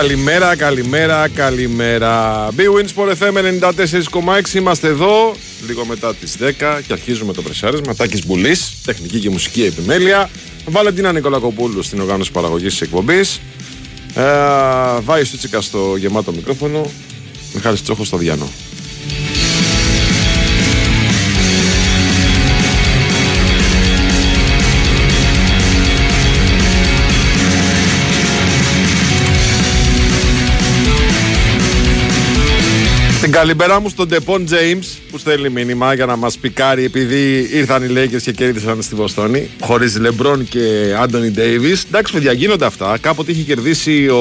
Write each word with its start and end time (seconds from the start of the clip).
Καλημέρα, 0.00 0.56
καλημέρα, 0.56 1.28
καλημέρα. 1.28 2.48
Big 2.56 2.96
Wins 2.96 3.16
FM 3.18 3.60
94,6 3.60 4.54
είμαστε 4.54 4.88
εδώ 4.88 5.34
λίγο 5.66 5.84
μετά 5.84 6.14
τις 6.14 6.36
10 6.40 6.80
και 6.86 6.92
αρχίζουμε 6.92 7.32
το 7.32 7.42
πρεσάρισμα. 7.42 7.94
Τάκης 7.94 8.26
Μπουλής, 8.26 8.74
τεχνική 8.84 9.18
και 9.18 9.30
μουσική 9.30 9.64
επιμέλεια. 9.64 10.30
Βαλεντίνα 10.66 11.12
Νικολακοπούλου 11.12 11.82
στην 11.82 12.00
οργάνωση 12.00 12.32
παραγωγής 12.32 12.70
της 12.70 12.80
εκπομπής. 12.80 13.40
Ε, 14.14 14.22
Βάη 15.00 15.24
Στούτσικα 15.24 15.60
στο 15.60 15.96
γεμάτο 15.96 16.32
μικρόφωνο. 16.32 16.90
Μιχάλης 17.54 17.82
Τσόχος 17.82 18.06
στο 18.06 18.16
Διάνο. 18.16 18.48
Την 33.30 33.38
καλημέρα 33.38 33.80
μου 33.80 33.88
στον 33.88 34.08
Ντεπον 34.08 34.46
James 34.50 34.98
που 35.10 35.18
στέλνει 35.18 35.48
μήνυμα 35.48 35.94
για 35.94 36.06
να 36.06 36.16
μας 36.16 36.38
πικάρει 36.38 36.84
επειδή 36.84 37.48
ήρθαν 37.52 37.82
οι 37.82 37.88
Lakers 37.96 38.22
και 38.22 38.32
κέρδισαν 38.32 38.82
στη 38.82 38.94
Βοστόνη. 38.94 39.50
Χωρίς 39.60 39.98
Λεμπρόν 39.98 40.48
και 40.48 40.94
Άντωνι 40.98 41.30
Ντέιβι. 41.30 41.76
Εντάξει, 41.88 42.12
παιδιά, 42.12 42.32
γίνονται 42.32 42.64
αυτά. 42.64 42.98
Κάποτε 43.00 43.30
είχε 43.32 43.42
κερδίσει 43.42 44.08
ο, 44.08 44.20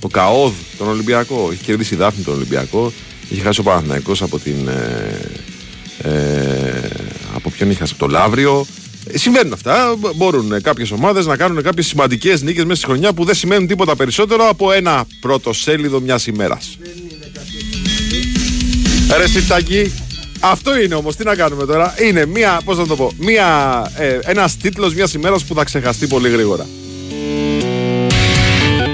ο 0.00 0.08
Καόδ 0.10 0.52
τον 0.78 0.88
Ολυμπιακό. 0.88 1.48
Είχε 1.52 1.62
κερδίσει 1.64 1.94
η 1.94 1.96
Δάφνη 1.96 2.24
τον 2.24 2.34
Ολυμπιακό. 2.34 2.92
Είχε 3.28 3.42
χάσει 3.42 3.60
ο 3.60 3.62
Παναθηναϊκός 3.62 4.22
από 4.22 4.38
την. 4.38 4.68
Ε, 4.68 6.08
ε, 6.08 6.88
από 7.34 7.50
ποιον 7.50 7.70
είχε 7.70 7.78
χάσει, 7.78 7.92
από 7.96 8.06
το 8.06 8.12
Λαύριο. 8.12 8.66
Ε, 9.12 9.18
συμβαίνουν 9.18 9.52
αυτά. 9.52 9.94
Μπορούν 10.16 10.62
κάποιες 10.62 10.90
ομάδες 10.90 11.26
να 11.26 11.36
κάνουν 11.36 11.62
κάποιες 11.62 11.86
σημαντικές 11.86 12.42
νίκες 12.42 12.64
μέσα 12.64 12.76
στη 12.76 12.86
χρονιά 12.86 13.12
που 13.12 13.24
δεν 13.24 13.34
σημαίνουν 13.34 13.66
τίποτα 13.66 13.96
περισσότερο 13.96 14.48
από 14.48 14.72
ένα 14.72 15.06
πρώτο 15.20 15.52
σέλιδο 15.52 16.00
μιας 16.00 16.26
ημέρας. 16.26 16.78
Ρε 19.14 19.28
Σιπτακή, 19.28 19.92
αυτό 20.40 20.80
είναι 20.80 20.94
όμως. 20.94 21.16
Τι 21.16 21.24
να 21.24 21.34
κάνουμε 21.34 21.66
τώρα; 21.66 21.94
Είναι 22.06 22.26
μία, 22.26 22.60
πώς 22.64 22.78
να 22.78 22.86
το 22.86 22.96
πω, 22.96 23.12
μία, 23.18 23.46
ε, 23.96 24.18
ένας 24.22 24.56
τίτλος 24.56 24.94
μια 24.94 25.08
ημέρας 25.14 25.44
που 25.44 25.54
θα 25.54 25.64
ξεχαστεί 25.64 26.06
πολύ 26.06 26.28
γρήγορα. 26.28 26.66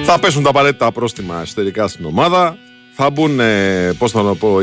Θα 0.05 0.19
πέσουν 0.19 0.43
τα 0.43 0.49
απαραίτητα 0.49 0.93
πρόστιμα 0.93 1.41
εσωτερικά 1.43 1.89
στην 1.89 2.05
ομάδα. 2.05 2.57
Θα 2.95 3.11
μπουν, 3.11 3.41
ε, 3.41 3.93
πώς 3.99 4.11
θα 4.11 4.23
το 4.23 4.35
πω, 4.35 4.59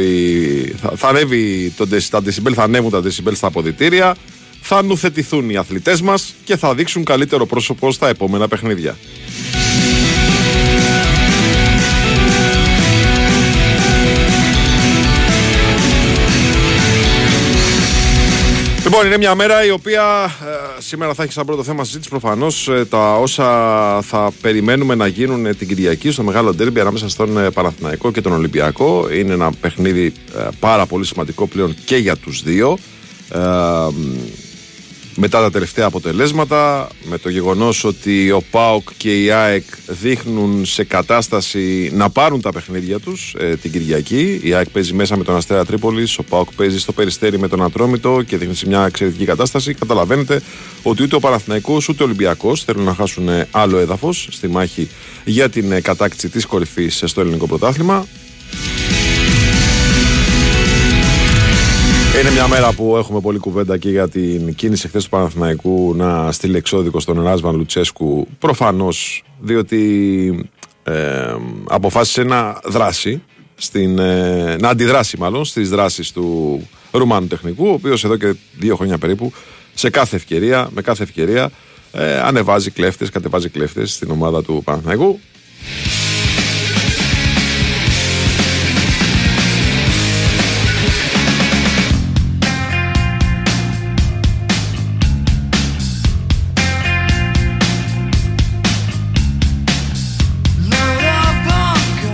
θα, 0.82 0.92
θα 0.96 1.08
ανέβει 1.08 1.74
το, 1.78 1.88
τα 2.10 2.22
decibel, 2.26 2.52
θα 2.54 2.64
ανέβουν 2.64 2.92
τα 2.92 3.02
decibel 3.04 3.32
στα 3.36 3.48
αποδητήρια. 3.48 4.16
Θα 4.62 4.84
νουθετηθούν 4.84 5.50
οι 5.50 5.58
αθλητές 5.58 6.02
μας 6.02 6.34
και 6.44 6.58
θα 6.58 6.76
δείξουν 6.76 7.04
καλύτερο 7.04 7.46
πρόσωπο 7.46 7.92
στα 7.92 8.10
επόμενα 8.10 8.48
παιχνίδια. 8.48 8.98
Λοιπόν, 18.90 19.06
είναι 19.06 19.18
μια 19.18 19.36
μέρα 19.36 19.66
η 19.66 19.70
οποία 19.70 20.04
ε, 20.78 20.82
σήμερα 20.82 21.14
θα 21.14 21.24
έχει 21.24 21.32
σαν 21.32 21.46
πρώτο 21.46 21.64
θέμα 21.64 21.84
συζήτηση 21.84 22.10
προφανώς 22.10 22.68
ε, 22.68 22.86
τα 22.86 23.18
όσα 23.18 23.46
θα 24.02 24.32
περιμένουμε 24.42 24.96
να 24.96 25.08
γίνουν 25.08 25.46
ε, 25.46 25.54
την 25.54 25.68
Κυριακή 25.68 26.12
στο 26.12 26.24
μεγάλο 26.24 26.54
ντέρμπι 26.54 26.80
ανάμεσα 26.80 27.10
στον 27.10 27.38
ε, 27.38 27.50
Παναθηναϊκό 27.50 28.12
και 28.12 28.22
τον 28.22 28.32
Ολυμπιακό. 28.32 29.08
Είναι 29.12 29.34
ένα 29.34 29.52
παιχνίδι 29.52 30.14
πάρα 30.60 30.86
πολύ 30.86 31.06
σημαντικό 31.06 31.48
πλέον 31.48 31.76
και 31.86 31.96
για 31.96 32.16
τους 32.16 32.44
δύο 32.44 32.78
μετά 35.22 35.42
τα 35.42 35.52
τελευταία 35.52 35.86
αποτελέσματα, 35.86 36.90
με 37.04 37.18
το 37.18 37.30
γεγονός 37.30 37.84
ότι 37.84 38.32
ο 38.32 38.44
ΠΑΟΚ 38.52 38.90
και 38.98 39.24
η 39.24 39.32
ΑΕΚ 39.32 39.64
δείχνουν 39.88 40.66
σε 40.66 40.84
κατάσταση 40.84 41.92
να 41.94 42.10
πάρουν 42.10 42.42
τα 42.42 42.52
παιχνίδια 42.52 43.00
τους 43.00 43.36
ε, 43.40 43.56
την 43.56 43.72
Κυριακή. 43.72 44.40
Η 44.44 44.54
ΑΕΚ 44.54 44.70
παίζει 44.70 44.94
μέσα 44.94 45.18
με 45.18 45.24
τον 45.24 45.36
Αστέρα 45.36 45.66
Τρίπολης, 45.66 46.18
ο 46.18 46.24
ΠΑΟΚ 46.24 46.54
παίζει 46.56 46.80
στο 46.80 46.92
Περιστέρι 46.92 47.40
με 47.40 47.48
τον 47.48 47.64
Ατρόμητο 47.64 48.22
και 48.28 48.38
δείχνει 48.38 48.56
σε 48.56 48.68
μια 48.68 48.86
εξαιρετική 48.86 49.26
κατάσταση. 49.26 49.74
Καταλαβαίνετε 49.74 50.42
ότι 50.84 51.04
ούτε 51.04 51.16
ο 51.16 51.20
Παναθηναϊκός 51.20 51.90
ούτε 51.90 52.04
ο 52.04 52.06
Ολυμπιακός 52.06 52.64
θέλουν 52.64 52.84
να 52.84 52.94
χάσουν 52.94 53.30
άλλο 53.52 53.78
έδαφος 53.78 54.28
στη 54.32 54.48
μάχη 54.48 54.90
για 55.26 55.50
την 55.50 55.72
ε, 55.72 55.82
κατάκτηση 55.82 56.30
της 56.30 56.46
κορυφής 56.46 57.04
στο 57.06 57.22
ελληνικό 57.22 57.48
πρωτάθλημα. 57.48 58.08
Είναι 62.18 62.32
μια 62.32 62.48
μέρα 62.48 62.74
που 62.74 62.98
έχουμε 62.98 63.20
πολλή 63.20 63.38
κουβέντα 63.38 63.78
και 63.78 63.90
για 63.90 64.10
την 64.10 64.56
κίνηση 64.56 64.88
χθες 64.88 65.04
του 65.04 65.10
Παναθηναϊκού 65.10 65.94
να 65.96 66.32
στείλει 66.32 66.58
εξώδικο 66.58 67.00
στον 67.00 67.24
Ράσβαν 67.24 67.56
Λουτσέσκου. 67.56 68.28
Προφανώς 68.40 69.24
διότι 69.40 70.50
ε, 70.84 71.36
αποφάσισε 71.68 72.24
να 72.24 72.60
δράσει, 72.66 73.24
στην, 73.56 74.00
ε, 74.00 74.56
να 74.60 74.70
αντιδράσει 74.70 75.18
μάλλον 75.18 75.46
στις 75.46 75.70
δράσεις 75.70 76.12
του 76.12 76.60
Ρουμάνου 76.92 77.28
τεχνικού, 77.28 77.68
ο 77.68 77.74
οποίος 77.74 78.04
εδώ 78.04 78.18
και 78.18 78.36
δύο 78.58 78.76
χρόνια 78.76 78.98
περίπου 78.98 79.32
σε 79.74 79.90
κάθε 79.90 80.16
ευκαιρία, 80.16 80.70
με 80.74 80.82
κάθε 80.82 81.04
ευκαιρία 81.04 81.52
ε, 81.92 82.20
ανεβάζει 82.20 82.72
κλέφτες, 82.72 83.10
κατεβάζει 83.10 83.50
κλέφτες 83.50 83.94
στην 83.94 84.12
ομάδα 84.12 84.44
του 84.44 84.62
Παναθηναϊκού. 84.64 85.20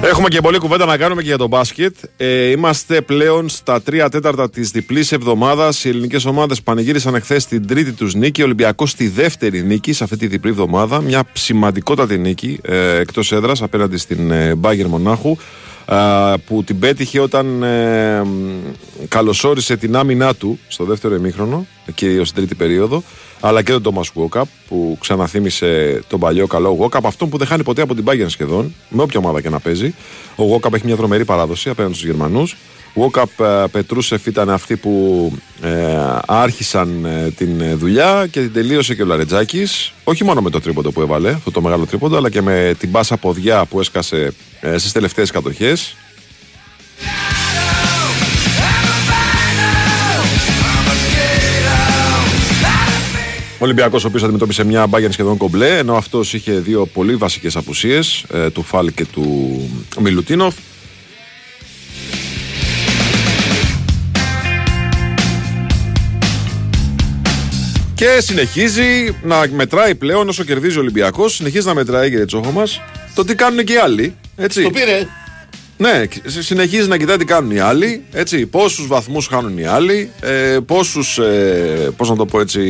Έχουμε 0.10 0.28
και 0.28 0.42
πολλή 0.42 0.58
κουβέντα 0.58 0.86
να 0.86 0.98
κάνουμε 0.98 1.22
και 1.22 1.28
για 1.28 1.38
το 1.38 1.48
μπάσκετ. 1.48 1.96
Ε, 2.18 2.50
είμαστε 2.50 3.02
πλέον 3.02 3.50
στα 3.50 3.82
τρία 3.82 4.10
τέταρτα 4.10 4.50
της 4.50 4.70
διπλής 4.70 5.12
εβδομάδας. 5.12 5.84
Οι 5.84 5.90
ελληνικές 5.90 6.26
ομάδες 6.26 6.62
πανηγύρισαν 6.62 7.16
εχθές 7.16 7.46
την 7.46 7.68
τρίτη 7.68 7.92
τους 7.92 8.14
νίκη. 8.14 8.42
Ο 8.42 8.46
Ολυμπιακός 8.46 8.90
στη 8.90 9.08
δεύτερη 9.08 9.64
νίκη 9.64 9.94
σε 9.94 10.04
αυτή 10.04 10.18
τη 10.18 10.28
διπλή 10.28 10.50
εβδομάδα. 10.50 11.02
Μια 11.02 11.24
σημαντικότατη 11.34 12.18
νίκη 12.18 12.60
ε, 12.62 12.98
εκτός 12.98 13.32
έδρας 13.32 13.62
απέναντι 13.62 13.98
στην 13.98 14.32
ε, 14.32 14.56
Μπάγκερ 14.56 14.88
Μονάχου. 14.88 15.38
Ε, 15.90 16.34
που 16.46 16.64
την 16.64 16.80
πέτυχε 16.80 17.20
όταν 17.20 17.64
ε, 17.64 18.22
καλωσόρισε 19.08 19.78
την 19.78 19.96
άμυνά 19.96 20.36
του 20.36 20.60
στο 20.68 20.84
δεύτερο 20.84 21.16
ημίχρονο, 21.16 21.66
κυρίω 21.96 22.26
στην 22.26 22.36
τρίτη 22.36 22.56
περίοδο 22.56 23.04
αλλά 23.40 23.62
και 23.62 23.72
τον 23.72 23.82
Τόμα 23.82 24.02
Γουόκαπ 24.14 24.48
που 24.68 24.98
ξαναθύμισε 25.00 26.02
τον 26.08 26.20
παλιό 26.20 26.48
καλό 26.48 26.70
Γουόκαπ, 26.70 27.06
αυτόν 27.06 27.30
που 27.30 27.38
δεν 27.38 27.48
χάνει 27.48 27.64
ποτέ 27.64 27.82
από 27.82 27.96
την 27.96 28.04
Bayern 28.08 28.26
σχεδόν, 28.28 28.76
με 28.90 29.02
όποια 29.02 29.20
ομάδα 29.20 29.42
και 29.42 29.50
να 29.50 29.60
παίζει. 29.60 29.96
Ο 30.36 30.44
Γουόκαπ 30.44 30.74
έχει 30.74 30.86
μια 30.86 30.96
δρομερή 30.96 31.26
παράδοση 31.26 31.70
απέναντι 31.70 31.94
στους 31.94 32.06
Γερμανούς. 32.06 32.56
Γουόκαπ 32.94 33.30
Πετρούσεφ 33.72 34.26
ήταν 34.26 34.50
αυτοί 34.50 34.76
που 34.78 35.32
ε, 35.62 35.70
άρχισαν 36.26 37.06
ε, 37.06 37.30
την 37.30 37.78
δουλειά 37.78 38.28
και 38.32 38.42
την 38.42 38.54
τελείωσε 38.54 38.96
και 38.96 39.02
ο 39.02 39.06
Λαρετζάκης. 39.06 39.94
Όχι 40.04 40.24
μόνο 40.24 40.42
με 40.42 40.50
το 40.50 40.62
τρίποντο 40.62 40.92
που 40.92 41.02
έβαλε, 41.02 41.30
αυτό 41.30 41.52
το 41.52 41.62
μεγάλο 41.62 41.86
τρίποντο, 41.86 42.18
αλλά 42.18 42.30
και 42.30 42.42
με 42.42 42.76
την 42.80 42.90
μπάσα 42.90 43.18
ποδιά 43.18 43.66
που 43.66 43.80
έσκασε 43.80 44.34
ε, 44.62 44.78
στις 44.78 44.92
τελευταίες 44.92 45.32
κατοχές. 45.32 45.96
Ο 53.56 53.64
Ολυμπιακός, 53.64 54.04
ο 54.04 54.08
οποίος 54.08 54.24
αντιμετώπισε 54.24 54.64
μια 54.64 54.88
μπάγκερ 54.88 55.12
σχεδόν 55.12 55.38
κομπλέ, 55.38 55.78
ενώ 55.78 55.96
αυτός 55.96 56.34
είχε 56.34 56.52
δύο 56.52 56.86
πολύ 56.86 57.16
βασικές 57.16 57.56
απουσίες, 57.56 58.26
ε, 58.34 58.50
του 58.50 58.64
Φάλ 58.64 58.94
και 58.94 59.06
του 59.06 59.60
Μιλουτίνοφ. 60.00 60.56
Και 67.96 68.18
συνεχίζει 68.22 69.16
να 69.24 69.48
μετράει 69.52 69.96
πλέον 69.96 70.30
όσο 70.30 70.44
κερδίζει 70.44 70.78
ο 70.78 70.82
Ολυμπιακός. 70.82 71.36
Συνεχίζει 71.36 71.68
να 71.68 71.74
μετράει, 71.74 72.10
κύριε 72.10 72.26
Τσόχο 72.26 72.52
μας, 72.52 72.82
το 73.16 73.26
τι 73.26 73.36
κάνουν 73.36 73.64
και 73.64 73.74
οι 73.74 73.78
άλλοι. 73.78 74.16
Έτσι. 74.36 74.64
Το 74.64 74.70
πήρε. 74.70 75.08
Ναι, 75.78 76.04
συνεχίζει 76.26 76.88
να 76.88 76.98
κοιτάει 76.98 77.18
τι 77.18 77.26
κάνουν 77.26 77.52
οι 77.52 77.60
άλλοι. 77.60 78.04
Έτσι, 78.12 78.46
πόσους 78.46 78.88
βαθμούς 78.88 79.28
χάνουν 79.28 79.58
οι 79.58 79.66
άλλοι, 79.66 80.10
ε, 80.22 80.58
πόσους, 80.66 81.18
ε, 81.18 81.92
πώς 81.98 82.10
να 82.10 82.16
το 82.16 82.26
πω 82.26 82.40
έτσι, 82.40 82.62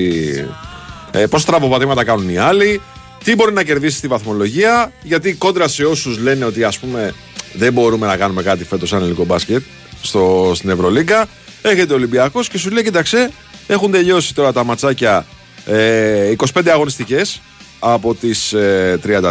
ε, 1.15 1.27
πόσα 1.27 1.45
τραβοπατήματα 1.45 2.03
κάνουν 2.03 2.29
οι 2.29 2.37
άλλοι, 2.37 2.81
τι 3.23 3.35
μπορεί 3.35 3.53
να 3.53 3.63
κερδίσει 3.63 3.97
στη 3.97 4.07
βαθμολογία, 4.07 4.91
γιατί 5.01 5.33
κόντρα 5.33 5.67
σε 5.67 5.85
όσους 5.85 6.17
λένε 6.17 6.45
ότι 6.45 6.63
ας 6.63 6.79
πούμε 6.79 7.13
δεν 7.53 7.73
μπορούμε 7.73 8.07
να 8.07 8.17
κάνουμε 8.17 8.43
κάτι 8.43 8.63
φέτος 8.63 8.89
σαν 8.89 8.99
ελληνικό 8.99 9.25
μπάσκετ 9.25 9.63
στο, 10.01 10.51
στην 10.55 10.69
Ευρωλίγκα, 10.69 11.27
έχετε 11.61 11.93
Ολυμπιακός 11.93 12.49
και 12.49 12.57
σου 12.57 12.69
λέει: 12.69 12.83
Κοιτάξτε, 12.83 13.31
έχουν 13.67 13.91
τελειώσει 13.91 14.33
τώρα 14.33 14.53
τα 14.53 14.63
ματσάκια 14.63 15.25
ε, 15.65 16.33
25 16.53 16.67
αγωνιστικές 16.67 17.41
από 17.79 18.15
τις 18.15 18.53
ε, 18.53 18.99
34, 19.05 19.21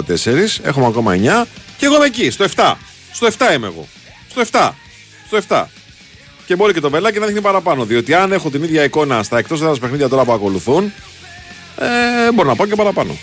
έχουμε 0.63 0.87
ακόμα 0.87 1.15
9 1.45 1.47
και 1.77 1.87
εγώ 1.87 1.95
είμαι 1.95 2.05
εκεί, 2.05 2.31
στο 2.31 2.45
7. 2.57 2.75
Στο 3.13 3.27
7 3.27 3.55
είμαι 3.55 3.67
εγώ. 3.67 3.87
Στο 4.31 4.43
7. 4.51 4.71
Στο 5.27 5.39
7. 5.49 5.65
Και 6.47 6.57
μπορεί 6.57 6.73
και 6.73 6.81
το 6.81 6.91
βελάκι 6.91 7.19
να 7.19 7.27
δείχνει 7.27 7.41
παραπάνω. 7.41 7.85
Διότι 7.85 8.15
αν 8.15 8.33
έχω 8.33 8.51
την 8.51 8.63
ίδια 8.63 8.85
εικόνα 8.85 9.23
στα 9.23 9.39
εκτός 9.39 9.61
έδρας 9.61 9.79
παιχνίδια 9.79 10.09
τώρα 10.09 10.25
που 10.25 10.33
ακολουθούν, 10.33 10.93
ε, 11.79 12.33
μπορώ 12.33 12.49
να 12.49 12.57
πάω 12.57 12.67
και 12.67 12.75
παραπάνω. 12.75 13.17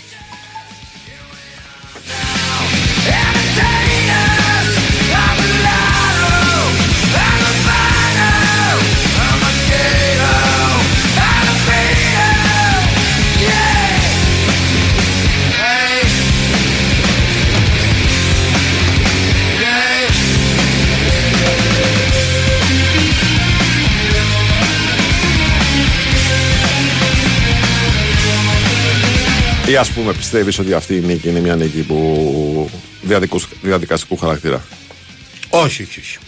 Ή 29.72 29.76
ας 29.76 29.90
πούμε, 29.90 30.12
πιστεύεις 30.12 30.58
ότι 30.58 30.72
αυτή 30.72 30.94
η 30.96 31.00
νίκη 31.00 31.28
είναι 31.28 31.40
μια 31.40 31.56
νίκη 31.56 31.80
που 31.82 32.70
διαδικούς- 33.02 33.48
διαδικαστικού 33.62 34.16
χαρακτήρα; 34.16 34.64
Όχι, 35.48 35.82
όχι, 35.82 36.00
όχι. 36.00 36.18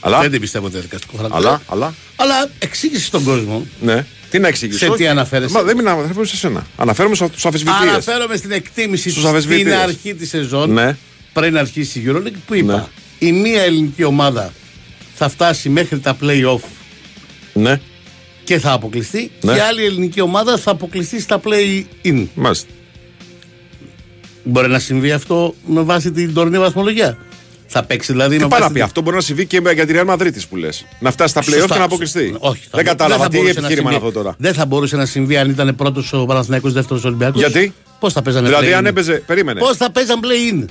Αλλά, 0.00 0.20
Δεν 0.20 0.30
την 0.30 0.40
πιστεύω 0.40 0.68
διαδικαστικό 0.68 1.16
χαρακτήρα. 1.16 1.48
αλλά, 1.48 1.62
αλλά, 1.66 1.94
Αλλά 2.16 2.50
εξήγησες 2.58 3.06
στον 3.06 3.24
κόσμο. 3.24 3.66
ναι. 3.80 4.06
Τι 4.30 4.38
να 4.38 4.48
εξηγήσω. 4.48 4.78
Σε 4.78 4.84
τι 4.84 4.90
όχι. 4.90 5.06
αναφέρεσαι; 5.06 5.52
Μα 5.52 5.62
δεν 5.62 5.76
μην 5.76 5.88
αναφέρομαι 5.88 6.26
σε 6.26 6.36
σένα. 6.36 6.66
Αναφέρομαι 6.76 7.14
στους 7.14 7.46
αφισβητείε. 7.46 7.88
Αναφέρομαι 7.88 8.36
στην 8.36 8.50
εκτίμηση 8.50 9.10
Στους 9.10 9.22
της 9.22 9.30
αφισβητείες. 9.32 9.66
στην 9.66 9.78
αρχή 9.88 10.14
της 10.14 10.28
σεζόν 10.28 10.72
Ναι. 10.72 10.96
πριν 11.32 11.58
αρχίσει 11.58 11.98
η 11.98 12.04
EuroLeague 12.08 12.40
που 12.46 12.54
είπα 12.54 12.74
Ναι. 13.18 13.28
η 13.28 13.32
μία 13.32 13.62
ελληνική 13.62 14.04
ομάδα 14.04 14.52
θα 15.14 15.28
φτάσει 15.28 15.68
μέχρι 15.68 15.98
τα 15.98 16.16
play-off 16.22 16.60
Ναι, 17.52 17.80
και 18.50 18.58
θα 18.58 18.72
αποκλειστεί 18.72 19.30
Ναι. 19.40 19.52
και 19.52 19.58
η 19.58 19.60
άλλη 19.60 19.84
ελληνική 19.84 20.20
ομάδα 20.20 20.56
θα 20.58 20.70
αποκλειστεί 20.70 21.20
στα 21.20 21.40
play-in. 21.44 22.26
μάλιστα. 22.34 22.68
Μπορεί 24.44 24.68
να 24.68 24.78
συμβεί 24.78 25.12
αυτό 25.12 25.54
με 25.66 25.80
βάση 25.82 26.10
την 26.12 26.34
τωρινή 26.34 26.58
βαθμολογία. 26.58 27.18
Θα 27.66 27.84
παίξει 27.84 28.12
δηλαδή 28.12 28.36
Τι 28.36 28.42
με 28.42 28.48
πάει 28.48 28.58
να 28.60 28.64
βάση 28.64 28.68
πει, 28.68 28.74
την- 28.78 28.82
αυτό 28.88 29.00
μπορεί 29.00 29.16
να 29.16 29.22
συμβεί 29.22 29.46
και 29.46 29.60
για 29.74 29.86
τη 29.86 29.92
Real 29.96 30.06
Madrid 30.14 30.30
που 30.48 30.56
λες. 30.56 30.86
Να 31.00 31.10
φτάσει 31.10 31.30
στα 31.30 31.40
playoff 31.40 31.44
Σωστά. 31.58 31.72
και 31.72 31.78
να 31.78 31.84
αποκλειστεί. 31.84 32.34
Όχι, 32.38 32.60
θα 32.62 32.68
δεν 32.76 32.84
μπο- 32.84 32.90
κατάλαβα 32.90 33.22
θα 33.22 33.28
τι 33.28 33.36
μπορούσε 33.36 33.60
να 33.60 33.66
επιχείρημα 33.66 33.90
είναι 33.90 33.98
συμβεί. 34.00 34.08
αυτό 34.18 34.22
τώρα. 34.22 34.34
Δεν 34.38 34.54
θα 34.54 34.66
μπορούσε 34.66 34.96
να 34.96 35.06
συμβεί 35.06 35.36
αν 35.36 35.50
ήταν 35.50 35.74
πρώτος 35.76 36.12
ο 36.12 36.24
Παναθηναϊκός 36.24 36.72
δεύτερος 36.72 37.04
Ολυμπιακός. 37.04 37.40
Γιατί; 37.40 37.74
Πώς 38.00 38.12
θα 38.12 38.22
παίζανε 38.22 38.46
Δηλαδή, 38.46 38.66
play-in? 38.70 38.72
αν 38.72 38.86
έπαιζε. 38.86 39.12
Περίμενε. 39.26 39.60
Πώς 39.60 39.76
θα 39.76 39.90
παίζαν 39.90 40.20
play-in; 40.22 40.64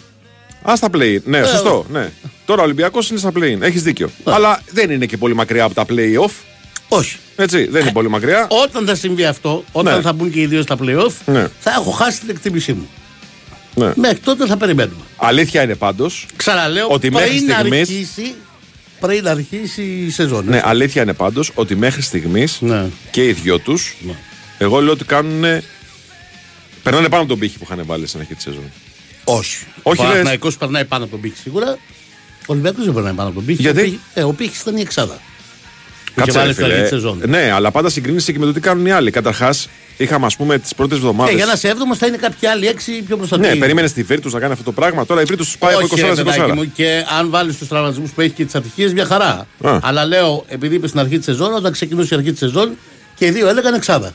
Α 0.62 0.74
τα 0.80 0.88
play. 0.94 1.18
Ναι, 1.24 1.44
σωστό. 1.44 1.86
Ναι. 1.92 2.10
Τώρα 2.46 2.62
ο 2.62 2.64
Ολυμπιακός 2.64 3.10
είναι 3.10 3.20
στα 3.20 3.31
play. 3.36 3.58
Έχεις 3.62 3.84
δίκιο. 3.84 4.10
Αλλά 4.24 4.62
δεν 4.72 4.90
είναι 4.92 5.06
και 5.06 5.18
πολύ 5.18 5.34
μακριά 5.36 5.64
από 5.64 5.74
τα 5.74 5.86
play-off. 5.90 6.31
Όχι. 6.90 7.18
Έτσι, 7.36 7.66
δεν 7.66 7.82
είναι 7.82 7.92
πολύ 7.92 8.10
μακριά. 8.10 8.48
Όταν 8.64 8.86
θα 8.86 8.96
συμβεί 8.96 9.26
αυτό, 9.26 9.64
όταν 9.72 9.96
Ναι. 9.96 10.02
θα 10.02 10.14
μπουν 10.14 10.32
και 10.32 10.40
οι 10.42 10.46
δύο 10.46 10.62
στα 10.62 10.78
play-off, 10.82 11.12
Ναι. 11.26 11.48
θα 11.60 11.72
έχω 11.72 11.92
χάσει 11.92 12.20
την 12.20 12.30
εκτίμησή 12.30 12.74
μου. 12.74 12.90
Ναι. 13.76 13.92
Μέχρι 13.96 14.18
τότε 14.18 14.46
θα 14.46 14.58
περιμένουμε. 14.58 15.02
Αλήθεια 15.18 15.64
είναι 15.64 15.76
πάντως. 15.76 16.26
Ξαναλέω, 16.36 16.88
Ότι 16.88 17.12
μέχρι 17.12 17.30
πριν, 17.30 17.40
στιγμής- 17.50 17.90
αρχίσει, 17.90 18.34
πριν 19.00 19.28
αρχίσει 19.28 19.82
η 19.84 20.10
σεζόν. 20.10 20.46
Ναι, 20.48 20.62
αλήθεια 20.64 21.02
είναι 21.02 21.14
πάντως 21.14 21.52
ότι 21.56 21.76
μέχρι 21.76 22.02
στιγμής 22.02 22.58
Ναι. 22.62 22.86
και 23.12 23.28
οι 23.28 23.32
δυο 23.32 23.60
τους, 23.60 23.96
Ναι. 24.00 24.14
εγώ 24.58 24.80
λέω 24.82 24.92
ότι 24.94 25.04
κάνουν. 25.04 25.62
Περνάνε 26.84 27.10
πάνω 27.10 27.22
από 27.22 27.30
τον 27.32 27.40
πύχη 27.40 27.58
που 27.58 27.64
είχαν 27.72 27.84
βάλει 27.86 28.08
στην 28.08 28.20
αρχή 28.20 28.34
της 28.34 28.44
σεζόν. 28.44 28.72
Όχι. 29.24 29.58
Όχι, 29.84 30.00
ο 30.00 30.04
λες. 30.04 30.12
Παναθηναϊκός 30.12 30.58
περνάει 30.58 30.86
πάνω 30.86 31.04
από 31.04 31.12
τον 31.12 31.22
πύχη 31.22 31.36
σίγουρα. 31.38 31.78
Ο 32.42 32.46
Ολυμπιακός 32.46 32.86
δεν 32.86 32.94
περνάει 32.94 33.14
πάνω 33.14 33.28
από 33.30 33.38
τον 33.38 33.46
πύχη. 33.46 33.62
Γιατί; 33.62 33.80
Ο 33.80 33.84
πύχη- 33.84 34.00
ε, 34.14 34.24
ο 34.24 34.34
πύχης 34.34 34.62
ήταν 34.62 34.78
η 34.78 34.82
εξάδα. 34.82 35.20
Που 36.24 36.30
είχε 36.30 36.39
Κάτσε, 36.39 36.39
βάλει 36.39 36.48
ρε 36.48 36.54
στην 36.54 36.63
αρχή 36.66 36.75
φίλε. 36.75 36.83
τη 36.88 36.89
σεζόν. 36.94 37.21
Ναι, 37.27 37.51
αλλά 37.56 37.71
πάντα 37.71 37.89
συγκρίνεσαι 37.89 38.31
και 38.31 38.39
με 38.39 38.45
το 38.45 38.54
τι 38.54 38.60
κάνουν 38.60 38.86
οι 38.86 38.92
άλλοι. 38.92 39.12
Καταρχάς, 39.12 39.69
είχαμε 39.98 40.25
ας 40.25 40.36
πούμε 40.36 40.57
τις 40.60 40.75
πρώτες 40.75 40.98
Ε, 40.98 41.00
εβδομάδε. 41.01 41.31
για 41.33 41.45
να 41.45 41.51
είσαι 41.51 41.68
έβδομο 41.68 41.95
θα 41.95 42.07
είναι 42.07 42.18
κάποιοι 42.18 42.48
άλλοι 42.48 42.68
έξι 42.68 42.92
πιο 43.01 43.18
μπροστά. 43.18 43.38
Ναι, 43.38 43.51
Τι- 43.51 43.57
περίμενες 43.57 43.94
τη 43.94 44.04
Βίρτου 44.04 44.30
να 44.30 44.39
κάνει 44.39 44.51
αυτό 44.51 44.63
το 44.63 44.71
πράγμα. 44.71 45.06
Τώρα 45.06 45.21
η 45.21 45.24
Βίρτου 45.24 45.44
του 45.44 45.57
πάει 45.60 45.74
από 45.74 45.83
Όχι, 45.83 45.94
24 46.01 46.10
ρε, 46.10 46.16
σε 46.16 46.24
παιδάκι 46.24 46.51
24. 46.51 46.56
μου, 46.56 46.71
και 46.75 47.04
αν 47.19 47.30
βάλεις 47.30 47.57
τους 47.57 47.68
τραυματισμούς 47.68 48.12
που 48.12 48.21
έχει 48.21 48.31
και 48.33 48.45
τις 48.45 48.56
ατυχίες, 48.56 48.94
μια 48.94 49.06
χαρά. 49.06 49.48
Α. 49.63 49.77
Αλλά 49.81 50.06
λέω, 50.06 50.45
επειδή 50.48 50.75
είπες 50.75 50.89
στην 50.89 51.01
αρχή 51.01 51.16
της 51.18 51.25
σεζόν, 51.25 51.54
όταν 51.54 51.71
ξεκινούσε 51.71 52.16
η 52.16 52.18
αρχή 52.18 52.30
της 52.30 52.39
σεζόν 52.39 52.77
και 53.16 53.25
οι 53.25 53.30
δύο 53.31 53.48
έλεγαν 53.50 53.74
εξάδα. 53.74 54.13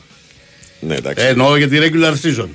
Ναι, 0.80 0.94
εντάξει. 0.94 1.24
Ε, 1.24 1.28
εννοώ 1.28 1.56
για 1.56 1.68
τη 1.68 1.78
regular 1.80 2.12
season. 2.12 2.48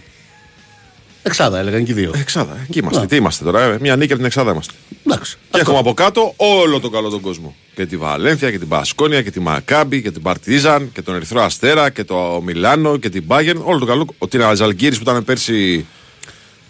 Εξάδα 1.23 1.59
έλεγαν 1.59 1.83
και 1.83 1.91
οι 1.91 1.93
δύο. 1.93 2.11
Εξάδα. 2.15 2.57
Εκεί 2.67 2.79
είμαστε. 2.79 2.99
Ναι. 2.99 3.07
Τι 3.07 3.15
είμαστε 3.15 3.43
τώρα. 3.43 3.61
ε; 3.63 3.77
Μια 3.81 3.95
νίκη 3.95 4.07
από 4.07 4.15
την 4.15 4.25
Εξάδα 4.25 4.51
είμαστε. 4.51 4.73
Εντάξει. 5.07 5.37
Και 5.51 5.59
έχουμε 5.59 5.77
από 5.77 5.93
κάτω 5.93 6.33
όλο 6.37 6.79
τον 6.79 6.91
καλό 6.91 7.09
τον 7.09 7.21
κόσμο. 7.21 7.55
Και 7.75 7.85
τη 7.85 7.97
Βαλένθια 7.97 8.51
και 8.51 8.59
την 8.59 8.67
Πασκόνια 8.67 9.21
και 9.21 9.31
τη 9.31 9.39
Μακάμπη 9.39 10.01
και 10.01 10.11
την 10.11 10.21
Παρτίζαν 10.21 10.91
και 10.91 11.01
τον 11.01 11.15
Ερυθρό 11.15 11.41
Αστέρα 11.41 11.89
και 11.89 12.03
το 12.03 12.41
Μιλάνο 12.45 12.97
και 12.97 13.09
την 13.09 13.23
Μπάγκερν. 13.23 13.61
Όλο 13.65 13.79
τον 13.79 13.87
καλό. 13.87 14.05
Ο 14.17 14.27
Τίνα 14.27 14.53
Ζαλγκύρη 14.53 14.95
που 14.95 15.01
ήταν 15.01 15.23
πέρσι 15.23 15.85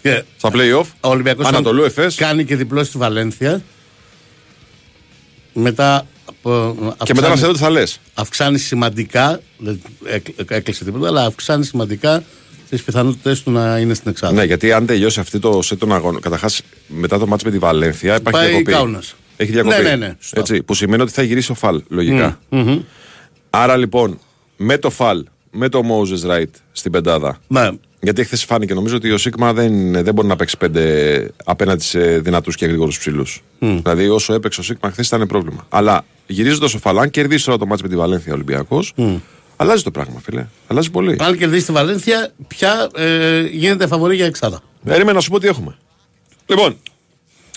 Και 0.02 0.22
στα 0.36 0.50
playoff. 0.52 0.84
ο 1.00 1.08
Ολυμπιακός 1.08 1.46
Ανατολού 1.46 1.78
όταν 1.84 1.90
Εφές. 1.90 2.14
κάνει 2.14 2.44
και 2.44 2.56
διπλό 2.56 2.84
στη 2.84 2.98
Βαλένθια. 2.98 3.62
Μετά. 5.52 6.06
από- 6.24 6.74
Και 6.78 6.84
αυξάνει- 6.86 7.14
μετά 7.14 7.28
να 7.28 7.36
σε 7.36 7.46
δω 7.46 7.52
τι 7.52 7.58
θα 7.58 7.70
λες. 7.70 8.00
αυξάνει 8.14 8.58
σημαντικά. 8.58 9.40
Δεν 9.58 9.82
έκλ- 10.04 10.50
έκλεισε 10.50 10.84
τίποτα, 10.84 11.06
αλλά 11.08 11.24
αυξάνει 11.24 11.64
σημαντικά 11.64 12.22
τις 12.70 12.82
πιθανότητες 12.82 13.42
του 13.42 13.50
να 13.50 13.78
είναι 13.78 13.94
στην 13.94 14.10
εξάδα. 14.10 14.32
Ναι, 14.32 14.44
γιατί 14.44 14.72
αν 14.72 14.86
τελειώσει 14.86 15.20
αυτή 15.20 15.38
το 15.38 15.62
σετ 15.62 15.78
των 15.78 15.92
αγώνων. 15.92 16.20
Καταρχάς, 16.20 16.62
μετά 16.86 17.18
το 17.18 17.26
μάτς 17.26 17.44
με 17.44 17.50
τη 17.50 17.58
Βαλένθια 17.58 18.16
υπάρχει 18.16 18.40
Πάει 18.40 18.48
διακοπή. 18.48 18.72
Κάουνας. 18.72 19.14
Έχει 19.36 19.52
διακοπή. 19.52 19.82
Ναι, 19.82 19.88
ναι, 19.88 19.96
ναι, 19.96 20.16
σωστά. 20.20 20.40
Έτσι, 20.40 20.62
που 20.62 20.74
σημαίνει 20.74 21.02
ότι 21.02 21.12
θα 21.12 21.22
γυρίσει 21.22 21.50
ο 21.50 21.54
Φαλ, 21.54 21.82
λογικά. 21.88 22.38
Άρα 23.50 23.76
λοιπόν, 23.76 24.18
με 24.56 24.78
το 24.78 24.90
Φαλ, 24.90 25.24
με 25.50 25.68
το 25.68 25.82
Moses 25.84 26.30
Wright 26.30 26.50
στην 26.72 26.92
πεντάδα. 26.92 27.38
Ναι. 27.46 27.70
Γιατί 28.02 28.24
χθε 28.24 28.36
φάνηκε 28.36 28.74
νομίζω 28.74 28.96
ότι 28.96 29.10
ο 29.10 29.18
Σίγμα 29.18 29.52
δεν, 29.52 29.92
δεν 29.92 30.14
μπορεί 30.14 30.28
να 30.28 30.36
παίξει 30.36 30.56
πέντε 30.56 31.30
απέναντι 31.44 31.82
σε 31.82 32.18
δυνατούς 32.18 32.56
και 32.56 32.66
γρήγορους 32.66 32.98
ψηλούς. 32.98 33.42
Δηλαδή, 33.58 34.08
όσο 34.08 34.34
έπαιξε 34.34 34.60
ο 34.60 34.62
Σίγμα 34.62 34.90
χθες 34.90 35.06
ήταν 35.06 35.26
πρόβλημα. 35.26 35.66
Αλλά 35.68 36.04
γυρίζοντας 36.26 36.74
ο 36.74 36.78
Φαλ, 36.78 36.98
αν 36.98 37.10
κερδίσει 37.10 37.44
τώρα 37.44 37.58
το 37.58 37.66
μάτς 37.66 37.82
με 37.82 37.88
τη 37.88 37.96
Βαλένθια 37.96 38.32
Ολυμπιακός, 38.32 38.94
αλλάζει 39.60 39.82
το 39.82 39.90
πράγμα, 39.90 40.20
φίλε. 40.20 40.46
Αλλάζει 40.66 40.90
πολύ. 40.90 41.16
Αν 41.20 41.38
κερδίσει 41.38 41.66
τη 41.66 41.72
Βαλένθια, 41.72 42.32
πια 42.48 42.90
ε, 42.96 43.40
γίνεται 43.40 43.86
φαβορή 43.86 44.16
για 44.16 44.26
εξάδα. 44.26 44.60
Περίμενα 44.84 45.12
να 45.12 45.20
σου 45.20 45.30
πω 45.30 45.40
τι 45.40 45.46
έχουμε. 45.46 45.76
Λοιπόν, 46.46 46.76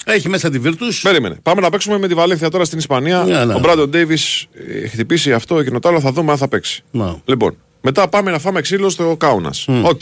Έχει 0.05 0.29
μέσα 0.29 0.49
τη 0.49 0.59
Virtus. 0.63 0.99
Περίμενε. 1.01 1.35
Πάμε 1.43 1.61
να 1.61 1.69
παίξουμε 1.69 1.97
με 1.97 2.07
τη 2.07 2.13
Βαλένθια 2.13 2.49
τώρα 2.49 2.65
στην 2.65 2.77
Ισπανία. 2.77 3.23
Ναι, 3.23 3.45
ναι. 3.45 3.53
Ο 3.53 3.59
Μπράντον 3.59 3.89
Ντέιβις 3.89 4.45
έχει 4.67 4.87
χτυπήσει 4.87 5.33
αυτό, 5.33 5.59
εκείνο 5.59 5.79
το 5.79 5.89
άλλο. 5.89 5.99
Θα 5.99 6.11
δούμε 6.11 6.31
αν 6.31 6.37
θα 6.37 6.47
παίξει. 6.47 6.83
Ναι. 6.91 7.15
Λοιπόν, 7.25 7.57
μετά 7.81 8.07
πάμε 8.07 8.31
να 8.31 8.39
φάμε 8.39 8.61
ξύλο 8.61 8.89
στο 8.89 9.15
Κάουνας. 9.19 9.67
Οκ. 9.83 10.01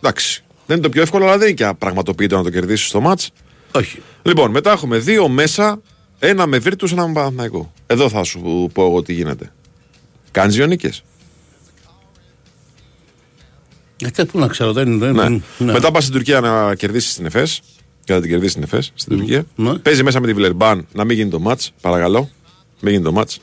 Εντάξει. 0.00 0.44
Δεν 0.66 0.76
είναι 0.76 0.86
το 0.86 0.92
πιο 0.92 1.02
εύκολο, 1.02 1.24
αλλά 1.24 1.38
δεν 1.38 1.46
είναι 1.46 1.56
και 1.56 1.64
απραγματοποίητο 1.64 2.36
να 2.36 2.42
το 2.42 2.50
κερδίσεις 2.50 2.86
το 2.86 3.00
ματς. 3.00 3.30
Όχι. 3.72 4.02
Λοιπόν, 4.22 4.50
μετά 4.50 4.72
έχουμε 4.72 4.98
δύο 4.98 5.28
μέσα. 5.28 5.80
Ένα 6.18 6.46
με 6.46 6.58
Βίρτους, 6.58 6.92
ένα 6.92 7.06
με 7.06 7.12
Παναθηναϊκό. 7.12 7.72
Εδώ 7.86 8.08
θα 8.08 8.22
σου 8.22 8.70
πω 8.72 8.84
εγώ 8.84 9.02
τι 9.02 9.12
γίνεται. 9.12 9.52
Κάνεις 10.30 10.54
δύο 10.54 10.66
νίκες. 10.66 11.02
Ε, 14.16 14.24
πού 14.24 14.38
να 14.38 14.46
ξέρω, 14.46 14.72
δεν 14.72 14.98
δεν- 14.98 15.14
Ναι. 15.14 15.28
ναι. 15.58 15.72
Μετά 15.72 15.90
πας 15.90 16.02
στην 16.02 16.14
Τουρκία 16.14 16.40
να 16.40 16.74
κερδίσεις 16.74 17.14
την 17.14 17.26
ΕΦΕΣ. 17.26 17.60
Και 18.04 18.12
θα 18.12 18.20
την 18.20 18.30
κερδίσεις 18.30 18.54
την 18.54 18.62
ΕΦΕΣ 18.62 18.90
στην 18.94 19.16
Τουρκία. 19.18 19.44
Ναι. 19.54 19.74
Παίζει 19.78 20.02
μέσα 20.02 20.20
με 20.20 20.26
τη 20.26 20.32
Βιλερμπάν 20.32 20.86
να 20.92 21.04
μην 21.04 21.16
γίνει 21.16 21.30
το 21.30 21.38
μάτς. 21.40 21.72
Παρακαλώ. 21.80 22.30
Μην 22.80 22.92
γίνει 22.92 23.04
το 23.04 23.12
μάτς. 23.12 23.38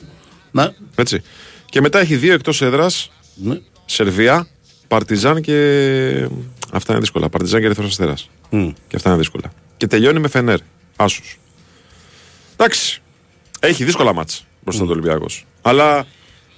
Να, 0.50 0.74
Έτσι. 0.94 1.22
Και 1.66 1.80
μετά 1.80 1.98
έχει 2.00 2.16
δύο 2.16 2.32
εκτός 2.34 2.62
έδρας. 2.62 3.10
ναι. 3.34 3.60
Σερβία, 3.84 4.48
Παρτιζάν 4.88 5.40
και. 5.42 6.28
Αυτά 6.72 6.92
είναι 6.92 7.00
δύσκολα. 7.00 7.28
Παρτιζάν 7.28 7.60
και 7.60 7.66
Ερυθρός 7.66 7.86
Αστέρας. 7.88 8.30
Μμ. 8.50 8.68
Και 8.88 8.96
αυτά 8.96 9.08
είναι 9.08 9.18
δύσκολα. 9.18 9.52
Και 9.76 9.86
τελειώνει 9.86 10.20
με 10.20 10.28
Φενέρ. 10.28 10.58
Άσους. 10.96 11.38
Εντάξει. 12.56 13.00
Έχει 13.60 13.84
δύσκολα 13.84 14.14
μάτς 14.14 14.44
μπροστά 14.64 14.82
του 14.84 14.90
Ολυμπιακός. 14.90 15.46
Αλλά 15.62 16.06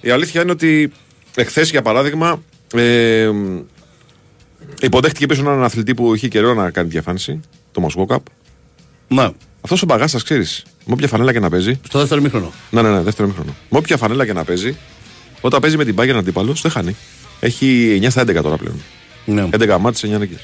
η 0.01 0.09
αλήθεια 0.09 0.41
είναι 0.41 0.51
ότι 0.51 0.91
εχθές, 1.35 1.69
για 1.69 1.81
παράδειγμα, 1.81 2.41
ε, 2.75 3.29
υποδέχτηκε 4.81 5.25
πίσω 5.25 5.41
έναν 5.41 5.63
αθλητή 5.63 5.93
που 5.93 6.15
είχε 6.15 6.27
καιρό 6.27 6.53
να 6.53 6.69
κάνει 6.71 6.89
διαφάνιση, 6.89 7.39
το 7.71 7.81
Μοσγόκαπ. 7.81 8.25
Να, 9.07 9.33
Αυτός 9.61 9.81
ο 9.81 9.85
μπαγάς, 9.85 10.23
ξέρεις, 10.23 10.63
με 10.85 10.93
όποια 10.93 11.07
φανέλα 11.07 11.31
και 11.31 11.39
να 11.39 11.49
παίζει. 11.49 11.79
στο 11.87 11.99
δεύτερο 11.99 12.21
μήχρονο. 12.21 12.51
Ναι, 12.69 12.81
ναι, 12.81 12.89
ναι, 12.89 13.01
δεύτερο 13.01 13.27
μήχρονο. 13.27 13.55
Με 13.69 13.77
όποια 13.77 13.97
φανέλα 13.97 14.25
και 14.25 14.33
να 14.33 14.43
παίζει, 14.43 14.77
όταν 15.41 15.61
παίζει 15.61 15.77
με 15.77 15.85
την 15.85 15.95
Bayern 15.97 16.15
αντίπαλος, 16.17 16.61
δεν 16.61 16.71
χάνει. 16.71 16.95
Έχει 17.39 17.99
9 18.03 18.09
στα 18.09 18.21
11 18.21 18.41
τώρα 18.41 18.57
πλέον. 18.57 18.81
Ναι. 19.25 19.49
11 19.51 19.77
μάτσε, 19.79 20.07
9 20.07 20.19
νίκες. 20.19 20.39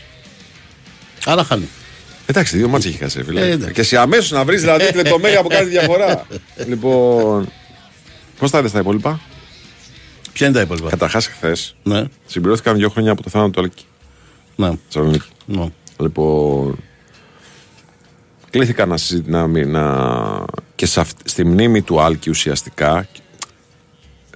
Άρα 1.26 1.44
χάνει. 1.44 1.68
Εντάξει, 2.26 2.58
δύο 2.58 2.68
μάτσε 2.68 2.88
έχει 2.88 2.98
χάσει, 2.98 3.24
φίλε. 3.24 3.42
Ε, 3.42 3.52
εντάξει. 3.52 3.74
και 3.74 3.82
εσύ 3.82 3.98
αμέσως 3.98 4.32
να 4.32 4.46
βρεις 4.46 4.62
δηλαδή 4.62 4.86
την 4.86 4.96
λεπτομέρεια 4.96 5.42
που 5.42 5.48
κάνει 5.48 5.70
διαφορά. 5.70 6.28
λοιπόν. 6.70 7.52
Πώς 8.40 8.52
τα 8.52 8.60
είδες 8.60 8.72
τα 8.72 8.80
υπόλοιπα; 8.80 9.20
Ποια 10.34 10.48
είναι 10.48 10.56
τα 10.56 10.62
υπόλοιπα; 10.62 10.90
Καταρχάς, 10.90 11.28
χθες 11.28 11.76
Ναι, 11.84 12.04
συμπληρώθηκαν 12.26 12.76
δύο 12.76 12.90
χρόνια 12.90 13.12
από 13.12 13.24
το 13.24 13.30
θάνατο 13.30 13.52
του 13.52 13.62
Αλκή. 13.62 13.86
Ναι. 14.56 14.72
Θεσσαλονίκη. 14.88 15.28
ναι. 15.46 15.72
Λοιπόν. 16.00 16.78
Κλήθηκα 18.50 18.86
να, 18.86 18.98
συζη- 18.98 19.28
να, 19.28 19.48
μη- 19.48 19.66
να 19.66 20.46
και 20.76 20.86
σε 20.86 21.00
αυτή- 21.00 21.30
στη 21.30 21.44
μνήμη 21.46 21.82
του 21.82 22.02
Άλκη 22.02 22.30
ουσιαστικά 22.30 23.08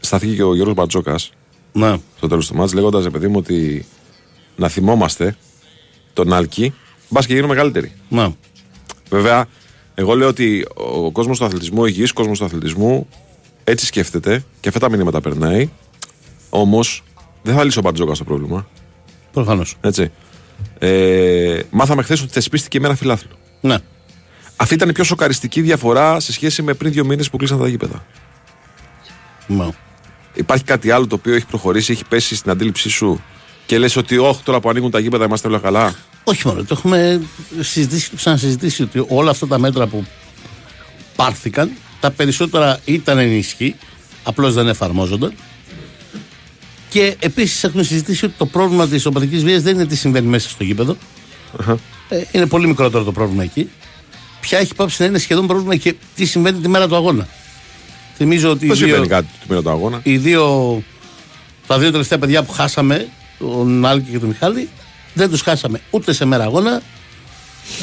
στάθηκε 0.02 0.36
και 0.36 0.44
ο 0.44 0.56
Γιώργος 0.56 0.76
Μπατζόκας 0.76 1.32
Ναι. 1.74 1.98
στο 2.18 2.28
τέλος 2.28 2.48
του 2.48 2.56
μάτς 2.56 2.74
λέγοντας 2.74 3.04
ρε 3.04 3.10
παιδί 3.10 3.28
μου 3.28 3.36
ότι 3.38 3.86
να 4.56 4.68
θυμόμαστε 4.68 5.36
τον 6.14 6.34
Άλκη 6.34 6.74
μπας 7.10 7.26
και 7.26 7.34
γίνουμε 7.34 7.54
μεγαλύτεροι. 7.54 7.92
Ναι. 8.10 8.34
Βέβαια, 9.10 9.46
εγώ 9.96 10.16
λέω 10.16 10.28
ότι 10.28 10.66
ο 10.74 11.12
κόσμος 11.12 11.38
του 11.40 11.46
αθλητισμού, 11.46 11.82
ο 11.82 11.86
υγιής 11.86 12.12
κόσμος 12.12 12.40
του 12.40 12.46
αθλητισμού, 12.46 13.08
έτσι 13.64 13.86
σκέφτεται 13.86 14.44
και 14.60 14.68
αυτά 14.68 14.80
τα 14.80 14.90
μηνύματα 14.90 15.22
περνάει. 15.22 15.70
Όμως, 16.50 17.04
δεν 17.42 17.56
θα 17.56 17.64
λύσει 17.64 17.80
ο 17.80 17.82
Μπατζόκας 17.82 18.18
το 18.18 18.24
πρόβλημα. 18.24 18.68
Προφανώς. 19.36 19.75
Έτσι. 19.82 20.12
Ε, 20.80 21.60
μάθαμε 21.70 22.01
χθες 22.04 22.22
ότι 22.22 22.32
θεσπίστηκε 22.32 22.77
η 22.77 22.80
μέρα 22.80 22.96
φιλάθλου. 22.96 23.38
Ναι. 23.62 23.77
Αυτή 24.56 24.74
ήταν 24.74 24.89
η 24.89 24.92
πιο 24.92 25.04
σοκαριστική 25.04 25.62
διαφορά 25.62 26.20
σε 26.20 26.32
σχέση 26.32 26.62
με 26.62 26.74
πριν 26.74 26.92
δύο 26.92 27.06
μήνες 27.06 27.30
που 27.30 27.38
κλείσαν 27.38 27.60
τα 27.60 27.68
γήπεδα. 27.68 28.06
ναι. 29.48 29.68
Υπάρχει 30.34 30.63
κάτι 30.63 30.92
άλλο 30.92 31.08
το 31.08 31.15
οποίο 31.15 31.36
έχει 31.36 31.46
προχωρήσει, 31.46 31.92
έχει 31.92 32.06
πέσει 32.06 32.36
στην 32.36 32.51
αντίληψή 32.51 32.89
σου 32.89 33.22
Και 33.65 33.77
λες 33.77 33.96
ότι 33.96 34.18
όχι 34.18 34.44
τώρα 34.44 34.60
που 34.60 34.70
ανοίγουν 34.70 34.92
τα 34.92 35.00
γήπεδα 35.00 35.25
είμαστε 35.25 35.48
όλα 35.48 35.60
καλά. 35.60 35.96
Όχι 36.24 36.48
μόνο, 36.48 36.63
το 36.63 36.68
έχουμε 36.72 37.22
συζητήσει 37.60 38.10
και 38.10 38.15
ξανασυζητήσει 38.15 38.84
ότι 38.84 39.06
όλα 39.08 39.30
αυτά 39.30 39.48
τα 39.48 39.60
μέτρα 39.60 39.88
που 39.88 40.06
πάρθηκαν, 41.15 41.72
τα 42.00 42.12
περισσότερα 42.12 42.80
ήταν 42.86 43.18
ενισχύ, 43.18 43.75
απλώς 44.24 44.54
δεν 44.54 44.68
εφαρμόζονταν. 44.68 45.34
Και 46.96 47.16
επίσης 47.20 47.64
έχουμε 47.64 47.84
συζητήσει 47.84 48.25
ότι 48.25 48.34
το 48.38 48.46
πρόβλημα 48.46 48.88
της 48.88 49.06
οπαδικής 49.06 49.44
βίας 49.44 49.62
δεν 49.62 49.74
είναι 49.74 49.86
τι 49.86 49.96
συμβαίνει 49.96 50.28
μέσα 50.28 50.50
στο 50.50 50.64
γήπεδο. 50.64 50.98
Ε, 52.10 52.22
είναι 52.32 52.46
πολύ 52.46 52.68
μικρότερο 52.68 53.04
το 53.04 53.12
πρόβλημα 53.12 53.44
εκεί. 53.44 53.70
Πια 54.42 54.58
έχει 54.60 54.75
πάψει 54.75 55.02
να 55.02 55.08
είναι 55.08 55.18
σχεδόν 55.18 55.48
πρόβλημα 55.48 55.75
και 55.75 55.96
τι 56.16 56.25
συμβαίνει 56.25 56.60
τη 56.60 56.68
μέρα 56.68 56.88
του 56.88 56.96
αγώνα. 56.96 57.28
Θυμίζω 58.16 58.50
ότι. 58.50 58.68
Δεν 58.68 58.75
συμβαίνει 58.75 59.08
κάτι 59.08 59.28
τη 59.42 59.46
μέρα 59.50 59.62
του 59.62 59.70
αγώνα; 59.70 60.00
Οι 60.04 60.18
δύο, 60.18 60.84
τα 61.68 61.80
δύο 61.80 61.92
τελευταία 61.92 62.18
παιδιά 62.18 62.44
που 62.44 62.52
χάσαμε, 62.52 63.08
τον 63.40 63.86
Άλκη 63.86 64.12
και 64.12 64.20
τον 64.20 64.28
Μιχάλη, 64.28 64.70
δεν 65.14 65.30
τους 65.30 65.42
χάσαμε 65.42 65.82
ούτε 65.90 66.14
σε 66.14 66.25
μέρα 66.25 66.44
αγώνα. 66.44 66.82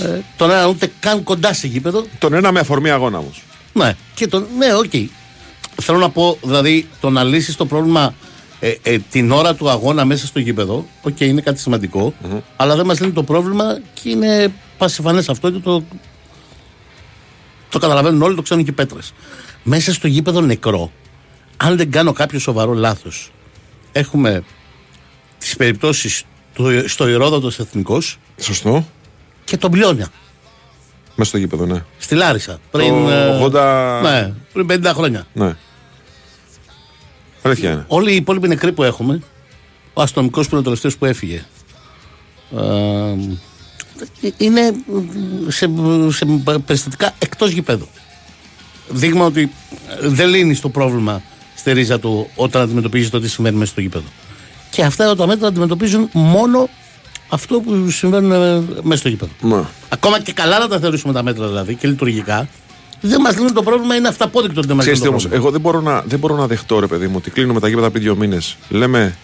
Ε, 0.02 0.21
τον 0.37 0.50
ένα 0.50 0.66
ούτε 0.66 0.92
καν 1.00 1.23
κοντά 1.23 1.52
σε 1.52 1.66
γήπεδο. 1.66 2.04
Τον 2.19 2.35
ένα 2.35 2.52
με 2.52 2.61
αφορμή 2.61 2.90
αγώνα 2.90 3.19
όμως. 3.19 3.42
Ναι, 3.73 3.97
και 4.14 4.26
τον, 4.26 4.47
ναι, 4.59 4.75
OK. 4.75 4.85
Okay. 4.92 5.07
Θέλω 5.83 5.99
να 5.99 6.11
πω, 6.11 6.38
δηλαδή, 6.42 6.88
το 7.00 7.11
να 7.11 7.25
λύσεις 7.25 7.57
το 7.57 7.66
πρόβλημα 7.66 8.14
ε, 8.64 8.75
ε, 8.83 8.99
την 8.99 9.31
ώρα 9.31 9.54
του 9.54 9.69
αγώνα 9.71 10.04
μέσα 10.04 10.26
στο 10.26 10.38
γήπεδο, 10.38 10.87
OK, 11.02 11.16
okay, 11.19 11.21
είναι 11.21 11.40
κάτι 11.40 11.61
σημαντικό, 11.61 12.14
mm-hmm. 12.23 12.40
αλλά 12.57 12.76
δεν 12.76 12.87
μας 12.87 13.00
λύνει 13.00 13.12
το 13.12 13.23
πρόβλημα 13.23 13.81
και 13.95 14.09
είναι 14.09 14.52
πασιφανές 14.78 15.28
αυτό 15.28 15.50
και 15.50 15.59
το, 15.59 15.85
το 17.69 17.78
καταλαβαίνουν 17.78 18.23
όλοι, 18.23 18.35
το 18.35 18.42
ξέρουν 18.42 18.64
και 18.64 18.71
οι 18.71 18.75
πέτρες. 18.75 19.12
Μέσα 19.62 19.92
στο 19.92 20.07
γήπεδο 20.09 20.40
νεκρό, 20.40 20.92
αν 21.57 21.76
δεν 21.76 21.90
κάνω 21.90 22.12
κάποιο 22.12 22.38
σοβαρό 22.38 22.73
λάθος, 22.73 23.33
έχουμε 23.92 24.42
τις 25.38 25.57
περιπτώσεις 25.57 26.25
στο 26.87 27.09
Ηρόδοτος 27.09 27.59
Εθνικός. 27.59 28.19
Σωστό. 28.40 28.87
Και 29.45 29.57
τον 29.57 29.71
Πλιόνια. 29.71 30.09
Μέσα 31.14 31.28
στο 31.31 31.38
γήπεδο, 31.38 31.66
ναι. 31.66 31.85
Στη 31.99 32.14
Λάρισα. 32.14 32.59
Πριν, 32.71 32.95
80... 33.42 34.00
ναι, 34.02 34.33
πριν 34.52 34.66
50 34.71 34.90
χρόνια. 34.95 35.26
Ναι. 35.33 35.57
Αλήθεια 37.42 37.70
είναι. 37.70 37.84
Όλοι 37.88 38.12
οι 38.12 38.16
υπόλοιποι 38.16 38.49
νεκροί 38.49 38.72
που 38.72 38.82
έχουμε, 38.82 39.22
ο 39.92 40.02
αστυνομικός 40.02 40.44
που 40.44 40.50
είναι 40.50 40.61
ο 40.61 40.64
τελευταίος 40.64 40.96
που 40.96 41.04
έφυγε. 41.04 41.44
Ε, 42.56 43.14
είναι 44.37 44.72
σε, 45.49 45.70
σε 46.11 46.26
περιστατικά 46.66 47.14
εκτός 47.18 47.50
γηπέδου. 47.50 47.88
Δείγμα 48.88 49.25
ότι 49.25 49.52
δεν 50.00 50.28
λύνεις 50.28 50.61
το 50.61 50.68
πρόβλημα 50.68 51.22
στη 51.54 51.72
ρίζα 51.72 51.99
του 51.99 52.30
όταν 52.34 52.62
αντιμετωπίζεις 52.62 53.11
το 53.11 53.20
τι 53.20 53.28
συμβαίνει 53.28 53.56
μέσα 53.56 53.70
στο 53.70 53.80
γήπεδο. 53.80 54.06
Και 54.70 54.82
αυτά 54.82 55.16
τα 55.16 55.26
μέτρα 55.26 55.49
αντιμετωπίζουν 55.49 56.08
μόνο 56.12 56.68
αυτό 57.28 57.61
που 57.61 57.90
συμβαίνουν 57.90 58.32
ε, 58.32 58.82
μέσα 58.82 59.00
στο 59.00 59.08
γήπεδο. 59.08 59.32
Μα. 59.40 59.70
Ακόμα 59.88 60.20
και 60.20 60.32
καλά 60.32 60.58
να 60.58 60.68
τα 60.68 60.78
θεωρήσουμε 60.78 61.12
τα 61.12 61.22
μέτρα 61.22 61.46
δηλαδή 61.46 61.75
και 61.75 61.88
λειτουργικά, 61.88 62.49
δεν 63.02 63.21
μας 63.21 63.37
λύνουν 63.37 63.52
το 63.52 63.62
πρόβλημα, 63.62 63.94
είναι 63.94 64.09
αυταπόδεικτο 64.09 64.59
ότι 64.59 64.68
δεν 64.68 64.76
μα 64.76 64.85
λύνουν 64.85 65.00
το 65.00 65.09
όμως, 65.09 65.23
πρόβλημα. 65.23 65.42
εγώ 65.42 65.52
δεν 65.52 65.61
μπορώ, 65.61 65.80
να, 65.80 66.02
δεν 66.06 66.18
μπορώ 66.18 66.37
να 66.37 66.47
δεχτώ, 66.47 66.80
ρε 66.80 66.87
παιδί 66.87 67.06
μου, 67.06 67.14
ότι 67.16 67.30
κλείνουμε 67.30 67.61
τα 67.61 67.68
γήπεδα 67.68 67.90
πριν 67.90 68.02
δύο 68.02 68.16
μήνες. 68.16 68.56
Λέμε, 68.68 69.16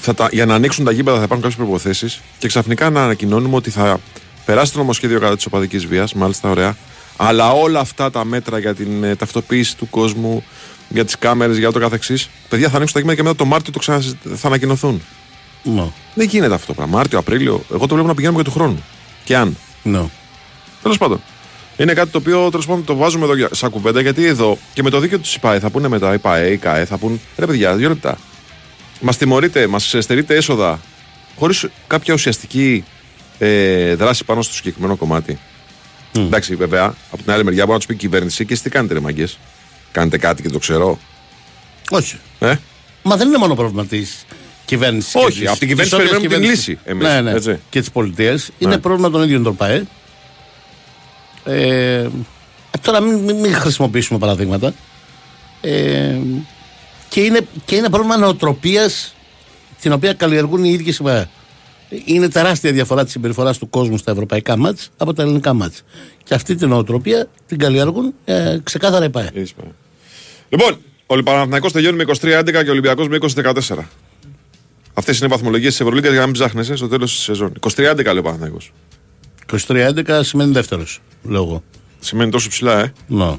θα 0.00 0.14
τα, 0.14 0.28
για 0.32 0.46
να 0.46 0.54
ανοίξουν 0.54 0.84
τα 0.84 0.92
γήπεδα 0.92 1.16
θα 1.16 1.22
υπάρχουν 1.22 1.48
κάποιες 1.48 1.66
προποθέσει 1.66 2.20
και 2.38 2.48
ξαφνικά 2.48 2.90
να 2.90 3.04
ανακοινώνουμε 3.04 3.56
ότι 3.56 3.70
θα 3.70 4.00
περάσει 4.44 4.72
το 4.72 4.78
νομοσχέδιο 4.78 5.20
κατά 5.20 5.36
της 5.36 5.46
οπαδικής 5.46 5.86
βίας, 5.86 6.14
μάλιστα 6.14 6.50
ωραία. 6.50 6.76
Αλλά 7.16 7.52
όλα 7.52 7.80
αυτά 7.80 8.10
τα 8.10 8.24
μέτρα 8.24 8.58
για 8.58 8.74
την 8.74 9.04
ε, 9.04 9.16
ταυτοποίηση 9.16 9.76
του 9.76 9.90
κόσμου, 9.90 10.44
για 10.88 11.04
τις 11.04 11.18
κάμερες, 11.18 11.56
για 11.56 11.72
το 11.72 11.78
καθεξής, 11.78 12.28
παιδιά 12.48 12.68
θα 12.68 12.76
ανοίξουν 12.76 12.94
τα 12.94 13.00
γήπεδα 13.00 13.16
και 13.16 13.22
μετά 13.22 13.36
το 13.36 13.44
Μάρτιο 13.44 13.72
το 13.72 13.78
ξανα, 13.78 14.02
θα 14.34 14.46
ανακοινωθούν. 14.46 15.02
No. 15.64 15.88
Δεν 16.14 16.26
γίνεται 16.26 16.54
αυτό 16.54 16.66
το 16.66 16.74
πράγμα. 16.74 16.96
Μάρτιο, 16.96 17.18
Απρίλιο. 17.18 17.62
Εγώ 17.74 17.86
το 17.86 17.94
βλέπω 17.94 18.08
να 18.08 18.14
πηγαίνουμε 18.14 18.42
και 18.42 18.48
του 18.48 18.54
χρόνου. 18.54 18.84
Και 19.24 19.36
αν. 19.36 19.56
No. 19.84 20.04
Τέλος 20.82 20.98
πάντων. 20.98 21.20
Είναι 21.76 21.94
κάτι 21.94 22.10
το 22.10 22.18
οποίο 22.18 22.50
τέλος 22.50 22.66
πάντων 22.66 22.84
το 22.84 22.96
βάζουμε 22.96 23.24
εδώ 23.24 23.48
σαν 23.54 23.70
κουβέντα 23.70 24.00
γιατί 24.00 24.24
εδώ 24.24 24.58
και 24.72 24.82
με 24.82 24.90
το 24.90 24.98
δίκαιο 24.98 25.18
τους 25.18 25.30
ΣΥΠΑΕ 25.30 25.58
θα 25.58 25.70
πούνε 25.70 25.88
μετά, 25.88 26.14
η 26.14 26.18
ΠΑΕ, 26.18 26.50
η 26.50 26.56
ΚΑΕ, 26.56 26.84
θα 26.84 26.98
πούνε 26.98 27.18
ρε 27.36 27.46
παιδιά, 27.46 27.74
δύο 27.74 27.88
λεπτά. 27.88 28.18
Μας 29.00 29.16
τιμωρείτε, 29.16 29.66
μας 29.66 29.94
στερείτε 29.98 30.34
έσοδα 30.34 30.80
χωρίς 31.38 31.66
κάποια 31.86 32.14
ουσιαστική 32.14 32.84
ε, 33.38 33.94
δράση 33.94 34.24
πάνω 34.24 34.42
στο 34.42 34.54
συγκεκριμένο 34.54 34.96
κομμάτι. 34.96 35.38
Mm. 36.14 36.18
Εντάξει, 36.18 36.54
βέβαια, 36.54 36.94
από 37.10 37.22
την 37.22 37.32
άλλη 37.32 37.44
μεριά 37.44 37.60
μπορεί 37.60 37.72
να 37.72 37.78
τους 37.78 37.86
πει 37.86 37.94
η 37.94 37.96
κυβέρνηση 37.96 38.44
και 38.44 38.52
εσεί 38.52 38.62
τι 38.62 38.70
κάνετε, 38.70 38.94
ρε 38.94 39.00
μαγκές; 39.00 39.38
Κάνετε 39.92 40.18
κάτι 40.18 40.42
και 40.42 40.48
το 40.48 40.58
ξέρω. 40.58 40.98
Όχι. 41.90 42.18
Ε; 42.38 42.54
Μα 43.02 43.16
δεν 43.16 43.28
είναι 43.28 43.38
μόνο 43.38 43.54
πρόβλημα 43.54 43.86
της 43.86 44.26
κυβέρνησης. 44.64 45.14
Όχι, 45.14 45.46
από 45.46 45.58
την 45.58 45.68
κυβέρνηση 45.68 45.96
περιμένουμε 45.96 46.28
την 46.28 46.42
λύση. 46.42 46.78
Εμείς, 46.84 47.06
ναι, 47.06 47.20
ναι. 47.20 47.30
Έτσι. 47.30 47.58
Και 47.70 47.80
της 47.80 47.90
πολιτείας. 47.90 48.50
Ναι. 48.58 48.68
Είναι 48.68 48.78
πρόβλημα 48.78 49.10
των 49.10 49.22
ίδιων 49.22 49.42
των 49.42 49.56
ΠΑΕ. 49.56 49.86
Ε, 51.44 52.08
τώρα 52.80 53.00
μην, 53.00 53.18
μην, 53.18 53.36
μην 53.36 53.54
χρησιμοποιήσουμε 53.54 54.18
παραδείγματα. 54.18 54.74
Ε, 55.60 56.18
και, 57.08 57.20
είναι, 57.20 57.40
και 57.64 57.76
είναι 57.76 57.88
πρόβλημα 57.88 58.16
νοοτροπίας 58.16 59.14
την 59.80 59.92
οποία 59.92 60.12
καλλιεργούν 60.12 60.64
οι 60.64 60.70
ίδιοι 60.70 60.90
οι 60.90 61.02
ΠΑΕ. 61.02 61.28
Είναι 62.04 62.28
τεράστια 62.28 62.72
διαφορά 62.72 63.02
της 63.02 63.12
συμπεριφοράς 63.12 63.58
του 63.58 63.70
κόσμου 63.70 63.96
στα 63.98 64.10
ευρωπαϊκά 64.10 64.56
μάτς 64.56 64.90
από 64.96 65.12
τα 65.12 65.22
ελληνικά 65.22 65.52
μάτς. 65.52 65.82
Και 66.24 66.34
αυτή 66.34 66.54
την 66.54 66.68
νοοτροπία 66.68 67.28
την 67.46 67.58
καλλιεργούν 67.58 68.14
ε, 68.24 68.58
ξεκάθαρα 68.62 69.04
οι 69.04 69.10
ΠΑΕ. 69.10 69.30
Λοιπόν, 70.48 70.78
ο 71.06 71.22
Παναθηναϊκός 71.22 71.72
τελειώνει 71.72 71.96
με 71.96 72.04
23-11 72.06 72.44
και 72.44 72.68
ο 72.68 72.70
Ολυμπιακός 72.70 73.08
με 73.08 73.18
20-14. 73.20 73.78
Αυτές 74.94 75.16
είναι 75.16 75.26
οι 75.26 75.28
βαθμολογίες 75.28 75.70
της 75.70 75.80
Ευρωλίγκας 75.80 76.10
για 76.10 76.20
να 76.20 76.26
μην 76.26 76.34
ψάχνεσαι 76.34 76.76
στο 76.76 76.88
τέλος 76.88 77.14
της 77.14 77.22
σεζόν. 77.22 77.52
23-11 77.60 78.04
λέει 78.04 78.18
ο 78.18 78.22
Παναθυναϊκό. 78.22 78.58
23-11 79.68 80.20
σημαίνει 80.22 80.52
δεύτερος, 80.52 81.00
λέω 81.22 81.42
εγώ. 81.42 81.62
Σημαίνει 82.00 82.30
τόσο 82.30 82.48
ψηλά, 82.48 82.78
ε. 82.78 82.92
No. 83.18 83.38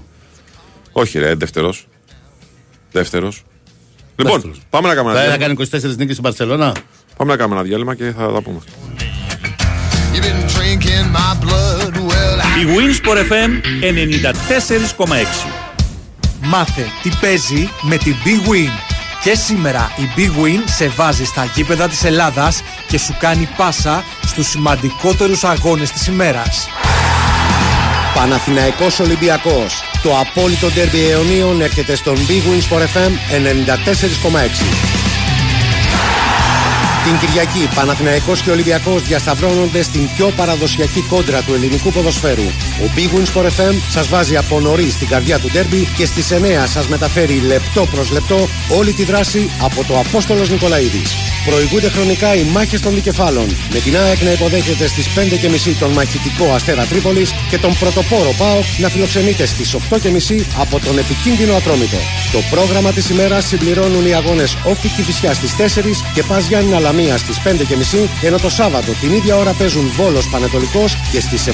Όχι, 0.91 1.19
ρε, 1.19 1.35
δεύτερος. 1.35 1.87
Δεύτερος. 2.91 3.43
Λοιπόν, 4.15 4.33
Δεύτερος. 4.33 4.59
πάμε 4.69 4.87
να 4.87 4.93
κάνουμε 4.95 5.13
Θα 5.13 5.19
ένα 5.21 5.31
θα 5.31 5.37
διάλειμμα. 5.37 5.65
κάνει 5.65 5.83
24 5.93 5.95
νίκες 5.97 6.11
στην 6.11 6.23
Παρσελώνα. 6.23 6.75
Πάμε 7.17 7.31
να 7.31 7.37
κάνουμε 7.37 7.55
ένα 7.59 7.67
διάλειμμα 7.67 7.95
και 7.95 8.11
θα 8.17 8.31
τα 8.31 8.41
πούμε. 8.41 8.59
You've 10.13 10.21
been 10.21 10.47
drinking 10.57 11.05
my 11.17 11.45
blood, 11.45 11.93
well, 12.09 12.39
I 12.41 12.61
Η 12.61 12.65
Winsport 12.77 13.17
FM 13.31 13.51
94,6. 13.81 15.47
Μάθε 16.41 16.85
τι 17.01 17.09
παίζει 17.21 17.69
με 17.81 17.97
την 17.97 18.15
Big 18.25 18.49
Win. 18.49 18.69
Και 19.23 19.35
σήμερα 19.35 19.91
η 19.97 20.03
Big 20.17 20.43
Win 20.45 20.59
σε 20.65 20.87
βάζει 20.87 21.25
στα 21.25 21.45
γήπεδα 21.55 21.87
της 21.87 22.03
Ελλάδας 22.03 22.61
και 22.87 22.97
σου 22.97 23.15
κάνει 23.19 23.47
πάσα 23.57 24.03
στους 24.25 24.47
σημαντικότερους 24.47 25.43
αγώνες 25.43 25.91
της 25.91 26.07
ημέρας. 26.07 26.67
Παναθηναϊκός 28.13 29.00
Ολυμπιακός. 29.00 29.84
Το 30.01 30.17
απόλυτο 30.20 30.67
ντέρμπι 30.72 31.10
αιωνίων 31.10 31.62
έρχεται 31.62 31.96
στον 31.96 32.15
Big 32.15 32.43
Win 32.50 32.77
Sport 32.77 32.82
FM 32.82 33.12
94,6. 33.29 34.65
Την 37.03 37.17
Κυριακή, 37.20 37.70
Παναθηναϊκός 37.75 38.41
και 38.41 38.51
Ολυμπιακός 38.51 39.01
διασταυρώνονται 39.03 39.82
στην 39.84 40.10
πιο 40.15 40.32
παραδοσιακή 40.36 41.01
κόντρα 41.01 41.41
του 41.41 41.53
ελληνικού 41.53 41.91
ποδοσφαίρου. 41.91 42.46
Ο 42.83 42.91
Big 42.95 43.17
Win 43.17 43.25
Sport 43.33 43.45
FM 43.45 43.75
σας 43.89 44.07
βάζει 44.07 44.37
από 44.37 44.59
νωρίς 44.59 44.93
στην 44.93 45.07
καρδιά 45.07 45.39
του 45.39 45.49
ντέρμπι 45.51 45.87
και 45.97 46.05
στις 46.05 46.31
9 46.31 46.67
σας 46.67 46.87
μεταφέρει 46.87 47.39
λεπτό 47.39 47.85
προς 47.85 48.11
λεπτό 48.11 48.47
όλη 48.77 48.93
τη 48.93 49.03
δράση 49.03 49.49
από 49.61 49.83
το 49.83 49.99
Απόστολος 49.99 50.49
Νικολαίδης. 50.49 51.15
Προηγούνται 51.45 51.89
χρονικά 51.89 52.35
οι 52.35 52.43
μάχες 52.43 52.81
των 52.81 52.93
δικεφάλων, 52.93 53.45
με 53.73 53.79
την 53.79 53.97
ΑΕΚ 53.97 54.21
να 54.21 54.31
υποδέχεται 54.31 54.87
στις 54.87 55.07
5.30 55.07 55.75
τον 55.79 55.91
μαχητικό 55.91 56.53
Αστέρα 56.53 56.85
Τρίπολης 56.85 57.33
και 57.49 57.57
τον 57.57 57.73
πρωτοπόρο 57.79 58.33
ΠΑΟΚ 58.37 58.63
να 58.77 58.89
φιλοξενείται 58.89 59.45
στις 59.45 59.75
8.30 59.89 60.45
από 60.57 60.79
τον 60.79 60.97
επικίνδυνο 60.97 61.55
Ατρόμητο. 61.55 61.97
Το 62.31 62.39
πρόγραμμα 62.49 62.91
της 62.91 63.09
ημέρας 63.09 63.45
συμπληρώνουν 63.45 64.05
οι 64.05 64.13
αγώνες 64.13 64.57
Όφη 64.63 64.87
Κηφισιά 64.87 65.33
στις 65.33 65.55
4 65.55 66.03
και 66.13 66.23
Πας 66.23 66.47
Γιάννη 66.47 66.73
Αλαμία 66.73 67.17
στις 67.17 67.37
5.30 67.43 68.09
ενώ 68.21 68.37
το 68.37 68.49
Σάββατο 68.49 68.91
την 68.91 69.13
ίδια 69.13 69.35
ώρα 69.35 69.51
παίζουν 69.51 69.91
Βόλος 69.95 70.29
Πανετολικός 70.29 70.97
και 71.11 71.19
στις 71.19 71.47
7.30 71.47 71.51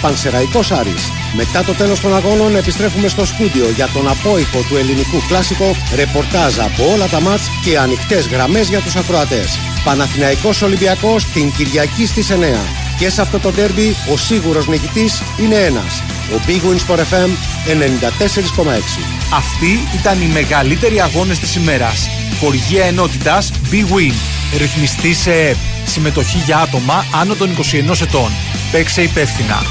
Πανσεραϊκός 0.00 0.41
Άρης. 0.70 1.10
Μετά 1.36 1.64
το 1.64 1.72
τέλος 1.72 2.00
των 2.00 2.16
αγώνων 2.16 2.56
επιστρέφουμε 2.56 3.08
στο 3.08 3.24
στούντιο 3.24 3.70
για 3.74 3.88
τον 3.92 4.08
απόϊχο 4.08 4.60
του 4.68 4.76
ελληνικού 4.76 5.22
κλάσικο, 5.28 5.76
ρεπορτάζ 5.94 6.58
από 6.58 6.92
όλα 6.92 7.06
τα 7.06 7.20
μάτς 7.20 7.42
και 7.64 7.78
ανοιχτές 7.78 8.26
γραμμές 8.26 8.68
για 8.68 8.80
τους 8.80 8.96
ακροατές. 8.96 9.58
Παναθηναϊκός 9.84 10.62
Ολυμπιακός 10.62 11.24
την 11.24 11.52
Κυριακή 11.52 12.06
στις 12.06 12.30
9. 12.30 12.66
Και 12.98 13.10
σε 13.10 13.20
αυτό 13.20 13.38
το 13.38 13.50
ντέρμπι 13.52 13.96
ο 14.12 14.16
σίγουρος 14.16 14.68
νικητής 14.68 15.22
είναι 15.40 15.54
ένας. 15.54 16.02
Ο 16.34 16.40
Big 16.46 16.50
Win 16.50 16.94
Sport 16.94 16.98
FM 16.98 17.30
94,6. 17.66 19.00
Αυτοί 19.34 19.88
ήταν 20.00 20.22
οι 20.22 20.26
μεγαλύτεροι 20.26 21.00
αγώνες 21.00 21.38
της 21.38 21.54
ημέρας. 21.54 22.08
Χοργία 22.40 22.84
ενότητας 22.84 23.50
Big 23.70 23.96
Win. 23.96 24.14
Ρυθμιστή 24.58 25.14
σε 25.14 25.32
ΕΠ. 25.32 25.56
Συμμετοχή 25.86 26.38
για 26.38 26.58
άτομα 26.58 27.04
άνω 27.20 27.34
των 27.34 27.50
21 27.50 28.00
ετών. 28.00 28.30
Παίξε 28.72 29.02
υπεύθυνα. 29.02 29.62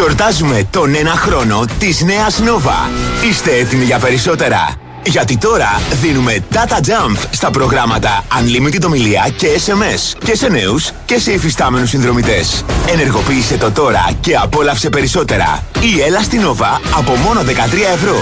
Γιορτάζουμε 0.00 0.66
τον 0.70 0.94
ένα 0.94 1.10
χρόνο 1.10 1.64
της 1.78 2.00
νέας 2.02 2.38
Νόβα. 2.38 2.90
Είστε 3.30 3.54
έτοιμοι 3.54 3.84
για 3.84 3.98
περισσότερα; 3.98 4.74
Γιατί 5.04 5.36
τώρα 5.36 5.80
δίνουμε 6.00 6.44
Data 6.52 6.76
Jump 6.76 7.16
στα 7.30 7.50
προγράμματα 7.50 8.24
Unlimited 8.40 8.82
ομιλία 8.86 9.28
και 9.36 9.48
SMS 9.66 10.18
και 10.24 10.36
σε 10.36 10.48
νέους 10.48 10.90
και 11.04 11.18
σε 11.18 11.32
υφιστάμενους 11.32 11.88
συνδρομητές. 11.88 12.64
Ενεργοποίησε 12.86 13.56
το 13.56 13.70
τώρα 13.70 14.10
και 14.20 14.36
απόλαυσε 14.36 14.88
περισσότερα. 14.88 15.62
Ή 15.80 16.00
έλα 16.00 16.22
στην 16.22 16.42
Nova 16.42 16.80
από 16.96 17.14
μόνο 17.14 17.40
13 17.40 17.44
ευρώ. 17.94 18.16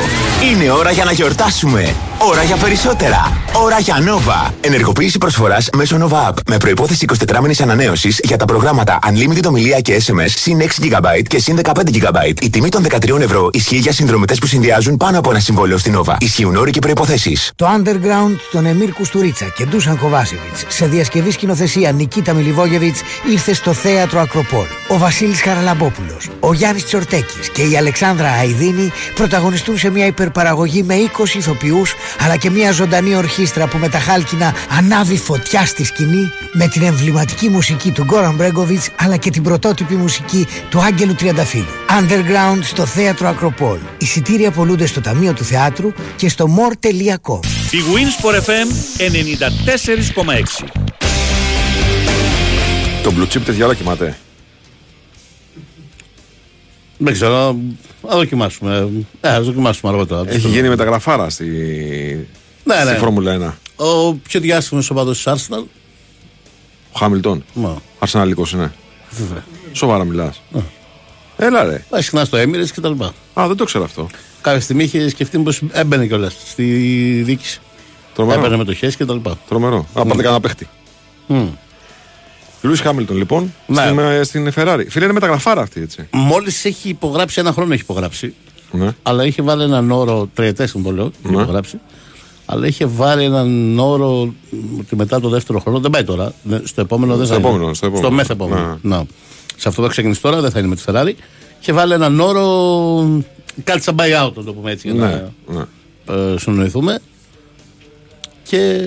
Είναι 0.53 0.71
ώρα 0.71 0.91
για 0.91 1.05
να 1.05 1.13
γιορτάσουμε. 1.13 1.95
Ώρα 2.21 2.43
για 2.43 2.57
περισσότερα. 2.57 3.43
Ώρα 3.53 3.79
για 3.79 3.97
Nova. 3.97 4.53
Ενεργοποίηση 4.61 5.19
προσφοράς 5.19 5.69
μέσω 5.77 5.97
Nova 6.01 6.29
App 6.29 6.35
με 6.47 6.57
προϋπόθεση 6.57 7.07
24 7.27 7.39
μήνες 7.41 7.61
ανανέωσης 7.61 8.21
για 8.23 8.37
τα 8.37 8.45
προγράμματα 8.45 8.99
Unlimited 9.09 9.45
ομιλία 9.47 9.81
και 9.81 10.03
SMS 10.07 10.29
συν 10.29 10.61
6 10.61 10.63
GB 10.65 11.23
και 11.29 11.39
συν 11.39 11.59
15 11.63 11.71
GB. 11.73 12.43
Η 12.43 12.51
τιμή 12.51 12.69
των 12.69 12.87
13 12.89 13.21
ευρώ 13.21 13.49
ισχύει 13.53 13.77
για 13.77 13.93
συνδρομητές 13.93 14.39
που 14.39 14.47
συνδυάζουν 14.47 14.97
πάνω 14.97 15.19
από 15.19 15.31
ένα 15.31 15.39
συμβόλαιο 15.39 15.79
στην 15.79 15.99
Nova. 15.99 16.15
Ισχύουν 16.19 16.57
όροι 16.57 16.71
και 16.71 16.79
προϋποθέσεις. 16.79 17.53
Το 17.57 17.67
Underground 17.77 18.37
των 18.53 18.67
Εμίρ 18.67 18.93
Κουστουρίτσα 18.93 19.53
και 19.57 19.65
Ντούσαν 19.65 19.99
Κοβάσεβιτς 19.99 20.65
σε 20.69 20.87
διασκευή 20.87 21.31
σκηνοθεσία 21.31 21.93
Νικίτα 21.93 22.33
Μιλιβόγεβιτς 22.33 23.01
ήρθε 23.31 23.55
στο 23.55 23.73
θέατρο 23.73 24.21
Ακροπόλ. 24.21 24.67
Ο 24.89 24.99
Βασίλης 24.99 25.41
Χαραλαμπόπουλος, 25.41 26.29
ο 26.41 26.53
Γιάννης 26.53 26.85
Τσορτέκης 26.85 27.49
και 27.53 27.63
η 27.63 27.77
Αλεξάνδρα 27.77 28.29
Αϊδίνη 28.29 28.93
πρωταγωνιστούν 29.15 29.79
σε 29.79 29.91
μια 29.91 30.07
υπερπαραγωγή 30.07 30.83
με 30.83 30.95
20 30.95 31.35
ηθοποιούς 31.35 31.95
αλλά 32.19 32.37
και 32.37 32.51
μια 32.51 32.73
ζωντανή 32.73 33.15
ορχήστρα 33.15 33.67
που 33.67 33.79
με 33.79 33.89
τα 33.89 33.99
χάλκινα 33.99 34.55
ανάβει 34.79 35.17
φωτιά 35.17 35.67
στη 35.67 35.85
σκηνή 35.85 36.33
με 36.53 36.69
την 36.69 36.83
εμβληματική 36.83 37.49
μουσική 37.49 37.91
του 37.91 38.05
Γκόραν 38.05 38.35
Μπρέγκοβιτ 38.35 38.83
αλλά 38.97 39.17
και 39.17 39.31
την 39.31 39.43
πρωτότυπη 39.43 39.95
μουσική 39.95 40.47
του 40.71 40.81
Άγγελου 40.81 41.15
Τριανταφύλου. 41.15 41.67
Underground 42.01 42.59
στο 42.63 42.87
θέατρο 42.87 43.29
Ακροπόλ. 43.29 43.79
Εισιτήρια 43.99 44.51
πολλούνται 44.51 44.87
στο 44.87 45.01
Ταμείο 45.01 45.33
του 45.33 45.45
Θεάτρου 45.45 45.93
και 46.17 46.29
στο 46.29 46.47
more.com. 46.57 47.41
Η 47.71 47.79
Winsport 47.95 48.35
FM 48.35 48.69
94,6. 50.65 50.69
Το 53.03 53.13
blue 53.17 53.37
chip 53.37 53.43
τέτοια 53.45 53.65
ώρα 53.65 53.75
κοιμάται. 53.75 54.19
Δεν 56.99 57.13
ξέρω. 57.13 57.37
Α 58.13 58.17
δοκιμάσουμε. 58.17 58.91
Ε, 59.21 59.29
ας 59.29 59.45
δοκιμάσουμε 59.47 59.93
αργότερα. 59.93 60.23
Έχει 60.31 60.49
γίνει 60.49 60.69
μεταγραφάρα 60.69 61.31
στη, 61.31 61.45
Ναι, 62.65 62.75
στη 62.75 62.85
ναι. 62.85 62.97
Φόρμουλα 62.97 63.57
1. 63.79 63.85
Ο 63.85 64.15
πιο 64.15 64.41
διάσημος 64.41 64.91
οπαδός 64.91 65.23
της 65.23 65.33
Arsenal. 65.33 65.63
Ο 66.93 66.99
Χάμιλτον. 66.99 67.45
Μα, 67.55 67.83
Αρσεναλικός 67.99 68.53
είναι. 68.53 68.73
βέβαια. 69.11 69.45
Σοβαρά 69.73 70.05
μιλάς. 70.05 70.43
Έλα 71.37 71.65
ρε. 71.65 71.85
Πάει 71.89 72.03
συχνά 72.03 72.25
στο 72.25 72.39
Emirates 72.39 72.71
και 72.75 72.81
τα 72.81 72.89
λοιπά. 72.89 73.13
Α, 73.35 73.47
δεν 73.47 73.57
το 73.57 73.65
ξέρω 73.65 73.85
αυτό. 73.85 74.09
Κάποια 74.41 74.61
στιγμή 74.61 74.83
είχε 74.83 75.09
σκεφτεί 75.09 75.39
πως 75.39 75.63
έμπαινε 75.73 76.07
κιόλας 76.07 76.37
στη 76.47 76.65
διοίκηση. 77.25 77.61
Τρομερό. 78.15 78.39
Έπαιρνε 78.39 78.57
μετοχές 78.57 78.97
και 78.97 79.05
τα 79.05 79.15
λοιπά. 79.15 79.39
Τρομερό. 79.49 79.87
Α, 79.95 80.05
πάτε 80.05 80.23
κανένα 80.23 80.41
παίχτη. 80.41 80.69
Μμ. 81.27 81.47
Λούις 82.63 82.81
Χάμιλτον 82.81 83.17
λοιπόν 83.17 83.55
Ναι. 83.67 83.83
στην, 83.83 83.99
ε, 83.99 84.23
στην 84.23 84.53
Ferrari. 84.55 84.85
Φίλε 84.89 85.05
είναι 85.05 85.13
μεταγραφάρα 85.13 85.61
αυτή 85.61 85.81
έτσι. 85.81 86.09
Μόλις 86.13 86.65
έχει 86.65 86.89
υπογράψει, 86.89 87.41
ένα 87.41 87.53
χρόνο 87.53 87.73
έχει 87.73 87.83
υπογράψει. 87.83 88.35
Ναι. 88.71 88.95
Αλλά 89.03 89.25
είχε 89.25 89.43
βάλει 89.43 89.63
έναν 89.63 89.91
όρο, 89.91 90.29
τριετές 90.35 90.71
συμβολέο, 90.71 91.13
είχε 91.25 91.35
Ναι. 91.37 91.43
υπογράψει. 91.43 91.79
Αλλά 92.47 92.67
είχε 92.67 92.87
βάλει 92.87 93.25
έναν 93.25 93.79
όρο 93.79 94.35
μ, 94.51 94.79
ότι 94.79 94.97
μετά 94.97 95.21
το 95.21 95.29
δεύτερο 95.29 95.59
χρόνο 95.59 95.79
δεν 95.81 95.91
πάει 95.91 96.05
τώρα. 96.05 96.33
Ναι, 96.43 96.61
Στο 96.65 96.81
επόμενο 96.81 97.17
δεν 97.17 97.27
Στο 97.27 97.35
θα 97.35 97.41
επόμενο, 97.41 97.65
είναι. 97.65 97.75
στο 97.75 97.87
επόμενο. 97.87 98.07
Στο 98.07 98.17
μεθεπόμενο. 98.17 98.79
Ναι. 98.83 98.97
Να. 98.97 99.05
Σε 99.57 99.69
αυτό 99.69 99.81
που 99.81 99.87
θα 99.87 99.93
ξεκινήσει 99.93 100.21
τώρα 100.21 100.41
δεν 100.41 100.51
θα 100.51 100.59
είναι 100.59 100.69
με 100.69 100.77
τη 100.77 100.83
Ferrari. 100.87 101.13
Είχε 101.61 101.73
βάλει 101.73 101.93
έναν 101.93 102.21
όρο. 102.21 103.23
Κάλτσα 103.65 103.93
buyout, 103.95 104.33
να 104.35 104.45
το 104.45 104.53
πούμε 104.53 104.71
έτσι. 104.71 104.91
Για 104.91 105.07
Ναι, 105.07 105.25
να 105.47 105.67
ναι. 106.07 106.33
ε, 106.33 106.39
συνοηθούμε. 106.39 106.99
Και 108.43 108.85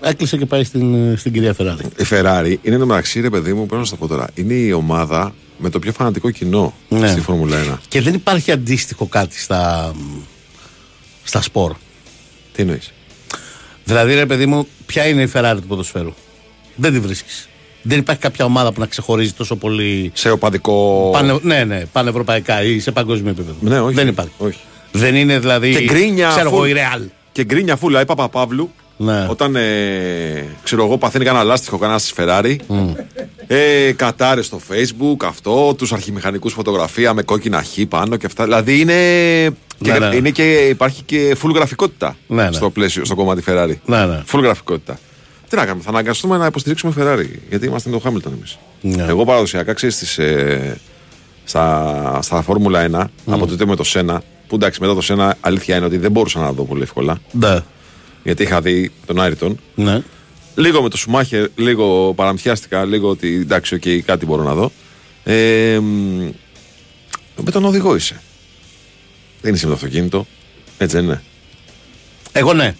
έκλεισε 0.00 0.36
και 0.36 0.46
πάει 0.46 0.64
στην, 0.64 1.16
στην 1.18 1.32
κυρία 1.32 1.54
Ferrari. 1.58 1.84
Η 2.00 2.04
Ferrari 2.10 2.54
είναι 2.62 2.76
το 2.78 2.86
μεταξύ, 2.86 3.20
ρε 3.20 3.30
παιδί 3.30 3.52
μου, 3.52 3.66
πρέπει 3.66 3.80
να 3.80 3.84
σου 3.84 3.90
το 3.90 3.96
πω 3.96 4.06
τώρα. 4.06 4.28
Είναι 4.34 4.54
η 4.54 4.72
ομάδα 4.72 5.34
με 5.58 5.70
το 5.70 5.78
πιο 5.78 5.92
φανατικό 5.92 6.30
κοινό 6.30 6.74
Ναι. 6.88 7.08
στη 7.08 7.20
Φόρμουλα 7.20 7.56
1. 7.74 7.78
Και 7.88 8.00
δεν 8.00 8.14
υπάρχει 8.14 8.52
αντίστοιχο 8.52 9.06
κάτι 9.06 9.38
στα, 9.40 9.92
στα 11.24 11.42
σπορ. 11.42 11.72
Τι 12.52 12.62
εννοείς; 12.62 12.92
Δηλαδή, 13.84 14.14
ρε 14.14 14.26
παιδί 14.26 14.46
μου, 14.46 14.66
ποια 14.86 15.06
είναι 15.06 15.22
η 15.22 15.30
Ferrari 15.34 15.56
του 15.60 15.66
ποδοσφαίρου; 15.66 16.12
Δεν 16.76 16.92
τη 16.92 17.00
βρίσκεις. 17.00 17.48
Δεν 17.82 17.98
υπάρχει 17.98 18.20
κάποια 18.20 18.44
ομάδα 18.44 18.72
που 18.72 18.80
να 18.80 18.86
ξεχωρίζει 18.86 19.32
τόσο 19.32 19.56
πολύ. 19.56 20.10
Σε 20.14 20.30
οπαδικό. 20.30 21.08
Πανε, 21.12 21.38
ναι, 21.42 21.64
ναι, 21.64 21.82
πανευρωπαϊκά 21.92 22.62
ή 22.62 22.78
σε 22.78 22.90
παγκόσμιο 22.92 23.30
επίπεδο. 23.30 23.56
Ναι, 23.60 23.80
όχι. 23.80 23.94
Δεν 23.94 24.08
υπάρχει. 24.08 24.30
Όχι. 24.38 24.58
Δεν 24.92 25.14
είναι 25.14 25.38
δηλαδή. 25.38 25.72
Και 25.72 25.82
γκρίνια. 25.84 26.28
Ξέρω 26.28 26.48
εγώ, 26.48 26.56
αφού- 26.62 26.68
η 26.70 26.74
Real. 26.76 27.02
Και 27.32 27.44
γκρίνια 27.44 27.76
φούλα, 27.76 28.00
η 28.00 28.04
Παπαπαύλου. 28.04 28.70
Ναι. 28.96 29.26
Όταν 29.28 29.56
ε, 29.56 30.44
ξέρω 30.62 30.84
εγώ 30.84 30.98
παθαίνει 30.98 31.24
κανένα 31.24 31.44
λάστιχο 31.44 31.78
κανένα 31.78 31.98
στη 31.98 32.12
Ferrari. 32.16 32.56
Ε, 33.46 33.92
κατάρε 33.92 34.42
στο 34.42 34.60
facebook 34.70 35.16
αυτό, 35.24 35.74
τους 35.74 35.92
αρχιμηχανικούς 35.92 36.52
φωτογραφία 36.52 37.14
με 37.14 37.22
κόκκινα 37.22 37.62
χ 37.62 37.78
πάνω 37.88 38.16
και 38.16 38.26
αυτά. 38.26 38.44
Δηλαδή 38.44 38.80
είναι. 38.80 38.94
Και, 39.82 39.92
Ναι, 39.92 39.98
ναι. 39.98 40.16
είναι 40.16 40.30
και, 40.30 40.42
υπάρχει 40.68 41.02
και 41.02 41.36
full 41.42 41.54
γραφικότητα 41.54 42.16
Ναι, 42.26 42.44
ναι. 42.44 42.52
στο 42.52 42.70
πλαίσιο, 42.70 43.04
στο 43.04 43.14
κομμάτι 43.14 43.42
Ferrari. 43.46 43.74
Ναι, 43.84 44.06
ναι. 44.06 44.22
Full 44.32 44.40
γραφικότητα. 44.42 44.98
Τι 45.48 45.56
να 45.56 45.64
κάνουμε, 45.64 45.82
θα 45.82 45.90
αναγκαστούμε 45.90 46.36
να 46.36 46.46
υποστηρίξουμε 46.46 46.92
Ferrari. 46.98 47.38
Γιατί 47.48 47.66
είμαστε 47.66 47.90
με 47.90 47.98
το 47.98 48.02
Hamilton 48.08 48.32
εμείς. 48.32 48.58
Ναι. 48.80 49.04
Εγώ 49.08 49.24
παραδοσιακά 49.24 49.72
ξέρεις 49.72 50.18
ε, 50.18 50.80
στα, 51.44 52.18
στα 52.22 52.42
Φόρμουλα 52.42 52.88
1, 52.90 53.04
από 53.26 53.46
τότε 53.46 53.66
με 53.66 53.76
το 53.76 53.84
Σένα, 53.84 54.22
που 54.48 54.54
εντάξει 54.54 54.80
μετά 54.80 54.94
το 54.94 55.00
Σένα 55.00 55.36
αλήθεια 55.40 55.76
είναι 55.76 55.84
ότι 55.86 55.96
δεν 55.96 56.10
μπορούσα 56.10 56.38
να 56.40 56.52
δω 56.52 56.62
πολύ 56.64 56.82
εύκολα. 56.82 57.18
Ναι. 57.30 57.58
Γιατί 58.26 58.42
είχα 58.42 58.60
δει 58.60 58.92
τον 59.06 59.20
Άιρτον. 59.20 59.58
ναι. 59.74 60.02
Λίγο 60.54 60.82
με 60.82 60.88
το 60.88 60.96
Σουμάχερ, 60.96 61.48
λίγο 61.56 62.12
παραμυθιάστηκα, 62.14 62.84
λίγο 62.84 63.08
ότι 63.08 63.34
εντάξει, 63.34 63.74
οκ, 63.74 63.82
κάτι 64.04 64.26
μπορώ 64.26 64.42
να 64.42 64.54
δω. 64.54 64.72
Ε, 65.24 65.78
μ, 65.80 66.30
με 67.42 67.50
τον 67.50 67.64
οδηγό 67.64 67.94
είσαι. 67.96 68.22
Δεν 69.42 69.54
είσαι 69.54 69.64
με 69.66 69.70
το 69.70 69.76
αυτοκίνητο. 69.76 70.26
Έτσι 70.78 70.96
δεν 70.96 71.04
είναι. 71.04 71.22
Εγώ 72.32 72.52
ναι. 72.52 72.74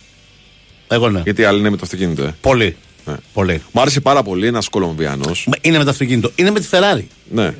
Εγώ 0.89 1.11
ναι. 1.11 1.21
Γιατί 1.25 1.45
άλλοι 1.45 1.59
είναι 1.59 1.71
με 1.71 1.77
το 1.77 1.83
αυτοκίνητο, 1.85 2.23
ε. 2.23 2.35
Πολύ. 2.41 2.77
Ναι. 3.05 3.15
Πολύ. 3.33 3.63
Μου 3.73 3.81
άρεσε 3.81 4.01
πάρα 4.01 4.23
πολύ 4.23 4.47
ένας 4.47 4.69
Κολομβιανός. 4.69 5.47
Μα 5.47 5.55
Είναι 5.61 5.79
με 5.79 5.85
το 5.85 5.91
αυτοκίνητο. 5.91 6.31
Είναι 6.35 6.51
με 6.51 6.61
τη 6.61 6.67
Ferrari. 6.71 7.05
Ναι. 7.31 7.55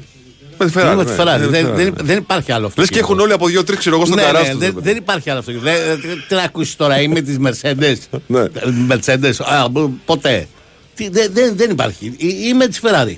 Με 0.59 0.67
τη 0.67 0.73
Ferrari. 0.77 0.85
είναι 0.85 0.95
με 0.95 1.05
της 1.05 1.17
ναι. 1.17 1.23
Ferrari. 1.25 1.37
Είναι 1.37 1.47
με 1.47 1.47
τη 1.47 1.63
δεν, 1.63 1.67
Ferrari, 1.67 1.77
δεν, 1.77 1.87
ναι. 1.97 2.03
δεν 2.03 2.17
υπάρχει 2.19 2.53
άλλο 2.53 2.61
Λες 2.61 2.69
αυτοκίνητο. 2.69 2.95
και 2.95 2.99
έχουν 3.01 3.21
όλοι 3.21 3.33
από 3.33 3.47
δύο-τρει, 3.47 3.77
ξέρω 3.77 3.97
εγώ, 3.97 4.05
στον 4.05 4.17
ναι, 4.19 4.25
ναι, 4.25 4.31
τεράστιο. 4.31 4.59
δεν, 4.59 4.75
δεν 4.79 4.97
υπάρχει 4.97 5.31
άλλο 5.31 5.39
αυτοκίνητο. 5.39 5.71
Δεν- 5.71 6.01
Τι 6.29 6.35
να 6.35 6.43
ακούσεις 6.43 6.77
τώρα, 6.77 7.01
είμαι 7.01 7.21
της 7.21 7.37
Mercedes. 7.45 7.97
Ναι. 8.27 8.45
Mercedes, 8.91 9.33
α, 9.45 9.69
μπ, 9.69 9.79
ποτέ. 10.05 10.49
Τι, 10.95 11.09
δεν, 11.09 11.31
δεν, 11.33 11.57
δεν 11.57 11.71
υπάρχει. 11.71 12.17
Ε, 12.21 12.47
Είμαι 12.49 12.67
της 12.67 12.81
Ferrari. 12.83 13.15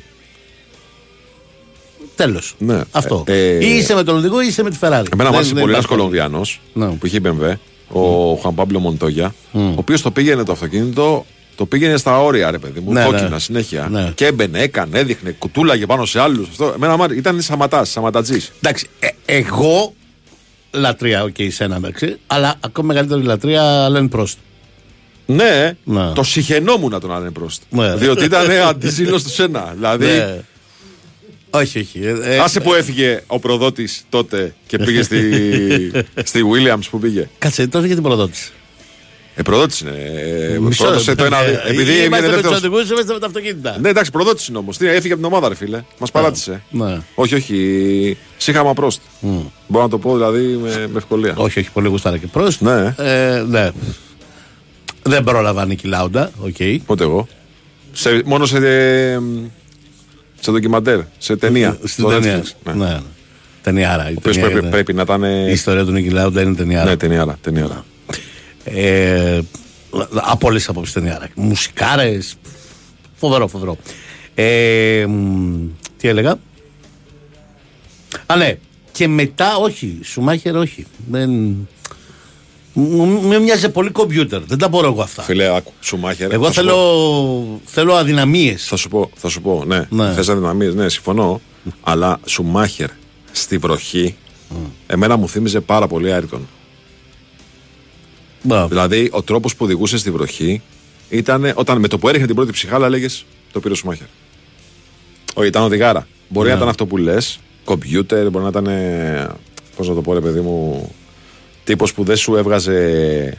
Τέλος. 2.15 2.55
Ναι. 2.59 2.81
Αυτό. 2.91 3.25
Ε, 3.27 3.33
ε, 3.57 3.65
ή 3.65 3.77
είσαι 3.77 3.95
με 3.95 4.03
τον 4.03 4.17
οδηγό 4.17 4.43
ή 4.43 4.47
είσαι 4.47 4.63
με 4.63 4.71
τη 4.71 4.77
Ferrari. 4.81 4.87
Εμένα 4.89 5.05
μου 5.11 5.17
Δεν- 5.17 5.27
άρεσε 5.35 5.53
δεν 5.53 5.61
πολύ 5.63 5.73
ένας 5.73 5.85
υπάρχει 5.85 5.87
άλλο. 5.87 5.87
Κολομβιανός 5.87 6.61
Ναι. 6.73 6.87
που 6.87 7.07
είχε 7.07 7.21
BMW, 7.25 7.53
ο 7.89 8.01
Χουαν 8.35 8.55
Πάμπλο 8.55 8.79
Μοντόγια, 8.79 9.35
ο 9.53 9.61
οποίος 9.77 10.03
το 10.03 10.11
πήγαινε 10.11 10.45
το 10.45 10.53
αυτοκίνητο, 10.53 11.27
το 11.59 11.67
πήγαινε 11.67 11.97
στα 11.97 12.23
όρια, 12.23 12.51
ρε 12.51 12.59
παιδί 12.59 12.81
μου, 12.81 12.93
Ναι, 12.93 13.05
κόκκινα 13.05 13.29
ναι. 13.29 13.39
συνέχεια. 13.39 13.89
Ναι. 13.91 14.13
Και 14.15 14.27
έμπαινε, 14.27 14.59
έκανε, 14.61 14.99
έδειχνε, 14.99 15.31
κουτούλαγε 15.39 15.87
πάνω 15.87 16.05
σε 16.05 16.21
άλλους. 16.21 16.49
Αυτό 16.49 16.73
εμένα 16.77 16.97
μου 16.97 17.03
άρεσε. 17.03 17.19
ήταν 17.19 17.41
σαματάς, 17.41 17.91
σαματατζής. 17.91 18.53
Εντάξει, 18.61 18.87
ε, 19.01 19.09
εγώ 19.27 19.95
λατρεία, 20.71 21.23
οκ, 21.23 21.35
σένα 21.49 21.77
εντάξει, 21.77 22.17
αλλά 22.27 22.55
ακόμα 22.61 22.87
μεγαλύτερη 22.87 23.23
λατρεία 23.23 23.89
Αλέν 23.91 24.09
Προστ. 24.09 24.39
Ναι, 25.27 25.77
Ναι. 25.85 26.13
τον 26.13 27.13
σιχαινόμουν 27.13 27.26
τον 27.26 27.29
Αλέν 27.29 27.33
Προστ. 27.33 27.63
Ναι. 27.71 27.95
Διότι 27.97 28.25
ήταν 28.25 28.51
αντιζήλο 28.51 29.23
του 29.23 29.31
Σένα. 29.31 29.73
Δηλαδή, 29.75 30.07
Ναι. 30.07 30.41
Όχι, 31.51 31.79
όχι. 31.79 32.01
ε, 32.03 32.35
ε, 32.35 32.39
άσε 32.39 32.61
που 32.61 32.75
έφυγε 32.75 33.21
ο 33.27 33.39
προδότης 33.39 34.05
τότε 34.09 34.55
και 34.67 34.79
πήγε 34.79 35.03
στη, 35.09 35.21
στη 36.25 36.41
Williams 36.53 36.87
που 36.91 36.99
πήγε. 36.99 37.29
Κάτσε, 37.39 37.67
τότε 37.67 37.87
για 37.87 37.95
την 37.95 38.05
προδότηση. 38.05 38.53
Ε, 39.39 39.43
προδότη 39.43 39.77
είναι. 39.83 39.97
Ε, 40.55 40.59
Μισό 40.59 40.85
πρόδωσε 40.85 41.15
το 41.15 41.23
λεπτό, 41.23 41.37
ένα. 41.37 41.45
ε, 41.47 41.63
Επειδή 41.71 41.91
έμεινε 41.91 42.05
Είμαστε 42.05 42.21
με 42.21 42.27
του 42.27 42.33
δεύτερος- 42.35 42.59
οδηγού, 42.59 42.79
είμαστε 42.93 43.13
με 43.13 43.19
τα 43.19 43.27
αυτοκίνητα. 43.27 43.77
Ναι, 43.81 43.89
εντάξει, 43.89 44.11
προδότη 44.11 44.45
είναι 44.49 44.59
όμως. 44.59 44.71
Έφυγε 44.81 45.13
από 45.13 45.23
την 45.23 45.25
ομάδα, 45.25 45.49
ρε 45.49 45.55
φίλε. 45.55 45.83
Μας 45.99 46.11
παράτησε. 46.11 46.63
Ναι. 46.71 46.99
Όχι, 47.15 47.35
όχι. 47.35 48.17
Σίχαμα 48.37 48.75
Προστ. 48.75 49.01
Μπορώ 49.67 49.85
να 49.85 49.91
το 49.91 49.99
πω 49.99 50.15
δηλαδή 50.15 50.41
με, 50.63 50.71
με 50.93 50.97
ευκολία. 50.99 51.35
Όχι, 51.37 51.59
όχι, 51.59 51.71
πολύ 51.73 51.89
γούσταρα 51.89 52.17
και 52.17 52.27
Προστ. 52.27 52.61
Ναι. 52.61 52.95
Ε, 52.99 53.45
ναι. 53.49 53.71
Δεν 55.03 55.25
πρόλαβα 55.25 55.67
Νίκη 55.67 55.87
Λάουντα, 55.87 56.31
οκ. 56.41 56.57
Πότε 56.87 57.05
εγώ. 57.05 57.29
Σε, 57.93 58.23
μόνο 58.25 58.47
σε, 58.47 58.57
ε, 58.57 59.19
σε 60.41 60.51
ντοκιμαντέρ, 60.51 61.01
σε 61.19 61.37
ταινία. 61.37 61.73
Στην 61.85 61.89
στο 61.89 62.09
ταινία. 62.09 62.43
Netflix. 62.43 62.73
Ναι. 62.75 62.85
ναι. 62.85 62.99
Ταινιάρα. 63.63 64.11
Η, 64.11 64.13
Ο 64.13 64.15
οποίος 64.19 64.35
ταινία 64.35 64.49
πρέπει, 64.51 64.65
είναι- 64.67 64.75
πρέπει 64.75 64.93
να 64.95 65.03
ήταν. 65.03 65.23
η 65.25 65.51
ιστορία 65.53 65.85
του 65.85 65.91
Νίκη 65.93 66.11
Λάουντα 66.11 66.43
είναι 66.43 66.55
ταινιάρα. 66.55 66.91
Ναι, 66.91 66.97
ταινιάρα. 66.97 67.39
ταινιάρα. 67.41 67.85
Ε, 68.75 69.41
από 70.15 70.47
όλες 70.47 70.61
τις 70.61 70.69
απόψεις 70.69 70.95
ταινιάρα. 70.95 71.29
Μουσικάρες. 71.35 72.35
Φοβερό, 73.15 73.49
φοβερό. 73.49 73.77
Ε, 74.35 75.07
μ, 75.09 75.67
τι 75.97 76.09
έλεγα; 76.09 76.39
Α, 78.27 78.37
ναι. 78.37 78.59
Και 78.93 79.09
μετά, 79.09 79.57
όχι. 79.57 79.99
Σουμάχερ, 80.03 80.57
όχι. 80.57 80.87
Δεν... 81.11 81.31
Μου 82.73 83.05
μου 83.05 83.43
μοιάζει 83.43 83.69
πολύ 83.69 83.91
κομπιούτερ. 83.91 84.41
Δεν 84.47 84.59
τα 84.59 84.69
μπορώ 84.69 84.87
εγώ 84.87 85.03
αυτά. 85.03 85.23
Φίλε, 85.23 85.57
άκου, 85.57 85.73
Σουμάχερ. 85.81 86.33
Εγώ 86.33 86.45
θα 86.45 86.53
σου 86.53 86.61
πω. 86.61 86.67
θέλω, 86.67 87.61
θέλω 87.65 87.95
αδυναμίες. 87.95 88.67
Θα 88.67 88.77
σου 88.77 88.89
πω, 88.89 89.11
θα 89.15 89.29
σου 89.29 89.41
πω, 89.41 89.65
ναι. 89.67 89.87
Ναι. 89.91 90.13
Θες 90.13 90.29
αδυναμίες, 90.29 90.75
ναι, 90.75 90.89
συμφωνώ. 90.89 91.41
αλλά 91.83 92.21
Σουμάχερ 92.25 92.89
στη 93.33 93.59
βροχή, 93.59 94.17
εμένα 94.87 95.17
μου 95.17 95.29
θύμιζε 95.29 95.61
πάρα 95.61 95.87
πολύ 95.87 96.13
Άιρτον. 96.13 96.49
Μπράβο. 98.43 98.69
Δηλαδή, 98.69 99.09
ο 99.13 99.23
τρόπος 99.23 99.57
που 99.57 99.65
οδηγούσε 99.65 99.99
στη 99.99 100.11
βροχή 100.11 100.63
ήταν 101.09 101.53
όταν 101.55 101.79
με 101.79 101.89
το 101.89 101.99
που 101.99 102.09
έριχνε 102.09 102.27
την 102.27 102.35
πρώτη 102.35 102.53
ψυχάλα, 102.53 102.87
έλεγες 102.87 103.25
το 103.53 103.61
πήρε 103.61 103.73
ο 103.73 103.77
Σουμάχερ. 103.77 104.07
Όχι, 105.35 105.49
ήταν 105.49 105.63
οδηγάρα. 105.63 106.07
Μπορεί 106.29 106.47
Ναι. 106.47 106.53
να 106.53 106.59
ήταν 106.59 106.69
αυτό 106.71 106.87
που 106.87 106.97
λες, 106.97 107.41
κομπιούτερ, 107.65 108.31
μπορεί 108.31 108.45
να 108.45 108.51
ήταν. 108.51 108.69
Πώς 109.77 109.89
να 109.89 109.95
το 109.95 110.01
πω, 110.01 110.13
ρε 110.15 110.21
παιδί 110.21 110.41
μου, 110.41 110.91
τύπος 111.65 111.95
που 111.95 112.05
δεν 112.05 112.17
σου 112.17 112.37
έβγαζε 112.37 113.39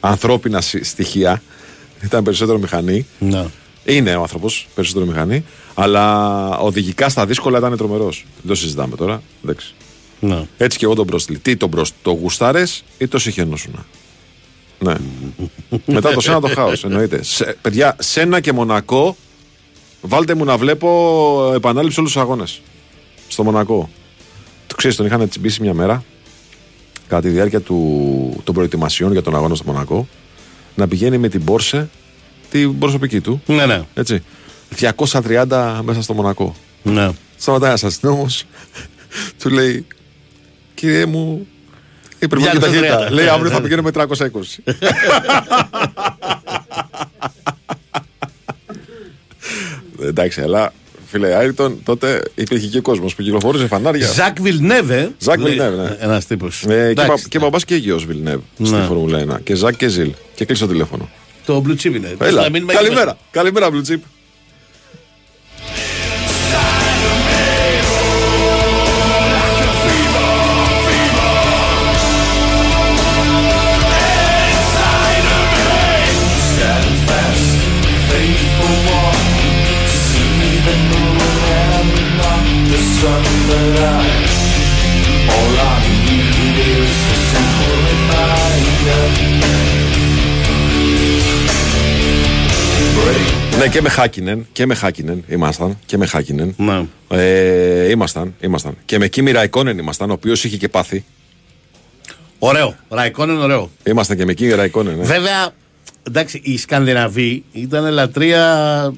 ανθρώπινα 0.00 0.60
σι- 0.60 0.84
στοιχεία. 0.84 1.42
Ήταν 2.04 2.24
περισσότερο 2.24 2.58
μηχανή. 2.58 3.06
Ναι. 3.18 3.44
Είναι 3.84 4.14
ο 4.16 4.20
άνθρωπος, 4.20 4.68
περισσότερο 4.74 5.06
μηχανή. 5.06 5.44
Αλλά 5.74 6.48
οδηγικά 6.58 7.08
στα 7.08 7.26
δύσκολα 7.26 7.58
ήταν 7.58 7.76
τρομερός. 7.76 8.24
Δεν 8.36 8.46
το 8.48 8.54
συζητάμε 8.54 8.96
τώρα. 8.96 9.22
Εντάξει. 9.44 9.74
Ναι. 10.20 10.46
Έτσι 10.56 10.78
και 10.78 10.84
εγώ 10.84 10.94
τον 10.94 11.04
Μπρόστλι. 11.04 11.38
Τι 11.38 11.56
τον 11.56 11.68
Μπρόστ, 11.68 11.94
το 12.02 12.10
γουστάρες 12.10 12.84
ή 12.98 13.08
το 13.08 13.18
συχαινόσουνα. 13.18 13.86
Ναι. 14.78 14.94
Μετά 15.86 16.12
το 16.12 16.20
Σένα 16.20 16.40
το 16.40 16.48
χάος, 16.48 16.84
εννοείται. 16.84 17.22
Σε, 17.22 17.56
παιδιά, 17.62 17.96
Σένα 17.98 18.40
και 18.40 18.52
Μονακό, 18.52 19.16
βάλτε 20.00 20.34
μου 20.34 20.44
να 20.44 20.56
βλέπω 20.56 21.52
επανάληψη 21.54 21.98
όλους 22.00 22.12
τους 22.12 22.22
αγώνες. 22.22 22.60
Στο 23.28 23.44
Μονακό. 23.44 23.90
Το 24.66 24.74
ξέρεις, 24.74 24.96
τον 24.96 25.06
είχαν 25.06 25.28
τσιμπήσει 25.28 25.62
μια 25.62 25.74
μέρα 25.74 26.04
κατά 27.08 27.22
τη 27.22 27.28
διάρκεια 27.28 27.60
του, 27.60 28.40
των 28.44 28.54
προετοιμασιών 28.54 29.12
για 29.12 29.22
τον 29.22 29.34
αγώνα 29.36 29.54
στο 29.54 29.64
Μονακό 29.66 30.08
να 30.74 30.88
πηγαίνει 30.88 31.18
με 31.18 31.28
την 31.28 31.44
Πόρσε, 31.44 31.88
την 32.50 32.78
προσωπική 32.78 33.20
του. 33.20 33.42
Ναι, 33.46 33.66
ναι. 33.66 33.82
Έτσι. 33.94 34.22
230 34.78 35.80
μέσα 35.82 36.02
στο 36.02 36.14
Μονακό. 36.14 36.54
ναι. 36.82 37.10
Σταματάει 37.38 37.70
ένα 37.70 37.78
αστυνόμο, 37.82 38.26
του 39.42 39.48
λέει, 39.50 39.86
Κύριε 40.76 41.06
μου, 41.06 41.46
υπερβολική 42.18 42.56
230. 42.56 42.60
ταχύτητα. 42.60 43.10
Λέει, 43.10 43.24
Ναι, 43.24 43.30
αύριο 43.30 43.50
θα 43.50 43.56
ναι. 43.56 43.62
πηγαίνουμε 43.62 43.90
320. 43.94 44.06
Εντάξει, 50.02 50.40
αλλά 50.40 50.72
φίλε 51.06 51.34
Άιρτον, 51.34 51.80
τότε 51.84 52.22
υπήρχε 52.34 52.66
και 52.66 52.80
κόσμος 52.80 53.14
που 53.14 53.22
κυκλοφορούσε 53.22 53.66
φανάρια. 53.66 54.06
Ζακ 54.12 54.40
Βιλνέβε. 54.40 55.10
Ζακ 55.18 55.40
Βιλνέβε, 55.40 55.82
ναι. 55.82 55.96
Ένας 56.00 56.26
τύπος. 56.26 56.64
Ε, 56.68 56.92
και, 56.94 57.02
πα- 57.06 57.20
και 57.28 57.38
παπά 57.38 57.58
και 57.66 57.74
γιος 57.76 58.04
Βιλνεύ 58.04 58.42
στη 58.62 58.70
Ναι. 58.70 58.84
Φόρμουλα 58.84 59.18
1. 59.18 59.40
Και 59.42 59.54
Ζακ 59.54 59.76
και 59.76 59.88
Ζιλ. 59.88 60.10
Και 60.34 60.44
κλείσε 60.44 60.64
το 60.66 60.70
τηλέφωνο. 60.72 61.08
Το 61.46 61.62
Blue 61.66 61.72
Chip 61.72 61.94
είναι. 61.94 62.16
Έλα, 62.20 62.42
Να 62.42 62.50
μείνουμε 62.50 62.72
εκεί 62.72 62.82
καλημέρα. 62.82 63.18
Καλημέρα, 63.30 63.68
Blue 63.70 63.90
Chip. 63.92 63.98
Ναι, 93.58 93.68
και 93.68 93.80
με 93.80 93.88
Χάκινεν. 93.88 94.46
Και 94.52 94.66
με 94.66 94.74
Χάκινεν 94.74 95.24
ήμασταν. 95.28 95.78
Και 95.86 95.96
με 95.96 96.06
Χάκινεν. 96.06 96.54
Ναι. 96.56 96.84
Ε, 97.08 97.90
ήμασταν, 97.90 98.34
ήμασταν. 98.40 98.76
Και 98.84 98.98
με 98.98 99.08
Κίμη 99.08 99.30
Ραϊκόνεν 99.30 99.78
ήμασταν, 99.78 100.10
ο 100.10 100.12
οποίος 100.12 100.44
είχε 100.44 100.56
και 100.56 100.68
πάθει. 100.68 101.04
Ωραίο. 102.38 102.74
Ραϊκόν 102.88 103.30
είναι 103.30 103.42
ωραίο. 103.42 103.70
Ήμασταν 103.84 104.16
και 104.16 104.24
με 104.24 104.32
Κίμη 104.32 104.52
Ραϊκόνεν. 104.52 104.96
Ναι. 104.96 105.04
Βέβαια, 105.04 105.48
εντάξει, 106.02 106.40
οι 106.44 106.58
Σκανδιναβοί 106.58 107.44
ήταν 107.52 107.92
λατρεία 107.92 108.94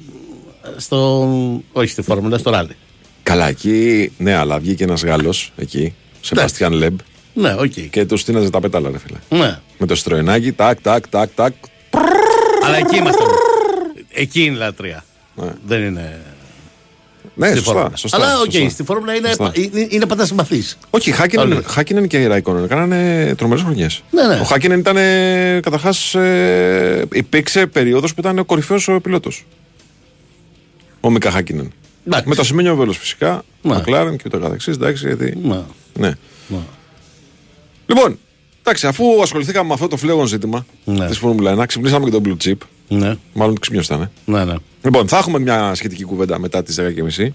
στο. 0.76 1.28
Όχι 1.72 1.88
στη 1.90 2.02
Φόρμουλα, 2.02 2.38
στο 2.38 2.50
ράλι. 2.50 2.76
Καλά, 3.22 3.48
εκεί, 3.48 4.12
ναι, 4.18 4.34
αλλά 4.34 4.58
βγήκε 4.58 4.84
ένας 4.84 5.02
Γάλλος 5.04 5.52
εκεί, 5.56 5.94
Σεβαστιάν 6.20 6.72
Λεμπ, 6.72 6.98
Ναι, 7.34 7.54
οκ. 7.58 7.72
και 7.90 8.04
τους 8.06 8.20
τίναζε 8.20 8.50
τα 8.50 8.60
πέταλα, 8.60 8.90
ρε 8.90 8.98
φίλε. 8.98 9.42
Ναι. 9.42 9.58
Με 9.78 9.86
το 9.86 9.94
Σιτροενάκι, 9.94 10.52
τακ, 10.52 10.80
τακ, 10.80 11.08
τακ, 11.08 11.30
τακ. 11.34 11.52
Αλλά 12.64 12.76
εκεί 12.76 12.96
ήμασταν. 12.96 13.26
Εκεί 14.20 14.44
είναι 14.44 14.56
λατρεία. 14.56 15.04
Ναι. 15.34 15.52
Δεν 15.66 15.82
είναι. 15.82 16.20
Ναι, 17.34 17.46
στη 17.46 17.56
σωστά. 17.56 17.72
Φόρμουλα. 17.72 17.96
σωστά, 17.96 18.16
Αλλά 18.16 18.40
οκ, 18.40 18.52
σωστά. 18.52 18.68
στη 18.68 18.82
Φόρμουλα 18.84 19.14
είναι, 19.14 19.26
Σωστά. 19.28 19.52
είναι, 19.54 19.86
είναι 19.90 20.06
πάντα 20.06 20.26
συμπαθή. 20.26 20.62
Όχι, 20.90 21.10
Χάκινεν, 21.12 21.52
Όλοι. 21.52 21.62
Χάκινεν 21.66 22.06
και 22.06 22.20
η 22.22 22.26
Ραϊκόνεν 22.26 22.68
κάνανε 22.68 23.34
τρομερές 23.34 23.62
χρονιές. 23.64 24.02
Ναι, 24.10 24.26
ναι. 24.26 24.40
Ο 24.40 24.44
Χάκινεν 24.44 24.78
ήταν 24.78 24.96
καταρχάς. 25.62 26.14
Ε, 26.14 27.04
υπήρξε 27.12 27.66
περίοδος 27.66 28.14
που 28.14 28.20
ήταν 28.20 28.38
ο 28.38 28.44
κορυφαίος 28.44 28.88
ο 28.88 29.00
πιλότος. 29.00 29.44
Ο 31.00 31.10
Μίκα 31.10 31.30
Χάκινεν. 31.30 31.72
Εντάξει. 32.06 32.28
Με 32.28 32.34
το 32.34 32.44
ασημί 32.44 32.76
βέλος 32.76 32.98
φυσικά. 32.98 33.42
Ναι. 33.62 33.74
Μακλάρεν 33.74 34.16
και 34.16 34.22
ούτω 34.26 34.38
καθεξής. 34.38 34.74
Εντάξει, 34.74 35.06
γιατί. 35.06 35.38
Ναι. 35.42 35.60
Ναι. 35.94 36.12
Ναι. 36.48 36.58
Λοιπόν, 37.86 38.18
εντάξει, 38.60 38.86
αφού 38.86 39.22
ασχοληθήκαμε 39.22 39.68
με 39.68 39.74
αυτό 39.74 39.88
το 39.88 39.96
φλέγον 39.96 40.26
ζήτημα 40.26 40.66
Ναι. 40.84 41.06
της 41.06 41.18
Φόρμουλα 41.18 41.54
1, 41.62 41.66
ξυπνήσαμε 41.66 42.04
και 42.04 42.10
τον 42.10 42.22
Blue 42.26 42.44
Chip. 42.48 42.56
Ναι, 42.88 43.14
Μάλλον 43.32 43.58
ξυπνιό 43.58 43.82
ήταν. 43.84 44.10
ναι, 44.24 44.44
ναι. 44.44 44.54
Λοιπόν, 44.82 45.08
θα 45.08 45.18
έχουμε 45.18 45.38
μια 45.38 45.74
σχετική 45.74 46.04
κουβέντα 46.04 46.38
μετά 46.38 46.62
τις 46.62 46.76
10.30. 46.80 47.32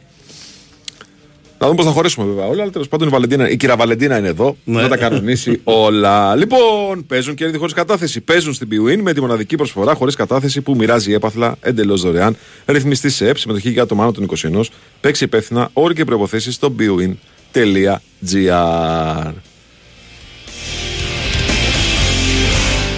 Να 1.60 1.70
δούμε 1.70 1.76
πώς 1.78 1.86
θα 1.86 1.92
χωρίσουμε 1.92 2.26
βέβαια 2.28 2.46
όλα. 2.46 2.62
Αλλά 2.62 2.72
τέλος 2.72 2.88
πάντων 2.88 3.08
η, 3.08 3.12
Βαλεντίνα, 3.12 3.50
η 3.50 3.58
κυρία 3.58 3.76
Βαλεντίνα 3.76 4.18
είναι 4.18 4.28
εδώ 4.28 4.56
Ναι. 4.64 4.82
να 4.82 4.88
τα 4.88 4.98
κανονίσει 4.98 5.62
όλα. 5.88 6.36
Λοιπόν, 6.36 7.06
παίζουν 7.08 7.36
κέρδη 7.36 7.58
χωρί 7.58 7.74
κατάθεση. 7.74 8.22
Παίζουν 8.22 8.54
στην 8.54 8.68
BWIN 8.72 8.98
με 9.02 9.14
τη 9.14 9.22
μοναδική 9.22 9.56
προσφορά 9.56 9.94
χωρίς 9.94 10.16
κατάθεση 10.16 10.62
που 10.62 10.76
μοιράζει 10.76 11.14
έπαθλα 11.14 11.56
εντελώς 11.62 12.02
δωρεάν. 12.02 12.36
Ρυθμιστή 12.66 13.10
σε 13.10 13.28
ΕΠ, 13.28 13.38
συμμετοχή 13.38 13.70
για 13.70 13.86
το 13.86 13.96
μάνο 13.96 14.12
των 14.12 14.24
21. 14.24 14.62
Παίξει 15.02 15.24
υπεύθυνα 15.24 15.70
όροι 15.74 15.94
και 15.94 16.06
προποθέσει 16.06 16.52
στο 16.52 16.76
bwin.gr. 16.80 17.98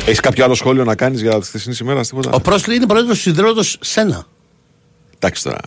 Έχεις 0.05 0.19
κάποιο 0.19 0.43
άλλο 0.43 0.53
σχόλιο 0.53 0.83
να 0.83 0.95
κάνεις 0.95 1.21
για 1.21 1.39
τη 1.39 1.45
χθεσινή 1.45 1.75
ημέρα, 1.81 2.01
τίποτα; 2.01 2.31
Ο 2.31 2.39
Προστ 2.41 2.60
λέει 2.60 2.75
είναι 2.75 2.85
πρόεδρος 2.85 3.21
του 3.23 3.29
Ιδρύματος 3.29 3.63
Σένα. 3.79 4.25
Εντάξει 5.15 5.43
τώρα. 5.43 5.59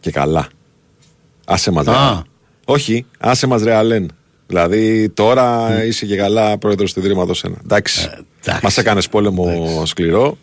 Και 0.00 0.10
καλά. 0.10 0.48
Άσε 1.46 1.70
μας 1.70 1.86
Α. 1.86 1.92
ρε. 2.14 2.22
Όχι, 2.64 3.06
άσε 3.18 3.46
μας 3.46 3.62
ρε 3.62 3.74
Αλέν. 3.74 4.10
Δηλαδή 4.46 5.08
τώρα 5.08 5.70
είσαι 5.84 6.06
και 6.06 6.16
καλά 6.16 6.58
πρόεδρος 6.58 6.92
του 6.92 7.00
Ιδρύματος 7.00 7.44
Σένα. 7.44 7.56
Εντάξει. 7.62 8.08
Ε, 8.12 8.18
εντάξει. 8.42 8.60
Μας 8.64 8.78
έκανες 8.78 9.08
πόλεμο 9.08 9.82
σκληρό. 9.86 10.36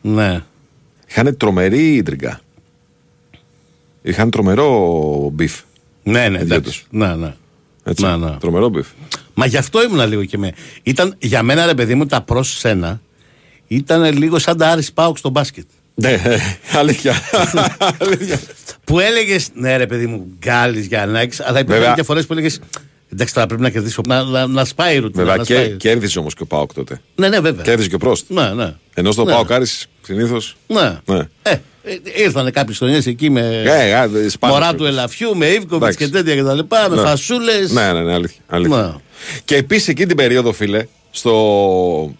Ναι. 0.00 0.42
Είχαν 1.08 1.36
τρομερή 1.36 1.94
ίντριγκα. 1.94 2.40
Είχαν 4.02 4.30
τρομερό 4.30 5.30
beef. 5.32 5.60
Ναι, 6.02 6.28
ναι, 6.28 6.38
Οι 6.38 6.44
δυο 6.44 6.54
εντάξει. 6.56 6.62
τους. 6.62 6.86
Ναι, 6.90 7.14
ναι. 7.14 7.34
Έτσι. 7.84 8.04
Ναι, 8.04 8.16
ναι. 8.16 8.30
Τρομερό 8.30 8.68
μπιφ. 8.68 8.86
Μα 9.38 9.46
γι' 9.46 9.56
αυτό 9.56 9.82
ήμουν 9.82 10.08
λίγο 10.08 10.24
και 10.24 10.38
με. 10.38 10.52
Ήταν 10.82 11.14
για 11.18 11.42
μένα 11.42 11.66
ρε 11.66 11.74
παιδί 11.74 11.94
μου 11.94 12.06
τα 12.06 12.22
προς 12.22 12.58
σένα 12.58 13.00
ήταν 13.66 14.18
λίγο 14.18 14.38
σαν 14.38 14.56
τα 14.56 14.68
Άρης 14.68 14.92
Πάουκ 14.92 15.18
στο 15.18 15.28
μπάσκετ. 15.28 15.64
Ναι, 15.94 16.22
αλήθεια. 16.72 17.14
αλήθεια. 18.00 18.40
Που 18.84 19.00
έλεγες, 19.00 19.48
ναι, 19.54 19.76
ρε 19.76 19.86
παιδί 19.86 20.06
μου, 20.06 20.26
γκάλει 20.38 20.80
για 20.80 21.06
να 21.06 21.20
έχεις, 21.20 21.40
αλλά 21.40 21.58
υπήρχαν 21.58 21.80
Βέβαια. 21.80 21.94
και 21.94 22.02
φορές 22.02 22.26
που 22.26 22.32
έλεγες, 22.32 22.60
εντάξει, 23.12 23.34
τώρα 23.34 23.46
πρέπει 23.46 23.62
να 23.62 23.70
κερδίσω. 23.70 24.02
Να, 24.06 24.22
να, 24.22 24.46
να 24.46 24.64
σπάει 24.64 24.96
η 24.96 24.98
ρουτίνα. 24.98 25.22
Βέβαια 25.22 25.36
να 25.36 25.44
και, 25.44 25.54
σπάει. 25.54 25.76
κέρδισε 25.76 26.18
όμως 26.18 26.34
και 26.34 26.42
ο 26.42 26.46
Πάοκ 26.46 26.72
τότε. 26.72 27.00
Ναι, 27.14 27.28
ναι, 27.28 27.40
βέβαια. 27.40 27.64
Κέρδισε 27.64 27.88
και 27.88 27.94
ο 27.94 27.98
Πρόστ. 27.98 28.30
Ναι, 28.30 28.54
ναι. 28.54 28.74
Ενώ 28.94 29.12
στο 29.12 29.24
ναι. 29.24 29.32
Πάοκ 29.32 29.52
Άρης 29.52 29.86
συνήθως... 30.02 30.56
Ναι. 30.66 30.98
Ναι. 31.04 31.18
Ε, 31.42 31.50
ε, 31.50 31.60
ήρθανε 32.16 32.50
κάποιε 32.50 32.74
χρονιέ 32.74 33.00
εκεί 33.06 33.30
με 33.30 33.62
Ε, 33.64 33.90
ε, 33.90 34.28
σπάνιος 34.28 34.38
μωρά 34.40 34.58
πρέπει. 34.60 34.76
του 34.76 34.84
ελαφιού, 34.84 35.36
με 35.36 35.46
Ιβκοβιτς 35.46 35.74
Εντάξει. 35.74 35.98
και 35.98 36.08
τέτοια 36.08 36.34
κτλ. 36.36 36.76
Με 36.90 36.96
Ναι. 36.96 37.02
φασούλες. 37.02 37.72
Ναι, 37.72 37.92
ναι, 37.92 38.00
ναι, 38.02 38.12
αλήθεια. 38.12 38.40
αλήθεια. 38.46 38.76
Ναι. 38.76 38.92
Και 39.44 39.56
επίσης 39.56 39.88
εκείνη 39.88 40.06
την 40.06 40.16
περίοδο, 40.16 40.52
φίλε, 40.52 40.86
στο, 41.10 42.14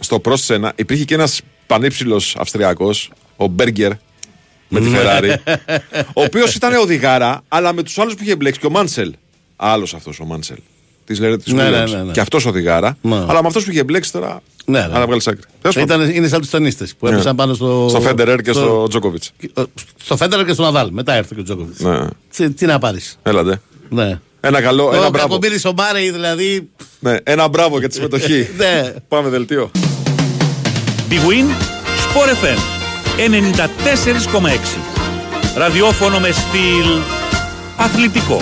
στο 0.00 0.20
πρόσθενα 0.20 0.72
υπήρχε 0.76 1.04
και 1.04 1.14
ένας 1.14 1.40
πανύψηλος 1.66 2.36
Αυστριακός, 2.38 3.10
ο 3.36 3.46
Μπέργκερ, 3.46 3.90
με 4.68 4.80
Ναι. 4.80 4.88
τη 4.88 4.94
Ferrari, 4.96 5.56
ο 6.14 6.22
οποίος 6.22 6.54
ήταν 6.54 6.74
οδηγάρα, 6.74 7.42
αλλά 7.48 7.72
με 7.72 7.82
τους 7.82 7.98
άλλους 7.98 8.14
που 8.14 8.22
είχε 8.22 8.36
μπλέξει 8.36 8.60
και 8.60 8.66
ο 8.66 8.70
Μάνσελ. 8.70 9.12
Άλλος 9.56 9.94
αυτός 9.94 10.20
ο 10.20 10.24
Μάνσελ. 10.24 10.56
Της 11.04 11.20
λέει 11.20 11.36
της 11.36 11.52
Ναι, 11.52 11.68
ναι, 11.70 11.84
ναι, 11.84 12.02
ναι. 12.02 12.12
Και 12.12 12.20
αυτός 12.20 12.46
οδηγάρα. 12.46 12.96
Ναι. 13.00 13.14
Αλλά 13.16 13.42
με 13.42 13.46
αυτός 13.46 13.64
που 13.64 13.70
είχε 13.70 13.84
μπλέξει 13.84 14.12
τώρα. 14.12 14.42
Ναι, 14.68 14.78
ναι. 14.78 14.84
Αν 14.98 15.06
βγάλει 15.06 15.20
άκρη. 15.26 15.40
Τέλος 15.60 15.76
πάντων. 15.76 16.00
Ήταν, 16.00 16.14
είναι 16.16 16.28
σαν 16.28 16.40
τους 16.40 16.50
ταινίστε 16.50 16.88
που 16.98 17.06
Ναι. 17.06 17.12
έπεσαν 17.14 17.36
πάνω 17.36 17.54
στο. 17.54 17.86
Στο 17.88 18.00
Φέντερερ 18.00 18.40
και 18.42 18.52
στο 18.52 18.86
Τζόκοβιτ. 18.88 19.22
Στο 20.04 20.16
Φέντερερ 20.16 20.46
και 20.46 20.52
στο 20.52 20.62
Ναδάλ. 20.62 20.88
Μετά 20.92 21.12
έρθει 21.14 21.34
και 21.34 21.40
ο 21.40 21.44
Τζόκοβιτ. 21.44 21.80
Ναι. 21.80 21.98
Τι, 22.36 22.50
τι 22.50 22.66
να 22.66 22.78
πάρεις. 22.78 23.18
Έλατε. 23.22 23.60
Ναι. 23.88 24.18
Ένα 24.40 24.60
καλό, 24.62 24.90
ένα 24.94 25.06
Ο 25.06 25.10
μπράβο. 25.10 25.28
Κακομύρης 25.28 25.64
ο 25.64 25.72
Μάρεϊ 25.76 26.10
δηλαδή. 26.10 26.68
Ναι, 26.98 27.16
ένα 27.22 27.48
μπράβο 27.48 27.78
για 27.78 27.88
τη 27.88 27.94
συμμετοχή. 27.94 28.48
Ναι. 28.56 28.92
Πάμε 29.08 29.28
δελτίο. 29.28 29.70
Big 31.10 31.14
Win, 31.30 31.46
Sport 32.06 32.44
FM 32.44 32.58
94,6. 33.16 34.78
Ραδιόφωνο 35.56 36.18
με 36.20 36.30
στυλ 36.30 36.86
αθλητικό. 37.76 38.40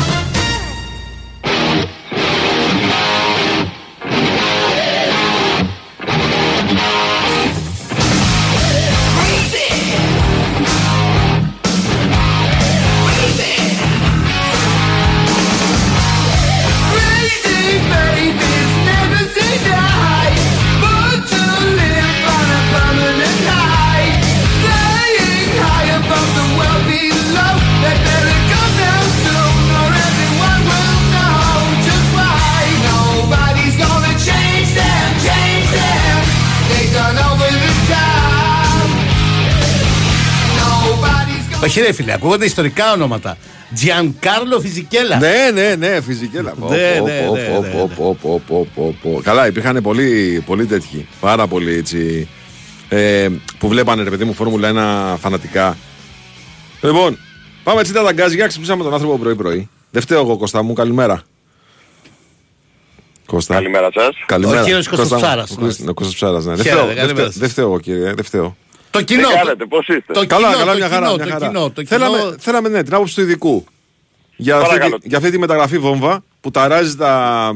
Όχι 41.65 41.81
ρε 41.81 41.93
φίλε, 41.93 42.13
ακούγονται 42.13 42.45
ιστορικά 42.45 42.93
ονόματα. 42.93 43.37
Giancarlo 43.85 44.61
Φιζικέλα. 44.61 45.19
Ναι, 45.19 45.51
ναι, 45.55 45.75
ναι, 45.75 46.01
φυσικέλα. 46.01 46.51
Πω, 46.61 46.69
Ναι, 46.69 46.97
πω, 46.99 47.05
ναι, 47.07 47.25
πω, 47.27 47.35
ναι, 47.35 47.43
πω, 47.43 47.61
ναι, 47.61 47.69
πω, 47.69 47.87
ναι. 47.89 47.95
πω, 47.95 48.17
πω, 48.23 48.41
πω, 48.47 48.67
πω, 48.75 48.97
πω. 49.03 49.21
Καλά, 49.23 49.47
υπήρχαν 49.47 49.83
πολλοί, 49.83 50.43
πολλοί 50.47 50.67
τέτοιοι. 50.67 51.07
Πάρα 51.21 51.47
πολλοί 51.47 51.75
έτσι. 51.75 52.29
Ε, 52.89 53.29
που 53.59 53.69
βλέπανε 53.69 54.03
ρε 54.03 54.11
παιδί 54.11 54.25
μου 54.25 54.33
Φόρμουλα 54.35 55.15
1 55.15 55.19
φανατικά. 55.21 55.77
Λοιπόν, 56.83 57.19
πάμε 57.65 57.81
έτσι 57.81 57.93
τα 57.93 58.03
δαγκάζια. 58.03 58.47
Ξυπνήσαμε 58.47 58.83
τον 58.83 58.93
άνθρωπο 58.93 59.19
πρωί-πρωί. 59.19 59.69
Δεν 59.91 60.03
φταίω 60.03 60.21
εγώ, 60.21 60.37
Κώστα 60.37 60.63
μου. 60.63 60.73
Καλημέρα. 60.73 61.23
Κώστα. 63.27 63.55
Καλημέρα 63.55 63.89
σας. 63.95 64.17
Καλημέρα. 64.27 64.61
Ο 64.61 64.65
κύριος 64.65 64.89
Κώστας 64.89 65.09
Κώστα 65.09 65.27
μου. 65.27 65.33
Ψάρας. 65.33 65.51
Ο 65.51 65.55
Κώστας- 65.61 65.89
Ο 65.89 65.95
Κώστας 65.95 66.15
Ψάρας, 66.15 66.45
ναι. 66.45 66.55
Δεν 66.55 66.65
Χαίρετε, 66.65 66.81
φταίω, 66.83 66.87
δεν 66.95 66.97
καλημέρα 66.97 67.27
φταίω- 67.31 67.41
δεν 67.41 67.49
φταίω 67.51 67.65
εγώ, 67.65 67.81
κύριε. 67.81 68.13
Δεν 68.15 68.25
φταίω. 68.25 68.57
Το 68.95 69.05
Τι 69.05 69.15
κοινό. 69.15 69.29
κάνετε, 69.29 69.65
πώς 69.65 69.89
είστε; 69.89 70.13
Το 70.13 70.27
Καλά, 70.27 70.47
κοινό, 70.53 70.59
καλά, 70.59 70.73
το 70.73 70.79
μια 70.79 70.89
χαρά. 70.89 71.07
κοινό, 71.07 71.17
μια 71.17 71.25
το 71.25 71.31
χαρά. 71.33 71.47
κοινό, 71.47 71.71
το 71.71 71.85
θέλαμε, 71.87 72.19
κοινό. 72.19 72.35
θέλαμε, 72.39 72.69
ναι, 72.69 72.83
την 72.83 72.95
άποψη 72.95 73.15
του 73.15 73.21
ειδικού. 73.21 73.65
Για 74.37 74.57
αυτή, 74.57 74.67
Παρακαλώ. 74.69 74.99
τη- 74.99 75.09
για 75.09 75.19
αυτή 75.19 75.31
τη 75.31 75.39
μεταγραφή 75.39 75.79
βόμβα 75.79 76.25
που 76.41 76.51
ταράζει 76.51 76.97
τα, 76.97 77.53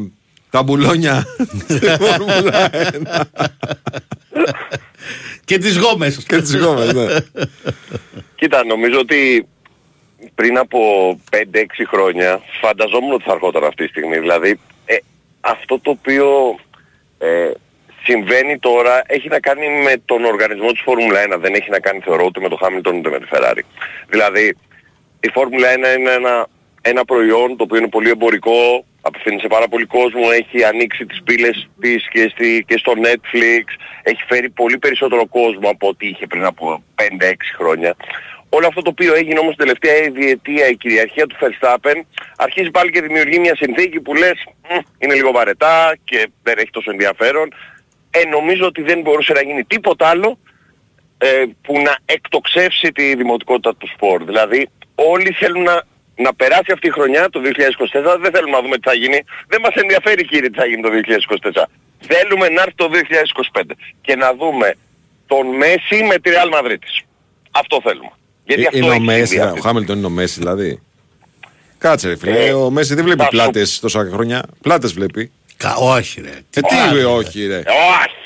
τα 0.50 0.62
μπουλόνια 0.62 1.24
στη 1.68 1.86
Φόρμουλα 1.86 2.70
1 2.72 3.24
Και 5.44 5.58
τις 5.58 5.76
γόμες. 5.78 6.24
και 6.28 6.36
τις 6.40 6.56
γόμες, 6.56 6.92
ναι. 6.92 7.06
Κοίτα, 8.34 8.64
νομίζω 8.64 8.98
ότι 8.98 9.48
πριν 10.34 10.58
από 10.58 10.78
5-6 11.30 11.36
χρόνια 11.88 12.40
φανταζόμουν 12.60 13.12
ότι 13.12 13.24
θα 13.24 13.32
ερχόταν 13.32 13.64
αυτή 13.64 13.82
τη 13.84 13.88
στιγμή. 13.90 14.18
Δηλαδή, 14.18 14.60
ε, 14.84 14.96
αυτό 15.40 15.78
το 15.82 15.90
οποίο 15.90 16.56
ε, 17.18 17.50
συμβαίνει 18.08 18.58
τώρα 18.58 19.02
έχει 19.06 19.28
να 19.28 19.40
κάνει 19.40 19.66
με 19.82 19.94
τον 20.04 20.24
οργανισμό 20.24 20.70
της 20.72 20.82
Φόρμουλα 20.84 21.20
1. 21.34 21.38
Δεν 21.38 21.54
έχει 21.54 21.70
να 21.70 21.80
κάνει, 21.80 22.00
θεωρώ, 22.00 22.24
ούτε 22.24 22.40
με 22.40 22.48
το 22.48 22.56
Χάμιλτον 22.56 22.96
ούτε 22.96 23.10
με 23.10 23.18
τη 23.18 23.26
Ferrari. 23.32 23.62
Δηλαδή, 24.08 24.56
η 25.20 25.28
Φόρμουλα 25.28 25.68
1 25.74 25.76
είναι 25.98 26.10
ένα, 26.10 26.46
ένα 26.82 27.04
προϊόν 27.04 27.56
το 27.56 27.62
οποίο 27.62 27.78
είναι 27.78 27.88
πολύ 27.88 28.10
εμπορικό, 28.10 28.84
απευθύνει 29.00 29.40
σε 29.40 29.46
πάρα 29.46 29.68
πολύ 29.68 29.84
κόσμο, 29.84 30.24
έχει 30.32 30.64
ανοίξει 30.64 31.06
τις 31.06 31.22
πύλες 31.24 31.68
της 31.80 32.08
και, 32.08 32.28
στη, 32.32 32.64
και 32.68 32.78
στο 32.78 32.92
Netflix, 32.96 33.64
έχει 34.02 34.22
φέρει 34.28 34.50
πολύ 34.50 34.78
περισσότερο 34.78 35.26
κόσμο 35.26 35.68
από 35.68 35.88
ό,τι 35.88 36.06
είχε 36.08 36.26
πριν 36.26 36.44
από 36.44 36.82
5-6 36.94 37.32
χρόνια. 37.58 37.96
Όλο 38.50 38.66
αυτό 38.66 38.82
το 38.82 38.90
οποίο 38.90 39.14
έγινε 39.14 39.38
όμως 39.38 39.54
την 39.54 39.64
τελευταία 39.64 40.10
διετία 40.10 40.68
η 40.68 40.76
κυριαρχία 40.76 41.26
του 41.26 41.36
Verstappen 41.40 42.00
αρχίζει 42.36 42.70
πάλι 42.70 42.90
και 42.90 43.00
δημιουργεί 43.00 43.38
μια 43.38 43.56
συνθήκη 43.56 44.00
που 44.00 44.14
λες 44.14 44.46
«Μμ, 44.70 44.78
είναι 44.98 45.14
λίγο 45.14 45.30
βαρετά 45.30 45.96
και 46.04 46.28
δεν 46.42 46.58
έχει 46.58 46.70
τόσο 46.70 46.90
ενδιαφέρον. 46.90 47.48
Ε, 48.10 48.24
νομίζω 48.24 48.66
ότι 48.66 48.82
δεν 48.82 49.00
μπορούσε 49.00 49.32
να 49.32 49.42
γίνει 49.42 49.64
τίποτα 49.64 50.06
άλλο 50.08 50.38
ε, 51.18 51.26
που 51.62 51.80
να 51.82 51.96
εκτοξεύσει 52.04 52.92
τη 52.92 53.14
δημοτικότητα 53.14 53.74
του 53.76 53.88
σπορ. 53.94 54.24
Δηλαδή 54.24 54.68
όλοι 54.94 55.30
θέλουν 55.32 55.62
να, 55.62 55.82
να 56.16 56.34
περάσει 56.34 56.72
αυτή 56.72 56.86
η 56.86 56.90
χρονιά 56.90 57.28
το 57.30 57.40
2024, 57.44 58.18
δεν 58.20 58.32
θέλουμε 58.32 58.56
να 58.56 58.62
δούμε 58.62 58.76
τι 58.78 58.88
θα 58.88 58.94
γίνει. 58.94 59.24
Δεν 59.48 59.60
μας 59.60 59.74
ενδιαφέρει 59.74 60.24
κύριε 60.24 60.50
τι 60.50 60.58
θα 60.58 60.66
γίνει 60.66 60.82
το 60.82 60.88
2024. 61.52 61.64
Θέλουμε 62.00 62.48
να 62.48 62.62
έρθει 62.62 62.74
το 62.74 62.90
2025 63.54 63.62
και 64.00 64.16
να 64.16 64.34
δούμε 64.34 64.74
τον 65.26 65.46
Μέση 65.46 66.02
με 66.08 66.18
τη 66.18 66.30
Real 66.34 66.58
Madrid. 66.58 66.78
Αυτό 67.50 67.80
θέλουμε. 67.82 68.10
Γιατί 68.44 68.66
αυτό 68.66 68.76
Ε, 68.76 68.80
είναι 68.80 68.88
ο 68.90 68.92
έχει 68.92 69.02
Μέση, 69.02 69.26
συμβεί 69.26 69.44
ο 69.44 69.48
αυτή. 69.48 69.60
Χάμιλτον 69.60 69.96
είναι 69.96 70.06
ο 70.06 70.10
Μέση 70.10 70.38
δηλαδή. 70.38 70.82
Κάτσε 71.78 72.08
ρε 72.08 72.16
φίλε, 72.16 72.44
Ε, 72.46 72.52
ο 72.52 72.70
Μέση 72.70 72.94
δεν 72.94 73.04
βλέπει 73.04 73.18
θα 73.18 73.24
σου- 73.24 73.30
πλάτες 73.30 73.78
τόσα 73.80 74.08
χρόνια. 74.12 74.42
Πλάτες 74.62 74.92
βλέπει. 74.92 75.30
Κα- 75.58 75.74
Όχι 75.76 76.20
ρε. 76.20 76.28
Ε, 76.28 76.40
τι 76.50 76.60
Πάλι, 76.86 77.04
όχι 77.04 77.46
ρε. 77.46 77.56
Όχι. 77.56 77.64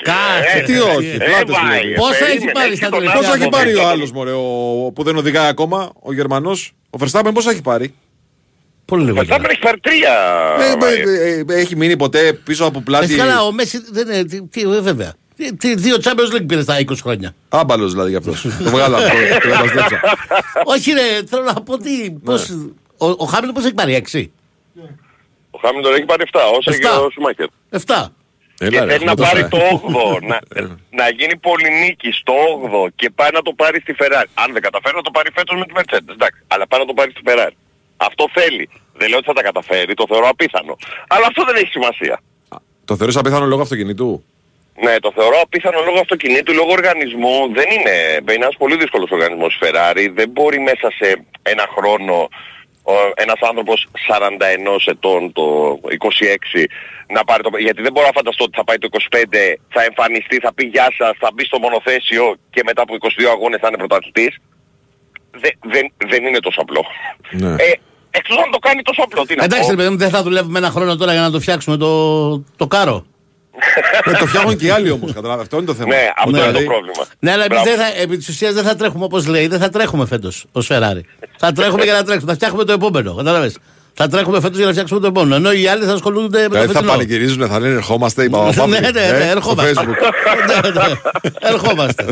Κάτσε, 0.03 0.57
ε, 0.57 0.59
ρε, 0.59 0.65
τι 0.65 0.73
ε, 0.73 0.79
όχι, 0.79 1.07
ε, 1.09 1.17
πλάτες 1.25 1.55
πάει, 1.55 1.79
βλέπει. 1.79 1.91
ε, 1.93 1.95
Πόσα 1.95 2.15
έχει 2.15 2.25
περίμενε, 2.25 2.51
πάρει 2.53 2.67
έχει 2.67 2.75
στα 2.77 2.89
τον 2.89 2.97
τελευταία 2.99 3.21
Πόσα 3.21 3.33
έχει 3.35 3.43
από 3.43 3.57
πάρει 3.57 3.69
ο 3.69 3.71
άνθρωπο. 3.71 3.89
άλλος 3.93 4.11
μωρέ, 4.11 4.31
ο, 4.31 4.91
που 4.95 5.03
δεν 5.03 5.15
οδηγάει 5.17 5.47
ακόμα, 5.47 5.91
ο 6.01 6.13
Γερμανός. 6.13 6.73
Ο 6.89 6.97
Verstappen 7.01 7.31
πόσα 7.33 7.51
έχει 7.51 7.61
πάρει; 7.61 7.93
Πολύ 8.85 9.03
Ο 9.03 9.05
λιγότερο. 9.05 9.35
Verstappen 9.35 9.49
έχει 9.49 9.59
πάρει 9.59 9.79
τρία. 9.79 10.13
Ε, 10.71 10.75
Μαρία. 10.75 11.03
ε, 11.23 11.43
ε, 11.53 11.59
έχει 11.59 11.75
μείνει 11.75 11.97
ποτέ 11.97 12.33
πίσω 12.33 12.65
από 12.65 12.81
πλάτη. 12.81 13.05
Εσύ 13.05 13.15
καλά, 13.15 13.43
ο 13.43 13.51
Μέση 13.51 13.81
δεν 13.91 14.07
είναι. 14.07 14.23
Τι, 14.23 14.41
τι, 14.47 14.61
ε, 14.61 14.79
βέβαια. 14.81 15.13
Τι, 15.35 15.55
τι, 15.55 15.75
δύο 15.75 15.95
Champions 16.03 16.35
League 16.35 16.45
πήρε 16.47 16.61
στα 16.61 16.77
20 16.79 16.93
χρόνια. 17.01 17.35
Άμπαλος 17.49 17.91
δηλαδή 17.91 18.09
γι' 18.09 18.15
αυτός. 18.15 18.41
Το 18.41 18.69
βγάλα 18.69 18.97
αυτό. 18.97 19.09
το 19.41 19.49
καταστρέψα. 19.53 19.99
Όχι 20.65 20.91
ρε, 20.91 21.25
θέλω 21.29 21.43
να 21.43 21.53
πω 21.53 21.77
τι. 21.77 22.11
Πώς, 22.23 22.49
ο, 22.97 23.07
ο 23.07 23.25
Χάμιλτον 23.25 23.53
πώς 23.53 23.63
έχει 23.65 23.73
πάρει, 23.73 24.03
6. 24.11 24.25
Ο 25.63 25.67
Χάμιλτον 25.67 25.93
έχει 25.93 26.05
πάρει 26.05 26.23
7, 26.31 26.39
όσο 26.57 26.71
και 26.71 26.77
Εφτά. 26.77 26.99
ο 26.99 27.09
Σουμάχερ. 27.09 27.47
7. 27.71 28.05
Έλα, 28.59 28.69
Και 28.71 28.79
ρε, 28.79 28.91
θέλει 28.91 28.93
έχουμε 28.93 29.05
να 29.05 29.15
τόσα, 29.15 29.29
πάρει 29.29 29.41
ε. 29.43 29.47
το 29.47 29.59
8ο, 29.87 30.21
να, 30.31 30.37
να 30.99 31.09
γίνει 31.09 31.35
πολυνίκη 31.37 32.11
στο 32.11 32.33
8ο 32.63 32.87
και 32.95 33.09
πάει 33.09 33.29
να 33.33 33.41
το 33.41 33.53
πάρει 33.53 33.79
στη 33.79 33.95
Ferrari. 33.99 34.29
Αν 34.33 34.53
δεν 34.53 34.61
καταφέρει 34.61 34.95
να 34.95 35.01
το 35.01 35.11
πάρει 35.11 35.29
φέτος 35.37 35.55
με 35.59 35.65
τη 35.65 35.73
Mercedes, 35.77 36.09
εντάξει. 36.17 36.39
Αλλά 36.47 36.67
πάει 36.67 36.79
να 36.79 36.85
το 36.85 36.93
πάρει 36.93 37.11
στη 37.11 37.21
Ferrari. 37.27 37.55
Αυτό 37.97 38.23
θέλει. 38.33 38.69
Δεν 38.93 39.09
λέω 39.09 39.17
ότι 39.17 39.27
θα 39.27 39.33
τα 39.33 39.41
καταφέρει, 39.41 39.93
το 39.93 40.05
θεωρώ 40.07 40.27
απίθανο. 40.27 40.75
Αλλά 41.07 41.25
αυτό 41.27 41.43
δεν 41.45 41.55
έχει 41.55 41.71
σημασία. 41.77 42.19
Το 42.85 42.95
θεωρείς 42.95 43.15
απίθανο 43.15 43.45
λόγω 43.45 43.61
αυτοκινητού; 43.61 44.23
Ναι, 44.83 44.99
το 44.99 45.11
θεωρώ 45.15 45.39
απίθανο 45.41 45.79
λόγω 45.85 45.99
αυτοκινήτου, 45.99 46.53
λόγω 46.53 46.71
οργανισμού. 46.71 47.35
Δεν 47.53 47.65
είναι, 47.75 47.95
είναι 48.21 48.33
ένας 48.33 48.55
πολύ 48.57 48.75
δύσκολος 48.77 49.09
οργανισμός 49.11 49.55
η 49.55 49.57
Ferrari. 49.61 50.05
Δεν 50.13 50.29
μπορεί 50.29 50.59
μέσα 50.59 50.91
σε 50.91 51.25
ένα 51.41 51.65
χρόνο 51.77 52.13
ο, 52.13 52.27
ένας 53.15 53.39
άνθρωπος 53.49 53.87
41 54.07 54.77
ετών 54.85 55.31
το 55.31 55.43
26 56.53 56.65
να 57.07 57.23
πάρει 57.23 57.43
το... 57.43 57.49
Γιατί 57.57 57.81
δεν 57.81 57.91
μπορώ 57.91 58.05
να 58.05 58.11
φανταστώ 58.19 58.43
ότι 58.43 58.57
θα 58.57 58.63
πάει 58.63 58.77
το 58.77 58.87
25, 58.91 59.25
θα 59.69 59.83
εμφανιστεί, 59.83 60.37
θα 60.39 60.53
πει 60.53 60.65
γεια 60.65 60.87
σας, 60.97 61.11
θα 61.19 61.29
μπει 61.33 61.45
στο 61.45 61.59
μονοθέσιο 61.59 62.35
και 62.49 62.61
μετά 62.65 62.81
από 62.81 62.93
22 62.99 63.23
αγώνες 63.35 63.59
θα 63.61 63.67
είναι 63.67 63.77
πρωταθλητής. 63.77 64.37
Δεν, 65.31 65.51
δεν, 65.73 65.93
δεν 66.09 66.25
είναι 66.25 66.39
τόσο 66.39 66.61
απλό. 66.61 66.83
Ναι. 67.31 67.55
Ε, 67.63 67.71
εκτός 68.11 68.37
αν 68.37 68.51
το 68.51 68.57
κάνει 68.57 68.81
τόσο 68.81 69.01
απλό. 69.03 69.25
Τι 69.25 69.35
να 69.35 69.43
Εντάξει, 69.43 69.65
πω. 69.65 69.69
ρε 69.69 69.75
παιδί 69.75 69.89
μου, 69.89 69.97
δεν 69.97 70.09
θα 70.09 70.23
δουλεύουμε 70.23 70.57
ένα 70.57 70.69
χρόνο 70.69 70.95
τώρα 70.95 71.11
για 71.11 71.21
να 71.21 71.31
το 71.31 71.39
φτιάξουμε 71.39 71.77
το, 71.77 71.93
το 72.39 72.67
κάρο. 72.67 73.05
Ε, 74.05 74.11
το 74.11 74.25
φτιάχνουν 74.25 74.57
και 74.57 74.65
οι 74.65 74.69
άλλοι 74.69 74.89
όμως, 74.91 75.13
καταλάβει. 75.13 75.41
Αυτό 75.41 75.57
είναι 75.57 75.65
το 75.65 75.73
θέμα. 75.73 75.95
Ναι, 75.95 76.09
αυτό 76.17 76.31
Δηλαδή, 76.31 76.49
είναι 76.49 76.59
το 76.59 76.63
πρόβλημα. 76.71 77.05
Ναι, 77.19 77.31
αλλά 77.31 77.43
εμείς 77.45 77.61
Μπράβο. 77.61 77.77
δεν 77.77 77.85
θα, 77.95 78.01
επί 78.01 78.17
της 78.17 78.27
ουσίας 78.29 78.53
δεν 78.53 78.63
θα 78.63 78.75
τρέχουμε 78.75 79.03
όπως 79.05 79.27
λέει, 79.27 79.47
δεν 79.47 79.59
θα 79.59 79.69
τρέχουμε 79.69 80.05
φέτος 80.05 80.45
ως 80.51 80.67
Ferrari. 80.71 81.01
θα 81.37 81.51
τρέχουμε 81.51 81.83
για 81.83 81.93
να 81.93 82.03
τρέξουμε, 82.03 82.31
θα 82.31 82.37
φτιάχνουμε 82.37 82.63
το 82.63 82.71
επόμενο, 82.73 83.13
κατάλαβες. 83.15 83.57
Θα 83.93 84.07
τρέχουμε 84.07 84.39
φέτος 84.39 84.57
για 84.57 84.65
να 84.65 84.71
φτιάξουμε 84.71 84.99
το 84.99 85.07
επόμενο. 85.07 85.35
Ενώ 85.35 85.51
οι 85.51 85.67
άλλοι 85.67 85.85
θα 85.85 85.93
ασχολούνται 85.93 86.37
με 86.41 86.43
το 86.43 86.49
Δηλαδή 86.49 86.67
θα 86.67 86.73
φετινό. 86.73 86.91
πανηγυρίζουν, 86.91 87.47
θα 87.47 87.59
λένε 87.59 87.73
ερχόμαστε 87.73 88.23
οι 88.23 88.27
ναι, 88.27 88.31
παπαπάπλοι. 88.37 88.79
ναι, 88.79 88.89
ναι, 88.89 89.01
ε, 89.01 89.07
στο 89.07 89.25
ερχόμαστε. 89.27 89.73
Facebook. 89.75 90.63
ναι, 90.63 90.69
ναι, 90.69 90.95
ερχόμαστε. 91.39 92.05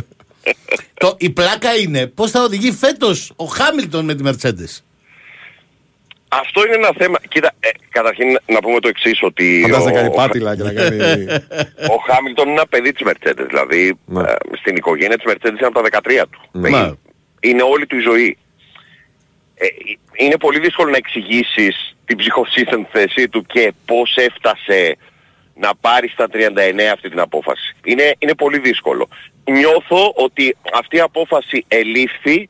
το, 1.02 1.14
η 1.18 1.30
πλάκα 1.30 1.76
είναι 1.76 2.08
πώς 2.08 2.32
θα 2.32 2.44
οδηγεί 2.44 2.72
φέτος 2.72 3.32
ο 3.36 3.46
Χάμιλτον 3.46 4.06
με 4.06 4.16
τη 4.16 4.24
Mercedes. 4.28 4.80
Αυτό 6.34 6.66
είναι 6.66 6.76
ένα 6.76 6.92
θέμα. 6.98 7.18
Κοίτα, 7.28 7.52
ε, 7.60 7.70
καταρχήν 7.90 8.38
να 8.46 8.60
πούμε 8.60 8.80
το 8.80 8.88
εξής 8.88 9.20
ότι 9.22 9.60
Φαντάζεσαι 9.62 9.90
να 9.90 10.00
ο, 10.00 10.02
κάνει 10.02 10.16
πάτηλα 10.16 10.56
και 10.56 10.64
να 10.64 10.74
κάνει... 10.74 11.26
ο 11.94 11.96
Χάμιλτον 12.08 12.46
είναι 12.46 12.54
ένα 12.54 12.68
παιδί 12.68 12.92
της 12.92 13.08
Mercedes. 13.10 13.46
Δηλαδή 13.48 13.98
Ναι. 14.06 14.22
ε, 14.22 14.36
στην 14.60 14.76
οικογένεια 14.76 15.18
της 15.18 15.34
Mercedes 15.34 15.58
είναι 15.58 15.68
από 15.68 15.82
τα 15.82 16.02
13 16.04 16.24
του. 16.30 16.42
Ναι. 16.52 16.70
Είναι, 16.70 16.98
είναι 17.40 17.62
όλη 17.62 17.86
του 17.86 17.96
η 17.96 18.00
ζωή. 18.00 18.38
Ε, 19.56 19.66
είναι 20.14 20.38
πολύ 20.38 20.60
δύσκολο 20.60 20.90
να 20.90 20.98
εξηγήσεις 20.98 21.96
την 22.06 22.18
ψυχοσύνθεση 22.18 23.30
του 23.30 23.46
και 23.46 23.74
πώς 23.86 24.16
έφτασε 24.16 24.98
να 25.56 25.76
πάρει 25.82 26.08
στα 26.08 26.28
39 26.34 26.38
αυτή 26.94 27.10
την 27.10 27.20
απόφαση. 27.20 27.76
Είναι, 27.84 28.16
είναι 28.20 28.36
πολύ 28.36 28.60
δύσκολο. 28.60 29.08
Νιώθω 29.44 30.14
ότι 30.16 30.58
αυτή 30.74 30.96
η 30.96 31.00
απόφαση 31.00 31.66
ελήφθη 31.68 32.50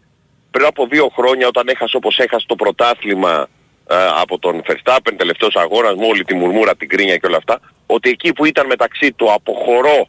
πριν 0.51 0.65
από 0.65 0.87
δύο 0.87 1.11
χρόνια 1.15 1.47
όταν 1.47 1.67
έχασε 1.67 1.97
όπως 1.97 2.19
έχασε 2.19 2.45
το 2.47 2.55
πρωτάθλημα 2.55 3.47
ε, 3.57 3.60
από 4.21 4.39
τον 4.39 4.61
Verstappen, 4.67 5.13
τελευταίος 5.17 5.55
αγώνας 5.55 5.95
με 5.95 6.05
όλη 6.05 6.23
τη 6.23 6.33
μουρμούρα, 6.33 6.75
την 6.75 6.89
κρίνια 6.89 7.17
και 7.17 7.27
όλα 7.27 7.37
αυτά, 7.37 7.59
ότι 7.85 8.09
εκεί 8.09 8.33
που 8.33 8.45
ήταν 8.45 8.65
μεταξύ 8.67 9.11
του 9.11 9.33
αποχωρώ 9.33 10.07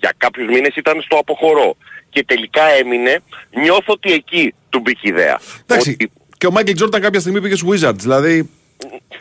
για 0.00 0.12
κάποιους 0.16 0.46
μήνες 0.48 0.74
ήταν 0.76 1.00
στο 1.02 1.16
αποχωρώ 1.16 1.76
και 2.10 2.24
τελικά 2.24 2.62
έμεινε, 2.80 3.20
νιώθω 3.60 3.92
ότι 3.92 4.12
εκεί 4.12 4.54
του 4.68 4.80
μπήκε 4.80 5.00
η 5.02 5.08
ιδέα. 5.08 5.40
Εντάξει. 5.66 5.90
Ότι, 5.90 6.10
Και 6.38 6.46
ο 6.46 6.50
Μάικλ 6.50 6.72
Τζόρνταν 6.72 7.00
κάποια 7.00 7.20
στιγμή 7.20 7.40
πήγε 7.40 7.54
στους 7.56 7.68
Wizards. 7.82 7.98
Δηλαδή 7.98 8.50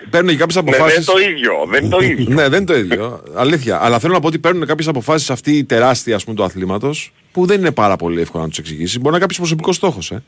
παίρνουν 0.09 0.29
και 0.31 0.37
κάποιες 0.37 0.63
ναι, 0.63 0.71
δεν 0.71 0.73
αποφάσεις. 0.81 1.07
είναι 1.07 1.19
το 1.19 1.29
ίδιο, 1.29 1.65
δεν 1.69 1.83
είναι 1.83 1.95
το 1.95 2.01
ίδιο. 2.03 2.25
Ναι, 2.35 2.47
δεν 2.49 2.57
είναι 2.61 2.65
το 2.65 2.75
ίδιο. 2.77 3.23
Αλήθεια. 3.35 3.83
Αλλά 3.83 3.99
θέλω 3.99 4.13
να 4.13 4.19
πω 4.19 4.27
ότι 4.27 4.39
παίρνουν 4.39 4.65
κάποιες 4.67 4.87
αποφάσεις 4.87 5.29
αυτή 5.29 5.51
η 5.57 5.63
τεράστια 5.63 6.15
ας 6.15 6.23
πούμε, 6.23 6.35
του 6.35 6.43
αθλήματος 6.43 7.13
που 7.31 7.45
δεν 7.45 7.59
είναι 7.59 7.71
πάρα 7.71 7.95
πολύ 7.95 8.21
εύκολο 8.21 8.43
να 8.43 8.49
τους 8.49 8.57
εξηγήσεις. 8.57 8.93
Μπορεί 8.95 9.03
να 9.03 9.09
είναι 9.09 9.19
κάποιος 9.19 9.37
προσωπικός 9.39 9.75
στόχος. 9.75 10.11
Ε. 10.11 10.23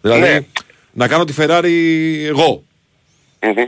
Δηλαδή 0.00 0.20
Ναι. 0.20 0.40
να 0.92 1.08
κάνω 1.08 1.24
τη 1.24 1.34
Ferrari 1.38 1.70
εγώ. 2.26 2.62
Μμμ. 3.42 3.66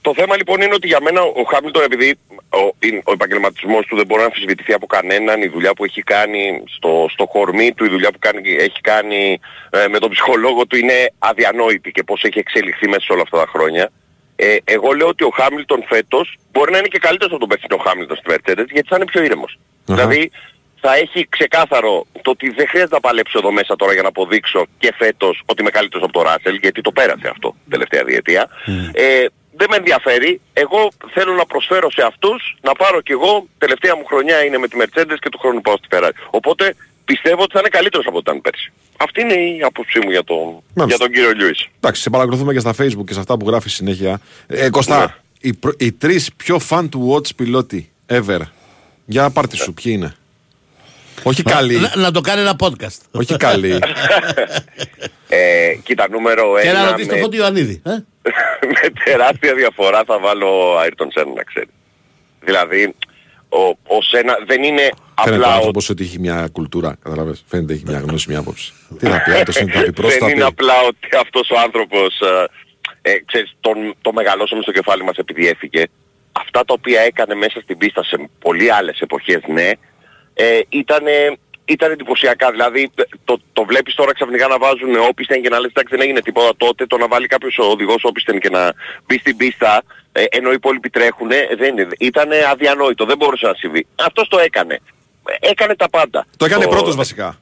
Το 0.00 0.14
θέμα 0.14 0.36
λοιπόν 0.36 0.60
είναι 0.60 0.74
ότι 0.74 0.86
για 0.86 1.00
μένα 1.02 1.22
ο 1.22 1.42
Χάμιλτον 1.50 1.82
επειδή 1.82 2.18
ο, 2.32 2.74
είναι- 2.78 3.02
ο 3.04 3.12
επαγγελματισμός 3.12 3.86
του 3.86 3.96
δεν 3.96 4.06
μπορεί 4.06 4.20
να 4.20 4.26
αμφισβητηθεί 4.26 4.72
από 4.72 4.86
κανέναν, 4.86 5.42
η 5.42 5.46
δουλειά 5.48 5.72
που 5.74 5.84
έχει 5.84 6.02
κάνει 6.02 6.62
στο, 6.76 7.06
στο 7.10 7.26
χορμί 7.26 7.72
του, 7.72 7.84
η 7.84 7.88
δουλειά 7.88 8.10
που 8.10 8.18
κάνει, 8.18 8.40
έχει 8.50 8.80
κάνει 8.80 9.40
ε, 9.70 9.86
με 9.88 9.98
τον 9.98 10.10
ψυχολόγο 10.10 10.66
του 10.66 10.76
είναι 10.76 11.12
αδιανόητη 11.18 11.90
και 11.90 12.02
πώς 12.02 12.22
έχει 12.24 12.38
εξελιχθεί 12.38 12.88
μέσα 12.88 13.00
σε 13.00 13.12
όλα 13.12 13.22
αυτά 13.22 13.38
τα 13.38 13.46
χρόνια. 13.46 13.90
Ε, 14.36 14.56
εγώ 14.64 14.92
λέω 14.92 15.06
ότι 15.08 15.24
ο 15.24 15.28
Χάμιλτον 15.34 15.84
φέτος 15.88 16.36
μπορεί 16.52 16.70
να 16.72 16.78
είναι 16.78 16.88
και 16.88 16.98
καλύτερος 16.98 17.30
από 17.32 17.40
τον 17.40 17.48
περσινό 17.48 17.76
Χάμιλτον 17.76 18.16
στη 18.16 18.26
Mercedes 18.28 18.66
γιατί 18.72 18.88
θα 18.88 18.96
είναι 18.96 19.04
πιο 19.04 19.22
ήρεμος. 19.22 19.58
Αχα. 19.88 20.06
Δηλαδή 20.06 20.30
θα 20.86 20.94
έχει 20.96 21.26
ξεκάθαρο 21.36 22.06
το 22.22 22.30
ότι 22.30 22.46
δεν 22.58 22.66
χρειάζεται 22.68 22.94
να 22.94 23.00
παλέψω 23.00 23.38
εδώ 23.38 23.50
μέσα 23.52 23.76
τώρα 23.76 23.92
για 23.92 24.02
να 24.02 24.08
αποδείξω 24.08 24.66
και 24.78 24.90
φέτος 25.00 25.42
ότι 25.46 25.58
είμαι 25.62 25.70
καλύτερος 25.70 26.04
από 26.04 26.12
τον 26.12 26.22
Ράσελ 26.22 26.54
γιατί 26.64 26.80
το 26.80 26.92
πέρασε 26.98 27.28
αυτό 27.34 27.48
την 27.62 27.70
τελευταία 27.70 28.04
διετία. 28.04 28.42
Ε, 28.92 29.24
δεν 29.58 29.66
με 29.70 29.76
ενδιαφέρει. 29.76 30.40
Εγώ 30.52 30.80
θέλω 31.14 31.32
να 31.34 31.46
προσφέρω 31.46 31.90
σε 31.90 32.02
αυτούς 32.02 32.56
να 32.62 32.72
πάρω 32.72 33.00
κι 33.00 33.12
εγώ 33.12 33.46
τελευταία 33.58 33.96
μου 33.96 34.04
χρονιά 34.04 34.44
είναι 34.44 34.58
με 34.58 34.68
τη 34.68 34.76
Mercedes 34.82 35.16
και 35.20 35.28
του 35.28 35.38
χρόνου 35.38 35.60
πάω 35.60 35.76
στη 35.76 35.88
Ferrari. 35.90 36.10
Οπότε 36.30 36.74
πιστεύω 37.04 37.42
ότι 37.42 37.52
θα 37.52 37.58
είναι 37.58 37.68
καλύτερος 37.68 38.06
από 38.06 38.16
ό,τι 38.16 38.30
ήταν 38.30 38.40
πέρσι. 38.40 38.72
Αυτή 38.96 39.20
είναι 39.20 39.34
η 39.34 39.60
άποψή 39.62 39.98
μου 40.04 40.10
για 40.10 40.24
τον, 40.24 40.62
για 40.86 40.98
τον 40.98 41.10
κύριο 41.12 41.32
Λιούις. 41.32 41.66
Εντάξει, 41.80 42.02
σε 42.02 42.10
παρακολουθούμε 42.10 42.52
και 42.52 42.58
στα 42.60 42.74
facebook 42.80 43.04
και 43.06 43.12
σε 43.12 43.20
αυτά 43.20 43.36
που 43.36 43.48
γράφει 43.48 43.68
συνέχεια. 43.68 44.20
Ε, 44.46 44.70
Κωστά, 44.70 44.98
Ναι. 45.00 45.06
οι, 45.40 45.52
προ- 45.54 45.82
οι 45.82 45.92
τρεις 45.92 46.30
πιο 46.36 46.60
fan 46.70 46.86
του 46.90 47.12
watch 47.14 47.34
πιλότοι 47.36 47.90
ever. 48.08 48.40
Για 49.06 49.30
πάρτι 49.30 49.56
σου, 49.56 49.74
ποιοι 49.74 49.92
είναι; 49.96 50.14
Όχι 51.22 51.42
καλοί. 51.42 51.78
Να, 51.78 51.92
να 51.96 52.10
το 52.10 52.20
κάνει 52.20 52.40
ένα 52.40 52.56
podcast. 52.58 53.00
όχι 53.10 53.36
καλοί. 53.36 53.78
Ε, 55.28 55.74
κοίτα, 55.82 56.08
νούμερο 56.10 56.58
Και 56.62 56.72
να 56.72 56.78
ένα 56.78 56.90
ρωτήσει 56.90 57.08
τον 57.08 57.16
με, 57.16 57.22
Φώτη 57.22 57.36
Ιωαννίδη. 57.36 57.82
Ε; 57.84 57.90
με 58.74 58.90
τεράστια 59.04 59.54
διαφορά 59.54 60.02
θα 60.06 60.18
βάλω 60.18 60.76
Ayrton 60.78 61.20
Senna 61.20 61.32
να 61.36 61.42
ξέρει. 61.42 61.68
Δηλαδή, 62.40 62.94
ο, 63.48 63.96
ο 63.96 64.02
Σένα 64.02 64.36
δεν 64.46 64.62
είναι 64.62 64.90
Φαίνεται 65.24 65.42
ο 65.42 65.46
απλά 65.46 65.54
ο 65.54 65.56
άνθρωπος 65.56 65.88
ότι 65.88 66.04
έχει 66.04 66.18
μια 66.18 66.48
κουλτούρα. 66.52 66.96
Καταλαβες. 67.02 67.44
Φαίνεται 67.46 67.72
έχει 67.72 67.82
μια 67.86 67.98
γνώση, 67.98 68.28
μια 68.28 68.38
άποψη. 68.38 68.72
Τι 68.98 69.06
θα 69.06 69.22
πει, 69.22 69.30
αυτό 69.40 69.60
είναι 69.60 69.72
θα 69.72 69.82
πει 69.82 69.92
προς 69.92 70.10
δεν 70.10 70.18
τα 70.18 70.26
είναι 70.26 70.34
πει. 70.34 70.42
απλά 70.42 70.74
ότι 70.86 71.08
αυτός 71.20 71.50
ο 71.50 71.58
άνθρωπος, 71.58 72.20
ε, 73.02 73.10
ε, 73.10 73.18
ξέρεις, 73.24 73.56
τον, 73.60 73.94
το 74.00 74.12
μεγαλώσαμε 74.12 74.62
στο 74.62 74.72
κεφάλι 74.72 75.04
μας 75.04 75.16
επειδή 75.16 75.48
έφυγε. 75.48 75.84
Αυτά 76.32 76.64
τα 76.64 76.74
οποία 76.74 77.00
έκανε 77.00 77.34
μέσα 77.34 77.60
στην 77.60 77.78
πίστα 77.78 78.04
σε 78.04 78.28
πολύ 78.38 78.72
άλλες 78.72 79.00
εποχές, 79.00 79.40
ναι, 79.46 79.70
ε, 80.38 80.60
ήταν, 80.68 81.04
ήταν 81.64 81.90
εντυπωσιακά. 81.90 82.50
Δηλαδή 82.50 82.90
το, 83.24 83.40
το 83.52 83.64
βλέπεις 83.64 83.94
τώρα 83.94 84.12
ξαφνικά 84.12 84.46
να 84.46 84.58
βάζουν 84.58 84.96
όπισθεν 85.08 85.42
και 85.42 85.48
να 85.48 85.60
λες 85.60 85.70
εντάξει 85.70 85.96
δεν 85.96 86.04
έγινε 86.06 86.20
τίποτα 86.20 86.52
τότε, 86.56 86.86
το 86.86 86.96
να 86.96 87.08
βάλει 87.08 87.26
κάποιος 87.26 87.58
οδηγός 87.58 88.04
όπισθεν 88.04 88.38
και 88.40 88.50
να 88.50 88.72
μπει 89.06 89.18
στην 89.18 89.36
πίστα 89.36 89.82
ε, 90.12 90.24
ενώ 90.30 90.50
οι 90.50 90.54
υπόλοιποι 90.54 90.90
τρέχουν, 90.90 91.28
δεν 91.58 91.78
είναι. 91.78 91.88
Ήταν 91.98 92.28
αδιανόητο, 92.50 93.04
δεν 93.04 93.16
μπορούσε 93.16 93.46
να 93.46 93.54
συμβεί. 93.54 93.86
Αυτός 93.94 94.28
το 94.28 94.38
έκανε. 94.38 94.80
Έκανε 95.40 95.74
τα 95.74 95.88
πάντα. 95.88 96.26
Το 96.36 96.44
έκανε 96.44 96.66
πρώτος 96.66 96.96
βασικά. 96.96 97.40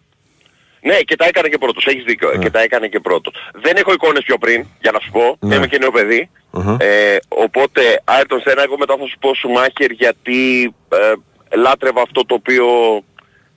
Ναι, 0.81 0.99
και 1.01 1.17
τα 1.17 1.27
έκανε 1.27 1.49
και 1.49 1.59
πρώτος. 1.59 1.87
Έχεις 1.87 2.05
δίκιο. 2.05 2.39
Και 2.39 2.51
τα 2.51 2.61
έκανε 2.61 2.89
και 2.89 3.01
πρώτος. 3.01 3.35
Δεν 3.53 3.77
έχω 3.77 3.93
εικόνες 3.93 4.23
πιο 4.25 4.39
πριν, 4.39 4.67
για 4.81 4.91
να 4.91 4.99
σου 5.01 5.11
πω. 5.11 5.37
Ναι. 5.41 5.55
Είμαι 5.55 5.67
και 5.67 5.79
νέο 5.79 5.91
παιδί. 5.91 6.31
Αχα. 6.51 6.77
Ε, 6.81 7.19
οπότε, 7.29 8.03
Άιρτον 8.05 8.41
Σένα, 8.41 8.63
εγώ 8.63 8.79
μετά 8.79 8.97
θα 8.97 9.07
σου 9.07 9.19
πω 9.19 9.35
Σουμάχερ 9.35 9.91
γιατί 9.91 10.75
ε, 10.89 11.13
λάτρευα 11.57 12.03
αυτό 12.03 12.25
το 12.27 12.35
οποίο 12.35 12.67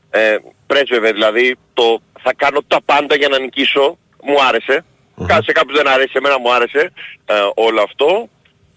ε, 0.09 0.35
πρέσβευε. 0.67 1.11
Δηλαδή, 1.11 1.55
το 1.73 1.99
θα 2.21 2.33
κάνω 2.33 2.59
τα 2.67 2.79
πάντα 2.85 3.15
για 3.15 3.27
να 3.27 3.39
νικήσω. 3.39 3.97
Μου 4.23 4.35
άρεσε. 4.47 4.85
Κα- 5.27 5.41
Σε 5.43 5.51
κάποιους 5.51 5.77
δεν 5.77 5.87
άρεσε, 5.87 6.17
εμένα 6.17 6.39
μου 6.39 6.53
άρεσε 6.53 6.91
ε, 7.25 7.33
όλο 7.55 7.81
αυτό. 7.81 8.29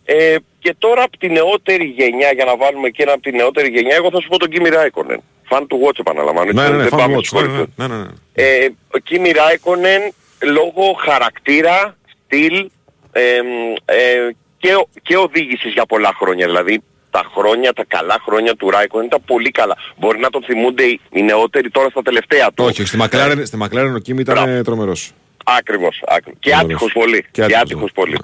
Ε, 0.04 0.37
και 0.59 0.74
τώρα 0.78 1.02
από 1.02 1.16
τη 1.18 1.28
νεότερη 1.28 1.85
γενιά, 1.85 2.33
για 2.33 2.44
να 2.44 2.56
βάλουμε 2.56 2.88
και 2.88 3.02
ένα 3.02 3.12
από 3.12 3.22
τη 3.22 3.33
νεότερη 3.33 3.68
γενιά, 3.68 3.94
εγώ 3.96 4.11
θα 4.11 4.20
σου 4.20 4.28
πω 4.28 4.38
τον 4.38 4.48
Κίμι 4.48 4.68
Ράικονεν. 4.68 5.22
Φαν 5.44 5.66
του 5.66 5.80
Watch 5.87 5.98
επαναλαμβάνω. 5.98 6.52
Ναι, 6.52 6.61
έτσι, 6.61 6.72
ναι, 6.72 6.76
ναι, 6.76 6.83
δεν 6.88 6.92
fan 6.92 7.02
πάμε 7.02 7.14
watch, 7.16 7.24
στους 7.24 7.33
ναι, 7.33 7.48
χωριστούς. 7.48 7.74
ναι, 7.76 7.87
ναι, 7.87 7.94
ναι, 7.96 8.02
ναι. 8.02 8.09
Ε, 8.33 8.68
ο 8.94 8.98
Κίμι 8.98 9.30
Ράικονεν 9.30 10.12
λόγω 10.42 10.92
χαρακτήρα, 10.92 11.96
στυλ 12.24 12.70
ε, 13.12 13.37
ε, 13.85 14.30
και, 14.59 14.74
ο- 14.74 14.88
και 15.02 15.16
οδήγησης 15.16 15.72
για 15.72 15.87
πολλά 15.87 16.12
χρόνια. 16.18 16.46
Δηλαδή 16.46 16.83
τα 17.11 17.23
χρόνια, 17.37 17.73
τα 17.73 17.85
καλά 17.88 18.16
χρόνια 18.27 18.55
του 18.57 18.70
Ράικονεν 18.70 19.07
ήταν 19.07 19.23
πολύ 19.27 19.51
καλά. 19.51 19.77
Μπορεί 19.96 20.18
να 20.18 20.31
τον 20.31 20.42
θυμούνται 20.44 20.83
οι, 20.83 21.01
οι 21.12 21.23
νεότεροι 21.23 21.70
τώρα 21.70 21.88
στα 21.90 22.03
τελευταία 22.03 22.46
του. 22.55 22.64
Όχι, 22.64 22.85
στη 22.85 22.96
Μακλάρεν, 22.96 23.46
στη 23.46 23.57
Μακλάρεν 23.57 23.94
ο 23.94 23.99
Κίμ 23.99 24.18
ήταν 24.18 24.35
Μπράβο. 24.44 24.62
τρομερός. 24.62 25.12
Άκριβος, 25.44 26.03
άκριβος. 26.07 26.38
Και 26.40 26.51
Ωραίος. 26.51 26.64
άτυχος 26.64 26.92
πολύ. 26.92 27.23
Και 27.23 27.27
Και 27.31 27.42
άτυχος, 27.42 27.61
άτυχος 27.61 27.83
ναι. 27.96 28.03
πολύ. 28.03 28.16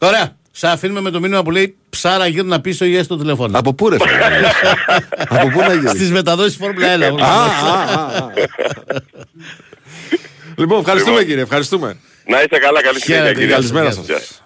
Ωραία. 0.00 0.38
Σε 0.52 0.66
αφήνουμε 0.68 1.00
με 1.00 1.10
το 1.10 1.20
μήνυμα 1.20 1.42
που 1.42 1.50
λέει 1.50 1.76
ψάρα 1.90 2.26
γύρνα 2.26 2.60
πίσω 2.60 2.84
ή 2.84 2.96
έστω 2.96 3.16
τηλεφώνημα. 3.16 3.58
Από 3.58 3.74
πού 3.74 3.88
ρε 3.88 3.96
φίλε; 4.00 4.48
Από 5.40 5.48
πού 5.48 5.58
να 5.60 5.74
γίνει. 5.74 5.88
Στις 5.88 6.10
μεταδόσεις 6.10 6.56
Φόρμουλα 6.56 6.96
1. 6.96 7.00
Α, 7.00 7.06
α, 7.06 7.44
α, 7.94 8.24
α. 8.24 8.30
Λοιπόν, 10.56 10.78
ευχαριστούμε 10.78 11.10
Λοιπόν. 11.12 11.26
κύριε, 11.28 11.42
ευχαριστούμε. 11.42 11.96
Να 12.26 12.42
είστε 12.42 12.58
καλά, 12.58 12.82
καλή 12.82 13.00
συνέχεια 13.00 13.24
Χαίρετε, 13.24 13.40
κύριε. 13.40 13.54
Καλησπέρα 13.54 13.88
γεια 13.90 13.92
σας. 14.18 14.42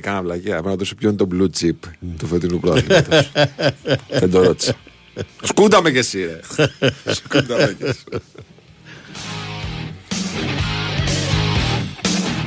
Γεια. 0.00 0.10
Έκανα 0.10 0.22
βλακία. 0.22 0.52
Πρέπει 0.52 0.68
να 0.68 0.76
το 0.76 0.84
σου 0.84 0.94
ποιο 0.94 1.08
είναι 1.08 1.18
το 1.18 1.28
blue 1.32 1.60
chip 1.60 1.90
του 2.18 2.26
φετινού 2.26 2.60
πρωταθλήματος. 2.60 3.30
Δεν 4.20 4.30
το 4.30 4.42
ρώτησα. 4.42 4.74
Σκούνταμε 5.42 5.90
κι 5.90 5.98
εσύ, 5.98 6.24
ρε. 6.24 6.40
Σκούνταμε 7.12 7.76
κι 7.78 7.84
εσύ. 7.84 8.04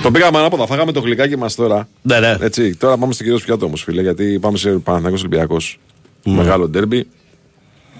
Το 0.02 0.12
πήγαμε 0.12 0.38
ανάποδα. 0.38 0.66
Φάγαμε 0.66 0.92
το 0.92 1.00
γλυκάκι 1.00 1.38
μας 1.38 1.56
τώρα. 1.56 1.88
Ναι, 2.02 2.20
ναι. 2.20 2.38
Έτσι, 2.40 2.76
τώρα 2.76 2.98
πάμε 2.98 3.14
στο 3.14 3.24
κυρίως 3.24 3.44
πιάτο 3.44 3.66
όμως, 3.66 3.84
φίλε, 3.84 4.02
γιατί 4.02 4.40
πάμε 4.40 4.58
σε 4.58 4.72
Παναθηναϊκός 4.72 5.20
Ολυμπιακός. 5.20 5.80
Μεγάλο 6.26 6.68
ντέρμπι. 6.68 7.08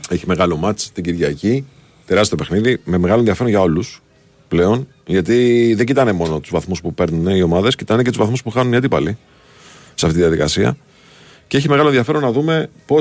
Έχει 0.10 0.28
μεγάλο 0.28 0.56
μάτς 0.56 0.92
την 0.92 1.04
Κυριακή. 1.04 1.66
Τεράστιο 2.06 2.38
παιχνίδι. 2.38 2.82
Με 2.84 2.98
μεγάλο 2.98 3.20
ενδιαφέρον 3.20 3.52
για 3.52 3.62
όλους 3.62 4.02
πλέον. 4.48 4.88
Γιατί 5.06 5.74
δεν 5.78 5.86
κοιτάνε 5.86 6.12
μόνο 6.12 6.40
τους 6.40 6.52
βαθμούς 6.52 6.82
που 6.82 6.94
παίρνουν 6.94 7.28
οι 7.28 7.42
ομάδες, 7.42 7.76
κοιτάνε 7.76 8.04
και 8.04 8.10
τους 8.10 8.18
βαθμούς 8.18 8.44
που 8.44 8.50
χάνουν 8.50 8.74
οι 8.74 8.76
αντίπαλοι 8.76 9.18
σε 10.02 10.08
αυτή 10.08 10.18
τη 10.20 10.26
διαδικασία. 10.28 10.78
Και 11.48 11.58
έχει 11.58 11.70
μεγάλο 11.70 11.88
ενδιαφέρον 11.88 12.22
να 12.22 12.32
δούμε 12.32 12.70
πώ. 12.86 12.98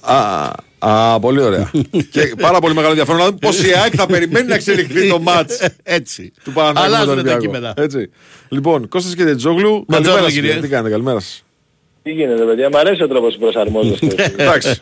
Α, 0.00 0.50
α, 0.78 1.20
πολύ 1.20 1.42
ωραία. 1.42 1.70
και 2.12 2.34
πάρα 2.40 2.58
πολύ 2.58 2.74
μεγάλο 2.74 2.90
ενδιαφέρον 2.90 3.20
να 3.20 3.26
δούμε 3.26 3.38
πώς 3.40 3.62
η 3.64 3.72
ΑΕΚ 3.82 3.92
θα 3.96 4.06
περιμένει 4.06 4.46
να 4.48 4.54
εξελιχθεί 4.54 5.08
το 5.08 5.20
μάτς 5.20 5.60
Έτσι. 5.82 6.32
του 6.44 6.52
Παναθηναϊκού 6.52 6.90
με 6.90 6.90
τον 6.90 6.94
Αλλάζουν 6.94 7.06
τα 7.06 7.12
Ολυμπιακό. 7.12 7.40
κείμενα. 7.40 7.74
Έτσι. 7.76 8.10
Λοιπόν, 8.48 8.88
Κώστας 8.88 9.14
και 9.14 9.24
Τζόγλου, 9.24 9.36
Τζόγλου, 9.36 9.84
καλημέρα 9.90 10.22
σας, 10.22 10.32
κύριε. 10.32 10.48
κύριε. 10.48 10.62
Τι 10.62 10.68
κάνετε, 10.68 10.90
καλημέρα 10.90 11.20
σας. 11.20 11.44
Τι 12.02 12.10
γίνεται, 12.10 12.44
παιδιά, 12.44 12.68
μ' 12.70 12.76
αρέσει 12.76 13.02
ο 13.02 13.08
τρόπος 13.08 13.34
που 13.34 13.40
προσαρμόζεστε. 13.40 14.32
Εντάξει. 14.36 14.78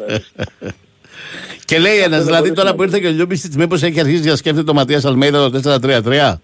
Και 1.64 1.78
λέει 1.78 1.98
ένας, 1.98 2.24
δηλαδή 2.24 2.53
τώρα 2.53 2.74
που 2.74 2.82
ήρθε 2.82 2.98
και 2.98 3.07
ο 3.07 3.11
Λιούμπιστιτ, 3.11 3.55
μήπως 3.55 3.82
έχει 3.82 4.01
αρχίσει 4.01 4.28
να 4.28 4.36
σκέφτεται 4.36 4.70
ο 4.70 4.74
Ματίας 4.74 5.05
Αλμέιδα 5.05 5.51
το 5.51 5.78
4-3-3. 5.82 6.34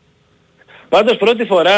Πάντως 0.89 1.17
πρώτη 1.17 1.45
φορά 1.45 1.73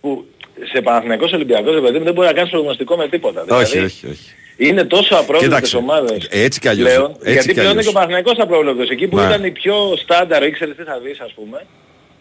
που 0.00 0.24
σε 0.72 0.80
Παναθηναϊκός 0.80 1.32
Ολυμπιακός, 1.32 1.74
ρε 1.74 1.80
παιδί 1.80 1.98
μου, 1.98 2.04
δεν 2.04 2.12
μπορεί 2.14 2.26
να 2.26 2.32
κάνεις 2.32 2.50
προγνωστικό 2.50 2.96
με 2.96 3.08
τίποτα. 3.08 3.44
όχι, 3.48 3.64
Δηλαδή, 3.70 3.86
όχι, 3.86 4.06
όχι. 4.06 4.30
Είναι 4.56 4.84
τόσο 4.84 5.14
απρόβλεπτες 5.14 5.48
Κοίταξε, 5.48 5.76
ομάδες 5.76 6.26
έτσι 6.30 6.60
κι 6.60 6.68
αλλιώς, 6.68 6.88
πλέον, 6.92 7.10
έτσι 7.10 7.32
γιατί 7.32 7.46
κι 7.48 7.52
πλέον 7.54 7.60
είναι 7.70 7.70
αλλιώς. 7.78 7.84
και 7.84 7.90
ο 7.90 7.92
Παναθηναϊκός 7.92 8.38
απρόβλεπτος. 8.38 8.88
Εκεί 8.90 9.06
που 9.06 9.16
Ναι. 9.16 9.22
ήταν 9.22 9.44
η 9.44 9.50
πιο 9.50 9.74
στάνταρ, 10.02 10.46
ήξερες 10.46 10.76
τι 10.76 10.82
θα 10.82 10.98
δεις 11.04 11.20
ας 11.20 11.32
πούμε, 11.34 11.66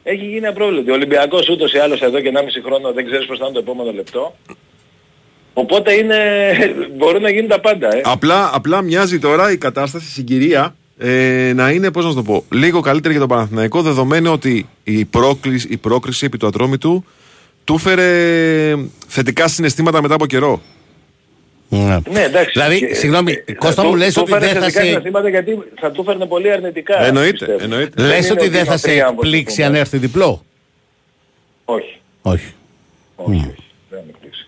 έχει 0.04 0.26
γίνει 0.26 0.48
απρόβλεπτο. 0.48 0.92
Ο 0.92 0.96
Ολυμπιακός 0.96 1.50
ούτως 1.50 1.74
ή 1.74 1.78
άλλως 1.78 2.02
εδώ 2.02 2.20
και 2.22 2.28
1,5 2.28 2.62
χρόνο 2.66 2.92
δεν 2.92 3.06
ξέρεις 3.06 3.26
πώς 3.26 3.38
θα 3.38 3.44
είναι 3.46 3.54
το 3.54 3.60
επόμενο 3.60 3.92
λεπτό. 3.92 4.36
Οπότε 5.54 5.94
είναι, 5.94 6.18
μπορούν 6.98 7.22
να 7.22 7.30
γίνουν 7.30 7.48
τα 7.50 7.60
πάντα. 7.60 7.96
Ε. 7.96 8.02
Απλά, 8.04 8.50
απλά 8.54 8.82
μοιάζει 8.82 9.20
τώρα 9.20 9.52
η 9.52 9.58
κατάσταση, 9.58 10.06
η 10.06 10.10
συγκυρία 10.12 10.76
ε, 10.98 11.52
να 11.56 11.70
είναι, 11.72 11.92
πώς 11.92 12.04
να 12.04 12.10
σου 12.10 12.16
το 12.16 12.24
πω, 12.24 12.44
λίγο 12.54 12.80
καλύτερη 12.80 13.12
για 13.14 13.22
τον 13.28 13.30
Παναθηναϊκό 13.30 13.82
δεδομένου 13.82 14.32
ότι 14.32 14.70
η 14.84 15.06
πρόκληση, 15.06 15.68
η 15.72 15.78
πρόκριση 15.78 16.26
επί 16.26 16.38
του 16.38 16.48
ατρόμητου 16.48 17.06
του 17.70 17.76
έφερε 17.76 18.76
θετικά 19.08 19.48
συναισθήματα 19.48 20.02
μετά 20.02 20.14
από 20.14 20.26
καιρό. 20.26 20.62
Ναι, 21.70 22.22
εντάξει. 22.24 22.52
Δηλαδή, 22.52 22.80
Και- 22.80 22.94
συγγνώμη, 22.96 23.32
ε, 23.46 23.54
Κώστα 23.54 23.82
το- 23.82 23.88
μου, 23.90 23.96
λες 23.96 24.14
το 24.14 24.22
ότι 24.22 24.32
έφερε 24.32 24.46
δεν 24.46 24.56
θα 24.56 24.62
θετικά 24.62 24.80
σε- 24.80 24.88
συναισθήματα 24.88 25.30
γιατί 25.30 25.60
θα 25.80 25.92
του 25.92 26.04
φέρνε 26.04 26.26
πολύ 26.26 26.52
αρνητικά. 26.52 27.02
εννοείται, 27.06 27.32
πιστεύω. 27.32 27.64
εννοείται. 27.64 27.92
Δεν 27.96 28.06
Λες 28.08 28.24
είναι 28.26 28.32
ότι 28.40 28.50
δεν 28.50 28.66
θα 28.66 28.78
σε 28.78 28.90
είναι 28.90 28.98
τρία, 29.00 29.10
όπως 29.10 29.22
το 29.22 29.28
εκπλήξει 29.28 29.56
πούμε. 29.56 29.68
αν 29.68 29.76
έρθει 29.76 29.98
διπλό; 29.98 30.46
Όχι. 31.66 32.00
Όχι. 32.22 32.54
Όχι, 33.16 33.36
όχι. 33.38 33.56
Δεν 33.90 34.00
θα 34.00 34.04
με 34.06 34.12
εκπλήξει. 34.14 34.48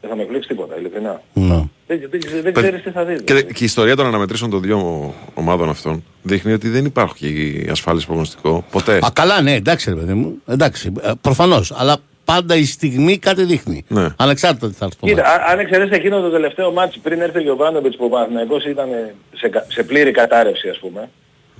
Δεν 0.00 0.10
θα 0.10 0.16
με 0.16 0.22
εκπλήξει 0.22 0.48
τίποτα, 0.48 0.76
ειλικρινά. 0.78 1.22
Ναι. 1.32 1.62
Δεν, 1.86 2.00
δεν, 2.10 2.20
δεν 2.42 2.52
ξέρεις 2.52 2.82
τι 2.82 2.90
θα 2.90 3.04
δεις. 3.04 3.20
Και, 3.24 3.42
και 3.42 3.62
η 3.62 3.64
ιστορία 3.64 3.96
των 3.96 4.06
αναμετρήσεων 4.06 4.50
των 4.50 4.60
δύο 4.62 5.14
ομάδων 5.34 5.68
αυτών 5.68 6.04
δείχνει 6.22 6.52
ότι 6.52 6.68
δεν 6.68 6.84
υπάρχει 6.84 7.66
ασφάλιση 7.70 8.06
προγνωστικό. 8.06 8.64
Ποτέ. 8.70 8.96
Α, 8.96 9.08
καλά, 9.12 9.40
ναι, 9.42 9.54
εντάξει, 9.54 9.90
ρε 9.90 9.96
παιδί 9.96 10.14
μου. 10.14 10.34
Εντάξει, 10.48 10.92
προφανώς. 11.20 11.72
Αλλά 11.76 11.96
πάντα 12.24 12.56
η 12.56 12.64
στιγμή 12.64 13.18
κάτι 13.18 13.44
δείχνει. 13.44 13.84
Ναι. 13.88 14.06
Ανεξάρτητα 14.16 14.68
τι 14.68 14.74
θα 14.74 14.84
έρθει 14.84 14.96
το 15.00 15.06
Κοίτα, 15.06 15.22
μάτι. 15.22 15.40
α- 15.42 15.44
αν 15.52 15.58
εξαιρέσει 15.58 15.90
εκείνο 15.94 16.20
το 16.20 16.30
τελευταίο 16.30 16.72
μάτς 16.72 16.98
πριν 16.98 17.20
έρθει 17.20 17.38
ο 17.38 17.40
Γιωβάνοβιτς 17.40 17.96
που 17.96 18.04
ο 18.04 18.08
Παναθηναϊκός 18.08 18.64
ήταν 18.64 18.88
σε, 19.36 19.48
κα- 19.48 19.66
σε 19.68 19.82
πλήρη 19.82 20.10
κατάρρευση 20.10 20.68
ας 20.68 20.78
πούμε. 20.78 21.10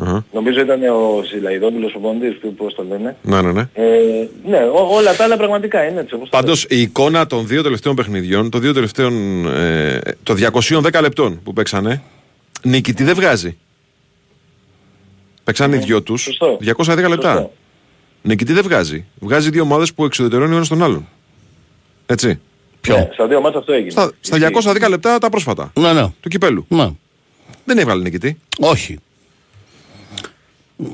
Αχα. 0.01 0.25
Νομίζω 0.33 0.61
ήταν 0.61 0.83
ο 0.83 1.23
Σιλαϊδόπουλος 1.27 1.95
ο 1.95 1.99
Ποντής, 1.99 2.37
πώς 2.57 2.75
το 2.75 2.85
λένε. 2.89 3.17
Ναι, 3.23 3.43
ναι, 3.43 3.53
ναι. 3.53 3.69
Ε, 3.75 3.89
ναι, 4.47 4.59
ό, 4.59 4.87
όλα 4.95 5.17
τα 5.17 5.25
άλλα 5.25 5.37
πραγματικά 5.37 5.85
είναι 5.89 6.01
έτσι 6.01 6.15
όπως 6.15 6.29
το 6.31 6.37
Πάντως 6.37 6.67
λες. 6.71 6.79
η 6.79 6.83
εικόνα 6.83 7.27
των 7.27 7.47
δύο 7.47 7.63
τελευταίων 7.63 7.95
παιχνιδιών, 7.95 8.51
των 8.51 8.61
δύο 8.61 8.73
τελευταίων. 8.73 9.47
Ε, 9.47 9.99
το 10.23 10.35
210 10.93 11.01
λεπτών 11.01 11.41
που 11.43 11.53
παίξανε, 11.53 12.03
νικητή 12.63 13.05
δεν 13.05 13.15
βγάζει. 13.15 13.57
Παίξανε 15.45 15.77
οι 15.77 15.79
δυο 15.79 16.03
τους 16.03 16.27
Ναι. 16.27 16.33
Σωστό. 16.33 16.93
210 16.95 17.09
λεπτά. 17.09 17.33
Σωστό. 17.33 17.53
Νικητή 18.23 18.53
δεν 18.53 18.63
βγάζει. 18.63 19.05
Βγάζει 19.21 19.51
δύο 19.51 19.63
ομάδες 19.63 19.93
που 19.95 20.05
εξουδετερώνει 20.05 20.53
ο 20.53 20.57
ένας 20.57 20.69
τον 20.69 20.83
άλλον. 20.83 21.09
Έτσι. 22.07 22.41
Ναι, 22.89 23.09
στα 23.13 23.27
δύο 23.27 23.41
μάτς 23.41 23.57
αυτό 23.57 23.73
έγινε. 23.73 23.91
Στα, 23.91 24.13
στα 24.21 24.37
Ισχύει. 24.37 24.71
210 24.85 24.89
λεπτά 24.89 25.19
τα 25.19 25.29
πρόσφατα 25.31 25.73
Ναι, 25.79 25.93
ναι. 25.93 26.07
του 26.21 26.29
κυπέλου. 26.29 26.65
ναι. 26.69 26.89
Δεν 27.65 27.79
έβγαλε 27.79 28.03
νικητή. 28.03 28.39
Όχι. 28.59 28.99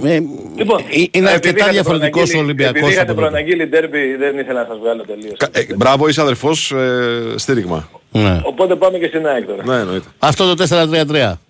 Ε, 0.04 0.18
Λοιπόν, 0.56 0.78
ε, 0.80 0.84
είναι 0.92 1.06
επειδή 1.10 1.26
αρκετά 1.28 1.56
είχατε 1.58 1.70
διαφορετικό 1.72 2.20
ο 2.20 2.22
προαναγγείλει- 2.22 2.42
Ολυμπιακό. 2.42 2.78
Επειδή 2.78 2.92
είχατε 2.92 3.14
προαναγγείλει 3.14 3.66
ντέρμπι 3.66 4.14
δεν 4.16 4.38
ήθελα 4.38 4.60
να 4.60 4.66
σας 4.68 4.78
βγάλω 4.78 5.02
τελείως. 5.06 5.36
Κα- 5.38 5.48
Ε, 5.52 5.66
μπράβο, 5.76 6.08
είσαι 6.08 6.20
αδερφός, 6.20 6.70
ε, 6.72 7.34
στήριγμα. 7.36 7.88
Ναι. 8.10 8.40
Οπότε 8.44 8.74
πάμε 8.76 8.98
και 8.98 9.06
στην 9.06 9.26
ΑΕΚ 9.26 9.46
τώρα. 9.46 9.62
Ναι, 9.66 9.74
εννοείται. 9.80 10.06
Αυτό 10.18 10.54
το 10.54 10.54
4-3-3 10.54 11.40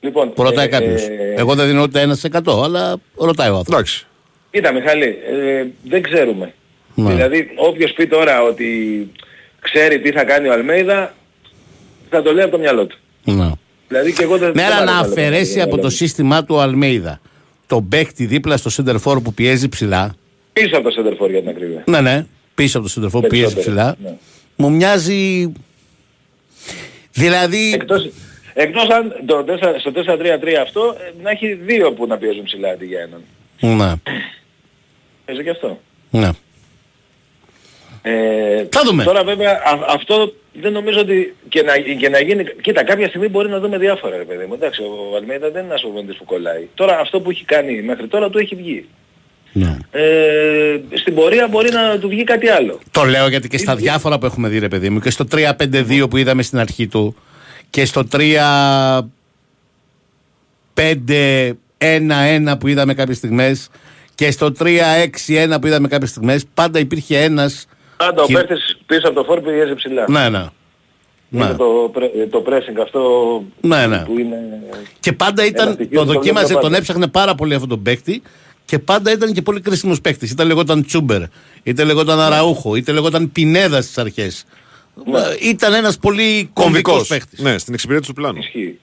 Λοιπόν, 0.00 0.32
που 0.32 0.42
ρωτάει 0.42 0.66
ε, 0.66 0.68
κάποιος. 0.68 1.02
ε, 1.02 1.34
Εγώ 1.36 1.54
δεν 1.54 1.66
δίνω 1.66 1.82
ούτε 1.82 2.00
1%, 2.00 2.62
αλλά 2.64 2.96
ρωτάει 3.16 3.48
ο 3.50 3.56
άνθρωπος. 3.56 3.66
Εντάξει. 3.74 4.06
Κοίτα 4.50 4.72
Μιχάλη, 4.72 5.04
ε, 5.04 5.64
δεν 5.88 6.02
ξέρουμε. 6.02 6.52
Ναι. 6.94 7.10
Δηλαδή 7.12 7.50
όποιος 7.56 7.92
πει 7.92 8.06
τώρα 8.06 8.42
ότι 8.42 8.66
ξέρει 9.60 10.00
τι 10.00 10.12
θα 10.12 10.24
κάνει 10.24 10.48
ο 10.48 10.52
Αλμέιδα 10.52 11.14
θα 12.10 12.22
το 12.22 12.32
λέει 12.32 12.42
από 12.44 12.52
το 12.52 12.58
μυαλό 12.58 12.86
του. 12.86 12.98
Ναι. 13.24 13.50
Δηλαδή 13.88 14.12
και 14.12 14.22
εγώ 14.22 14.36
δεν 14.38 14.48
Ναι, 14.54 14.62
δεν 14.62 14.72
αλλά 14.72 14.82
μ' 14.82 14.84
να 14.84 14.92
αρέσει 14.92 15.14
το 15.14 15.20
αφαιρέσει 15.20 15.54
μυαλό 15.54 15.70
από 15.72 15.76
το 15.80 15.86
μου. 15.86 15.90
σύστημά 15.92 16.44
του 16.44 16.54
ο 16.54 16.60
Αλμέιδα 16.60 17.20
τον 17.66 17.88
παίκτη 17.88 18.26
δίπλα 18.26 18.56
στο 18.56 18.70
center 18.76 18.96
for 19.04 19.22
που 19.22 19.34
πιέζει 19.34 19.68
ψηλά. 19.68 20.14
Πίσω 20.52 20.76
από 20.78 20.90
το 20.90 20.94
center 21.02 21.22
for 21.24 21.30
για 21.30 21.40
την 21.40 21.48
ακρίβεια. 21.48 21.82
Ναι, 21.86 22.00
ναι, 22.00 22.26
πίσω 22.54 22.78
από 22.78 22.88
το 22.88 22.94
center 22.96 23.06
for 23.06 23.20
που 23.22 23.26
πιέζει 23.28 23.54
Περισσότερο, 23.54 23.60
ψηλά. 23.76 23.96
ναι. 24.10 24.16
Μου 24.56 24.72
μοιάζει. 24.72 25.52
Δηλαδή. 27.12 27.72
Εκτός, 27.74 28.10
εκτός 28.54 28.88
αν 28.88 29.12
το 29.26 29.44
4, 29.48 29.78
στο 29.78 29.92
4-3-3 29.94 30.54
αυτό 30.62 30.96
ε, 30.98 31.22
να 31.22 31.30
έχει 31.30 31.52
δύο 31.54 31.92
που 31.92 32.06
να 32.06 32.16
πιέζουν 32.18 32.42
ψηλά 32.44 32.68
αντί 32.70 32.86
για 32.86 33.00
έναν. 33.00 33.22
Ναι, 33.76 33.94
Παίζει 35.24 35.42
και 35.42 35.50
αυτό. 35.50 35.80
ναι. 36.10 36.28
Ε, 38.02 38.66
Θα 38.72 38.82
δούμε. 38.84 39.04
Τώρα 39.04 39.24
βέβαια 39.24 39.50
α- 39.52 39.84
αυτό 39.94 40.34
δεν 40.60 40.72
νομίζω 40.72 41.00
ότι 41.00 41.34
και 41.48 41.62
να, 41.62 41.78
και 41.78 42.08
να 42.08 42.20
γίνει... 42.20 42.44
Κοίτα 42.62 42.84
κάποια 42.84 43.08
στιγμή 43.08 43.28
μπορεί 43.28 43.48
να 43.48 43.60
δούμε 43.60 43.78
διάφορα 43.78 44.16
ρε 44.16 44.24
παιδί 44.24 44.44
μου. 44.44 44.54
Εντάξει 44.54 44.82
ο 44.82 45.16
Αλμέιδα 45.16 45.50
δεν 45.50 45.62
είναι 45.62 45.70
ένας 45.70 45.80
προπονητής 45.80 46.16
που 46.16 46.24
κολλάει. 46.24 46.68
Τώρα 46.74 46.98
αυτό 46.98 47.20
που 47.20 47.30
έχει 47.30 47.44
κάνει 47.44 47.82
μέχρι 47.82 48.06
τώρα 48.06 48.30
του 48.30 48.38
έχει 48.38 48.54
βγει. 48.54 48.88
ναι. 49.52 49.76
Ε, 49.90 50.80
στην 50.94 51.14
πορεία 51.14 51.48
μπορεί 51.48 51.70
να 51.72 51.98
του 51.98 52.08
βγει 52.08 52.24
κάτι 52.24 52.48
άλλο. 52.48 52.80
Το 52.90 53.04
λέω 53.04 53.28
γιατί 53.28 53.48
και 53.48 53.58
στα 53.58 53.76
διάφορα 53.76 54.18
που 54.18 54.26
έχουμε 54.26 54.48
δει, 54.48 54.58
ρε 54.58 54.68
παιδί 54.68 54.90
μου, 54.90 55.00
και 55.00 55.10
στο 55.10 55.24
3-5-2 55.32 56.06
που 56.10 56.16
είδαμε 56.16 56.42
στην 56.42 56.58
αρχή 56.58 56.86
του 56.88 57.16
και 57.70 57.84
στο 57.84 58.02
3-5-1-1 58.12 59.04
που 62.60 62.68
είδαμε 62.68 62.94
κάποιες 62.94 63.16
στιγμές 63.16 63.68
και 64.14 64.30
στο 64.30 64.52
3-6-1 64.58 65.56
που 65.60 65.66
είδαμε 65.66 65.88
κάποιες 65.88 66.10
στιγμές, 66.10 66.44
πάντα 66.54 66.78
υπήρχε 66.78 67.18
ένας. 67.22 67.66
Πάντα 67.96 68.22
ο 68.22 68.26
Και- 68.26 68.32
παίχτης 68.34 68.73
πίσω 68.86 69.00
από 69.08 69.14
το 69.14 69.24
φόρ 69.24 69.40
πιέζει 69.40 69.74
ψηλά. 69.74 70.04
Ναι, 70.08 70.28
ναι. 70.28 70.44
Είναι 71.30 71.44
Ναι. 71.44 71.54
το, 71.54 71.90
πρε- 71.92 72.30
το 72.30 72.44
pressing 72.46 72.80
αυτό 72.82 73.42
Ναι, 73.60 73.86
ναι. 73.86 73.98
που 74.04 74.18
είναι... 74.18 74.36
Και 75.00 75.12
πάντα 75.12 75.44
ήταν, 75.46 75.66
Ελαστική, 75.66 75.94
το 75.94 76.04
το 76.04 76.12
δοκίμαζε, 76.12 76.44
βλέπω 76.46 76.60
τον 76.60 76.70
πάντα. 76.70 76.76
έψαχνε 76.82 77.06
πάρα 77.08 77.34
πολύ 77.34 77.54
αυτόν 77.54 77.68
τον 77.68 77.82
παίκτη 77.82 78.22
και 78.64 78.78
πάντα 78.78 79.12
ήταν 79.12 79.32
και 79.32 79.42
πολύ 79.42 79.60
κρίσιμος 79.60 80.00
παίκτης. 80.00 80.30
Είτε 80.30 80.44
λεγόταν 80.44 80.84
Τσούμπερ, 80.86 81.22
είτε 81.62 81.84
λεγόταν 81.84 82.20
Αραούχο, 82.20 82.74
είτε 82.74 82.92
λεγόταν 82.92 83.32
Πινέδα 83.32 83.82
στις 83.82 83.98
αρχές. 83.98 84.44
Ε, 85.42 85.48
Ήταν 85.48 85.74
ένας 85.74 85.98
πολύ 85.98 86.50
κομβικός 86.52 86.92
Κομβικός. 86.92 87.08
παίκτης. 87.08 87.38
Ναι, 87.38 87.58
στην 87.58 87.74
εξυπηρέτηση 87.74 88.12
του 88.14 88.20
πλάνου. 88.20 88.38
Ισχύει. 88.38 88.78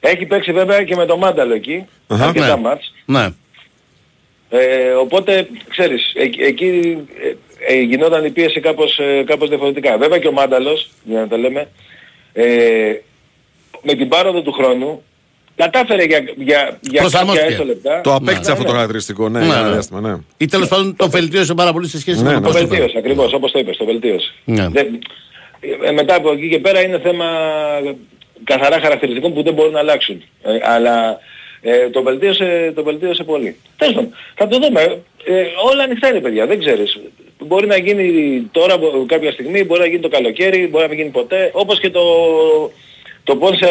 Έχει 0.00 0.26
παίξει 0.26 0.52
βέβαια 0.52 0.84
και 0.84 0.96
με 0.96 1.06
το 1.06 1.16
Μάνταλο 1.16 1.54
εκεί, 1.54 1.84
Αχα. 2.06 2.24
αρκετά 2.26 2.54
Ναι. 2.56 2.60
μάτς. 2.62 2.92
Ναι. 3.04 3.28
Ε, 4.48 4.90
οπότε, 4.92 5.48
ξέρεις, 5.68 6.12
εκ- 6.14 6.40
εκεί 6.40 6.98
ε, 7.68 7.72
ε, 7.74 7.80
γινόταν 7.80 8.24
η 8.24 8.30
πίεση 8.30 8.60
κάπως, 8.60 8.98
ε, 8.98 9.22
κάπως 9.26 9.48
διαφορετικά. 9.48 9.98
Βέβαια 9.98 10.18
και 10.18 10.28
ο 10.28 10.32
Μάνταλος, 10.32 10.90
για 11.04 11.20
να 11.20 11.28
τα 11.28 11.36
λέμε, 11.36 11.68
ε, 12.32 12.92
με 13.82 13.94
την 13.94 14.08
πάροδο 14.08 14.42
του 14.42 14.52
χρόνου, 14.52 15.02
κατάφερε 15.56 16.04
για, 16.04 16.18
για, 16.18 16.34
για 16.36 16.78
κάποια 16.82 17.00
Προσαρμόστηκε. 17.00 17.46
έστω 17.46 17.64
λεπτά. 17.64 18.00
Το 18.00 18.14
απέκτησε 18.14 18.40
Ναι, 18.46 18.52
αυτό 18.52 18.62
το 18.64 18.68
ναι. 18.70 18.74
χαρακτηριστικό, 18.74 19.28
ναι, 19.28 19.38
Ναι, 19.38 19.44
για 19.44 19.54
ένα 19.54 19.64
ναι. 19.66 19.72
διάστημα, 19.72 20.00
ναι. 20.00 20.16
Ή 20.36 20.46
τέλος 20.46 20.68
πάντων 20.68 20.96
το 20.96 21.10
βελτίωσε 21.10 21.54
πάρα 21.54 21.72
πολύ 21.72 21.88
σε 21.88 21.98
σχέση 22.00 22.22
Ναι, 22.22 22.28
με 22.28 22.34
ναι. 22.34 22.40
το 22.40 22.40
Το 22.46 22.52
πώς 22.52 22.60
το 22.60 22.66
βελτίωσε, 22.68 22.98
ακριβώς, 22.98 23.32
όπως 23.32 23.52
το 23.52 23.58
είπες, 23.58 23.76
το 23.76 23.84
βελτίωσε. 23.84 24.32
Ναι. 24.44 24.68
Δεν- 24.68 24.98
ε, 25.84 25.90
μετά 25.92 26.14
από 26.14 26.32
εκεί 26.32 26.48
και 26.48 26.58
πέρα 26.58 26.80
είναι 26.82 26.98
θέμα 26.98 27.26
καθαρά 28.44 28.80
χαρακτηριστικών 28.80 29.32
που 29.34 29.42
δεν 29.42 29.54
μπορούν 29.54 29.72
να 29.72 29.78
αλλάξουν. 29.78 30.22
Ε, 30.42 30.50
αλλά 30.62 31.18
ε, 31.60 31.88
το, 31.90 32.02
βελτίωσε, 32.02 32.72
το 32.74 32.82
βελτίωσε 32.82 33.24
πολύ. 33.24 33.56
Τέλος 33.76 33.94
πάντων, 33.94 34.10
θα 34.34 34.46
το 34.48 34.58
δούμε. 34.58 34.80
Ε, 35.24 35.44
όλα 35.72 35.82
ανοιχτά 35.82 36.08
είναι 36.08 36.20
παιδιά, 36.20 36.46
δεν 36.46 36.58
ξέρεις. 36.58 36.98
Μπορεί 37.46 37.66
να 37.66 37.76
γίνει 37.76 38.42
τώρα 38.52 38.78
μπο- 38.78 39.04
κάποια 39.06 39.32
στιγμή, 39.32 39.64
μπορεί 39.64 39.80
να 39.80 39.86
γίνει 39.86 40.00
το 40.00 40.08
καλοκαίρι, 40.08 40.66
μπορεί 40.66 40.82
να 40.82 40.88
μην 40.88 40.98
γίνει 40.98 41.10
ποτέ. 41.10 41.50
Όπως 41.54 41.80
και 41.80 41.90
το, 41.90 42.02
το 43.24 43.36
Πόνσε 43.36 43.68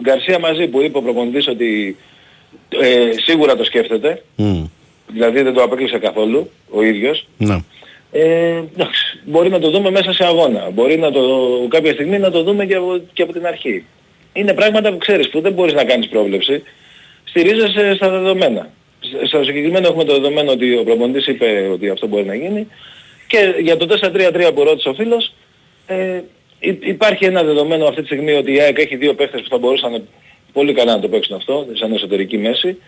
Γκαρσία 0.00 0.38
μαζί 0.38 0.66
που 0.66 0.82
είπε 0.82 0.98
ο 0.98 1.02
προπονητής 1.02 1.48
ότι 1.48 1.96
ε, 2.68 3.08
σίγουρα 3.24 3.56
το 3.56 3.64
σκέφτεται. 3.64 4.22
Μμ. 4.36 4.64
Δηλαδή 5.12 5.42
δεν 5.42 5.54
το 5.54 5.62
απέκλεισε 5.62 5.98
καθόλου 5.98 6.50
ο 6.70 6.82
ίδιος. 6.82 7.26
Ναι. 7.38 7.58
Ε, 8.12 8.62
εντάξει, 8.74 9.18
μπορεί 9.24 9.48
να 9.48 9.58
το 9.58 9.70
δούμε 9.70 9.90
μέσα 9.90 10.12
σε 10.12 10.24
αγώνα. 10.24 10.70
Μπορεί 10.72 10.98
να 10.98 11.10
το, 11.12 11.22
κάποια 11.68 11.92
στιγμή 11.92 12.18
να 12.18 12.30
το 12.30 12.42
δούμε 12.42 12.66
και 12.66 12.74
από, 12.74 13.00
και 13.12 13.22
από 13.22 13.32
την 13.32 13.46
αρχή. 13.46 13.84
Είναι 14.32 14.52
πράγματα 14.54 14.90
που 14.92 14.98
ξέρεις 14.98 15.28
που 15.28 15.40
δεν 15.40 15.52
μπορείς 15.52 15.72
να 15.74 15.84
κάνεις 15.84 16.08
πρόβλεψη. 16.08 16.62
Στηρίζεσαι 17.24 17.94
στα 17.94 18.10
δεδομένα. 18.10 18.70
Σ- 19.10 19.26
Στο 19.26 19.44
συγκεκριμένο 19.44 19.86
έχουμε 19.88 20.04
το 20.04 20.12
δεδομένο 20.12 20.50
ότι 20.52 20.76
ο 20.76 20.84
προπονητής 20.84 21.26
είπε 21.26 21.68
ότι 21.72 21.88
αυτό 21.88 22.06
μπορεί 22.06 22.24
να 22.24 22.34
γίνει. 22.34 22.66
Και 23.26 23.54
για 23.60 23.76
το 23.76 23.86
4-3-3 23.86 24.52
που 24.54 24.64
ρώτησε 24.64 24.88
ο 24.88 24.94
φίλος, 24.94 25.32
ε, 25.86 26.20
υ- 26.58 26.86
υπάρχει 26.86 27.24
ένα 27.24 27.42
δεδομένο 27.42 27.86
αυτή 27.86 28.00
τη 28.00 28.06
στιγμή 28.06 28.32
ότι 28.32 28.52
η 28.52 28.60
ΑΕΚ 28.60 28.78
έχει 28.78 28.96
δύο 28.96 29.14
παίχτες 29.14 29.40
που 29.42 29.48
θα 29.48 29.58
μπορούσαν 29.58 30.08
πολύ 30.52 30.72
καλά 30.72 30.94
να 30.94 31.00
το 31.00 31.08
παίξουν 31.08 31.36
αυτό, 31.36 31.66
σαν 31.72 31.92
εσωτερική 31.92 32.38
μέση. 32.38 32.78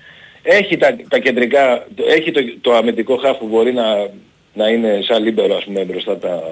Έχει 0.43 0.77
τα, 0.77 0.97
τα 1.09 1.19
κεντρικά, 1.19 1.87
το- 1.95 2.05
έχει 2.09 2.31
το, 2.31 2.41
το 2.61 2.73
αμυντικό 2.75 3.17
χάφ 3.17 3.37
που 3.39 3.47
μπορεί 3.47 3.73
να, 3.73 4.11
να 4.55 4.69
είναι 4.69 5.01
σαν 5.09 5.23
λίμπερο 5.25 5.57
ας 5.57 5.65
πούμε 5.65 5.85
μπροστά 5.85 6.19
τα, 6.19 6.43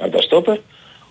από 0.00 0.10
τα 0.16 0.22
στόπερ. 0.22 0.56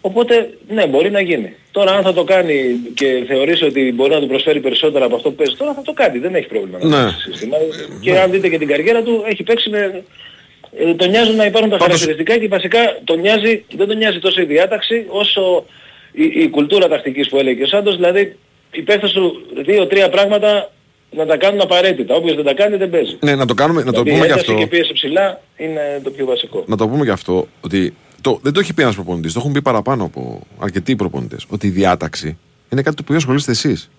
Οπότε 0.02 0.50
ναι 0.68 0.88
μπορεί 0.88 1.12
να 1.12 1.22
γίνει. 1.22 1.54
Τώρα 1.72 1.92
αν 1.92 2.04
θα 2.04 2.14
το 2.14 2.24
κάνει 2.24 2.76
και 2.94 3.24
θεωρήσει 3.28 3.64
ότι 3.66 3.92
μπορεί 3.96 4.12
να 4.12 4.20
του 4.20 4.28
προσφέρει 4.28 4.60
περισσότερα 4.60 5.06
από 5.06 5.16
αυτό 5.16 5.30
που 5.30 5.36
παίζει 5.36 5.56
τώρα 5.56 5.74
θα 5.74 5.82
το 5.82 5.94
κάνει. 5.94 6.20
Δεν 6.20 6.36
έχει 6.36 6.48
πρόβλημα 6.48 6.78
να 6.82 6.88
Ναι. 6.88 7.04
παίξει 7.06 7.32
σύστημα. 7.32 7.58
Και 8.02 8.20
αν 8.20 8.32
δείτε 8.32 8.50
και 8.50 8.58
την 8.58 8.68
καριέρα 8.68 9.02
του 9.04 9.24
έχει 9.30 9.44
παίξει 9.44 9.70
με... 9.70 10.04
Ε, 10.78 10.94
τον 10.94 11.10
νοιάζουν 11.10 11.36
να 11.36 11.46
υπάρχουν 11.46 11.70
τα 11.72 11.78
Πάντως- 11.78 12.00
χαρακτηριστικά 12.00 12.38
και 12.42 12.48
βασικά 12.48 12.80
τον 13.04 13.20
νοιάζει, 13.20 13.66
δεν 13.76 13.88
τον 13.88 13.98
νοιάζει 13.98 14.20
τόσο 14.20 14.42
η 14.42 14.46
διάταξη 14.46 15.06
όσο 15.08 15.66
η, 16.12 16.24
η 16.24 16.50
κουλτούρα 16.50 16.88
τακτικής 16.88 17.30
που 17.30 17.38
έλεγε 17.38 17.58
και 17.58 17.64
ο 17.64 17.68
Σάντος. 17.68 17.96
Δηλαδή 17.96 18.36
οι 18.72 18.82
παίχτες 18.82 19.10
σου 19.10 19.46
δύο-τρία 19.66 20.10
πράγματα 20.10 20.72
να 21.12 21.26
τα 21.26 21.38
κάνουν 21.38 21.62
απαραίτητα. 21.62 22.16
Όποιος 22.16 22.36
δεν 22.36 22.46
τα 22.46 22.54
κάνει 22.54 22.76
δεν 22.78 22.90
παίζει. 22.90 23.18
Ναι, 23.20 23.36
να 23.36 23.46
το, 23.46 23.54
κάνουμε, 23.54 23.84
να 23.84 23.92
το 23.92 24.02
Δηλαδή, 24.04 24.10
πούμε 24.12 24.26
και 24.26 24.32
ένταση 24.32 24.52
αυτό. 24.52 24.62
και 24.64 24.68
πίεση 24.68 24.94
ψηλά 24.94 25.42
είναι 25.58 26.02
το 26.04 26.10
πιο 26.12 26.26
βασικό. 26.26 26.64
Να 26.68 26.78
το 26.78 26.88
πούμε 26.88 27.06
και 27.06 27.12
αυτό 27.12 27.48
ότι 27.62 27.94
το, 28.22 28.40
δεν 28.42 28.54
το 28.54 28.60
έχει 28.60 28.74
πει 28.74 28.82
ένας 28.82 28.96
προπονητής, 28.96 29.34
το 29.34 29.40
έχουν 29.40 29.52
πει 29.52 29.62
παραπάνω 29.62 30.04
από 30.04 30.42
αρκετοί 30.60 30.96
προπονητές. 30.96 31.46
Ότι 31.50 31.68
η 31.68 31.70
διάταξη 31.70 32.38
είναι 32.70 32.82
κάτι 32.82 32.96
το 32.96 33.02
οποίο 33.06 33.16
ασχολείστε 33.16 33.52
εσείς. 33.52 33.90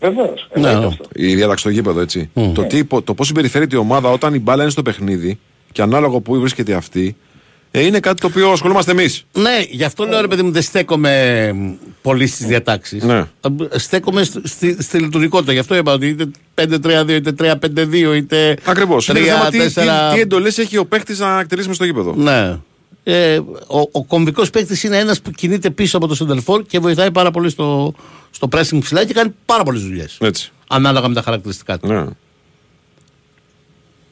Βεβαίως. 0.00 0.48
Ναι. 0.54 0.68
εννοείται 0.68 0.86
αυτό. 0.86 1.04
Η 1.14 1.34
διάταξη 1.34 1.60
στο 1.60 1.70
γήπεδο, 1.70 2.00
έτσι. 2.00 2.30
Το, 2.54 2.62
τι, 2.64 2.76
υπο- 2.78 3.02
το 3.02 3.14
πώς 3.14 3.26
συμπεριφέρεται 3.26 3.76
η 3.76 3.78
ομάδα 3.78 4.10
όταν 4.10 4.34
η 4.34 4.38
μπάλα 4.38 4.62
είναι 4.62 4.70
στο 4.72 4.82
παιχνίδι 4.82 5.38
και 5.72 5.82
ανάλογα 5.82 6.20
που 6.20 6.40
βρίσκεται 6.40 6.74
αυτή, 6.74 7.16
Ε, 7.76 7.80
είναι 7.86 8.00
κάτι 8.00 8.20
το 8.20 8.26
οποίο 8.26 8.50
ασχολούμαστε 8.50 8.90
εμείς. 8.90 9.24
Ναι, 9.32 9.64
γι' 9.70 9.84
αυτό 9.84 10.04
λέω 10.04 10.20
ρε 10.20 10.26
παιδί 10.26 10.42
μου 10.42 10.50
δεν 10.50 10.62
στέκομαι 10.62 11.52
μ, 11.52 11.70
πολύ 12.02 12.26
στις 12.26 12.46
διατάξεις. 12.46 13.02
Ναι. 13.02 13.24
Στέκομαι 13.70 14.22
στη, 14.24 14.40
στη, 14.48 14.82
στη 14.82 14.98
λειτουργικότητα. 14.98 15.52
Γι' 15.52 15.58
αυτό 15.58 15.76
είπα 15.76 15.92
ότι 15.92 16.06
είτε 16.06 16.30
5-3-2, 16.54 17.08
είτε 17.08 17.34
3-5-2, 17.38 18.14
είτε. 18.16 18.56
Ακριβώς. 18.64 19.08
Είναι 19.08 19.18
θέμα 19.20 19.48
τι, 19.50 19.58
τι, 19.58 19.72
3-4. 19.76 20.14
τι 20.14 20.20
εντολές 20.20 20.58
έχει 20.58 20.76
ο 20.76 20.84
παίχτη 20.86 21.14
να 21.18 21.40
εκτελήσει 21.40 21.66
μες 21.68 21.76
στο 21.76 21.84
γήπεδο. 21.84 22.14
Ναι. 22.16 22.56
Ε, 23.06 23.38
ο 23.66 23.80
ο 23.92 24.04
κομβικός 24.04 24.50
παίκτης 24.50 24.82
είναι 24.82 24.98
ένας 24.98 25.20
που 25.20 25.30
κινείται 25.30 25.70
πίσω 25.70 25.96
από 25.96 26.06
το 26.06 26.14
σεντερφόρ 26.14 26.62
και 26.62 26.78
βοηθάει 26.78 27.10
πάρα 27.10 27.30
πολύ 27.30 27.50
στο, 27.50 27.94
στο 28.30 28.48
pressing 28.52 28.78
ψηλά 28.80 29.04
και 29.04 29.12
κάνει 29.12 29.34
πάρα 29.46 29.62
πολλές 29.62 29.82
δουλειές. 29.82 30.18
Έτσι. 30.20 30.52
Ανάλογα 30.68 31.08
με 31.08 31.14
τα 31.14 31.22
χαρακτηριστικά 31.22 31.78
του. 31.78 31.86
Ναι. 31.86 32.04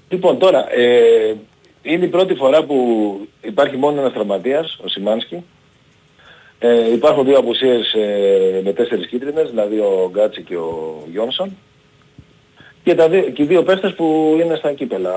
Λοιπόν, 0.08 0.38
τώρα, 0.38 0.74
ε, 0.74 1.34
είναι 1.82 2.04
η 2.04 2.08
πρώτη 2.08 2.34
φορά 2.34 2.64
που 2.64 2.76
υπάρχει 3.40 3.76
μόνο 3.76 4.00
ένας 4.00 4.12
τραυματίας, 4.12 4.78
ο 4.84 4.88
Σιμάνσκι. 4.88 5.44
Ε, 6.58 6.92
υπάρχουν 6.92 7.24
δύο 7.24 7.38
απουσίες 7.38 7.92
ε, 7.92 8.60
με 8.64 8.72
τέσσερις 8.72 9.06
κίτρινες, 9.06 9.48
δηλαδή 9.50 9.78
ο 9.78 10.10
Γκάτσι 10.12 10.42
και 10.42 10.56
ο 10.56 11.02
Γιόνσον. 11.12 11.56
Και, 12.84 12.94
τα 12.94 13.08
δύο, 13.08 13.22
και 13.22 13.42
οι 13.42 13.46
δύο 13.46 13.62
παίχτες 13.62 13.94
που 13.94 14.36
είναι 14.42 14.56
στα 14.56 14.72
κύπελα, 14.72 15.14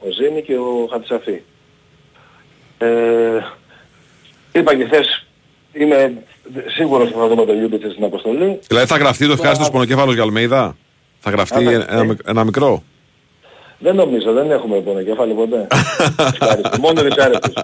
ο 0.00 0.10
Ζίνι 0.10 0.42
και 0.42 0.56
ο 0.56 0.88
Χατζισαφί. 0.90 1.42
Ε, 2.78 2.88
είπα 4.52 4.76
και 4.76 4.84
χθες, 4.84 5.26
είμαι 5.72 6.12
σίγουρος 6.66 7.08
ότι 7.08 7.18
θα 7.18 7.28
δούμε 7.28 7.44
τον 7.44 7.58
Γιούμπιτς 7.58 7.92
στην 7.92 8.04
αποστολή. 8.04 8.58
Δηλαδή 8.66 8.86
θα 8.86 8.96
γραφτεί 8.96 9.26
το 9.26 9.32
ευχάριστο 9.32 9.70
πονοκέφαλος 9.70 10.14
για 10.14 10.22
Αλμέιδα; 10.22 10.76
Θα 11.20 11.30
γραφτεί 11.30 11.66
Α, 11.66 11.70
ένα, 11.70 11.94
ναι. 11.94 12.00
ένα, 12.00 12.16
ένα 12.26 12.44
μικρό; 12.44 12.82
Δεν 13.78 13.94
νομίζω, 13.94 14.32
δεν 14.32 14.50
έχουμε 14.50 14.80
πονοκέφαλο 14.80 15.34
ποτέ. 15.34 15.66
Ευχάριστο, 16.18 16.78
μόνο 16.80 17.02
δυσάρεστος. 17.02 17.54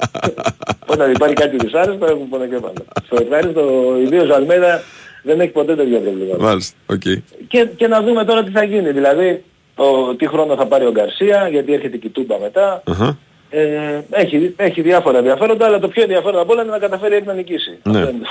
Όταν 0.92 1.10
υπάρχει 1.12 1.34
κάτι 1.34 1.56
δυσάρεστο 1.56 2.04
έχουμε 2.04 2.26
πονοκέφαλο. 2.30 2.84
Στο 3.04 3.16
ευχάριστο, 3.20 3.94
ιδίως 4.02 4.28
ο 4.28 4.34
Αλμέιδα 4.34 4.82
δεν 5.22 5.40
έχει 5.40 5.50
ποτέ 5.50 5.76
τέτοια 5.76 5.98
προβλήματα. 5.98 6.42
Μάλιστα. 6.42 6.76
Οκ. 6.86 7.02
Και, 7.48 7.68
και 7.76 7.86
να 7.86 8.02
δούμε 8.02 8.24
τώρα 8.24 8.44
τι 8.44 8.50
θα 8.50 8.64
γίνει. 8.64 8.90
Δηλαδή, 8.90 9.44
ο, 9.74 10.14
τι 10.14 10.26
χρόνο 10.28 10.56
θα 10.56 10.66
πάρει 10.66 10.86
ο 10.86 10.90
Γκαρσία, 10.90 11.48
γιατί 11.48 11.72
έρχεται 11.72 11.96
η 11.96 11.98
Κιτούμπα 11.98 12.38
μετά. 12.38 12.82
Αχα. 12.86 13.18
Ε, 13.54 14.00
έχει, 14.10 14.54
έχει 14.56 14.80
διάφορα 14.80 15.18
ενδιαφέροντα, 15.18 15.66
αλλά 15.66 15.78
το 15.78 15.88
πιο 15.88 16.02
ενδιαφέρον 16.02 16.40
απ' 16.40 16.50
όλα 16.50 16.62
είναι 16.62 16.70
να 16.70 16.78
καταφέρει 16.78 17.14
έτσι 17.14 17.26
να 17.26 17.34
νικήσει. 17.34 17.78
Ναι. 17.82 17.98
Αυτό, 18.00 18.10
είναι 18.10 18.18
το, 18.22 18.28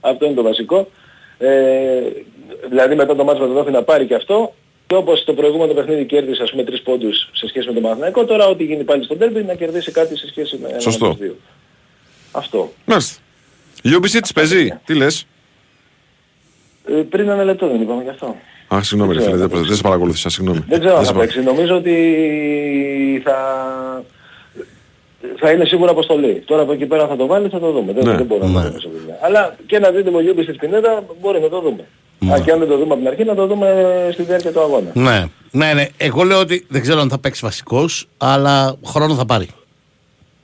αυτό 0.10 0.24
είναι 0.26 0.34
το 0.34 0.42
βασικό. 0.42 0.88
Ε, 1.38 1.50
δηλαδή 2.68 2.94
μετά 2.94 3.16
το 3.16 3.24
μάτς 3.24 3.38
με 3.40 3.46
τον 3.46 3.54
Δόφι 3.54 3.70
να 3.70 3.82
πάρει 3.82 4.06
και 4.06 4.14
αυτό. 4.14 4.54
Και 4.86 4.94
όπως 4.96 5.24
το 5.24 5.32
προηγούμενο 5.34 5.72
παιχνίδι 5.72 6.04
κέρδισε 6.04 6.42
ας 6.42 6.50
πούμε 6.50 6.62
τρεις 6.64 6.82
πόντους 6.82 7.28
σε 7.32 7.48
σχέση 7.48 7.66
με 7.66 7.72
τον 7.72 7.82
Παναθηναϊκό, 7.82 8.24
τώρα 8.24 8.46
ό,τι 8.46 8.64
γίνει 8.64 8.84
πάλι 8.84 9.04
στον 9.04 9.18
τέρμπι 9.18 9.42
να 9.42 9.54
κερδίσει 9.54 9.92
κάτι 9.92 10.16
σε 10.16 10.28
σχέση 10.28 10.58
με 10.62 10.68
έναν 10.68 10.80
Σωστό. 10.80 11.04
από 11.06 11.14
τους 11.14 11.24
δύο. 11.24 11.36
Αυτό. 12.32 12.72
Μάλιστα. 12.84 13.20
Γιούμπισιτς 13.82 14.32
παίζει. 14.32 14.78
Τι 14.84 14.94
λες; 14.94 15.26
Ε, 16.88 16.92
πριν 16.92 17.28
ένα 17.28 17.44
λεπτό 17.44 17.66
δεν 17.68 17.80
είπαμε 17.80 18.02
γι' 18.02 18.08
αυτό. 18.08 18.36
Α, 18.74 18.82
συγγνώμη, 18.82 19.12
ρε 19.12 19.18
Δεν 19.18 19.28
φίλε, 19.28 19.36
ξέρω. 19.44 19.54
δεν, 19.58 19.66
δεν 19.66 19.76
σε 19.76 19.82
παρακολούθησα. 19.82 20.28
Συγγνώμη. 20.28 20.64
Δεν 20.68 20.80
ξέρω 20.80 20.96
αν 20.96 21.00
σε 21.04 21.06
θα 21.06 21.12
παρα- 21.12 21.24
παίξεις. 21.26 21.44
Νομίζω 21.44 21.76
ότι 21.76 23.22
θα... 23.24 23.38
θα 25.38 25.50
είναι 25.50 25.64
σίγουρα 25.64 25.90
αποστολή. 25.90 26.42
Τώρα 26.46 26.62
από 26.62 26.72
εκεί 26.72 26.86
πέρα 26.86 27.06
θα 27.06 27.16
το 27.16 27.26
βάλει, 27.26 27.48
θα 27.48 27.58
το 27.60 27.70
δούμε. 27.72 27.92
Δεν, 27.92 28.04
Ναι. 28.06 28.16
δεν 28.16 28.26
μπορώ 28.26 28.46
να 28.46 28.52
το 28.62 28.68
δούμε 28.68 28.80
σε 28.80 28.88
δουλειά. 28.98 29.18
Αλλά 29.22 29.56
και 29.66 29.76
ένα 29.76 29.90
δίδυμο 29.90 30.20
Γιούμπιτς 30.20 30.52
Πινέδα 30.52 31.04
μπορεί 31.20 31.40
να 31.40 31.48
το 31.48 31.60
δούμε. 31.60 31.84
Α, 32.34 32.40
και 32.40 32.52
αν 32.52 32.58
δεν 32.58 32.68
το 32.68 32.74
δούμε 32.76 32.92
από 32.92 32.96
την 33.02 33.08
αρχή, 33.08 33.24
να 33.24 33.34
το 33.34 33.46
δούμε 33.46 34.08
στη 34.12 34.22
διάρκεια 34.22 34.52
του 34.52 34.60
αγώνα. 34.60 34.90
Ναι. 34.94 35.24
ναι, 35.50 35.72
ναι. 35.74 35.86
Εγώ 35.96 36.22
λέω 36.22 36.38
ότι 36.38 36.66
δεν 36.68 36.80
ξέρω 36.82 37.00
αν 37.00 37.08
θα 37.08 37.18
παίξει 37.18 37.40
βασικός, 37.44 38.08
αλλά 38.16 38.76
χρόνο 38.86 39.14
θα 39.14 39.24
πάρει. 39.26 39.48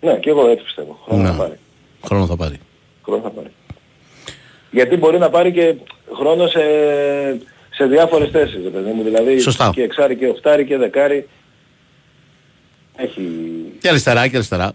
Ναι, 0.01 0.13
και 0.19 0.31
εγώ 0.31 0.49
έτσι 0.49 0.65
πιστεύω. 0.65 0.99
Χρόνο 1.05 1.23
Ναι. 1.23 1.29
θα 1.29 1.35
πάρει. 1.35 1.59
Χρόνο 2.07 2.27
θα 2.27 2.37
πάρει. 2.37 2.61
Χρόνο 3.05 3.23
θα 3.23 3.31
πάρει. 3.31 3.49
Γιατί 4.71 4.97
μπορεί 4.97 5.19
να 5.19 5.31
πάρει 5.31 5.53
και 5.53 5.75
χρόνο 6.15 6.47
σε, 6.47 6.61
σε 7.71 7.85
διάφορες 7.85 8.29
θέσεις, 8.31 8.61
ρε 8.63 8.69
παιδί 8.69 8.91
μου. 8.91 9.03
Δηλαδή 9.03 9.39
Σωστά. 9.39 9.71
και 9.75 9.83
εξάρι 9.83 10.17
και 10.17 10.27
οχτάρι 10.29 10.65
και 10.67 10.77
δεκάρι. 10.77 11.29
Έχει 12.97 13.23
Και 13.81 13.89
αριστερά 13.89 14.27
και 14.29 14.37
αριστερά. 14.37 14.73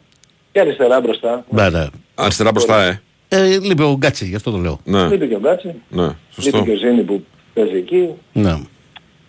και 0.52 0.60
αριστερά 0.60 1.02
μπροστά. 1.02 1.46
Ναι, 1.50 1.70
ναι. 1.70 1.86
Αριστερά 2.16 2.52
μπροστά, 2.52 2.84
ε. 2.84 3.02
Ε, 3.28 3.60
λείπει 3.60 3.84
ο 3.84 3.96
Γκάτσι, 3.98 4.26
γι' 4.26 4.36
αυτό 4.36 4.52
το 4.52 4.58
λέω. 4.58 4.80
Ναι, 4.84 5.08
Λείπει 5.08 5.28
και 5.28 5.36
ο 5.36 5.40
Γκάτσι. 5.40 5.76
ναι, 5.90 6.02
Λείπει 6.04 6.16
σωστό. 6.32 6.64
και 6.64 6.72
ο 6.72 6.76
Ζήνη 6.76 7.02
που 7.02 7.26
παίζει 7.54 7.76
εκεί. 7.76 8.10
Ναι. 8.34 8.60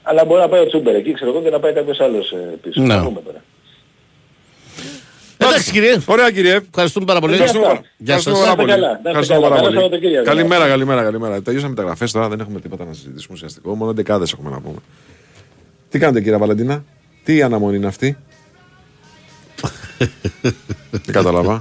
Αλλά 0.03 0.25
μπορεί 0.25 0.41
να 0.41 0.49
πάει 0.49 0.61
ο 0.61 0.67
Τσούμπερ 0.67 0.95
εκεί, 0.95 1.13
ξέρω 1.13 1.31
εγώ, 1.31 1.43
και 1.43 1.51
να 1.51 1.61
πάει 1.61 1.73
κάποιος 1.73 2.01
άλλος 2.01 2.33
ε, 2.33 2.59
πίσω. 2.63 2.81
Ναι. 2.83 2.95
Θα 2.95 3.03
δούμε 3.03 3.21
τώρα. 3.21 3.43
Εντάξει 5.37 5.71
κύριε, 5.73 5.97
Ωραία, 6.07 6.31
κύριε. 6.31 6.55
ευχαριστούμε 6.71 7.05
πάρα 7.07 7.21
πολύ. 7.21 7.33
Ευχαριστούμε. 7.33 7.67
Γεια 7.97 8.15
Ευχαριστούμε 8.15 8.37
σας. 8.37 8.45
πάρα 8.47 8.57
Να 8.57 8.63
είστε 8.63 8.73
πολύ. 8.73 8.73
καλά, 8.73 8.89
να 8.89 8.97
είστε 8.97 9.09
Ευχαριστούμε 9.09 9.41
καλά. 9.41 9.49
πάρα 9.49 9.61
Καλό 9.63 9.69
πολύ. 9.73 9.83
Σαββατοκύριακο. 9.83 10.25
Καλημέρα, 10.27 10.69
καλημέρα, 10.69 11.03
καλημέρα. 11.03 11.43
Τελειώσαμε 11.43 11.75
τα 11.75 11.83
γραφές 11.83 12.13
τώρα, 12.13 12.29
δεν 12.29 12.41
έχουμε 12.41 12.61
τίποτα 12.61 12.85
να 12.85 12.93
συζητήσουμε 12.93 13.35
ουσιαστικό. 13.35 13.75
Μόνο 13.75 13.93
δεκάδες 13.93 14.33
έχουμε 14.33 14.51
να 14.51 14.61
πούμε. 14.61 14.79
Τι 15.89 15.99
κάνετε, 15.99 16.21
κύριε 16.21 16.37
Βαλεντίνα, 16.39 16.85
τι 17.25 17.43
αναμονή 17.43 17.77
είναι 17.77 17.87
αυτή; 17.87 18.17
Δεν 20.91 21.13
κατάλαβα. 21.13 21.61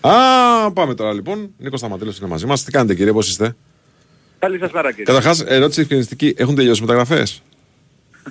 Α, 0.00 0.72
πάμε 0.72 0.94
τώρα 0.94 1.12
λοιπόν. 1.12 1.50
Νίκος 1.58 1.78
Σταματέλο 1.78 2.12
είναι 2.18 2.28
μαζί 2.28 2.46
μας. 2.46 2.64
Τι 2.64 2.70
κάνετε, 2.70 2.94
κύριε, 2.94 3.12
πώς 3.12 3.28
είστε; 3.28 3.56
Καλή 4.38 4.58
σας 4.58 4.72
μέρα 4.72 4.88
κύριε. 4.88 5.04
Καταρχάς, 5.04 5.40
ερώτηση 5.40 5.80
ευκαιριστική. 5.80 6.34
Έχουν 6.36 6.54
τελειώσει 6.54 6.78
οι 6.78 6.86
μεταγραφές; 6.86 7.42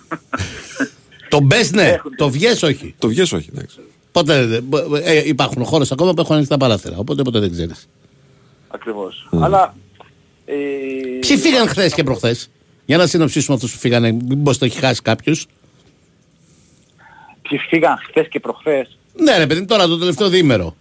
Το 1.30 1.40
μπες 1.40 1.72
ναι, 1.72 1.96
το 2.16 2.30
βγες 2.30 2.64
όχι. 2.64 2.96
Το 3.00 3.08
βγες 3.08 3.32
όχι, 3.32 3.50
εντάξει. 3.54 3.80
Ποτέ 4.12 4.46
δεν. 4.46 4.70
Ε, 5.04 5.28
υπάρχουν 5.28 5.64
χώρες 5.66 5.92
ακόμα 5.92 6.14
που 6.14 6.22
έχουν 6.22 6.34
ανοίξει 6.34 6.52
τα 6.52 6.58
παράθυρα. 6.58 6.98
Οπότε 6.98 7.22
ποτέ 7.22 7.40
δεν 7.40 7.52
ξέρεις. 7.52 7.88
Ακριβώς. 8.68 9.30
Αλλά... 9.32 9.76
Ε, 10.46 10.56
Ποιοι 11.20 11.38
φύγαν 11.38 11.68
χθες 11.68 11.94
και 11.94 12.04
προχθές. 12.04 12.50
Για 12.86 12.98
να 12.98 13.08
συνοψίσουμε 13.08 13.56
αυτούς 13.56 13.72
που 13.72 13.80
φύγανε. 13.80 14.12
Μήπως 14.12 14.58
το 14.58 14.66
έχει 14.66 14.80
χάσει 14.80 15.02
κάποιος. 15.02 15.48
Ποιοι 17.52 17.60
φύγαν 17.60 17.98
χθες 18.08 18.28
και 18.28 18.40
προχθές. 18.40 18.98
Ναι, 19.16 19.38
ρε 19.38 19.48
παιδί, 19.48 19.66
τώρα 19.66 19.88
το 19.88 19.98
τελευταίο 19.98 20.30
διήμερο. 20.30 20.76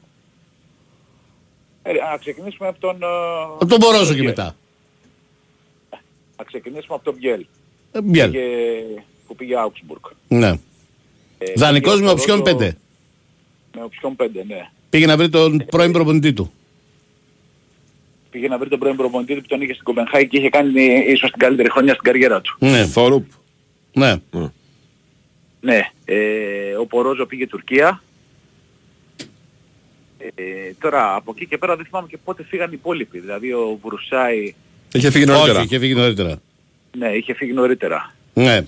Ε, 1.82 1.92
να 1.92 2.16
ξεκινήσουμε 2.18 2.68
από 2.68 2.80
τον... 2.80 3.02
ε, 3.02 3.06
Από 3.54 3.66
τον 3.66 3.78
Μπορόζο 3.80 4.04
και 4.06 4.12
Μπιέλ. 4.12 4.24
μετά. 4.26 4.56
Να 6.36 6.44
ξεκινήσουμε 6.44 6.94
από 6.94 7.04
τον 7.04 7.14
Μπιέλ. 7.18 7.44
Ε, 7.92 8.00
Μπιέλ. 8.02 8.30
Πήγε, 8.30 8.44
που 9.26 9.34
πήγε 9.34 9.54
Augsburg. 9.66 10.10
Ναι. 10.28 10.48
Ε, 11.38 11.52
Δανεικός 11.56 11.92
πήγε 11.92 12.04
με 12.04 12.08
ο 12.08 12.12
οψιόν 12.12 12.38
Μπορόζο- 12.38 12.66
5. 12.66 12.70
Με 13.76 13.82
οψιόν 13.82 14.16
5, 14.16 14.26
ναι. 14.46 14.68
Πήγε 14.90 15.06
να 15.06 15.16
βρει 15.16 15.28
τον 15.28 15.64
πρώην 15.70 15.92
προπονητή 15.92 16.32
του. 16.32 16.52
Πήγε 18.30 18.48
να 18.48 18.58
βρει 18.58 18.68
τον 18.68 18.78
πρώην 18.78 18.96
προπονητή 18.96 19.34
του 19.34 19.40
που 19.40 19.46
τον 19.46 19.60
είχε 19.60 19.72
στην 19.72 19.84
Κοπενχάγη 19.84 20.28
και 20.28 20.38
είχε 20.38 20.48
κάνει 20.48 20.82
ίσως 21.08 21.30
την 21.30 21.38
καλύτερη 21.38 21.70
χρονιά 21.70 21.92
στην 21.92 22.04
καριέρα 22.04 22.40
του. 22.40 22.56
Ναι. 22.58 22.86
Θόρουπ. 22.86 23.24
Ναι. 23.92 24.14
Ναι. 25.60 25.90
Ε, 26.04 26.74
ο 26.80 26.86
Πορόζο 26.86 27.26
πήγε 27.26 27.46
Τουρκία. 27.46 28.02
Ε, 30.18 30.42
τώρα 30.80 31.14
από 31.14 31.32
εκεί 31.36 31.46
και 31.46 31.58
πέρα 31.58 31.76
δεν 31.76 31.84
θυμάμαι 31.84 32.06
και 32.08 32.18
πότε 32.24 32.44
φύγαν 32.48 32.68
οι 32.68 32.74
υπόλοιποι. 32.74 33.18
Δηλαδή 33.18 33.52
ο 33.52 33.78
Βρουσάη 33.84 34.54
Είχε 34.92 35.10
φύγει 35.10 35.24
νωρίτερα. 35.24 35.58
Όχι, 35.58 35.66
είχε 35.66 35.78
φύγει 35.78 35.94
νωρίτερα. 35.94 36.40
ναι, 36.98 37.08
είχε 37.08 37.34
φύγει 37.34 37.52
νωρίτερα. 37.52 38.14
Ναι. 38.34 38.60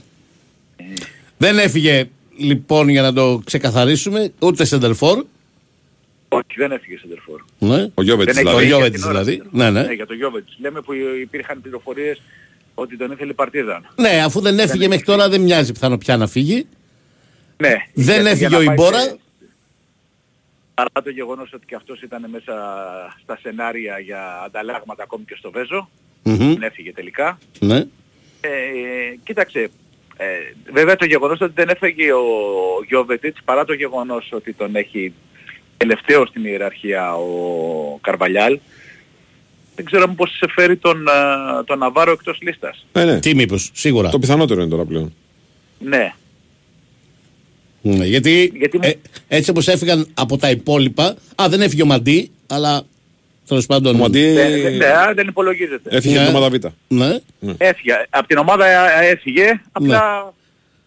Δεν 1.38 1.58
έφυγε 1.58 2.08
λοιπόν 2.36 2.88
για 2.88 3.02
να 3.02 3.12
το 3.12 3.40
ξεκαθαρίσουμε 3.44 4.32
ούτε 4.38 4.64
Σεντερφόρ. 4.64 5.24
Όχι, 6.28 6.44
δεν 6.56 6.72
έφυγε 6.72 6.98
Σεντερφόρ. 6.98 7.40
Ναι. 7.58 7.90
Ο 7.94 8.02
Γιώβετ 8.02 8.26
Δεν 8.26 8.36
δηλαδή. 8.36 8.56
Ο 8.56 8.60
για 8.60 8.68
Γιώβετς 8.68 9.00
την 9.00 9.10
ώρα 9.10 9.22
δηλαδή. 9.22 9.30
Σεντερφόρ. 9.30 9.58
Ναι, 9.60 9.70
ναι. 9.80 9.86
Ναι, 9.86 9.92
για 9.92 10.06
τον 10.06 10.16
Γιώβετς. 10.16 10.56
Λέμε 10.60 10.80
που 10.80 10.92
υπήρχαν 11.22 11.60
πληροφορίες 11.60 12.22
ότι 12.74 12.96
τον 12.96 13.10
ήθελε 13.10 13.30
η 13.30 13.34
Παρτίζαν. 13.34 13.86
Ναι, 13.96 14.22
αφού 14.24 14.40
δεν 14.40 14.58
έφυγε 14.58 14.88
μέχρι 14.88 15.04
τώρα 15.04 15.28
δεν 15.28 15.40
μοιάζει 15.40 15.72
πιθανό 15.72 15.98
πια 15.98 16.16
να 16.16 16.26
φύγει. 16.26 16.66
Ναι. 17.68 17.76
Δεν 17.94 18.20
για- 18.22 18.30
έφυγε 18.30 18.46
για 18.46 18.48
να 18.48 18.56
ο 18.56 18.64
πάει 18.64 18.74
Ιμπόρα. 18.74 19.00
σε- 19.00 19.16
Παρά 20.74 21.02
το 21.04 21.10
γεγονός 21.10 21.52
ότι 21.52 21.66
και 21.66 21.74
αυτός 21.74 22.02
ήταν 22.02 22.24
μέσα 22.30 22.52
στα 23.22 23.38
σενάρια 23.42 23.98
για 23.98 24.42
ανταλλάγματα 24.46 25.02
ακόμη 25.02 25.24
και 25.24 25.34
στο 25.38 25.50
Βέζο. 25.50 25.88
Μμμ. 26.22 26.36
Δεν 26.36 26.62
έφυγε 26.62 26.92
τελικά. 26.92 27.38
Ναι. 27.58 27.76
Ε, 28.40 28.50
κοίταξε, 29.24 29.70
ε, 30.16 30.24
βέβαια 30.72 30.96
το 30.96 31.04
γεγονός 31.04 31.40
ότι 31.40 31.52
δεν 31.54 31.68
έφεγε 31.68 32.12
ο 32.12 32.24
Γιώβετιτς 32.88 33.40
παρά 33.44 33.64
το 33.64 33.72
γεγονός 33.72 34.28
ότι 34.32 34.52
τον 34.52 34.76
έχει 34.76 35.12
τελευταίο 35.76 36.26
στην 36.26 36.44
ιεραρχία 36.44 37.14
ο 37.14 37.98
Καρβαλιάλ 38.00 38.58
δεν 39.76 39.84
ξέρω 39.84 40.08
πώς 40.08 40.30
σε 40.36 40.46
φέρει 40.54 40.76
τον, 40.76 41.08
α, 41.08 41.64
τον 41.64 41.78
Ναβάρο 41.78 42.10
εκτός 42.12 42.38
λίστας. 42.40 42.86
Ναι, 42.92 43.04
ναι. 43.04 43.20
Τι 43.20 43.34
μήπως, 43.34 43.70
σίγουρα. 43.74 44.08
Το 44.08 44.18
πιθανότερο 44.18 44.60
είναι 44.60 44.70
τώρα 44.70 44.84
πλέον. 44.84 45.14
Ναι, 45.78 46.14
Ναι, 47.82 48.04
γιατί 48.06 48.52
Γιατί 48.56 48.76
μου- 48.78 48.84
ε, 48.84 48.92
έτσι 49.28 49.50
όπως 49.50 49.68
έφυγαν 49.68 50.08
από 50.14 50.36
τα 50.36 50.50
υπόλοιπα. 50.50 51.16
Α, 51.42 51.46
δεν 51.48 51.60
έφυγε 51.60 51.82
ο 51.82 51.86
Μαντί, 51.86 52.30
αλλά 52.46 52.82
τέλος 53.48 53.66
πάντων. 53.66 53.94
Ο 53.94 53.98
Μαντί 53.98 54.32
δεν, 54.32 54.62
δεν, 54.62 54.76
ναι, 54.76 54.86
α, 54.86 55.12
δεν 55.14 55.26
υπολογίζεται. 55.28 55.96
έφυγε 55.96 56.18
Ναι. 56.18 56.26
την 56.26 56.34
ομάδα 56.34 56.50
Β. 56.58 56.64
Ναι. 56.88 57.18
Έφυγε. 57.58 57.92
Από 58.10 58.26
την 58.26 58.36
ομάδα 58.38 58.66
ε, 58.66 59.10
έφυγε, 59.10 59.60
απλά 59.72 60.32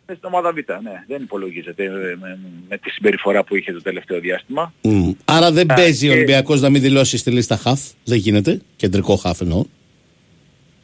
στην 0.03 0.19
ομάδα 0.21 0.51
Β, 0.51 0.55
ναι. 0.55 1.03
Δεν 1.07 1.21
υπολογίζεται 1.21 1.83
ε, 1.83 1.89
με, 2.19 2.37
με 2.69 2.77
τη 2.77 2.89
συμπεριφορά 2.89 3.43
που 3.43 3.55
είχε 3.55 3.71
το 3.71 3.81
τελευταίο 3.81 4.19
διάστημα. 4.19 4.73
Μμ. 4.81 5.11
Άρα 5.25 5.51
δεν 5.51 5.71
Α, 5.71 5.73
παίζει 5.75 6.05
ο 6.07 6.09
και- 6.09 6.15
Ολυμπιακός 6.15 6.61
να 6.61 6.69
μην 6.69 6.81
δηλώσει 6.81 7.17
στη 7.17 7.31
λίστα 7.31 7.57
χαφ. 7.57 7.79
Δεν 8.03 8.17
γίνεται. 8.17 8.61
Κεντρικό 8.75 9.15
χαφ 9.15 9.41
εννοώ. 9.41 9.63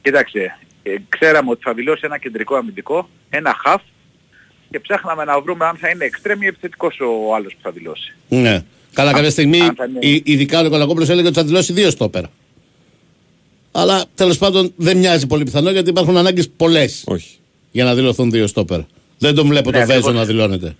Κοίταξε, 0.01 0.57
ε, 0.83 0.95
ξέραμε 1.09 1.49
ότι 1.49 1.61
θα 1.63 1.73
δηλώσει 1.73 2.01
ένα 2.03 2.17
κεντρικό 2.17 2.55
αμυντικό, 2.55 3.09
ένα 3.29 3.55
χαφ 3.63 3.81
και 4.71 4.79
ψάχναμε 4.79 5.23
να 5.23 5.41
βρούμε 5.41 5.65
αν 5.65 5.75
θα 5.77 5.89
είναι 5.89 6.05
εξτρέμι 6.05 6.45
ή 6.45 6.47
επιθετικός 6.47 6.99
ο 6.99 7.35
άλλος 7.35 7.53
που 7.53 7.59
θα 7.61 7.71
δηλώσει. 7.71 8.13
Ναι. 8.29 8.63
Καλά, 8.93 9.13
κάποια 9.13 9.29
στιγμή, 9.29 9.61
αν 9.61 9.75
θα 9.75 9.85
είναι- 9.85 9.99
η- 10.01 10.21
ειδικά 10.25 10.59
ο 10.59 10.63
Νικολακόπουλος 10.63 11.09
έλεγε 11.09 11.27
ότι 11.27 11.35
θα 11.37 11.43
δηλώσει 11.43 11.73
δύο 11.73 11.89
στόπερ. 11.89 12.23
Αλλά 13.71 14.03
τέλος 14.15 14.37
πάντων 14.37 14.73
δεν 14.75 14.97
μοιάζει 14.97 15.27
πολύ 15.27 15.43
πιθανό 15.43 15.69
γιατί 15.71 15.89
υπάρχουν 15.89 16.17
ανάγκες 16.17 16.49
πολλές 16.57 17.03
Όχι. 17.07 17.37
για 17.71 17.83
να 17.83 17.95
δηλωθούν 17.95 18.31
δύο 18.31 18.47
στόπερ. 18.47 18.79
Δεν 19.17 19.35
τον 19.35 19.47
βλέπω 19.47 19.71
Ναι, 19.71 19.79
το 19.79 19.85
Βέζο 19.85 19.99
ακριβώς. 19.99 20.19
να 20.19 20.25
δηλώνεται. 20.25 20.75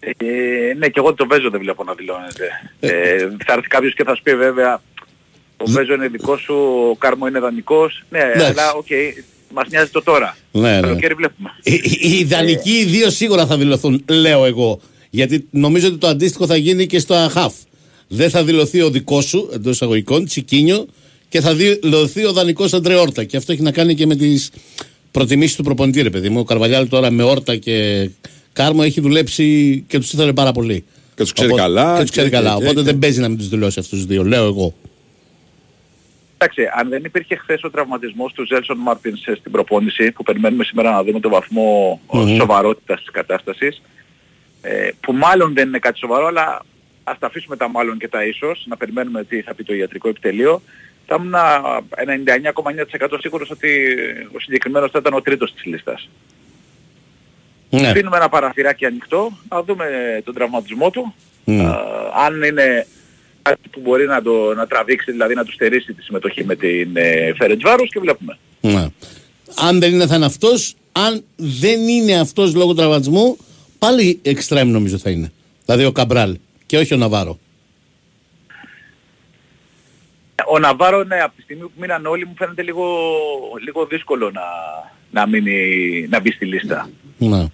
Ε, 0.00 0.74
ναι, 0.78 0.86
και 0.88 0.98
εγώ 0.98 1.14
το 1.14 1.26
Βέζο 1.26 1.50
δεν 1.50 1.60
βλέπω 1.60 1.84
να 1.84 1.94
δηλώνεται. 1.94 2.48
Ε, 2.80 3.16
θα 3.46 3.52
έρθει 3.52 3.68
κάποιος 3.68 3.94
και 3.94 4.04
θα 4.04 4.14
σου 4.14 4.22
πει 4.22 4.36
βέβαια 4.36 4.82
ο 5.56 5.64
Βέζο 5.66 5.94
είναι 5.94 6.08
δικός 6.08 6.40
σου, 6.40 6.54
ο 6.90 6.96
Κάρμο 6.96 7.26
είναι 7.26 7.38
δανεικός. 7.38 8.02
Ναι, 8.10 8.18
Εντάξει. 8.18 8.46
αλλά 8.50 8.72
οκ, 8.72 8.86
μας 9.54 9.68
νοιάζει 9.70 9.90
το 9.90 10.02
τώρα. 10.02 10.36
Ναι, 10.52 10.74
ναι. 10.74 10.80
Καλοκαίρι 10.80 11.14
βλέπουμε. 11.14 11.48
Οι, 11.62 11.72
οι- 11.72 11.98
οι 12.00 12.18
ιδανικοί 12.18 12.70
οι 12.70 12.84
δύο 12.84 13.10
σίγουρα 13.10 13.46
θα 13.46 13.56
δηλωθούν, 13.56 14.04
λέω 14.08 14.44
εγώ. 14.44 14.80
Γιατί 15.10 15.46
νομίζω 15.50 15.86
ότι 15.88 15.96
το 15.96 16.06
αντίστοιχο 16.06 16.46
θα 16.46 16.56
γίνει 16.56 16.86
και 16.86 16.98
στο 16.98 17.14
ΑΧΑΦ. 17.14 17.54
Δεν 18.08 18.30
θα 18.30 18.44
δηλωθεί 18.44 18.80
ο 18.82 18.90
δικός 18.90 19.24
σου 19.24 19.48
εντός 19.52 19.74
εισαγωγικών, 19.74 20.24
Τσικίνιο, 20.24 20.86
και 21.28 21.40
θα 21.40 21.54
δηλωθεί 21.54 22.24
ο 22.24 22.32
δανεικό 22.32 22.64
Αντρεόρτα. 22.72 23.24
Και 23.24 23.36
αυτό 23.36 23.52
έχει 23.52 23.62
να 23.62 23.70
κάνει 23.72 23.94
και 23.94 24.06
με 24.06 24.16
τις 24.16 24.50
προτιμήσεις 25.10 25.56
του 25.56 25.62
προπονητή, 25.62 26.02
ρε 26.02 26.10
παιδί 26.10 26.28
μου. 26.28 26.38
Ο 26.40 26.44
Καρβαλιάλ 26.44 26.88
τώρα 26.88 27.10
με 27.10 27.22
Όρτα 27.22 27.56
και 27.56 28.08
Κάρμο 28.52 28.80
έχει 28.84 29.00
δουλέψει 29.00 29.84
και 29.88 29.98
τους 29.98 30.12
ήθελε 30.12 30.32
πάρα 30.32 30.52
πολύ. 30.52 30.84
Και 31.14 31.22
τους 31.22 31.32
ξέρει 31.32 31.48
Οπότε- 31.48 31.66
καλά 31.66 31.94
Και 31.96 32.00
τους 32.02 32.10
ξέρει 32.10 32.28
και- 32.28 32.34
καλά. 32.34 32.50
και- 32.50 32.56
Οπότε 32.56 32.74
και- 32.74 32.82
δεν 32.82 32.98
παίζει 32.98 33.20
να 33.20 33.28
μην 33.28 33.38
τους 33.38 33.48
δηλώσει 33.48 33.78
αυτούς 33.78 33.98
τους 33.98 34.06
δύο, 34.06 34.24
λέω 34.24 34.44
εγώ. 34.46 34.74
Εντάξει, 36.38 36.68
αν 36.74 36.88
δεν 36.88 37.04
υπήρχε 37.04 37.36
χθες 37.36 37.62
ο 37.62 37.70
τραυματισμός 37.70 38.32
του 38.32 38.46
Ζέλσον 38.46 38.78
Μάρτινς 38.78 39.20
στην 39.20 39.50
προπόνηση, 39.52 40.12
που 40.12 40.22
περιμένουμε 40.22 40.64
σήμερα 40.64 40.90
να 40.90 41.04
δούμε 41.04 41.20
το 41.20 41.28
βαθμό 41.28 42.00
Μμμ. 42.12 42.36
σοβαρότητας 42.36 43.00
της 43.00 43.10
κατάστασης, 43.10 43.82
ε, 44.62 44.88
που 45.00 45.12
μάλλον 45.12 45.54
δεν 45.54 45.68
είναι 45.68 45.78
κάτι 45.78 45.98
σοβαρό, 45.98 46.26
αλλά 46.26 46.64
ας 47.04 47.18
τα 47.18 47.26
αφήσουμε 47.26 47.56
τα 47.56 47.68
μάλλον 47.68 47.98
και 47.98 48.08
τα 48.08 48.24
ίσως, 48.24 48.64
να 48.68 48.76
περιμένουμε 48.76 49.24
τι 49.24 49.42
θα 49.42 49.54
πει 49.54 49.64
το 49.64 49.74
ιατρικό 49.74 50.08
επιτελείο, 50.08 50.62
θα 51.06 51.16
ήμουν 51.18 51.34
α, 51.34 51.60
99,9% 51.90 53.18
σίγουρος 53.20 53.50
ότι 53.50 53.96
ο 54.36 54.38
συγκεκριμένος 54.38 54.90
θα 54.90 54.98
ήταν 54.98 55.14
ο 55.14 55.20
τρίτος 55.22 55.52
της 55.52 55.64
λίστας. 55.64 56.08
Ναι. 57.70 57.88
Αφήνουμε 57.88 58.16
ένα 58.16 58.28
παραθυράκι 58.28 58.86
ανοιχτό, 58.86 59.32
να 59.48 59.62
δούμε 59.62 59.86
τον 60.24 60.34
τραυματισμό 60.34 60.90
του, 60.90 61.14
Μμ. 61.44 61.60
Α, 61.66 61.78
αν 62.26 62.42
είναι 62.42 62.86
κάτι 63.48 63.68
που 63.70 63.80
μπορεί 63.80 64.06
να 64.06 64.22
το 64.22 64.54
να 64.54 64.66
τραβήξει, 64.66 65.10
δηλαδή 65.12 65.34
να 65.34 65.44
του 65.44 65.52
στερήσει 65.52 65.92
τη 65.94 66.02
συμμετοχή 66.02 66.44
με 66.44 66.54
την 66.56 66.90
ε, 66.94 67.32
Φερετζβάρος 67.38 67.88
και 67.92 68.00
βλέπουμε. 68.00 68.38
Ναι. 68.60 68.86
Αν 69.56 69.78
δεν 69.80 69.92
είναι 69.92 70.06
θα 70.06 70.16
είναι 70.16 70.24
αυτός. 70.24 70.74
Αν 70.92 71.24
δεν 71.36 71.88
είναι 71.88 72.18
αυτός 72.18 72.54
λόγω 72.54 72.74
τραυματισμού, 72.74 73.36
πάλι 73.78 74.18
εξτρέμ 74.22 74.68
νομίζω 74.70 74.98
θα 74.98 75.10
είναι. 75.10 75.32
Δηλαδή 75.64 75.84
ο 75.84 75.92
Καμπράλ 75.92 76.36
και 76.66 76.78
όχι 76.78 76.94
ο 76.94 76.96
Ναβάρο. 76.96 77.38
Ο 80.48 80.58
Ναβάρο, 80.58 81.04
ναι, 81.04 81.16
από 81.20 81.36
τη 81.36 81.42
στιγμή 81.42 81.62
που 81.62 81.72
μείναν 81.80 82.06
όλοι 82.06 82.26
μου 82.26 82.34
φαίνεται 82.38 82.62
λίγο, 82.62 82.84
λίγο 83.64 83.86
δύσκολο 83.86 84.30
να, 84.30 84.42
να, 85.10 85.26
μείνει, 85.28 85.60
να 86.10 86.20
μπει 86.20 86.30
στη 86.32 86.44
λίστα. 86.46 86.90
Ναι. 87.18 87.46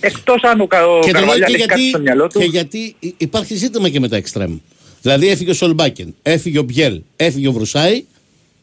Εκτός 0.00 0.42
αν 0.42 0.60
ο, 0.60 0.66
Κα- 0.66 0.86
ο 0.86 1.00
και 1.00 1.10
το 1.12 1.18
λέω 1.18 1.28
Καρβαλιάλ 1.28 1.50
και 1.50 1.56
έχει 1.56 1.66
κάτι 1.66 1.80
γιατί, 1.80 1.88
στο 1.88 1.98
μυαλό 2.00 2.26
του. 2.28 2.38
και 2.38 2.44
γιατί 2.44 2.96
υ- 2.98 3.14
υπάρχει 3.22 3.54
ζήτημα 3.54 3.88
και 3.88 4.00
με 4.00 4.08
τα 4.08 4.16
εξτρέμ. 4.16 4.58
Δηλαδή 5.02 5.28
έφυγε 5.28 5.50
ο 5.50 5.54
Σολμπάκεν, 5.54 6.14
έφυγε 6.22 6.58
ο 6.58 6.62
Μπιέλ, 6.62 7.00
έφυγε 7.16 7.48
ο 7.48 7.52
Βρουσάη, 7.52 8.04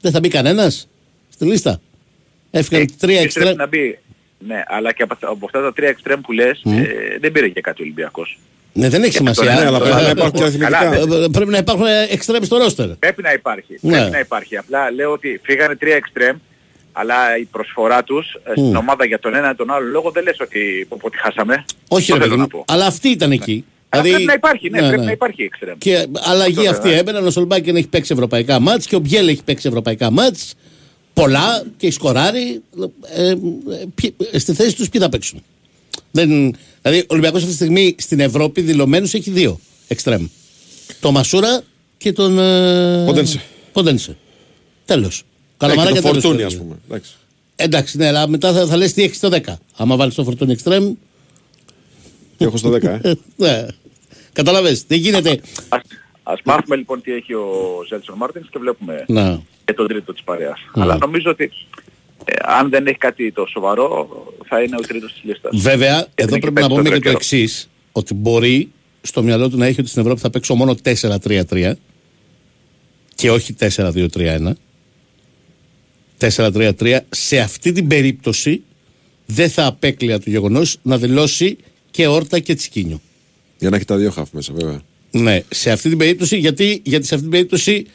δεν 0.02 0.12
θα 0.12 0.20
μπει 0.20 0.28
κανένας 0.30 0.88
στη 1.30 1.46
λίστα. 1.46 1.82
Έφυγαν 2.52 2.82
Ε, 2.82 2.86
τρία 3.00 3.14
ίσως 3.22 3.26
εξτρέμ. 3.36 3.56
να 3.56 3.68
μπει. 3.68 3.98
Ναι, 4.48 4.64
αλλά 4.68 4.92
και 4.94 5.04
από, 5.04 5.14
αυτά- 5.14 5.28
από 5.30 5.46
αυτά 5.46 5.62
τα 5.62 5.74
τρία 5.74 5.90
εξτρέμ 5.90 6.22
που 6.22 6.32
λες, 6.32 6.62
Μμ. 6.64 6.78
ε, 6.78 6.88
δεν 7.20 7.32
πήρε 7.32 7.48
και 7.50 7.62
κάτι 7.62 7.82
ο 7.82 7.84
Ολυμπιακός. 7.86 8.40
Ναι, 8.74 8.90
δεν 8.90 9.04
έχει 9.04 9.12
Και 9.12 9.30
αυτό 9.30 9.42
σημασία. 9.42 9.60
είναι, 9.60 9.68
αλλά 9.68 9.78
Ε, 9.78 9.82
πρέπει 9.82 10.02
να 10.02 10.08
ε, 10.08 10.12
υπάρχουν 10.12 10.32
και 10.38 10.44
αριθμητικά. 10.44 10.78
Καλά, 10.80 10.96
ε, 10.96 11.24
ε, 11.24 11.28
Πρέπει 11.32 11.52
να 11.52 11.58
υπάρχουν 11.58 11.86
εξτρέμ 12.10 12.44
στο 12.44 12.58
ρόστερ. 12.58 12.88
Πρέπει 12.88 13.22
να 13.22 13.34
υπάρχει. 13.34 13.78
Ναι. 13.82 13.92
Πρέπει 13.98 14.12
να 14.12 14.20
υπάρχει. 14.20 14.58
Απλά 14.58 14.92
λέω 14.92 15.12
ότι 15.12 15.40
φύγανε 15.44 15.76
τρία 15.76 15.96
εξτρέμ, 15.96 16.38
αλλά 16.92 17.38
η 17.38 17.44
προσφορά 17.44 18.04
τους 18.04 18.34
ε, 18.44 18.52
στην 18.52 18.64
Μμ. 18.64 18.78
ομάδα 18.78 19.06
για 19.06 19.20
τον 19.20 19.36
ένα 19.36 19.52
ή 19.52 19.56
τον 19.56 19.72
άλλο 19.72 19.86
λόγο 19.86 20.12
δεν 20.12 20.24
λες 20.24 20.40
ότι, 20.40 20.86
πω, 20.90 20.98
πω, 21.02 21.08
ότι 21.08 21.18
χάσαμε. 21.18 21.66
Όχι, 21.88 22.12
Αυτό 22.12 22.14
ρε 22.14 22.20
θέλω 22.30 22.36
παιδί 22.36 22.36
να 22.36 22.58
μου, 22.58 22.64
πω. 22.66 22.74
αλλά 22.74 22.86
αυτή 22.86 23.10
ήταν 23.10 23.32
εκεί. 23.32 23.66
Αλλά 23.90 24.04
Δηλαδή- 24.04 24.26
πρέπει 24.26 24.26
να 24.26 24.34
υπάρχει, 24.50 24.70
ναι, 24.70 24.80
ναι, 24.82 24.88
πρέπει 24.88 25.00
ναι. 25.00 25.06
να 25.06 25.12
υπάρχει 25.12 25.44
εξτρέμ. 25.44 25.78
Και 25.78 26.08
αλλαγή 26.14 26.58
Αυτό 26.60 26.70
αυτή 26.70 26.82
βέβαια. 26.84 26.98
έμπαιναν. 27.00 27.26
Ο 27.26 27.30
Σολμπάκεν 27.32 27.76
έχει 27.76 27.88
παίξει 27.88 28.14
ευρωπαϊκά 28.14 28.60
μάτς 28.60 28.86
και 28.86 28.96
ο 28.96 29.00
Μπιέλ 29.00 29.28
έχει 29.28 29.44
παίξει 29.44 29.68
ευρωπαϊκά 29.68 30.12
μάτς. 30.12 30.54
Πολλά 31.14 31.64
και 31.78 31.88
η 31.88 31.92
σκοράρει. 31.92 32.62
Ε, 33.16 33.30
ε, 33.30 33.36
ποιοι- 33.96 34.16
ε, 34.32 34.40
στη 34.40 34.54
θέση 34.54 34.76
τους 34.76 34.90
ποιοι 34.90 35.02
θα 35.02 35.10
παίξουν; 35.10 35.44
Δεν, 36.12 36.30
δηλαδή 36.82 37.02
ο 37.02 37.06
Ολυμπιακός 37.08 37.40
αυτή 37.40 37.50
τη 37.50 37.56
στιγμή 37.64 37.96
στην 37.98 38.20
Ευρώπη 38.20 38.62
δηλωμένους 38.62 39.14
έχει 39.14 39.30
δύο 39.32 39.60
εξτρέμ. 39.88 40.26
Το 41.00 41.12
Μασούρα 41.12 41.62
και 41.98 42.12
τον 42.14 42.40
ε, 42.40 43.04
Ποντένσε. 43.06 43.42
Ποντένσε. 43.72 44.18
Τέλος. 44.86 45.14
Έχει 45.16 45.24
Καλαμαρά 45.58 45.90
το 45.90 45.96
και 45.96 46.02
τέλος. 46.02 46.22
φορτούνι, 46.24 46.44
ας 46.44 46.56
πούμε. 46.58 46.76
Εντάξει. 46.90 47.12
Εντάξει, 47.56 47.98
ναι, 47.98 48.08
αλλά 48.08 48.28
μετά 48.28 48.54
θα, 48.54 48.66
θα 48.66 48.78
λες 48.78 48.94
τι 48.94 49.04
έχεις 49.04 49.18
στο 49.18 49.30
10. 49.30 49.40
Άμα 49.76 49.96
βάλεις 49.96 50.16
το 50.16 50.24
φορτούνι 50.24 50.52
εξτρέμ, 50.52 50.94
Τι 52.38 52.46
έχω 52.46 52.58
στο 52.58 52.70
10, 52.70 52.84
ε. 52.84 53.00
ε, 53.04 53.14
ναι. 53.36 53.66
Καταλαβες, 54.34 54.84
δεν 54.88 55.00
γίνεται. 55.00 55.40
Ας, 55.70 55.82
ας 56.24 56.40
μάθουμε 56.46 56.76
λοιπόν 56.76 57.02
τι 57.02 57.12
έχει 57.12 57.34
ο 57.34 57.46
Ζέλσον 57.88 58.18
Μάρτινς 58.18 58.50
και 58.50 58.60
βλέπουμε 58.60 59.04
Να. 59.08 59.42
και 59.66 59.74
τον 59.74 59.88
τρίτο 59.88 60.14
της 60.14 60.24
παρέας. 60.24 60.60
Ναι. 60.76 60.84
Αλλά 60.84 60.98
νομίζω 60.98 61.32
ότι 61.32 61.52
ε, 62.26 62.34
αν 62.42 62.70
δεν 62.70 62.88
έχει 62.88 62.98
κάτι 62.98 63.32
το 63.32 63.46
σοβαρό 63.46 64.10
θα 64.46 64.62
είναι 64.62 64.76
ο 64.76 64.80
τρίτος 64.80 65.14
της 65.14 65.24
λίστας. 65.24 65.58
Βέβαια, 65.62 66.02
Και 66.02 66.24
εδώ 66.24 66.32
δεν 66.32 66.40
πρέπει 66.40 66.60
έχει 66.60 66.70
να 66.70 66.76
πούμε 66.76 66.90
παίξει 66.90 67.00
και 67.00 67.06
το 67.06 67.12
τον 67.12 67.22
εξής: 67.22 67.70
Ότι 67.92 68.14
μπορεί 68.14 68.72
στο 69.02 69.24
μυαλό 69.24 69.50
του 69.50 69.58
να 69.58 69.66
έχει 69.66 69.80
ότι 69.80 69.90
στην 69.90 70.02
Ευρώπη 70.02 70.20
θα 70.20 70.30
παίξω 70.30 70.56
μόνο 70.56 70.76
4-3-3 70.84 71.74
και 73.16 73.32
όχι 73.32 73.56
4-2-3-1. 73.60 74.52
4-3-3. 76.20 77.00
Σε 77.10 77.40
αυτή 77.40 77.72
την 77.72 77.88
περίπτωση 77.88 78.62
δεν 79.26 79.50
θα 79.50 79.66
απέκλεια 79.66 80.20
το 80.20 80.30
γεγονός 80.30 80.78
να 80.82 80.98
δηλώσει 80.98 81.58
και 81.98 82.08
όρτα 82.08 82.40
και 82.40 82.56
τσικίνιο. 82.56 83.02
Για 83.58 83.70
να 83.70 83.76
έχει 83.76 83.86
τα 83.86 83.96
δύο 83.98 84.12
χαφ 84.12 84.30
μέσα, 84.32 84.54
βέβαια. 84.56 84.82
Ναι, 85.12 85.42
σε 85.50 85.72
αυτή 85.72 85.90
την 85.90 85.98
περίπτωση, 85.98 86.38
γιατί, 86.38 86.82
γιατί 86.86 87.06
σε 87.06 87.14
αυτή 87.14 87.26
την 87.28 87.36
περίπτωση 87.36 87.86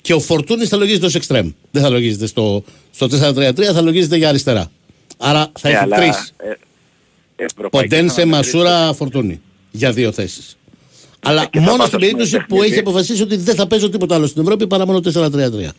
και 0.00 0.14
ο 0.14 0.20
Φορτούνης 0.20 0.68
θα 0.68 0.76
λογίζεται 0.76 1.06
ως 1.06 1.14
εξτρέμ. 1.14 1.50
Δεν 1.70 1.82
θα 1.82 1.88
λογίζεται 1.88 2.26
στο, 2.26 2.64
στο 2.90 3.06
4-3-3, 3.06 3.62
θα 3.62 3.80
λογίζεται 3.80 4.16
για 4.16 4.28
αριστερά. 4.28 4.70
Άρα 5.16 5.52
θα 5.58 5.68
Ε, 5.68 5.72
έχει 5.72 5.82
αλλά, 5.82 5.96
τρεις. 5.96 6.32
ε, 6.36 6.54
ευρωπαϊκές 7.36 7.88
Ποντένσε, 7.98 8.20
αναμετρήσεις- 8.20 8.54
Μασούρα, 8.54 8.92
Φορτούνη. 8.92 9.40
Για 9.70 9.92
δύο 9.92 10.12
θέσεις. 10.12 10.56
Αλλά 11.20 11.44
και 11.46 11.58
θα 11.58 11.64
μόνο 11.64 11.76
πας, 11.76 11.86
στην 11.86 11.98
ας 11.98 12.04
πούμε, 12.04 12.12
περίπτωση 12.12 12.36
που 12.38 12.46
παιχνίδι. 12.46 12.70
έχει 12.70 12.78
αποφασίσει 12.80 13.22
ότι 13.22 13.36
δεν 13.36 13.54
θα 13.54 13.66
παίζω 13.66 13.88
τίποτα 13.88 14.14
άλλο 14.14 14.26
στην 14.26 14.42
Ευρώπη 14.42 14.66
παρά 14.66 14.86
μόνο 14.86 15.00
4-3-3. 15.00 15.72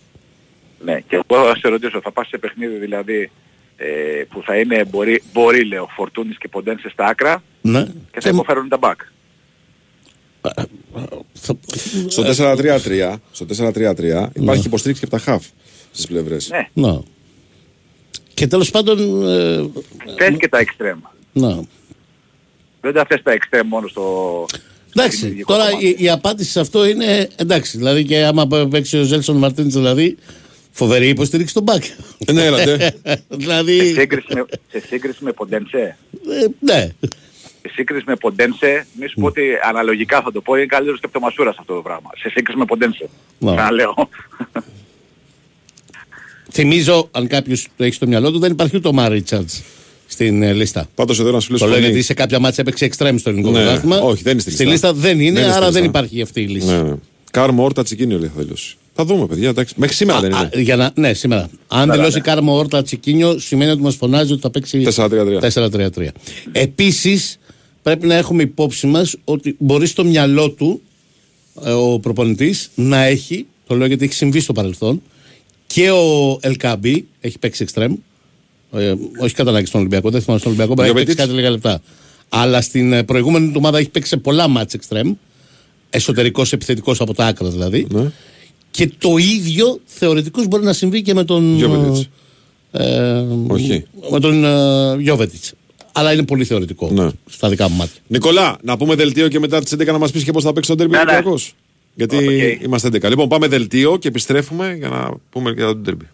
Ναι, 0.83 0.99
και 1.07 1.15
εγώ 1.29 1.45
θα 1.47 1.55
σε 1.57 1.67
ρωτήσω, 1.67 1.99
θα 2.03 2.11
πας 2.11 2.27
σε 2.27 2.37
παιχνίδι 2.37 2.75
δηλαδή 2.75 3.31
ε, 3.77 4.23
που 4.29 4.41
θα 4.45 4.57
είναι, 4.57 4.85
μπορεί, 4.85 5.23
μπορεί 5.33 5.65
λέω, 5.65 5.87
Φορτούνης 5.95 6.37
και 6.37 6.47
Ποντένσε 6.47 6.89
στα 6.89 7.05
άκρα 7.05 7.43
Ναι. 7.61 7.85
και 8.11 8.19
θα 8.19 8.29
υποφέρουν 8.29 8.69
τα 8.69 8.77
μπακ. 8.77 8.99
θα- 11.33 11.55
Στο 12.07 12.23
4-3-3, 12.23 13.15
στο 13.31 13.45
4-3-3 13.45 14.29
υπάρχει 14.33 14.65
υποστήριξη 14.67 15.03
και 15.05 15.15
από 15.15 15.23
τα 15.23 15.31
χαφ 15.31 15.45
στις 15.91 16.07
πλευρές. 16.07 16.49
Ναι, 16.49 16.67
Ναι. 16.87 16.99
Και 18.33 18.47
τέλος 18.47 18.71
πάντων. 18.71 19.27
Ε, 19.29 19.69
θες 20.17 20.35
και 20.37 20.47
τα 20.47 20.57
εξτρέμ. 20.57 20.99
ναι. 21.33 21.55
Δεν 22.81 22.93
τα 22.93 23.05
θες 23.09 23.21
τα 23.23 23.31
εξτρέμ 23.31 23.67
μόνο 23.67 23.87
στο... 23.87 24.45
Εντάξει, 24.95 25.17
στην 25.17 25.29
ειδικό 25.29 25.53
τώρα 25.53 25.65
κομμάτι. 25.69 25.87
η, 25.87 25.95
η 25.99 26.09
απάντηση 26.09 26.51
σε 26.51 26.59
αυτό 26.59 26.85
είναι 26.85 27.27
εντάξει. 27.35 27.77
Δηλαδή 27.77 28.03
και 28.05 28.23
άμα 28.23 28.47
πα- 28.47 28.67
παίξει 28.67 28.97
ο 28.99 29.03
Ζέλσον 29.03 29.35
Μαρτίνς, 29.37 29.73
δηλαδή 29.73 30.17
φοβερή 30.75 31.07
υποστήριξη 31.07 31.51
στον 31.51 31.63
μπακ. 31.63 31.83
Ναι, 32.31 32.45
έλατε. 32.45 32.77
Σε 33.05 33.21
δηλαδή. 33.29 33.93
σύγκριση 33.93 34.27
με, 34.33 34.45
σε 34.71 34.83
σύγκριση 34.87 35.23
με 35.23 35.31
Ποντένσε. 35.31 35.97
ε, 36.29 36.45
ναι. 36.59 36.89
Σε 37.61 37.71
σύγκριση 37.73 38.03
με 38.07 38.15
Ποντένσε, 38.15 38.87
μη 38.99 39.07
σου 39.07 39.19
πω 39.19 39.25
ότι 39.25 39.41
αναλογικά 39.67 40.21
θα 40.21 40.31
το 40.31 40.41
πω, 40.41 40.55
είναι 40.55 40.65
καλύτερος 40.65 40.99
και 40.99 41.05
από 41.05 41.13
το 41.13 41.19
Μασούρας 41.25 41.55
αυτό 41.59 41.73
το 41.75 41.81
πράγμα. 41.81 42.09
Σε 42.17 42.29
σύγκριση 42.29 42.57
με 42.59 42.65
Ποντένσε. 42.65 43.09
Ναι. 43.39 43.51
Να 43.51 43.71
λέω. 43.71 44.09
Θυμίζω, 46.51 47.07
αν 47.11 47.27
κάποιος 47.27 47.67
το 47.77 47.83
έχει 47.83 47.93
στο 47.93 48.07
μυαλό 48.07 48.31
του, 48.31 48.39
δεν 48.39 48.51
υπάρχει 48.51 48.75
ούτε 48.75 48.87
ο 48.87 48.91
Μάρ 48.93 49.11
Ρίτσαρτ 49.11 49.49
στην 50.07 50.43
ε, 50.43 50.53
λίστα. 50.53 50.87
Πάντως 50.95 51.19
εδώ 51.19 51.29
ένας 51.29 51.45
φίλος 51.45 51.59
Το 51.61 51.67
λένε 51.67 51.87
ότι 51.87 52.01
σε 52.01 52.13
κάποια 52.13 52.39
μάτια 52.39 52.63
έπαιξε 52.67 52.85
εξτρέμ 52.85 53.17
στο 53.17 53.29
ελληνικό 53.29 53.51
Ναι, 53.51 53.63
πρωτάθλημα. 53.63 53.97
όχι, 53.99 54.23
δεν 54.23 54.31
είναι 54.31 54.41
στη 54.41 54.49
λίστα. 54.49 54.65
λίστα 54.65 54.93
δεν 54.93 55.19
είναι, 55.19 55.31
Δεν 55.31 55.41
είναι 55.43 55.51
στη 55.51 55.61
άρα 55.61 55.71
δεν 55.71 55.83
λίστα. 55.83 55.99
υπάρχει 55.99 56.21
αυτή 56.21 56.41
η 56.41 56.47
λύση. 56.47 56.67
Ναι, 56.67 56.81
ναι. 56.81 56.93
Κάρμο, 57.31 57.63
όρτα, 57.63 57.83
τσικίνιο 57.83 58.19
λέει 58.19 58.31
θα 58.35 58.41
δηλώσει. 58.41 58.75
Θα 58.95 59.05
δούμε, 59.05 59.25
παιδιά. 59.27 59.49
Εντάξει. 59.49 59.73
Μέχρι 59.77 59.95
σήμερα 59.95 60.19
δεν 60.19 60.33
Α, 60.33 60.49
είναι. 60.53 60.61
για 60.63 60.75
να, 60.75 60.91
ναι, 60.95 61.13
σήμερα. 61.13 61.49
Αν 61.67 61.91
δηλώσει 61.91 62.21
Κάρμο 62.21 62.57
Όρτα 62.57 62.81
Τσικίνιο, 62.83 63.39
σημαίνει 63.39 63.71
ότι 63.71 63.81
μας 63.81 63.95
φωνάζει 63.95 64.31
ότι 64.31 64.41
θα 64.41 64.49
παίξει 64.49 64.87
4-3-3. 64.95 65.39
4-3-3. 65.53 66.07
Επίσης, 66.51 67.39
πρέπει 67.81 68.07
να 68.07 68.15
έχουμε 68.15 68.43
υπόψη 68.43 68.87
μας 68.87 69.15
ότι 69.23 69.55
μπορεί 69.59 69.87
στο 69.87 70.03
μυαλό 70.05 70.49
του 70.49 70.81
ε, 71.63 71.71
ο 71.71 71.99
προπονητής 71.99 72.69
να 72.75 73.03
έχει, 73.03 73.45
το 73.67 73.75
λέω 73.75 73.87
γιατί 73.87 74.03
έχει 74.03 74.13
συμβεί 74.13 74.39
στο 74.39 74.53
παρελθόν, 74.53 75.01
και 75.67 75.91
ο 75.91 76.37
Ελκάμπη 76.41 77.07
έχει 77.19 77.39
παίξει 77.39 77.63
εξτρέμ. 77.63 77.95
Ε, 78.71 78.93
όχι 79.19 79.33
κατά 79.33 79.49
ανάγκη 79.49 79.65
στον 79.65 79.79
Ολυμπιακό, 79.79 80.09
δεν 80.09 80.21
θυμάμαι 80.21 80.39
στον 80.39 80.51
Ολυμπιακό, 80.51 80.73
μπορεί 80.73 80.93
να 80.93 80.99
έχει 80.99 81.05
παίξει 81.05 81.23
Γιοβετίτς. 81.25 81.55
κάτι 81.55 81.63
λίγα 81.63 81.79
λεπτά. 81.79 81.81
Αλλά 82.29 82.61
στην 82.61 82.93
ε, 82.93 83.03
προηγούμενη 83.03 83.45
εβδομάδα 83.45 83.77
έχει 83.77 83.89
παίξει 83.89 84.09
σε 84.09 84.17
πολλά 84.17 84.47
μάτς 84.47 84.73
εξτρέμ. 84.73 85.13
Εσωτερικός 85.89 86.53
επιθετικός 86.53 87.01
από 87.01 87.13
τα 87.13 87.25
άκρα 87.25 87.49
δηλαδή. 87.49 87.87
Ναι. 87.91 88.11
Και 88.73 88.91
το 88.97 89.17
ίδιο 89.17 89.79
θεωρητικώς 89.85 90.47
μπορεί 90.47 90.63
να 90.63 90.73
συμβεί 90.73 91.01
και 91.01 91.13
με 91.13 91.23
τον. 91.23 91.55
Γιοβετίτς. 91.55 92.09
Ε, 92.71 93.23
Όχι. 93.47 93.85
Με 94.11 94.19
τον 94.19 94.43
ε, 94.45 94.95
Γιόβετιτς. 95.01 95.53
Αλλά 95.91 96.13
είναι 96.13 96.23
πολύ 96.23 96.45
θεωρητικό 96.45 96.89
Ναι. 96.91 97.09
στα 97.29 97.49
δικά 97.49 97.69
μου 97.69 97.75
μάτια. 97.75 98.01
Νικολά, 98.07 98.57
να 98.63 98.77
πούμε 98.77 98.95
δελτίο 98.95 99.27
και 99.27 99.39
μετά 99.39 99.61
τις 99.61 99.73
11 99.73 99.85
να 99.85 99.97
μας 99.97 100.11
πεις 100.11 100.23
και 100.23 100.31
πώς 100.31 100.43
θα 100.43 100.53
παίξει 100.53 100.69
το 100.69 100.77
ντέρμπι 100.77 100.93
Ναι, 100.95 101.03
ναι. 101.03 101.11
Ολυμπιακός. 101.11 101.53
Γιατί 101.95 102.15
ΟΚ. 102.15 102.63
είμαστε 102.63 102.87
11. 102.87 103.09
Λοιπόν, 103.09 103.27
πάμε 103.27 103.47
δελτίο 103.47 103.97
και 103.97 104.07
επιστρέφουμε 104.07 104.73
για 104.77 104.89
να 104.89 105.09
πούμε 105.29 105.51
για 105.51 105.65
το 105.65 105.83
ντέρμπι. 105.83 106.05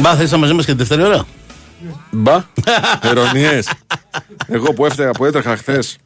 Μπα, 0.00 0.14
θες 0.16 0.30
να 0.30 0.36
μαζί 0.36 0.52
μα 0.52 0.58
και 0.60 0.66
την 0.66 0.76
δεύτερη 0.76 1.02
ώρα; 1.02 1.26
Μπα. 2.10 2.44
Ερωνίε. 3.02 3.60
Εγώ 4.46 4.72
που 4.72 4.86
έφταιγα, 4.86 5.10
που 5.10 5.24
έτρεχα 5.24 5.56
χθες. 5.56 5.96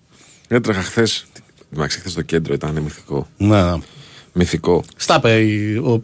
Έτρεχα 0.49 0.83
χθες. 0.83 1.25
Εντάξει, 1.75 1.99
χθες 1.99 2.12
στο 2.12 2.23
κέντρο 2.23 2.55
ήταν 2.55 2.79
μυθικό. 2.83 3.27
Να. 3.37 3.81
Μυθικό. 4.33 4.85
Στα 4.97 5.20
πε, 5.20 5.39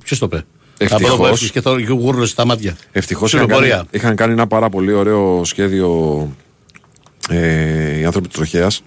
ποιος 0.04 0.18
το 0.18 0.28
πε. 0.28 0.44
Ευτυχώς. 0.78 1.02
Από 1.04 1.06
εδώ 1.14 1.16
που 1.16 1.26
έφυγες 1.26 1.50
και 1.50 1.60
τώρα 1.60 1.80
και 1.82 1.92
γούρλωσε 1.92 2.30
στα 2.32 2.44
μάτια. 2.46 2.76
Ευτυχώς 2.92 3.32
είχαν, 3.32 3.44
Συνοπορία. 3.44 3.74
κάνει- 3.74 3.88
είχαν 3.90 4.16
κάνει 4.16 4.32
ένα 4.32 4.46
πάρα 4.46 4.68
πολύ 4.68 4.92
ωραίο 4.92 5.44
σχέδιο 5.44 5.88
ε, 7.30 7.98
οι 7.98 8.04
άνθρωποι 8.04 8.28
του 8.28 8.34
Τροχέας 8.36 8.82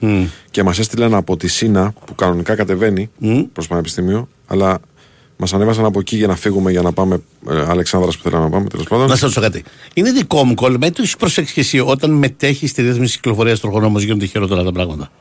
και 0.51 0.63
μας 0.63 0.79
έστειλαν 0.79 1.13
από 1.13 1.37
τη 1.37 1.47
Σίνα 1.47 1.93
που 2.05 2.15
κανονικά 2.15 2.55
κατεβαίνει 2.55 3.09
προς 3.53 3.67
Πανεπιστήμιο, 3.67 4.27
αλλά 4.47 4.79
μας 5.37 5.53
ανέβασαν 5.53 5.85
από 5.85 5.99
εκεί 5.99 6.15
για 6.15 6.27
να 6.27 6.35
φύγουμε 6.35 6.71
για 6.71 6.81
να 6.81 6.91
πάμε 6.93 7.21
ε, 7.49 7.61
Αλεξάνδρας 7.67 8.17
που 8.17 8.23
θέλαμε 8.23 8.43
να 8.43 8.49
πάμε 8.49 8.69
τέλος 8.69 8.87
πάντων. 8.87 9.03
Να 9.07 9.11
σας 9.15 9.21
ρωτήσω 9.21 9.41
κάτι. 9.41 9.63
Είναι 9.93 10.11
δικό 10.11 10.43
μου 10.43 10.53
κόλλημα 10.53 10.85
ή 10.87 10.91
το 10.91 11.01
έχεις 11.01 11.17
προσέξει 11.17 11.53
και 11.53 11.59
εσύ 11.59 11.79
όταν 11.79 12.11
μετέχει 12.11 12.67
στη 12.67 12.81
ρύθμιση 12.81 13.15
κυκλοφορίας 13.15 13.59
τροχονόμο 13.59 13.99
γίνονται 13.99 14.25
χειρότερα 14.25 14.63
τα 14.63 14.71
πράγματα; 14.71 15.11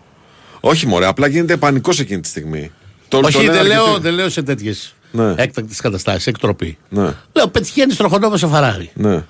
Όχι, 0.60 0.86
μωρέ, 0.86 1.06
απλά 1.06 1.26
γίνεται 1.26 1.56
πανικός 1.56 2.00
εκείνη 2.00 2.20
τη 2.20 2.28
στιγμή. 2.28 2.70
Το, 3.08 3.20
το 3.20 3.26
Όχι, 3.26 3.36
λένε 3.36 3.52
δεν 3.52 3.66
λέω, 3.66 3.82
αρκετοί. 3.84 4.00
δεν 4.00 4.12
λέω 4.14 4.28
σε 4.28 4.42
τέτοιες 4.42 4.94
Ναι. 5.12 5.34
έκτακτες 5.36 5.80
καταστάσεις, 5.80 6.26
εκτροπή. 6.26 6.78
Ναι, 6.88 7.14
Λέω, 7.32 7.48
πετυχαίνεις 7.52 7.96
τροχονόμο 7.96 8.36
σε 8.36 8.46
φαράρι. 8.46 8.90
ναι. 8.94 9.24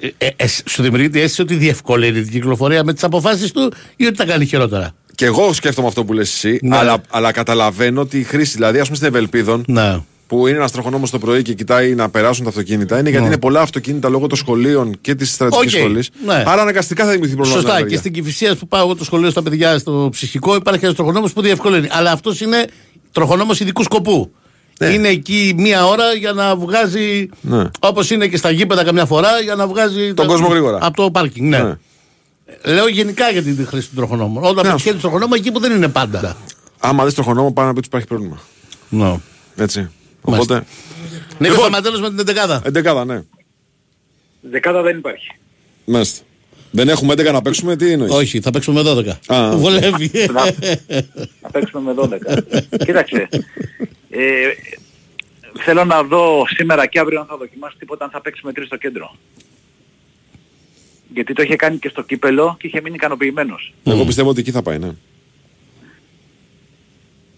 Ε, 0.00 0.10
ε, 0.18 0.30
ε, 0.36 0.46
σου 0.64 0.82
δημιουργείται 0.82 1.18
η 1.18 1.22
αίσθηση 1.22 1.42
ότι 1.42 1.54
διευκολύνει 1.54 2.22
την 2.22 2.30
κυκλοφορία 2.32 2.84
με 2.84 2.92
τις 2.92 3.04
αποφάσεις 3.04 3.52
του 3.52 3.72
ή 3.96 4.06
ότι 4.06 4.16
τα 4.16 4.24
κάνει 4.24 4.44
χειρότερα; 4.46 4.94
Και 5.14 5.24
εγώ 5.24 5.52
σκέφτομαι 5.52 5.86
αυτό 5.88 6.04
που 6.04 6.12
λες 6.12 6.32
εσύ, 6.32 6.58
Ναι. 6.62 6.76
αλλά, 6.76 7.00
αλλά 7.10 7.32
καταλαβαίνω 7.32 8.06
τη 8.06 8.22
χρήση. 8.24 8.54
Δηλαδή, 8.54 8.78
ας 8.78 8.84
πούμε 8.84 8.96
στην 8.96 9.08
Ευελπίδων, 9.08 9.64
Ναι. 9.66 9.98
Που 10.32 10.46
είναι 10.46 10.56
ένας 10.56 10.72
τροχονόμος 10.72 11.10
το 11.10 11.18
πρωί 11.18 11.42
και 11.42 11.52
κοιτάει 11.54 11.94
να 11.94 12.10
περάσουν 12.10 12.44
τα 12.44 12.50
αυτοκίνητα, 12.50 12.98
είναι 12.98 13.10
γιατί 13.10 13.26
είναι 13.26 13.38
πολλά 13.38 13.60
αυτοκίνητα 13.60 14.08
λόγω 14.08 14.26
των 14.26 14.38
σχολείων 14.38 15.00
και 15.00 15.14
της 15.14 15.32
στρατιωτικής 15.32 15.72
Ναι. 15.74 15.78
Οκ, 15.80 15.84
σχολής. 15.86 16.10
ναι. 16.26 16.34
Άρα 16.46 16.62
αναγκαστικά 16.62 17.04
θα 17.04 17.10
δημιουργηθεί 17.10 17.36
πρόβλημα. 17.40 17.60
Σωστά. 17.60 17.72
στην 17.74 17.88
Και 17.88 17.94
παιδιά. 17.94 17.98
στην 17.98 18.12
Κηφισιά 18.12 18.56
που 18.56 18.68
πάω 18.68 18.80
εγώ 18.82 18.94
το 18.94 19.04
σχολείο 19.04 19.30
στα 19.30 19.42
παιδιά 19.42 19.78
στο 19.78 20.08
Ψυχικό 20.10 20.54
υπάρχει 20.54 20.84
ένας 20.84 20.96
τροχονόμος 20.96 21.32
που 21.32 21.40
διευκολύνει. 21.42 21.88
Αλλά 21.90 22.10
αυτός 22.10 22.40
είναι 22.40 22.64
τροχονόμος 23.12 23.60
ειδικού 23.60 23.82
σκοπού. 23.82 24.32
Είναι 24.80 25.08
εκεί 25.08 25.54
μία 25.56 25.86
ώρα 25.86 26.12
για 26.18 26.32
να 26.32 26.56
βγάζει. 26.56 27.28
Ναι. 27.40 27.64
Όπως 27.80 28.10
είναι 28.10 28.26
και 28.26 28.36
στα 28.36 28.50
γήπεδα 28.50 28.84
καμιά 28.84 29.04
φορά 29.06 29.40
για 29.44 29.54
να 29.54 29.66
βγάζει. 29.66 30.14
Τον 30.14 30.26
κόσμο 30.26 30.48
γρήγορα. 30.48 30.78
Από 30.82 30.96
το 30.96 31.10
πάρκινγκ, 31.10 31.48
ναι. 31.48 31.58
Ναι. 31.62 31.74
Λέω 32.72 32.88
γενικά 32.88 33.30
για 33.30 33.42
την 33.42 33.66
χρήση 33.66 33.88
του 33.88 33.94
τροχονόμου. 33.94 34.40
Όταν 34.42 34.64
Ναι. 34.64 34.70
πετυχαίνει 34.70 34.98
τροχονόμο 34.98 35.32
εκεί 35.36 35.52
που 35.52 35.60
δεν 35.60 35.72
είναι 35.72 35.88
πάντα. 35.88 36.36
Άμα 36.80 37.04
δεις 37.04 37.14
τροχονόμο, 37.14 37.52
πάνω 37.52 37.66
να 37.66 37.72
πει 37.72 37.78
ότι 37.78 37.86
υπάρχει 37.88 38.06
πρόβλημα. 38.06 38.38
Ναι. 38.88 39.18
Έτσι. 39.56 39.88
Οπότε. 40.22 40.54
Νίκο 40.54 40.64
Λοιπόν. 41.38 41.58
Σταματέλος 41.58 42.00
με 42.00 42.08
την 42.08 42.36
11. 42.84 43.00
11, 43.00 43.06
ναι. 43.06 43.22
Δεκάδα 44.40 44.82
δεν 44.82 44.98
υπάρχει. 44.98 45.30
Μάλιστα. 45.84 46.24
Δεν 46.70 46.88
έχουμε 46.88 47.12
11 47.12 47.32
να 47.32 47.42
παίξουμε, 47.42 47.76
τι 47.76 47.92
εννοείς; 47.92 48.12
Όχι, 48.12 48.40
θα 48.40 48.50
παίξουμε 48.50 48.82
με 48.82 48.90
12. 49.28 49.34
Α. 49.34 49.56
Βολεύει. 49.56 50.10
Να 51.40 51.50
παίξουμε 51.52 51.94
με 51.94 51.94
12. 51.96 52.84
Κοίταξε. 52.84 53.28
Ε, 54.10 54.48
θέλω 55.58 55.84
να 55.84 56.02
δω 56.02 56.44
σήμερα 56.48 56.86
και 56.86 56.98
αύριο 56.98 57.20
αν 57.20 57.26
θα 57.26 57.36
δοκιμάσει 57.36 57.76
τίποτα 57.78 58.04
αν 58.04 58.10
θα 58.10 58.20
παίξει 58.20 58.40
με 58.44 58.52
τρεις 58.52 58.66
στο 58.66 58.76
κέντρο. 58.76 59.16
Γιατί 61.14 61.32
το 61.32 61.42
είχε 61.42 61.56
κάνει 61.56 61.78
και 61.78 61.88
στο 61.88 62.02
κύπελο 62.02 62.56
και 62.60 62.66
είχε 62.66 62.80
μείνει 62.80 62.94
ικανοποιημένος. 62.94 63.74
Εγώ 63.84 64.04
πιστεύω 64.04 64.28
ότι 64.28 64.40
εκεί 64.40 64.50
θα 64.50 64.62
πάει, 64.62 64.78
ναι. 64.78 64.90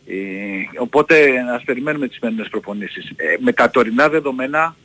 Ε, 0.07 0.15
οπότε 0.81 1.39
ας 1.57 1.63
περιμένουμε 1.65 2.07
τις 2.09 2.17
σημερινές 2.17 2.49
προπονήσεις. 2.49 3.09
Ε, 3.17 3.37
με 3.41 3.53
τα 3.53 3.71
τωρινά 3.71 4.09
δεδομένα 4.09 4.77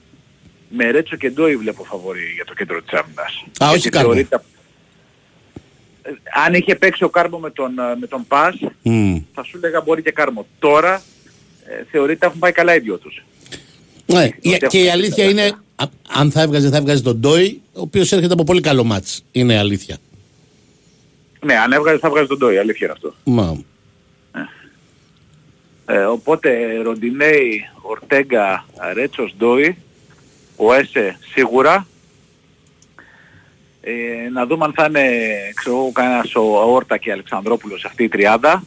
με 0.70 0.92
Ρέτσο 0.92 1.16
και 1.16 1.30
Ντόι 1.30 1.56
βλέπω 1.56 1.84
φαβορή 1.84 2.32
για 2.36 2.46
το 2.46 2.54
κέντρο 2.54 2.82
της 2.82 3.00
άμυνας. 3.00 3.44
Α, 3.64 3.66
όχι 3.66 3.72
Γιατί 3.74 3.90
Κάρμο. 3.90 4.12
θεωρείται- 4.12 4.42
Ε, 6.02 6.12
Αν 6.46 6.54
είχε 6.54 6.76
παίξει 6.76 7.04
ο 7.04 7.10
Κάρμο 7.10 7.38
με 7.38 7.50
τον, 7.52 7.80
ε, 7.80 7.96
με 8.00 8.08
τον 8.08 8.28
Πας 8.28 8.56
Μμ. 8.82 9.18
θα 9.34 9.44
σου 9.44 9.58
έλεγα 9.58 9.82
μπορεί 9.82 10.02
και 10.02 10.12
Κάρμο. 10.12 10.48
Τώρα 10.60 11.02
ε, 11.66 11.84
θεωρείται 11.92 12.26
έχουν 12.26 12.40
πάει 12.40 12.52
καλά 12.52 12.76
οι 12.76 12.80
δυο 12.80 12.98
τους. 12.98 13.24
Ναι, 14.06 14.24
η- 14.42 14.50
Ότι 14.54 14.68
και 14.68 14.78
η 14.78 14.82
έχουν- 14.88 14.92
αλήθεια 14.92 15.24
είναι, 15.26 15.52
α- 15.76 15.86
αν 16.20 16.32
θα 16.32 16.42
έβγαζε, 16.42 16.70
θα 16.70 16.78
έβγαζε 16.78 17.02
τον 17.04 17.16
Ντόι, 17.18 17.62
ο 17.74 17.82
οποίος 17.82 18.12
έρχεται 18.12 18.34
από 18.34 18.44
πολύ 18.44 18.62
καλό 18.62 18.84
μάτς. 18.84 19.24
Είναι 19.32 19.58
αλήθεια. 19.58 19.98
Ναι, 21.46 21.56
αν 21.58 21.72
έβγαζε 21.72 21.98
θα 21.98 22.08
έβγαζε 22.08 22.28
τον 22.28 22.38
Ντόι, 22.38 22.58
αλήθεια 22.58 22.88
είναι 22.88 22.92
αυτό. 22.96 23.14
Μα, 23.24 23.64
Ε, 25.92 26.00
οπότε 26.00 26.78
Ροντινέη, 26.82 27.70
Ορτέγκα, 27.82 28.66
Ρέτσος, 28.94 29.36
Ντόι, 29.38 29.78
ο 30.56 30.74
Έσε 30.74 31.18
σίγουρα. 31.34 31.88
Ε, 33.82 34.30
να 34.32 34.46
δούμε 34.46 34.66
αν 34.66 34.74
θα 34.74 34.86
είναι 34.86 35.10
ξέρω, 35.56 35.76
εγώ, 35.76 35.92
κανένας 35.92 36.36
ο 36.36 36.74
Όρτα 36.74 36.98
και 36.98 37.12
Αλεξανδρόπουλος 37.12 37.86
αυτή 37.86 38.04
η 38.04 38.08
τριάδα. 38.08 38.64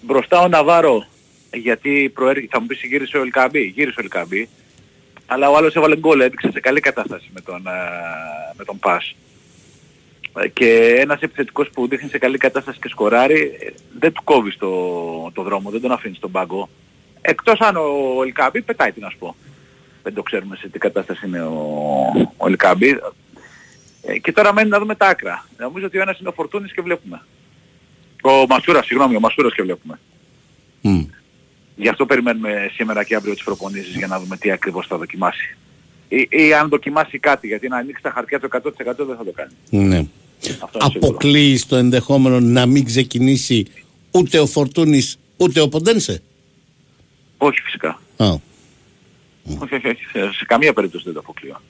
Μπροστά 0.00 0.40
ο 0.40 0.48
Ναβάρο, 0.48 1.06
γιατί 1.52 2.10
προέρχεται, 2.14 2.48
θα 2.50 2.60
μου 2.60 2.66
πεις 2.66 2.82
γύρισε 2.82 3.16
ο 3.16 3.20
Ελκαμπή, 3.20 3.62
γύρισε 3.62 4.00
ο 4.00 4.02
Ελκαμπή. 4.02 4.48
Αλλά 5.26 5.50
ο 5.50 5.56
άλλος 5.56 5.74
έβαλε 5.74 5.96
γκολ, 5.96 6.20
έδειξε 6.20 6.50
σε 6.52 6.60
καλή 6.60 6.80
κατάσταση 6.80 7.30
με 7.34 7.40
τον, 7.40 7.66
ε, 7.66 8.54
με 8.56 8.64
τον 8.64 8.78
Πας. 8.78 9.14
Ε, 10.38 10.48
Και 10.48 10.96
ένας 10.98 11.20
επιθετικός 11.20 11.70
που 11.70 11.88
δείχνει 11.88 12.08
σε 12.08 12.18
καλή 12.18 12.38
κατάσταση 12.38 12.78
και 12.78 12.88
σκοράρει, 12.88 13.56
ε, 13.60 13.70
δεν 13.98 14.12
του 14.12 14.24
κόβει 14.24 14.56
το, 14.56 14.70
το 15.32 15.42
δρόμο, 15.42 15.70
δεν 15.70 15.80
τον 15.80 15.92
αφήνει 15.92 16.14
στον 16.14 16.30
πάγκο. 16.30 16.68
Εκτός 17.20 17.60
αν 17.60 17.76
ο 17.76 18.22
Ελκάμπη 18.24 18.62
πετάει, 18.62 18.92
τι 18.92 19.00
να 19.00 19.10
σου 19.10 19.18
πω. 19.18 19.36
Δεν 20.02 20.14
το 20.14 20.22
ξέρουμε 20.22 20.56
σε 20.56 20.68
τι 20.68 20.78
κατάσταση 20.78 21.26
είναι 21.26 21.42
ο, 21.42 21.58
ο 22.36 22.46
Ελκάμπη. 22.46 22.98
Ε, 24.02 24.18
και 24.18 24.32
τώρα 24.32 24.52
μένει 24.52 24.68
να 24.68 24.78
δούμε 24.78 24.94
τα 24.94 25.06
άκρα. 25.06 25.46
Νομίζω 25.58 25.86
ότι 25.86 25.98
ο 25.98 26.00
ένας 26.00 26.18
είναι 26.18 26.28
ο 26.28 26.32
Φορτούνης 26.32 26.72
και 26.72 26.82
βλέπουμε. 26.82 27.22
Ο 28.22 28.46
Μασούρας, 28.48 28.86
συγγνώμη, 28.86 29.16
ο 29.16 29.20
Μασούρας 29.20 29.54
και 29.54 29.62
βλέπουμε. 29.62 29.98
μ. 30.80 31.02
Γι' 31.76 31.88
αυτό 31.88 32.06
περιμένουμε 32.06 32.70
σήμερα 32.74 33.04
και 33.04 33.14
αύριο 33.14 33.34
τις 33.34 33.44
προπονήσεις 33.44 33.96
για 33.96 34.06
να 34.06 34.20
δούμε 34.20 34.36
τι 34.36 34.50
ακριβώς 34.50 34.86
θα 34.86 34.96
δοκιμάσει. 34.96 35.56
Ή, 36.08 36.28
ή 36.30 36.54
αν 36.54 36.68
δοκιμάσει 36.68 37.18
κάτι, 37.18 37.46
γιατί 37.46 37.68
να 37.68 37.76
ανοίξει 37.76 38.02
τα 38.02 38.10
χαρτιά 38.10 38.40
το 38.40 38.48
100% 38.52 38.60
δεν 38.84 39.16
θα 39.16 39.24
το 39.24 39.32
κάνει. 39.34 39.52
ναι. 39.70 39.96
Αυτό 39.96 39.98
είναι 39.98 40.02
σίγουρο. 40.02 40.23
Αποκλείει 40.78 41.58
το 41.68 41.76
ενδεχόμενο 41.76 42.40
να 42.40 42.66
μην 42.66 42.84
ξεκινήσει 42.84 43.66
ούτε 44.10 44.38
ο 44.40 44.46
Φορτούνης 44.46 45.18
ούτε 45.36 45.60
ο 45.60 45.68
Ποντένσε; 45.68 46.22
Όχι 47.38 47.60
φυσικά. 47.60 48.00
Α, 48.16 48.26
Όχι, 49.60 49.74
όχι, 49.74 49.86
όχι. 49.88 50.04
Σε, 50.12 50.32
σε 50.32 50.44
καμία 50.46 50.72
περίπτωση 50.72 51.04
δεν 51.04 51.12
το 51.14 51.20
αποκλείω. 51.20 51.60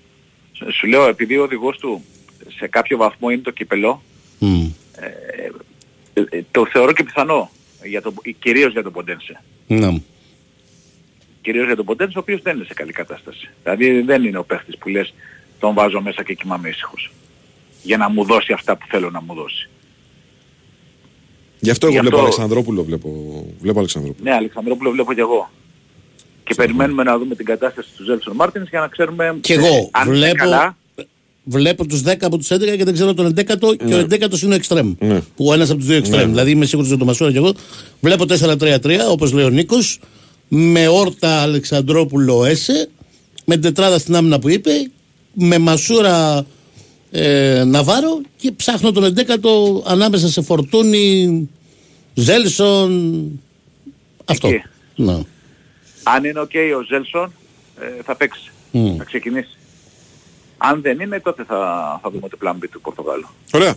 Σου- 0.53 0.73
Σου 0.75 0.87
λέω, 0.87 1.07
επειδή 1.09 1.37
ο 1.39 1.43
οδηγός 1.43 1.79
του 1.79 2.05
σε 2.57 2.67
κάποιο 2.67 2.97
βαθμό 2.97 3.31
είναι 3.31 3.43
το 3.43 3.51
κυπελό, 3.51 4.03
μ. 4.39 4.65
ε, 6.15 6.23
ε, 6.31 6.43
το 6.51 6.67
θεωρώ 6.73 6.93
και 6.93 7.03
πιθανό, 7.05 7.51
για 7.85 8.03
το, 8.03 8.15
κυρίως 8.39 8.73
για 8.73 8.83
τον 8.83 8.93
Ποντένσε. 8.93 9.41
Ναι. 9.67 9.99
Κυρίως 11.43 11.67
για 11.67 11.77
τον 11.77 11.85
Ποντένσε, 11.85 12.19
ο 12.19 12.21
οποίος 12.21 12.43
δεν 12.43 12.57
είναι 12.57 12.65
σε 12.65 12.75
καλή 12.75 12.93
κατάσταση. 12.93 13.49
Δηλαδή 13.63 14.01
δεν 14.01 14.25
είναι 14.25 14.39
ο 14.39 14.45
παίχτης 14.45 14.79
που 14.79 14.89
λες 14.89 15.15
τον 15.59 15.75
βάζω 15.75 16.01
μέσα 16.01 16.23
και 16.25 16.35
κοιμάμαι 16.35 16.69
ήσυχος. 16.69 17.11
Για 17.85 17.97
να 17.97 18.09
μου 18.11 18.25
δώσει 18.25 18.53
αυτά 18.53 18.77
που 18.77 18.87
θέλω 18.91 19.11
να 19.11 19.21
μου 19.23 19.35
δώσει. 19.35 19.69
Γι' 21.61 21.71
αυτό 21.71 21.87
εγώ 21.87 21.95
Γι' 21.95 22.01
βλέπω 22.01 22.17
αυτό- 22.17 22.27
Αλεξανδρόπουλο. 22.29 22.85
Βλέπω, 22.85 23.09
βλέπω 23.61 23.79
Αλεξανδρόπουλο. 23.79 24.31
Ναι, 24.31 24.37
Αλεξανδρόπουλο 24.37 24.91
βλέπω 24.91 25.13
κι 25.15 25.21
εγώ. 25.21 25.51
Και 26.45 26.55
περιμένουμε 26.55 27.03
να 27.03 27.19
δούμε 27.19 27.35
την 27.35 27.45
κατάσταση 27.45 27.89
του 27.97 28.05
Ζέλσον 28.05 28.35
Μάρτινς 28.37 28.69
για 28.69 28.81
να 28.81 28.89
ξέρουμε 28.89 29.37
Κι 29.41 29.53
ε, 29.53 29.55
εγώ 29.55 29.89
αν 29.93 30.07
είναι 30.07 30.17
βλέπω, 30.17 30.37
καλά. 30.37 30.77
βλέπω 31.45 31.87
τους 31.87 32.03
10 32.03 32.15
από 32.21 32.37
τους 32.39 32.49
11 32.53 32.59
και 32.77 32.85
δεν 32.85 32.95
ξέρω 32.95 33.15
τον 33.15 33.35
11ο 33.37 33.77
και 33.87 33.95
ο 33.95 33.99
11ος 34.11 34.43
είναι 34.43 34.53
ο 34.53 34.57
εξτρέμ. 34.57 34.95
Ναι. 34.99 35.21
Που 35.37 35.47
ο 35.47 35.53
ένας 35.53 35.69
από 35.71 35.79
τους 35.79 35.87
δύο 35.89 35.97
εξτρέμ. 35.97 36.29
Δηλαδή 36.31 36.51
είμαι 36.51 36.65
σίγουρος 36.65 36.91
ότι 36.91 36.99
το 37.01 37.05
Μασούρα 37.05 37.31
και 37.33 37.37
εγώ 37.37 37.55
βλέπω 38.01 38.25
4-3-3 38.29 38.99
όπως 39.11 39.33
λέει 39.33 39.45
ο 39.45 39.51
Νίκος. 39.51 40.01
με 40.49 40.89
Όρτα, 40.89 41.41
Αλεξανδρόπουλο, 41.43 42.45
Έσε, 42.45 42.89
με 43.45 43.55
την 43.55 43.63
τετράδα 43.63 43.99
στην 43.99 44.17
άμυνα 44.17 44.39
που 44.39 44.49
είπε, 44.49 44.71
με 45.33 45.59
Μασούρα 45.59 46.47
ε, 47.17 47.65
Ναβάρο 47.67 48.21
και 48.37 48.53
ψάχνω 48.53 48.93
τον 48.93 49.15
11ο 49.17 49.83
ανάμεσα 49.87 50.29
σε 50.29 50.43
Φορτούνη, 50.43 51.49
Ζέλσον. 52.15 53.31
Αυτό. 54.25 54.49
Εκεί. 54.49 54.63
Ναι. 54.97 55.19
Αν 56.03 56.25
είναι 56.25 56.41
οκ 56.41 56.51
ο 56.79 56.83
Ζέλσον 56.89 57.33
ε, 57.81 58.03
θα 58.05 58.17
παίξει. 58.17 58.51
Μμ. 58.71 58.97
Θα 58.97 59.05
ξεκινήσει. 59.05 59.49
Αν 60.57 60.81
δεν 60.83 61.01
είναι 61.01 61.21
τότε 61.21 61.45
θα, 61.45 61.57
θα 62.03 62.11
δούμε 62.11 62.29
το 62.29 62.37
plan 62.37 62.59
B 62.63 62.65
του 62.71 62.81
Πορτογάλου. 62.81 63.27
Ωραία. 63.53 63.75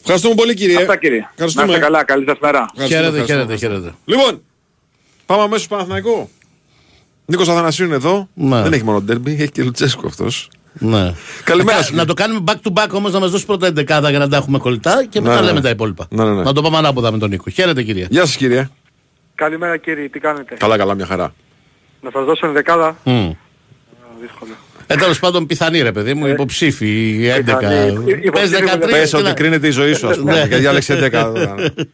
Ευχαριστούμε 0.00 0.34
πολύ 0.34 0.54
κύριε. 0.54 0.76
Αυτά 0.76 0.96
κύριε. 0.96 1.18
Να 1.18 1.28
Ευχαριστούμε. 1.32 1.66
είστε 1.66 1.78
καλά. 1.78 2.04
Καλή 2.04 2.24
σας 2.28 2.38
μέρα. 2.40 2.66
Ευχαριστούμε, 2.74 2.88
Χαίρετε, 2.88 3.20
ευχαριστούμε, 3.20 3.56
χαίρετε, 3.56 3.66
ευχαριστούμε. 3.66 3.96
χαίρετε. 4.04 4.22
Λοιπόν, 4.22 4.42
πάμε 5.26 5.42
αμέσως 5.42 5.64
στο 5.64 5.74
Παναθηναϊκό. 5.74 6.30
Νίκος 7.26 7.48
Αθανασίου 7.48 7.84
είναι 7.86 7.94
εδώ. 7.94 8.28
Ναι. 8.34 8.62
Δεν 8.62 8.72
έχει 8.72 8.84
μόνο 8.84 9.00
ντέρμπι, 9.00 9.32
έχει 9.32 9.50
και 9.50 9.62
Λουτσέσκο 9.62 10.06
αυτός. 10.06 10.50
Ναι. 10.72 11.14
Καλημέρα 11.44 11.78
Να- 11.78 11.84
σου. 11.84 11.94
Να 11.94 12.04
το 12.04 12.14
κάνουμε 12.14 12.40
back 12.46 12.70
to 12.70 12.82
back 12.82 12.88
όμως, 12.92 13.12
να 13.12 13.18
μας 13.18 13.30
δώσει 13.30 13.46
πρώτα 13.46 13.66
11 13.66 14.08
για 14.10 14.18
να 14.18 14.28
τα 14.28 14.36
έχουμε 14.36 14.58
κολλητά 14.58 15.04
και 15.08 15.20
μετά 15.20 15.34
Ναι, 15.34 15.40
ναι. 15.40 15.46
λέμε 15.46 15.60
τα 15.60 15.68
υπόλοιπα. 15.68 16.06
Ναι, 16.10 16.24
ναι, 16.24 16.34
ναι. 16.34 16.42
Να 16.42 16.52
το 16.52 16.62
πάμε 16.62 16.76
ανάποδα 16.76 17.10
με 17.12 17.18
τον 17.18 17.30
Νίκο. 17.30 17.50
Χαίρετε, 17.50 17.82
κυρία. 17.82 18.06
Γεια 18.10 18.24
σας 18.26 18.36
κύριε. 18.36 18.68
Καλημέρα 19.34 19.76
κύριε, 19.76 20.08
τι 20.08 20.18
κάνετε; 20.20 20.54
Καλά, 20.54 20.76
καλά, 20.76 20.94
μια 20.94 21.06
χαρά. 21.06 21.34
Να 22.00 22.10
σας 22.10 22.24
δώσω 22.24 22.46
ενδεκάδα. 22.46 22.96
Μμ. 23.04 23.30
Δύσκολο. 24.20 24.50
Ε, 24.92 24.96
τέλος 24.96 25.18
πάντων, 25.18 25.46
πιθανή 25.46 25.80
ρε 25.82 25.92
παιδί 25.92 26.14
μου, 26.14 26.26
υποψήφι 26.26 27.16
11. 27.36 27.42
Πιθανή. 27.44 27.86
Υ- 28.06 28.30
Πες 28.32 28.50
υποψήφι 28.50 28.62
13. 28.62 28.90
Πες 28.90 29.10
τι 29.10 29.16
ότι 29.16 29.24
να- 29.24 29.32
κρίνεται 29.32 29.66
η 29.66 29.70
ζωή 29.70 29.92
σου, 29.92 30.08
ας 30.08 30.16
πούμε. 30.18 30.32
Ναι. 30.32 30.38
Γιατί 30.38 30.54
διάλεξε 30.56 30.92
11. 30.94 31.32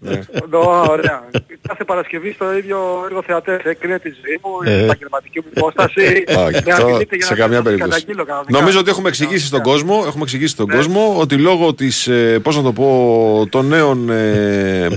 Ναι. 0.01 0.21
Ω, 0.51 0.87
Ωραία. 0.91 1.25
Κάθε 1.69 1.85
Παρασκευή 1.85 2.33
στο 2.33 2.57
ίδιο 2.57 2.79
έργο 3.09 3.23
θεατές. 3.27 3.61
Έκρινε 3.65 3.99
τη 3.99 4.09
ζωή 4.09 4.39
μου, 4.43 4.71
η 4.71 4.71
Ε. 4.81 4.85
επαγγελματική 4.85 5.39
μου 5.41 5.47
υπόσταση. 5.57 6.25
Όχι, 6.29 6.63
Με 6.65 6.73
αυτό 6.73 6.87
απειλείτε 6.87 7.17
για 7.17 7.27
σε 7.27 7.33
να 7.33 7.39
καμία 7.39 7.57
σας 7.57 7.65
περίπτωση. 7.65 7.91
καταγγείλω 7.91 8.25
κανονικά. 8.25 8.59
Νομίζω 8.59 8.79
ότι 8.79 8.91
έχουμε 8.91 9.09
εξηγήσει 9.09 9.47
στον 9.47 9.61
κόσμο, 9.63 10.05
έχουμε 10.07 10.23
εξηγήσει 10.23 10.49
στον 10.53 10.67
Ναι. 10.69 10.75
κόσμο 10.77 11.17
ότι 11.19 11.35
λόγω 11.35 11.75
της, 11.75 12.07
ε, 12.07 12.39
πώς 12.43 12.57
να 12.57 12.63
το 12.63 12.73
πω, 12.73 13.47
των 13.51 13.67
νέων 13.67 14.11
ε, 14.11 14.89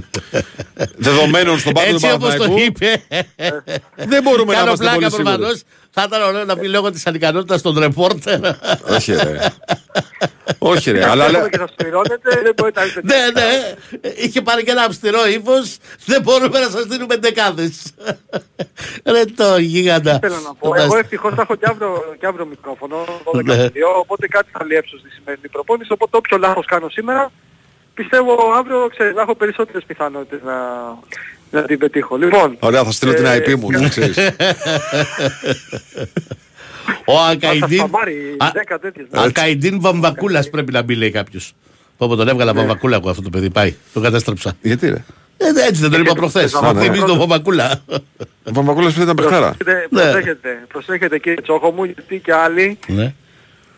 δεδομένων 0.98 1.60
στον 1.60 1.74
πάγκο 1.74 1.90
του 1.90 1.96
Έτσι 1.96 2.12
όπως 2.14 2.34
το 2.36 2.38
Παναθηναϊκού 2.38 2.66
είπε. 2.66 3.02
δεν 3.96 4.22
μπορούμε 4.24 4.54
να 4.54 4.60
Κάνω 4.60 4.66
είμαστε 4.68 4.84
πλάκα 4.84 5.10
πολύ 5.10 5.28
σίγουροι. 5.30 5.60
Προφανώ. 6.08 6.10
Θα 6.10 6.16
ήταν 6.18 6.22
ωραίο 6.28 6.46
να 6.46 6.58
πει 6.58 6.68
λόγω 6.70 6.92
της 6.92 7.08
ανικανότητας 7.08 7.62
των 7.62 7.80
ρεπόρτερ. 7.80 8.40
Όχι 8.96 9.12
ρε. 9.14 9.40
Όχι 10.58 10.92
ρε, 10.92 11.10
αλλά 11.10 11.24
Ξέρουμε 11.26 11.44
λέ- 11.44 11.52
και 11.52 11.58
σας 11.58 11.74
πληρώνετε, 11.76 12.42
δεν 12.44 12.54
μπορείτε 12.56 12.80
να 12.80 12.86
είστε 12.86 13.02
Ναι, 13.04 13.16
ναι. 13.34 14.10
Είχε 14.16 14.42
πάρει 14.42 14.64
και 14.64 14.72
ένα 14.72 14.82
αυστηρό 14.84 15.28
ύφος. 15.28 15.78
Δεν 16.06 16.22
μπορούμε 16.22 16.60
να 16.60 16.70
σας 16.70 16.84
δίνουμε 16.84 17.16
δεκάδες. 17.18 17.94
Ρε 19.06 19.26
το 19.26 19.58
γίγαντα. 19.58 20.20
Θέλω 20.22 20.40
να 20.48 20.54
πω. 20.54 20.74
Εγώ 20.76 20.98
ευτυχώς 20.98 21.34
θα 21.36 21.42
έχω 21.42 21.56
και 21.56 21.66
αύριο, 21.70 22.16
και 22.20 22.26
αύριο 22.26 22.46
μικρόφωνο, 22.46 23.06
12 23.24 23.44
Ναι. 23.44 23.56
με 23.56 23.72
2, 23.74 24.00
οπότε 24.00 24.28
κάτι 24.28 24.50
θα 24.52 24.66
λιέψω 24.66 24.98
στη 24.98 25.10
σημερινή 25.10 25.50
προπόνηση, 25.50 25.92
οπότε 25.92 26.18
όποιο 26.18 26.38
λάθος 26.38 26.66
κάνω 26.66 26.90
σήμερα, 26.90 27.32
πιστεύω 27.94 28.36
αύριο, 28.58 28.88
ξέρεις, 28.90 29.14
θα 29.16 29.22
έχω 29.22 29.36
περισσότερες 29.36 29.84
πιθανότητες 29.88 30.40
να, 30.44 30.56
να 31.52 31.62
την 31.62 31.78
πετύχω. 31.78 32.16
Λοιπόν, 32.18 32.56
Ωραία, 32.60 32.84
θα 32.84 32.92
στείλω 32.92 33.14
την 33.14 33.26
ε, 33.26 33.36
IP 33.38 33.56
μου, 33.56 33.72
να 33.72 33.88
ξέρεις. 33.90 34.18
Ο 37.06 37.14
θα 37.14 37.24
σας 37.26 37.32
Ακαϊντίν. 37.36 37.78
τα 37.78 37.88
πάρει 37.88 38.36
Α- 38.38 38.52
10 38.54 38.78
τέτοιες. 38.82 39.06
ναι. 39.10 39.22
Ακαϊντίν 39.24 39.82
Βαμβακούλας 39.82 40.50
πρέπει 40.50 40.72
να 40.72 40.82
μπει, 40.82 40.96
λέει 40.96 41.12
κάποιος. 41.12 41.54
Πω 41.98 42.08
πω 42.08 42.16
τον 42.16 42.28
έβγαλα 42.28 42.54
Βαμβακούλα 42.54 42.96
εγώ 42.96 43.10
αυτό 43.10 43.22
το 43.22 43.30
παιδί. 43.30 43.50
Πάει. 43.50 43.76
Το 43.94 44.00
κατέστρεψα. 44.02 44.54
Γιατί 44.62 44.88
ρε; 44.90 45.04
Ε, 45.38 45.52
ναι, 45.52 45.62
έτσι 45.62 45.82
δεν 45.82 45.92
τον 45.92 46.02
είπα 46.02 46.14
προχθές. 46.14 46.54
Α, 46.54 46.74
ναι. 46.74 46.82
Θυμίζει 46.82 47.04
τον 47.04 47.18
Βαμβακούλα. 47.18 47.82
Ο 48.44 48.52
Παπακούλας 48.52 48.92
πριν 48.94 49.04
ήταν 49.04 49.16
παιχτάρα. 49.16 49.56
Προσέχετε, 49.58 49.88
Ναι. 49.90 50.02
προσέχετε, 50.12 50.50
προσέχετε 50.68 51.18
κύριε 51.20 51.42
Τσόχο 51.42 51.72
μου, 51.72 51.84
γιατί 51.84 52.20
και 52.20 52.34
άλλοι, 52.34 52.80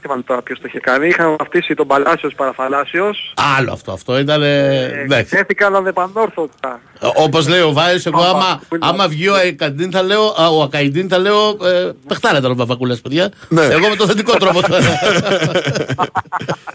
Ναι. 0.02 0.08
τι 0.08 0.08
μάλλον 0.08 0.24
τώρα 0.24 0.42
ποιος 0.42 0.60
το 0.60 0.66
είχε 0.68 0.80
κάνει, 0.80 1.08
είχαν 1.08 1.36
βαφτίσει 1.40 1.74
τον 1.74 1.88
Παλάσιος 1.88 2.34
Παραθαλάσσιος, 2.34 3.34
Άλλο 3.58 3.72
αυτό. 3.74 3.92
Αυτό 3.92 4.20
ήταν. 4.20 4.42
ε, 4.44 4.86
εντάξει. 5.04 5.38
έθηκαν 5.38 5.76
ανεπανόρθωτα. 5.76 6.80
Όπως 7.16 7.48
λέει 7.48 7.62
ο 7.62 7.72
Βάης, 7.74 8.06
εγώ 8.06 8.22
άμα, 8.22 8.32
Βαμβακούλα. 8.32 8.88
άμα 8.88 9.08
βγει 9.08 9.28
ο 9.28 9.34
Ακαϊντίν 9.36 9.92
θα 9.92 10.02
λέω, 10.04 10.24
α, 10.42 10.48
ο 10.50 10.62
Ακαϊντίν 10.62 11.10
θα 11.10 11.18
λέω 11.18 11.50
ε, 11.50 11.92
παιχτάρα 12.08 12.38
ήταν 12.38 12.52
ο 12.52 12.56
Βαμβακούλα, 12.56 12.98
παιδιά. 13.04 13.32
Ναι. 13.50 13.64
Εγώ 13.66 13.90
με 13.90 13.96
το 13.96 14.06
θετικό 14.08 14.34
τρόπο. 14.38 14.60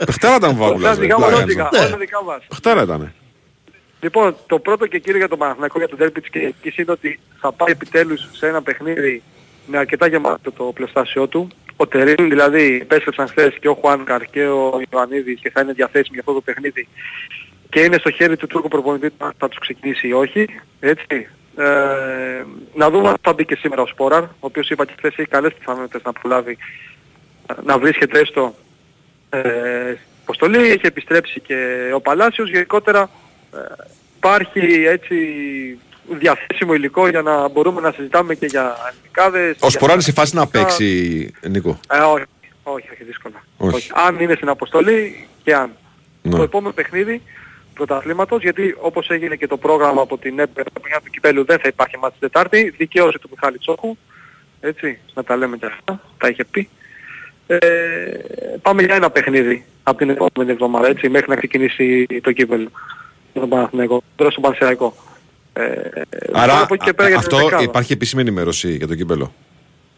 Παιχτάρα 0.07 0.35
ήταν 0.37 0.51
ο 0.51 0.53
Αυτά 0.53 0.59
Παπακούλας. 0.59 0.97
ρε. 0.97 1.03
δικά 1.03 1.19
μας 1.19 1.29
Πλάκα 1.29 1.41
λόντικα, 1.41 1.69
είναι. 1.73 1.85
όλα 1.87 1.97
δικά 1.97 2.23
μας. 2.25 2.39
Παιχτάρα 2.49 2.83
ήταν. 2.83 3.13
Λοιπόν, 4.01 4.37
το 4.47 4.59
πρώτο 4.59 4.87
και 4.87 4.99
κύριο 4.99 5.19
για 5.19 5.29
τον 5.29 5.39
Παναθηναϊκό 5.39 5.79
για 5.79 5.89
τον 5.89 5.99
Derby 6.03 6.19
της 6.21 6.31
Κυριακής 6.31 6.77
είναι 6.77 6.93
ότι 6.93 7.21
θα 7.41 7.53
πάει 7.53 7.71
επιτέλους 7.71 8.29
σε 8.33 8.47
ένα 8.47 8.63
παιχνίδι 8.63 9.23
με 9.67 9.79
αρκετά 9.79 10.07
γεμάτο 10.07 10.53
το 10.53 10.65
πλειστάσιο 10.65 11.27
του. 11.27 11.49
Ο 11.77 11.87
Τερίν 11.87 12.29
δηλαδή 12.29 12.79
επέστρεψαν 12.83 13.29
χθες 13.29 13.55
και 13.61 13.69
ο 13.69 13.75
Χουάνκαρ 13.75 14.25
και 14.25 14.47
ο 14.47 14.81
Ιωαννίδης 14.91 15.41
και 15.41 15.51
θα 15.51 15.61
είναι 15.61 15.73
διαθέσιμοι 15.73 16.11
για 16.11 16.21
αυτό 16.21 16.33
το 16.33 16.41
παιχνίδι 16.41 16.89
και 17.69 17.81
είναι 17.81 17.97
στο 17.99 18.11
χέρι 18.11 18.37
του 18.37 18.47
Τούρκου 18.47 18.69
προπονητή 18.69 19.11
αν 19.19 19.33
θα 19.39 19.49
τους 19.49 19.59
ξεκινήσει 19.59 20.09
ή 20.09 20.13
όχι. 20.13 20.47
Έτσι. 20.81 21.29
Ε, 21.57 22.45
να 22.75 22.91
δούμε 22.91 23.09
αν 23.09 23.17
θα 23.21 23.33
μπει 23.33 23.45
και 23.45 23.57
σήμερα 23.57 23.83
ο 23.83 23.87
Σπόραρ, 23.87 24.23
ο 24.23 24.31
οποίος 24.41 24.71
είπα 24.71 24.85
και 24.85 24.93
χθες 24.97 25.15
έχει 25.17 25.29
καλές 25.29 25.55
πιθανότητες 25.55 26.03
να 26.03 26.13
προλάβει 26.13 26.59
ε, 27.47 27.55
να 27.65 27.79
βρίσκεται 27.79 28.19
έστω 28.19 28.55
ε, 29.31 29.95
αποστολή. 30.23 30.59
Έχει 30.59 30.87
επιστρέψει 30.87 31.41
και 31.41 31.91
ο 31.95 32.01
Παλάσιος. 32.01 32.51
Γενικότερα 32.51 33.11
ε, 33.55 33.59
υπάρχει 34.17 34.85
έτσι 34.85 35.17
διαθέσιμο 36.09 36.75
υλικό 36.75 37.09
για 37.09 37.23
να 37.23 37.49
μπορούμε 37.49 37.81
να 37.81 37.93
συζητάμε 37.93 38.35
και 38.35 38.47
για 38.47 38.77
ελληνικάδες. 38.93 39.51
Ο 39.53 39.57
για- 39.61 39.71
Σποράρης 39.71 40.05
σε 40.05 40.13
φάση 40.13 40.35
να 40.35 40.47
παίξει, 40.47 41.31
Νίκο; 41.49 41.81
Ε, 41.91 41.99
όχι, 41.99 42.25
όχι, 42.63 42.89
όχι, 42.93 43.05
δύσκολα. 43.05 43.45
Όχι. 43.57 43.91
Αν 43.95 44.19
είναι 44.21 44.35
στην 44.35 44.49
αποστολή 44.49 45.27
και 45.43 45.55
αν. 45.55 45.71
Ναι. 46.23 46.37
Το 46.37 46.43
επόμενο 46.43 46.73
παιχνίδι 46.75 47.23
πρωταθλήματος, 47.75 48.43
γιατί 48.43 48.77
όπως 48.81 49.09
έγινε 49.11 49.37
και 49.37 49.47
το 49.47 49.57
πρόγραμμα 49.57 50.03
από 50.03 50.19
την 50.19 50.39
ΕΠΕ 50.39 50.63
του 50.65 51.11
Κυπέλου 51.11 51.45
δεν 51.45 51.59
θα 51.59 51.69
υπάρχει 51.69 51.99
μάτς 51.99 52.19
την 52.19 52.29
Τετάρτη, 52.31 52.75
δικαίωση 52.77 53.19
του 53.19 53.29
Μιχάλη 53.31 53.59
Τσόχου, 53.59 53.97
έτσι, 54.61 54.99
να 55.15 55.25
τα 55.25 55.37
λέμε 55.37 55.57
και 55.57 55.67
αυτά, 55.67 56.01
τα 56.19 56.29
είχε 56.29 56.45
πει. 56.45 56.69
Ε, 57.47 57.57
πάμε 58.63 58.83
για 58.83 58.95
ένα 58.95 59.11
παιχνίδι 59.11 59.65
από 59.83 59.99
την 59.99 60.11
επόμενη 60.11 60.51
εβδομάδα, 60.51 60.89
έτσι, 60.89 61.09
μέχρι 61.09 61.29
να 61.31 61.37
ξεκινήσει 61.37 62.07
το 62.23 62.33
κύπελο. 62.33 62.69
Για 63.33 63.41
τον 63.41 63.51
Παναθηναϊκό, 63.51 64.03
τώρα 64.17 64.31
στον 64.31 64.43
Πανσεραϊκό. 64.43 64.97
Ε, 65.59 65.91
Άρα 66.33 66.61
από 66.63 66.75
εκεί 66.75 66.85
και 66.85 66.93
πέρα 66.93 67.09
για 67.09 67.19
την 67.19 67.27
αυτό 67.27 67.45
δεκάδα. 67.45 67.63
υπάρχει 67.63 67.93
επίσημη 67.93 68.21
ενημέρωση 68.21 68.77
για 68.77 68.87
το 68.87 68.95
κύπελλο. 68.95 69.33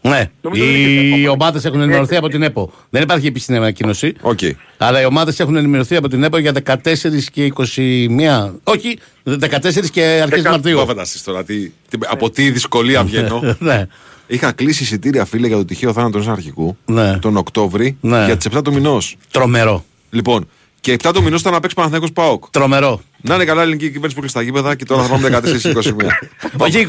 ναι, 0.01 0.29
Νομίζω 0.41 0.63
ότι 0.63 0.73
οι 0.73 1.09
είναι 1.11 1.17
και 1.21 1.29
ομάδες 1.29 1.65
έχουν 1.65 1.81
ενημερωθεί 1.81 2.15
από 2.15 2.27
την 2.29 2.41
ΕΠΟ. 2.43 2.71
Δεν 2.89 3.01
υπάρχει 3.01 3.27
επίσημη 3.27 3.57
ανακοίνωση. 3.57 4.13
Οκ. 4.21 4.39
Αλλά 4.77 5.01
οι 5.01 5.05
ομάδες 5.05 5.39
έχουν 5.39 5.55
ενημερωθεί 5.55 5.95
από 5.95 6.07
την 6.07 6.23
ΕΠΟ 6.23 6.37
για 6.37 6.51
14 6.65 7.29
και 7.31 7.45
21. 7.45 8.51
Όχι, 8.63 8.97
14 9.23 9.89
και 9.91 10.01
αρχές 10.03 10.29
Δεκα- 10.41 10.49
Μαρτίου. 10.51 10.77
Μα 10.77 10.85
φανταστείς 10.85 11.23
τώρα 11.23 11.43
τι, 11.43 11.59
τι- 11.69 11.97
από 12.07 12.29
τι 12.29 12.51
δυσκολία 12.51 13.03
βγαίνω. 13.03 13.41
ναι. 13.59 13.85
Είχα 14.27 14.51
κλείσει 14.51 14.83
εισιτήρια 14.83 15.25
φίλε 15.25 15.47
για 15.47 15.55
το 15.57 15.65
Τυχαίο 15.65 15.93
Θάνατο 15.93 16.17
ενός 16.17 16.29
Αναρχικού 16.29 16.77
Ναι. 16.85 17.17
τον 17.17 17.37
Οκτώβρη 17.37 17.97
Ναι. 18.01 18.25
για 18.25 18.37
τις 18.37 18.47
7 18.57 18.61
του 18.63 18.73
μηνός. 18.73 19.15
Τρομερό. 19.31 19.85
Λοιπόν, 20.09 20.49
και 20.81 20.97
7 21.03 21.11
του 21.13 21.23
μηνός 21.23 21.41
ήταν 21.41 21.53
να 21.53 21.59
παίξει 21.59 21.75
Παναθηναϊκός 21.75 22.11
ΠΑΟΚ. 22.13 22.49
Τρομερό. 22.49 23.01
Να 23.21 23.35
είναι 23.35 23.45
καλά 23.45 23.59
η 23.59 23.63
ελληνική 23.63 23.85
κυβέρνηση 23.85 24.13
που 24.15 24.19
κλείσει 24.19 24.35
τα 24.35 24.41
γήπεδα 24.41 24.75
και 24.75 24.85
τώρα 24.85 25.03
θα 25.03 25.09
πάμε 25.09 25.29
14-21. 25.43 25.83
Όχι 26.57 26.87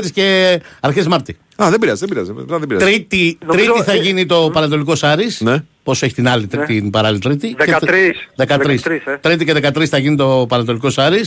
21-14 0.00 0.10
και 0.14 0.60
αρχές 0.80 1.06
Μάρτη. 1.06 1.36
Α, 1.56 1.66
δεν 1.70 1.78
πειράζει, 1.78 1.98
δεν 2.06 2.08
πειράζει. 2.08 2.32
Δεν 2.46 2.66
πειράζει. 2.66 2.84
Τρίτη, 2.86 3.38
Νομίζω, 3.46 3.72
τρίτη 3.72 3.84
θα 3.84 3.92
ε, 3.92 3.96
γίνει 3.96 4.26
το 4.26 4.50
Πανατολικό 4.52 4.92
Άρη. 5.00 5.26
Ναι. 5.38 5.64
Πόσο 5.82 6.04
έχει 6.06 6.14
την 6.14 6.28
άλλη 6.28 6.46
τρίτη, 6.46 6.80
την 6.80 6.90
παράλληλη 6.90 7.20
τρίτη. 7.20 7.56
13. 7.58 7.64
Και- 7.64 8.14
13. 8.36 8.56
13, 8.58 8.78
ε. 9.04 9.16
Τρίτη 9.20 9.44
και 9.44 9.52
13 9.54 9.84
θα 9.86 9.98
γίνει 9.98 10.16
το 10.16 10.46
Πανατολικό 10.48 10.88
Άρη. 10.96 11.20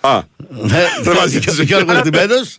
Α, 0.00 0.20
Ναι, 0.48 0.82
βάζει 1.18 1.38
και 1.40 1.50
και 1.50 1.60
ο 1.60 1.64
Γιώργος 1.64 2.00
Ντιμένος. 2.02 2.58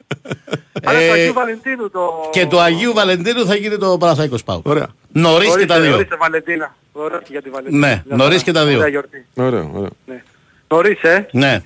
Άρα 0.83 0.97
Ε, 0.97 1.07
του 1.07 1.13
Αγίου 1.13 1.33
Βαλεντίνου 1.33 1.89
το... 1.89 1.99
Και 2.31 2.45
του 2.45 2.59
Αγίου 2.59 2.93
Βαλεντίνου 2.93 3.45
θα 3.45 3.55
γίνει 3.55 3.77
το 3.77 3.97
Παναθαϊκός 3.97 4.43
Πάου. 4.43 4.61
Ωραία. 4.65 4.87
Νωρίς 5.11 5.55
και 5.55 5.65
τα 5.65 5.75
Ορίστε, 5.75 5.79
δύο. 5.79 5.95
Ορίστε 5.95 6.15
Βαλεντίνα. 6.19 6.75
Ωραία 6.91 7.21
για 7.27 7.41
τη 7.41 7.49
Βαλεντίνα. 7.49 7.87
Ναι, 7.87 8.01
Μια 8.05 8.15
νωρίς 8.15 8.31
χαρά. 8.33 8.43
και 8.43 8.51
τα 8.51 8.65
δύο. 8.65 8.77
Ωραία 8.77 8.89
γιορτή. 8.89 9.25
ωραίο, 9.35 9.69
ωραίο. 9.73 9.89
Ναι. 10.05 10.23
Νωρίς, 10.67 11.01
ε. 11.03 11.27
Ναι. 11.31 11.59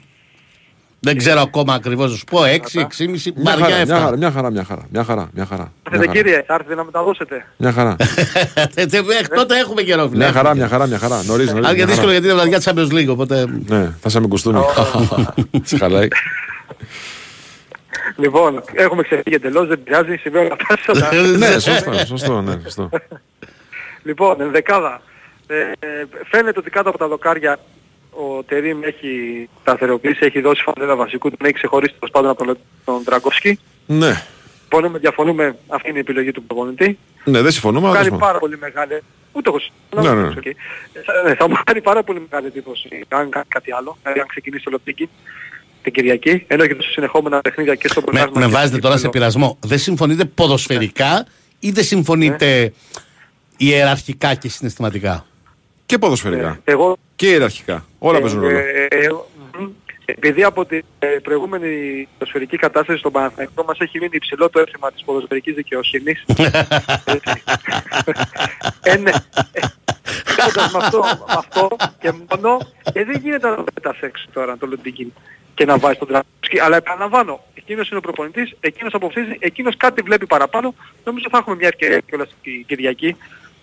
Δεν 1.00 1.18
ξέρω 1.18 1.42
ακόμα 1.42 1.74
ακριβώς 1.74 2.12
να 2.12 2.18
σου 2.18 2.24
πω. 2.24 2.40
6, 2.44 2.46
6,5, 2.48 3.32
Μια 3.36 3.52
χαρά, 3.52 3.60
βαριά 3.60 3.86
μια 3.86 3.96
χαρά, 4.00 4.10
7. 4.14 4.18
μια 4.18 4.32
χαρά, 4.32 4.50
μια 4.52 4.64
χαρά, 4.64 4.86
μια 4.92 5.04
χαρά, 5.04 5.30
μια 5.34 5.46
χαρά. 5.46 5.64
Μια 5.64 5.72
Έρθετε 5.84 6.06
χαρά. 6.08 6.12
κύριε, 6.22 6.44
θα 6.48 6.54
έρθετε 6.54 6.76
να 6.76 6.84
μεταδώσετε. 6.84 7.46
Μια 7.58 7.72
χαρά. 7.72 7.96
Έτσι, 8.84 9.02
Μέχρι 9.02 9.28
τότε 9.36 9.58
έχουμε 9.60 9.82
καιρό, 9.82 10.08
φίλε. 10.08 10.18
Μια 10.24 10.32
χαρά, 10.34 10.56
μια 10.56 10.68
χαρά, 10.68 10.88
μια 10.88 10.98
χαρά. 10.98 11.24
Νωρίς, 11.24 11.52
νωρίς. 11.54 11.68
Αν 11.68 11.72
και 11.76 11.78
μια 11.78 11.86
δύσκολο 11.86 12.12
χαρά. 12.12 12.12
γιατί 12.12 12.26
είναι 12.28 12.36
βραδιά 12.36 12.58
της 12.58 12.68
Champions 12.72 13.00
League, 13.00 13.12
οπότε... 13.12 13.46
Ναι, 13.68 13.92
θα 14.02 14.10
σε 14.10 14.20
με 14.20 14.28
κουστούνι. 14.28 14.60
Σε 15.64 15.78
χαλάει. 15.82 16.08
Λοιπόν, 18.16 18.64
έχουμε 18.74 19.04
ξεφύγει 19.04 19.36
εντελώς, 19.36 19.68
δεν 19.68 19.84
πειράζει, 19.84 20.16
συμβαίνουν 20.16 20.52
αυτά 20.52 20.78
σε 20.78 20.92
όλα. 20.92 21.38
Ναι, 21.38 21.60
σωστό, 21.60 21.94
σωστό, 22.06 22.42
ναι, 22.42 22.60
σωστό. 22.64 22.90
Λοιπόν, 24.04 24.42
ενδεκάδα. 24.42 25.02
Ε, 25.48 25.60
ε, 25.60 26.06
φαίνεται 26.26 26.60
ότι 26.60 26.70
κάτω 26.70 26.90
από 26.90 26.98
τα 26.98 27.08
δοκάρια 27.08 27.60
ο 28.12 28.44
Τερίμ 28.44 28.84
έχει 28.84 29.10
σταθεροποιήσει, 29.62 30.26
έχει 30.26 30.42
δώσει 30.42 30.64
φανέλα 30.64 30.96
βασικού, 30.96 31.30
τον 31.30 31.40
έχει 31.42 31.54
ξεχωρίσει 31.54 31.94
τέλος 32.00 32.12
πάντων 32.12 32.30
από 32.30 32.46
τον, 32.46 32.58
τον 32.86 33.04
Ντραγκόφσκι. 33.04 33.60
Ναι. 33.86 34.22
Μπορούμε, 34.70 34.98
διαφωνούμε, 34.98 35.58
αυτή 35.68 35.90
είναι 35.90 35.98
η 35.98 36.02
επιλογή 36.02 36.32
του 36.32 36.44
προπονητή. 36.44 36.98
Ναι, 37.24 37.42
δεν 37.42 37.52
συμφωνούμε, 37.52 37.88
αλλά 37.88 37.96
κάνει 37.96 38.08
τέλος 38.08 38.20
πάντων. 38.20 38.28
πάρα 38.28 38.40
πολύ 38.40 38.58
μεγάλη. 38.58 39.02
Ούτε 39.32 39.50
εγώ 39.50 39.58
Ναι, 39.58 40.02
συμφωνώ. 40.02 40.22
ναι, 40.22 40.28
ναι. 40.28 40.34
οκ. 40.38 40.46
Ε, 40.46 40.54
θα- 41.06 41.22
ναι, 41.30 41.36
Θα 41.36 41.50
μου 41.50 41.56
κάνει 41.64 41.82
πάρα 41.82 42.04
πολύ 42.04 42.20
μεγάλη 42.30 42.48
εντύπωση 42.48 43.06
αν 43.10 43.30
κάνει 43.30 43.46
κάτι 43.48 43.72
άλλο. 43.74 43.98
Δηλαδή 44.02 44.20
αν 44.20 44.28
ξεκινήσει 44.28 44.64
το 44.64 44.72
Λοντίγκιν 44.72 45.10
την 45.86 45.94
Κυριακή, 45.94 46.44
ενώ 46.48 46.64
έχει 46.64 46.76
τόσο 46.76 46.90
συνεχόμενα 46.90 47.42
παιχνίδια 47.42 47.76
και 47.76 47.88
στο 47.88 48.00
Με, 48.02 48.06
πρωτάθλημα. 48.06 48.40
με 48.40 48.46
και 48.46 48.52
στο 48.52 48.60
βάζετε 48.60 48.80
τώρα 48.80 48.98
σε 48.98 49.06
κύπελλο. 49.06 49.26
πειρασμό. 49.26 49.58
Δεν 49.66 49.78
συμφωνείτε 49.80 50.26
ποδοσφαιρικά 50.26 51.26
ή 51.60 51.72
δεν 51.72 51.84
συμφωνείτε 51.84 52.74
ιεραρχικά 53.58 54.34
και 54.34 54.50
συναισθηματικά. 54.50 55.26
Και 55.86 55.98
ποδοσφαιρικά. 55.98 56.60
Εγώ 56.64 56.98
Και 57.16 57.28
ιεραρχικά. 57.28 57.86
Όλα 58.00 58.20
παίζουν 58.22 58.42
ρόλο. 58.42 58.58
Ε, 58.58 58.88
ε, 58.90 59.08
μμμ. 59.60 59.70
Επειδή 60.08 60.44
από 60.44 60.66
την 60.66 60.84
ε, 61.00 61.08
προηγούμενη 61.08 62.08
ποδοσφαιρική 62.18 62.58
κατάσταση 62.58 63.00
στον 63.00 63.12
Παναθηναϊκό 63.12 63.64
μας 63.64 63.78
έχει 63.80 64.00
μείνει 64.00 64.16
υψηλό 64.16 64.50
το 64.50 64.60
έθιμα 64.60 64.92
της 64.92 65.04
ποδοσφαιρικής 65.04 65.54
δικαιοσύνης. 65.56 66.24
Έτσι. 67.06 67.44
ε, 68.82 68.96
ναι. 68.98 69.12
Ε, 69.52 69.60
Έχοντας 70.38 70.72
με 70.72 70.80
αυτό, 70.82 71.00
με 71.00 71.34
αυτό 71.38 71.68
και 72.00 72.12
μόνο, 72.12 72.58
ε, 72.94 73.04
δεν 73.04 73.20
γίνεται 73.24 73.50
να 73.50 73.56
το 73.56 73.64
πετάς 73.74 73.98
έξω 74.00 74.26
τώρα 74.34 74.58
το 74.58 74.68
Λοντίγκιν 74.68 75.14
και 75.56 75.66
να 75.66 75.78
βάζει 75.78 75.98
τον 75.98 76.08
Τραμπσκι. 76.08 76.60
Αλλά 76.60 76.76
επαναλαμβάνω, 76.76 77.44
εκείνος 77.54 77.90
είναι 77.90 77.98
ο 77.98 78.02
προπονητής, 78.02 78.56
εκείνος 78.60 78.94
αποφασίζει, 78.94 79.38
εκείνος 79.40 79.78
κάτι 79.78 80.02
βλέπει 80.02 80.26
παραπάνω. 80.26 80.76
Νομίζω 81.04 81.28
θα 81.32 81.38
έχουμε 81.38 81.56
μια 81.56 81.68
ευκαιρία 81.68 82.00
κιόλας 82.00 82.36
την 82.42 82.66
Κυριακή 82.66 83.16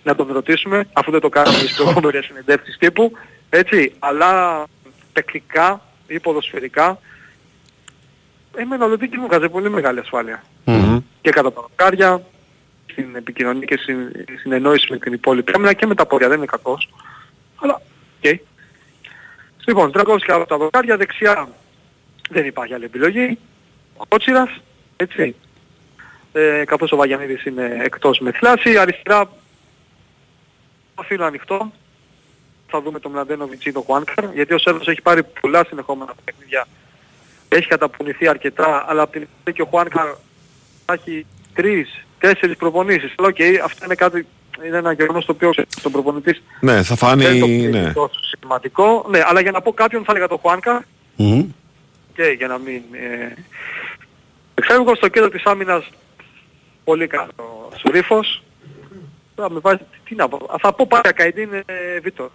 να 0.03 0.15
τον 0.15 0.27
ρωτήσουμε, 0.31 0.87
αφού 0.93 1.11
δεν 1.11 1.19
το 1.19 1.29
κάναμε 1.29 1.57
στις 1.57 1.75
προηγούμενες 1.75 2.25
συνεντεύξεις 2.25 2.77
τύπου, 2.77 3.11
έτσι, 3.49 3.93
αλλά 3.99 4.63
τεχνικά 5.13 5.81
ή 6.07 6.19
ποδοσφαιρικά, 6.19 6.99
εμένα 8.55 8.85
ο 8.85 8.87
Λοντίγκιν 8.87 9.19
μου 9.21 9.27
βγάζει 9.27 9.49
πολύ 9.49 9.69
μεγάλη 9.69 9.99
ασφάλεια. 9.99 10.43
Και 11.21 11.29
κατά 11.29 11.53
τα 11.53 11.61
δοκάρια, 11.61 12.21
στην 12.91 13.15
επικοινωνία 13.15 13.65
και 13.65 13.77
στην 13.77 13.97
συνεννόηση 14.41 14.87
με 14.89 14.97
την 14.97 15.13
υπόλοιπη 15.13 15.51
άμυνα 15.55 15.73
και 15.73 15.85
με 15.85 15.95
τα 15.95 16.05
πόδια, 16.05 16.27
δεν 16.27 16.37
είναι 16.37 16.45
κακός. 16.45 16.89
Αλλά, 17.55 17.81
οκ. 18.17 18.39
Λοιπόν, 19.65 19.91
Ντραγκόφσκι 19.91 20.31
από 20.31 20.45
τα 20.45 20.57
δοκάρια, 20.57 20.97
δεξιά 20.97 21.47
δεν 22.29 22.45
υπάρχει 22.45 22.73
άλλη 22.73 22.85
επιλογή. 22.85 23.37
Ο 23.97 24.05
Κότσιρας, 24.07 24.49
έτσι. 24.95 25.35
Ε, 26.33 26.63
καθώς 26.65 26.91
ο 26.91 26.95
Βαγιανίδης 26.95 27.45
είναι 27.45 27.77
εκτός 27.83 28.19
με 28.19 28.31
θλάση, 28.31 28.77
αριστερά 28.77 29.29
αφήνω 30.95 31.25
ανοιχτό. 31.25 31.71
Θα 32.67 32.81
δούμε 32.81 32.99
τον 32.99 33.11
Μλαντένοβιτς 33.11 33.65
ή 33.65 33.71
τον 33.71 33.83
Χουάνκαρ, 33.83 34.25
γιατί 34.33 34.53
ο 34.53 34.57
Σέρβος 34.57 34.87
έχει 34.87 35.01
πάρει 35.01 35.23
πολλά 35.41 35.65
συνεχόμενα 35.67 36.13
παιχνίδια. 36.25 36.67
Έχει 37.49 37.67
καταπονηθεί 37.67 38.27
αρκετά, 38.27 38.85
αλλά 38.87 39.01
από 39.01 39.11
την 39.11 39.27
άλλη 39.43 39.55
και 39.55 39.61
ο 39.61 39.65
Χουάνκαρ 39.65 40.07
θα 40.85 40.93
έχει 40.93 41.25
τρεις, 41.53 42.05
τέσσερις 42.19 42.55
προπονήσεις. 42.57 43.13
Αλλά 43.17 43.27
οκ, 43.27 43.37
αυτό 43.63 43.85
είναι 43.85 43.95
κάτι, 43.95 44.25
είναι 44.65 44.77
ένα 44.77 44.91
γεγονός 44.91 45.25
το 45.25 45.31
οποίο 45.31 45.51
στον 45.67 45.91
προπονητής 45.91 46.41
Ναι, 46.59 46.71
θα 46.83 46.95
δεν 47.15 47.39
το 47.39 47.45
φάνει. 47.45 47.53
είναι 47.63 47.81
Ναι. 47.81 47.93
τόσο 47.93 48.19
σημαντικό. 48.39 49.05
Ναι, 49.09 49.21
αλλά 49.25 49.41
για 49.41 49.51
να 49.51 49.61
πω 49.61 49.73
κάποιον 49.73 50.03
θα 50.03 50.11
έλεγα 50.11 50.27
τον 50.27 50.37
Χουάνκαρ 50.37 50.81
Μμμ. 51.15 51.49
Και 52.13 52.23
για 52.23 52.47
να 52.47 52.57
μην... 52.57 52.81
Ε... 52.91 53.33
Εξάγω 54.55 54.95
στο 54.95 55.07
κέντρο 55.07 55.29
της 55.29 55.43
άμυνας 55.43 55.89
πολύ 56.83 57.07
καλό 57.07 57.69
Σουρίφος. 57.77 58.43
Θα 59.35 59.49
με 59.49 59.59
βάζει, 59.59 59.79
τι 60.03 60.15
να 60.15 60.29
πω, 60.29 60.35
Α, 60.51 60.55
θα 60.59 60.73
πω 60.73 60.85
πάλι 60.87 61.01
Ακαϊντίν 61.05 61.53
ε, 61.53 61.99
Βίτορ. 62.01 62.29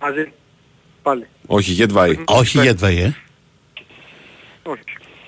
Μαζί. 0.00 0.32
Πάλι. 1.02 1.26
Όχι, 1.46 1.72
Γετβάη. 1.72 2.18
Όχι 2.26 2.60
για 2.60 2.76
ε. 2.88 3.14
Όχι. 4.62 4.82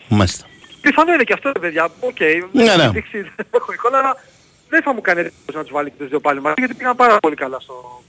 Μάλιστα. 0.08 0.46
Πιθανό 0.80 1.12
είναι 1.12 1.22
και 1.22 1.32
αυτό, 1.32 1.52
παιδιά. 1.60 1.90
Οκ. 2.00 2.20
Ναι, 2.52 2.62
ναι. 2.64 2.76
δεν 2.76 2.92
δείξει- 2.92 3.32
δεν 3.36 3.46
έχω 3.50 3.72
εικόνα, 3.72 3.98
αλλά 3.98 4.16
δεν 4.68 4.82
θα 4.82 4.94
μου 4.94 5.00
κάνει 5.00 5.20
εντύπωση 5.20 5.56
να 5.56 5.62
τους 5.62 5.72
βάλει 5.72 5.90
και 5.90 5.96
τους 5.98 6.08
δύο 6.08 6.20
πάλι 6.20 6.40
μαζί, 6.40 6.54
γιατί 6.58 6.74
πήγαν 6.74 6.96
πάρα 6.96 7.18
πολύ 7.18 7.34
καλά 7.34 7.60
στο, 7.60 8.02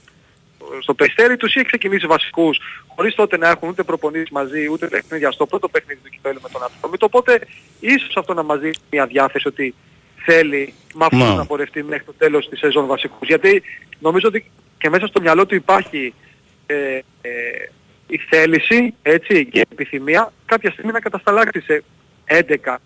στο 0.82 0.94
Περιστέρι. 0.94 1.36
Τους 1.36 1.54
είχε 1.54 1.64
ξεκινήσει 1.64 2.06
βασικούς, 2.06 2.58
χωρίς 2.86 3.14
τότε 3.14 3.36
να 3.36 3.48
έχουν 3.48 3.68
ούτε 3.68 3.82
προπονήσεις 3.82 4.30
μαζί, 4.30 4.68
ούτε 4.70 4.86
παιχνίδια 4.86 5.30
στο 5.30 5.46
πρώτο 5.46 5.68
παιχνίδι 5.68 6.00
του 6.04 6.08
κυπέλου 6.10 6.38
με 6.42 6.48
τον 6.52 6.62
Ατρόμητο. 6.62 7.06
Οπότε 7.06 7.40
ίσως 7.80 8.16
αυτό 8.16 8.34
να 8.34 8.42
μας 8.42 8.58
δείξει 8.60 8.80
μια 8.90 9.06
διάθεση 9.06 9.48
ότι 9.48 9.74
θέλει 10.24 10.74
με 10.94 11.04
αυτούς 11.04 11.28
Ναι. 11.28 11.34
να 11.34 11.46
πορευτεί 11.46 11.82
μέχρι 11.82 12.04
το 12.04 12.12
τέλος 12.18 12.48
της 12.48 12.58
σεζόν 12.58 12.86
βασικούς. 12.86 13.28
Γιατί 13.28 13.62
νομίζω 13.98 14.28
ότι 14.28 14.50
και 14.78 14.88
μέσα 14.88 15.06
στο 15.06 15.20
μυαλό 15.20 15.46
του 15.46 15.54
υπάρχει 15.54 16.14
ε, 16.66 16.74
ε, 17.20 17.30
η 18.06 18.18
θέληση 18.18 18.94
έτσι, 19.02 19.46
και 19.46 19.58
η 19.58 19.62
επιθυμία 19.72 20.32
κάποια 20.46 20.70
στιγμή 20.70 20.92
να 20.92 21.00
κατασταλάξει 21.00 21.60
σε 21.60 21.84
11 22.64 22.76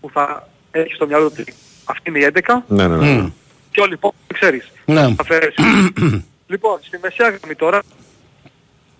που 0.00 0.10
θα 0.12 0.48
έχει 0.70 0.94
στο 0.94 1.06
μυαλό 1.06 1.28
του 1.30 1.36
ότι 1.40 1.54
αυτή 1.84 2.10
είναι 2.10 2.18
η 2.18 2.30
11 2.34 2.54
Ναι, 2.66 2.86
ναι, 2.88 2.96
ναι. 2.96 3.10
Μμ. 3.12 3.30
και 3.70 3.80
όλοι 3.80 3.90
οι 3.90 3.94
υπόλοιποι 3.96 4.34
ξέρεις. 4.34 4.70
Ναι. 4.84 5.14
Θα 5.14 5.24
φέρεις. 5.24 5.54
λοιπόν, 6.52 6.78
στη 6.82 6.98
μεσαία 7.02 7.28
γραμμή 7.28 7.54
τώρα, 7.54 7.82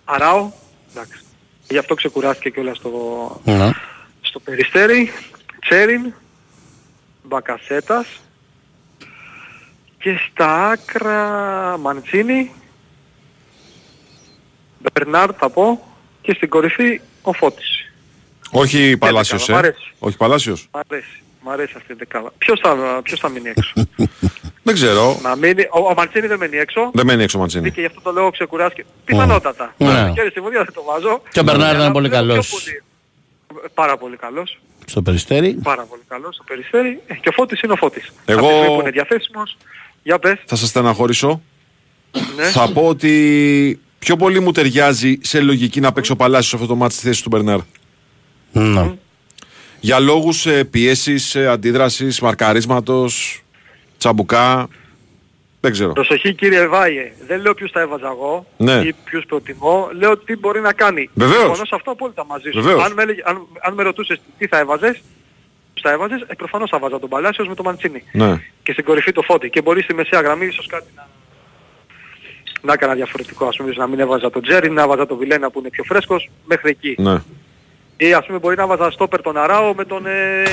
Αράο, 0.05 0.51
εντάξει, 0.91 1.19
γι' 1.69 1.77
αυτό 1.77 1.93
ξεκουράστηκε 1.95 2.49
και 2.49 2.59
όλα 2.59 2.73
στο, 2.73 2.91
Ναι. 3.43 3.69
στο 4.21 4.39
Περιστέρι, 4.39 5.11
Τσέριν, 5.59 6.13
Μπακασέτας 7.23 8.07
και 9.97 10.19
στα 10.29 10.69
άκρα 10.69 11.17
Μαντσίνη, 11.77 12.51
Μπερνάρ 14.79 15.29
θα 15.37 15.49
πω 15.49 15.83
και 16.21 16.33
στην 16.33 16.49
κορυφή 16.49 17.01
ο 17.21 17.33
Φώτης. 17.33 17.91
Όχι 18.51 18.97
Παλάσιος, 18.97 19.45
δεκάδα, 19.45 19.61
μ' 19.61 19.65
ε. 19.65 19.67
αρέσει. 19.67 19.93
Όχι 19.99 20.17
Παλάσιος. 20.17 20.67
Μ' 20.73 20.77
αρέσει, 20.77 21.21
μ' 21.41 21.49
αρέσει 21.49 21.73
αυτή 21.77 21.91
η 21.91 21.95
δεκάδα. 21.95 22.33
Ποιος 22.37 22.59
θα, 22.59 22.99
ποιος 23.03 23.19
θα 23.19 23.29
μείνει 23.29 23.49
έξω; 23.49 23.73
Δεν 24.63 24.73
ξέρω. 24.73 25.19
να 25.23 25.35
μείνει, 25.35 25.61
ο, 25.61 25.79
ο 25.89 25.93
Μαντσίνη 25.97 26.27
δεν 26.27 26.37
μένει 26.37 26.57
έξω. 26.57 26.89
Δεν 26.93 27.05
μένει 27.05 27.23
έξω 27.23 27.37
Ματσίνη. 27.39 27.71
Και 27.71 27.79
γι' 27.79 27.85
αυτό 27.87 28.01
το 28.01 28.11
λέω 28.11 28.29
ξεκουράστηκε. 28.31 28.85
Πιθανότατα. 29.05 29.73
Ναι. 29.77 30.11
Χέρι 30.15 30.29
στη 30.29 30.39
βουδία 30.39 30.63
δεν 30.63 30.73
το 30.73 30.83
βάζω. 30.83 31.21
Και 31.31 31.39
ο 31.39 31.43
Μπερνάρ 31.43 31.65
Για 31.65 31.75
ήταν 31.75 31.85
να 31.87 31.91
πολύ 31.91 32.07
βλέπω 32.07 32.23
πιο 32.23 32.31
καλός. 32.33 32.49
πολύ. 32.49 32.83
Πάρα 33.73 33.97
πολύ 33.97 34.15
καλός. 34.17 34.59
Στο 34.85 35.01
περιστέρι. 35.01 35.53
Πάρα 35.63 35.83
πολύ 35.83 36.01
καλός 36.07 36.35
στο 36.35 36.43
περιστέρι. 36.47 36.99
Ε, 37.07 37.13
Και 37.13 37.29
ο 37.29 37.31
Φώτης 37.31 37.61
είναι 37.61 37.73
ο 37.73 37.75
Φώτης. 37.75 38.11
Εγώ- 38.25 38.39
Από 38.39 38.47
τη 38.47 38.53
στιγμή 38.55 38.75
που 38.75 38.81
είναι 38.81 38.89
διαθέσιμος. 38.91 39.57
Για 40.03 40.19
πες. 40.19 40.39
Θα 40.45 40.55
σας 40.55 40.69
στεναχωρήσω. 40.69 41.41
Ναι. 42.35 42.43
Θα 42.43 42.71
πω 42.71 42.87
ότι 42.87 43.79
πιο 43.99 44.15
πολύ 44.15 44.39
μου 44.39 44.51
ταιριάζει 44.51 45.17
σε 45.21 45.41
λογική 45.41 45.79
να 45.79 45.91
παίξει 45.91 46.11
ο 46.11 46.15
Παλάσιος 46.15 46.47
σε 46.49 46.55
αυτό 46.55 46.67
το 46.67 46.75
μάτι 46.75 46.93
στη 46.93 47.03
θέση 47.07 47.23
του 47.23 47.29
Μπερνάρ. 47.29 47.59
Ναι. 48.51 48.91
Για 49.79 49.99
λόγους 49.99 50.45
ε, 50.45 50.63
πιέσης, 50.63 51.35
ε, 51.35 51.47
αντίδρασης, 51.47 52.19
μαρκαρίσματος, 52.19 53.42
τσαμπουκά. 54.03 54.67
Δεν 55.59 55.71
ξέρω. 55.71 55.91
Προσοχή 55.93 56.33
κύριε 56.33 56.67
Βάιε. 56.67 57.11
Δεν 57.27 57.41
λέω 57.41 57.53
ποιους 57.53 57.71
θα 57.71 57.79
έβαζα 57.79 58.07
εγώ 58.07 58.45
Ναι. 58.57 58.71
ή 58.73 58.93
ποιους 59.03 59.25
προτιμώ. 59.25 59.89
Λέω 59.93 60.17
τι 60.17 60.37
μπορεί 60.37 60.61
να 60.61 60.73
κάνει. 60.73 61.09
Βεβαίως. 61.13 61.37
Συμφωνώ 61.39 61.65
σε 61.65 61.75
αυτό 61.75 61.91
απόλυτα 61.91 62.25
μαζί 62.25 62.49
σου. 62.51 62.61
Βεβαίως. 62.61 62.83
Αν 62.83 62.93
με, 62.93 63.01
έλεγε- 63.03 63.27
αν, 63.29 63.47
αν 63.61 63.73
με 63.73 63.83
ρωτούσες 63.83 64.21
τι 64.37 64.47
θα 64.47 64.57
έβαζες, 64.57 64.91
ποιους 65.73 65.81
θα 65.81 65.91
έβαζες, 65.91 66.21
ε, 66.27 66.33
προφανώς 66.33 66.69
θα 66.69 66.79
'βαζα 66.79 66.99
τον 66.99 67.09
Παλάσιος 67.09 67.47
με 67.47 67.55
τον 67.55 67.65
Μαντσίνη. 67.65 68.03
Ναι. 68.11 68.41
και 68.63 68.71
στην 68.71 68.83
κορυφή 68.83 69.11
το 69.11 69.21
Φώτη 69.21 69.49
και 69.49 69.61
μπορεί 69.61 69.81
στη 69.81 69.93
μεσαία 69.93 70.21
γραμμή 70.21 70.45
ίσως 70.45 70.67
κάτι 70.67 70.85
να, 70.95 71.07
να 72.61 72.73
έκανα 72.73 72.93
διαφορετικό 72.93 73.45
ας 73.47 73.55
πούμε 73.55 73.69
ίσως 73.69 73.81
να 73.81 73.87
μην 73.89 73.99
έβαζα 73.99 74.29
τον 74.29 74.41
Τζέρι, 74.41 74.69
να 74.69 74.81
έβαζα 74.81 75.05
τον 75.05 75.17
Βιλένα 75.17 75.49
που 75.51 75.59
είναι 75.59 75.69
πιο 75.69 75.83
φρέσκος 75.83 76.29
μέχρι 76.45 76.69
εκεί 76.69 76.95
Ναι. 76.97 77.21
ή 77.97 78.13
ας 78.13 78.25
πούμε 78.25 78.37
μπορεί 78.39 78.55
να 78.55 78.63
έβαζα 78.63 78.91
στόπερ 78.91 79.21
τον 79.21 79.37
Αράο 79.37 79.73
με 79.73 79.85
τον 79.85 80.05
ε, 80.05 80.43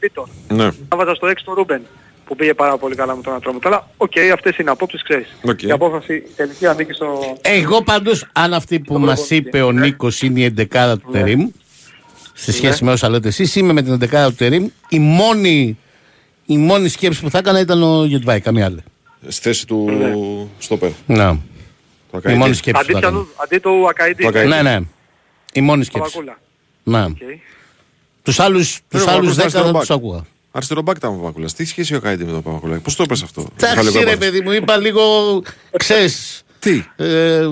Βίτορ 0.00 0.28
Ναι. 0.48 0.64
να 0.64 0.72
έβαζα 0.92 1.14
στο 1.14 1.26
6 1.26 1.32
τον 1.44 1.54
Ρούμπεν 1.54 1.82
που 2.28 2.36
πήγε 2.36 2.54
πάρα 2.54 2.76
πολύ 2.78 2.94
καλά 2.94 3.16
με 3.16 3.22
τον 3.22 3.34
Ατρόμητο 3.34 3.68
αλλά 3.68 3.88
οκ 3.96 4.12
αυτές 4.32 4.56
είναι 4.56 4.70
απόψεις 4.70 5.02
ξέρεις 5.02 5.36
Οκ. 5.44 5.62
η 5.62 5.70
απόφαση 5.70 6.22
τελική 6.36 6.66
ανήκει 6.66 6.92
στο 6.92 7.36
Εγώ 7.42 7.82
πάντως, 7.82 8.26
αν 8.32 8.54
αυτή 8.54 8.80
που 8.80 8.98
μας 8.98 9.18
προπονητή. 9.18 9.34
είπε 9.48 9.62
ο 9.62 9.72
Νίκος 9.72 10.22
είναι 10.22 10.40
η 10.40 10.44
εντεκάδα 10.44 10.98
του 10.98 11.08
Τερίμ, 11.12 11.48
σε 12.34 12.52
σχέση 12.52 12.84
με 12.84 12.90
όσα 12.92 13.08
λέτε 13.08 13.28
εσείς, 13.28 13.56
είμαι 13.56 13.72
με 13.72 13.82
την 13.82 13.92
εντεκάδα 13.92 14.28
του 14.28 14.34
Τερίμ, 14.34 14.68
η 14.88 14.98
μόνη, 14.98 15.78
η 16.46 16.56
μόνη 16.58 16.88
σκέψη 16.88 17.20
που 17.22 17.30
θα 17.30 17.38
έκανα 17.38 17.60
ήταν 17.60 17.82
ο 17.82 18.04
Γετβάη, 18.04 18.40
καμία 18.40 18.64
άλλη. 18.64 18.82
Στη 19.28 19.42
θέση 19.42 19.66
του 19.66 19.88
στόπερ. 20.58 20.90
Ναι. 21.06 21.16
Το 21.24 21.36
Η 22.14 22.16
Ακαϊντή. 22.16 22.38
μόνη 22.40 22.54
σκέψη 22.54 22.80
αντί, 22.82 22.92
που 22.92 22.98
θα 23.00 23.06
έκανα. 23.06 23.12
πιανού- 23.22 23.34
αντί 23.44 23.58
του 23.58 23.88
Ακαϊντή 23.88 24.22
Το 24.22 24.28
Ακαϊντή. 24.28 24.48
Ναι, 24.54 24.62
ναι. 24.62 24.78
Η 25.52 25.60
μόνη 25.60 25.84
σκέψη. 25.84 26.10
Παπακούλα 26.10 26.38
Ναι. 26.82 27.04
Οκ. 27.04 27.16
Τους 28.22 28.38
άλλους, 28.40 28.80
τους 28.88 29.00
ο 29.06 29.10
άλλους 29.10 29.34
Παπακούλας 29.34 29.34
δέκα 29.34 29.42
αριστερό 29.42 29.64
δεν 29.64 29.72
μπακ. 29.72 29.80
τους 29.80 29.90
ακούγα. 29.96 30.24
Αριστερό 30.58 30.82
μπακ 30.82 30.96
ήταν 30.96 31.10
ο 31.12 31.16
Παπακούλας. 31.16 31.54
Τι 31.54 31.64
σχέση 31.64 31.94
ο 31.94 32.00
Καϊντή 32.00 32.24
με 32.24 32.30
τον 32.32 32.42
Παπακούλα. 32.42 32.78
Πώς 32.78 32.96
το 32.96 33.02
είπες 33.02 33.22
αυτό. 33.22 33.40
Εντάξει 33.62 33.84
ρε 33.84 33.90
Χαλεπάπας. 33.90 34.18
παιδί 34.18 34.40
μου, 34.40 34.52
είπα 34.52 34.76
λίγο, 34.76 35.02
ξέρεις, 35.76 36.42
Τι; 36.58 36.84
ε, 36.96 37.48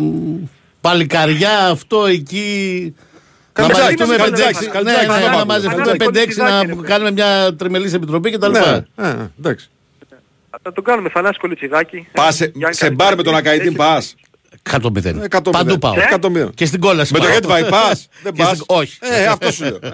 παλικαριά 0.80 1.66
αυτό 1.68 2.06
εκεί... 2.06 2.94
Να 3.58 3.62
Καλτζάκι, 3.66 3.80
μαζευτούμε 3.98 4.16
καλτζάκι, 4.16 4.58
5-6 4.58 4.60
ναι, 4.62 4.66
καλτζάκι, 4.70 5.00
ναι, 5.00 5.12
καλτζάκι. 5.12 5.36
να 5.36 5.44
μαζευτούμε 5.44 5.84
Καλτζάκι, 5.96 6.32
5-6 6.32 6.36
να 6.36 6.44
καλτζάκι, 6.50 6.80
κάνουμε 6.82 7.10
μια 7.10 7.54
τριμελής 7.56 7.92
επιτροπή 7.92 8.30
κτλ. 8.30 8.50
Ναι, 8.50 8.58
ε, 8.96 9.08
ε, 9.08 9.30
εντάξει. 9.38 9.68
θα 10.62 10.72
το 10.72 10.82
κάνουμε 10.82 11.08
Θανάση 11.08 11.38
Κολιτσιδάκη 11.38 12.08
Πας 12.12 12.34
σε- 12.36 12.52
Γιάννη 12.54 12.76
σε 12.76 12.90
μπαρ 12.90 13.16
με 13.16 13.22
τον 13.22 13.32
Καριτάκη, 13.32 13.48
Ακαϊντή 13.54 13.66
έχει- 13.66 13.76
πας. 13.76 14.14
100-0. 14.70 15.22
Εκατό 15.24 15.50
Παντού 15.50 15.64
μηδέν. 15.64 15.78
πάω. 15.78 15.94
Εκατό 15.96 16.30
μηδέν. 16.30 16.50
Και 16.54 16.66
στην 16.66 16.80
κόλαση 16.80 17.12
Με 17.12 17.18
το 17.18 17.24
πάω. 17.24 17.34
Γετβάη 17.34 17.64
πας. 17.68 18.08
Δεν 18.22 18.32
Και 18.32 18.42
πας. 18.42 18.52
στην- 18.56 18.64
Όχι. 18.68 18.98
Ε, 19.00 19.26
αυτό 19.26 19.52
σου 19.52 19.64
λέω. 19.64 19.78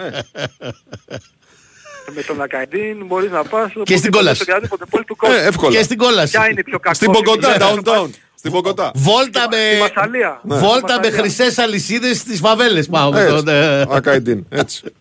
Ε. 2.07 2.11
με 2.15 2.21
τον 2.21 2.41
Ακαϊντίν 2.41 3.05
μπορείς 3.05 3.31
να 3.31 3.43
πας 3.43 3.69
στην 3.69 3.81
οπουδήποτε, 3.81 4.09
κόλαση. 4.17 4.35
σε 4.35 4.43
οποιαδήποτε 4.43 4.85
πόλη 4.89 5.03
του 5.03 5.15
κόσμου. 5.15 5.35
Ε, 5.35 5.45
εύκολα. 5.47 5.71
Και 5.77 5.83
στην 5.83 5.97
κόλαση. 5.97 6.31
Ποια 6.37 6.49
είναι 6.49 6.59
η 6.59 6.63
πιο 6.63 6.79
κακό. 6.79 6.95
Στην 6.95 7.11
Πογκοτά, 7.11 7.51
σημείο; 7.51 7.81
downtown. 7.83 8.09
Στην 8.35 8.51
Πογκοτά. 8.51 8.91
Βόλτα 8.95 9.41
Στη 9.41 9.55
με, 9.55 9.77
Μασσαλία. 9.79 10.41
Ναι. 10.43 10.55
βόλτα 10.57 10.87
με 10.87 10.93
Μασσαλία. 10.97 11.11
χρυσές 11.19 11.57
αλυσίδες 11.57 12.17
στις 12.17 12.39
φαβέλες 12.39 12.87
πάω 12.87 13.11
με 13.11 13.21
Έτσι. 13.21 13.33
τον... 13.35 13.47
ε, 13.47 13.85
Ακαϊντίν. 13.89 14.45
Έτσι. 14.49 14.81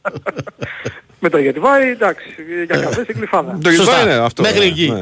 Με 1.24 1.28
το 1.28 1.38
Γετιβάη, 1.38 1.88
εντάξει, 1.90 2.24
για 2.66 2.76
καφές 2.80 3.02
στην 3.04 3.14
Κλειφάδα. 3.16 3.58
Το 3.62 3.70
Σωστά. 3.70 3.82
γυρνάει 3.82 4.02
είναι 4.14 4.24
αυτό. 4.24 4.42
Μέχρι 4.42 4.58
ναι, 4.58 4.64
εκεί. 4.64 4.90
ναι. 4.90 5.00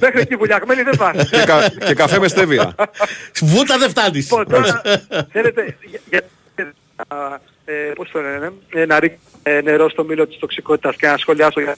Μέχρι 0.00 0.20
εκεί 0.20 0.36
βουλιαγμένοι 0.36 0.82
δεν 0.82 0.96
πάνε. 0.96 1.22
Και 1.30 1.42
κα- 1.46 1.68
Και 1.86 1.94
καφέ 1.94 2.18
με 2.18 2.28
στέβια. 2.28 2.74
Βούτα 3.42 3.78
δεν 3.78 3.88
φτάνεις. 3.88 4.30
Λοιπόν, 4.30 4.48
τώρα, 4.48 4.82
θέλετε, 5.32 5.76
για, 5.90 6.00
για- 6.10 6.72
α, 7.08 7.16
ε, 7.64 7.72
πώς 7.94 8.10
το 8.10 8.20
λένε, 8.20 8.52
ε, 8.74 8.86
να 8.86 9.00
ρίξει 9.00 9.18
ε, 9.46 9.60
νερό 9.60 9.90
στο 9.90 10.04
μήλο 10.04 10.26
της 10.26 10.38
τοξικότητας 10.38 10.96
και 10.96 11.06
να 11.06 11.16
σχολιάσω 11.16 11.60
για 11.60 11.76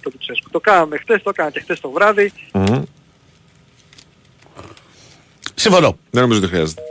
το 0.00 0.10
Λουτσέσκου. 0.12 0.50
Το 0.50 0.60
κάναμε 0.60 0.96
χτες, 0.96 1.22
το 1.22 1.30
έκανα 1.30 1.50
και 1.50 1.60
χτες 1.60 1.80
το 1.80 1.90
βράδυ. 1.90 2.32
Μμμ. 2.52 2.82
Συμφωνώ. 5.54 5.98
Δεν 6.10 6.22
νομίζω 6.22 6.38
ότι 6.38 6.48
χρειάζεται. 6.48 6.82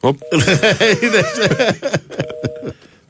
Οπ. 0.00 0.18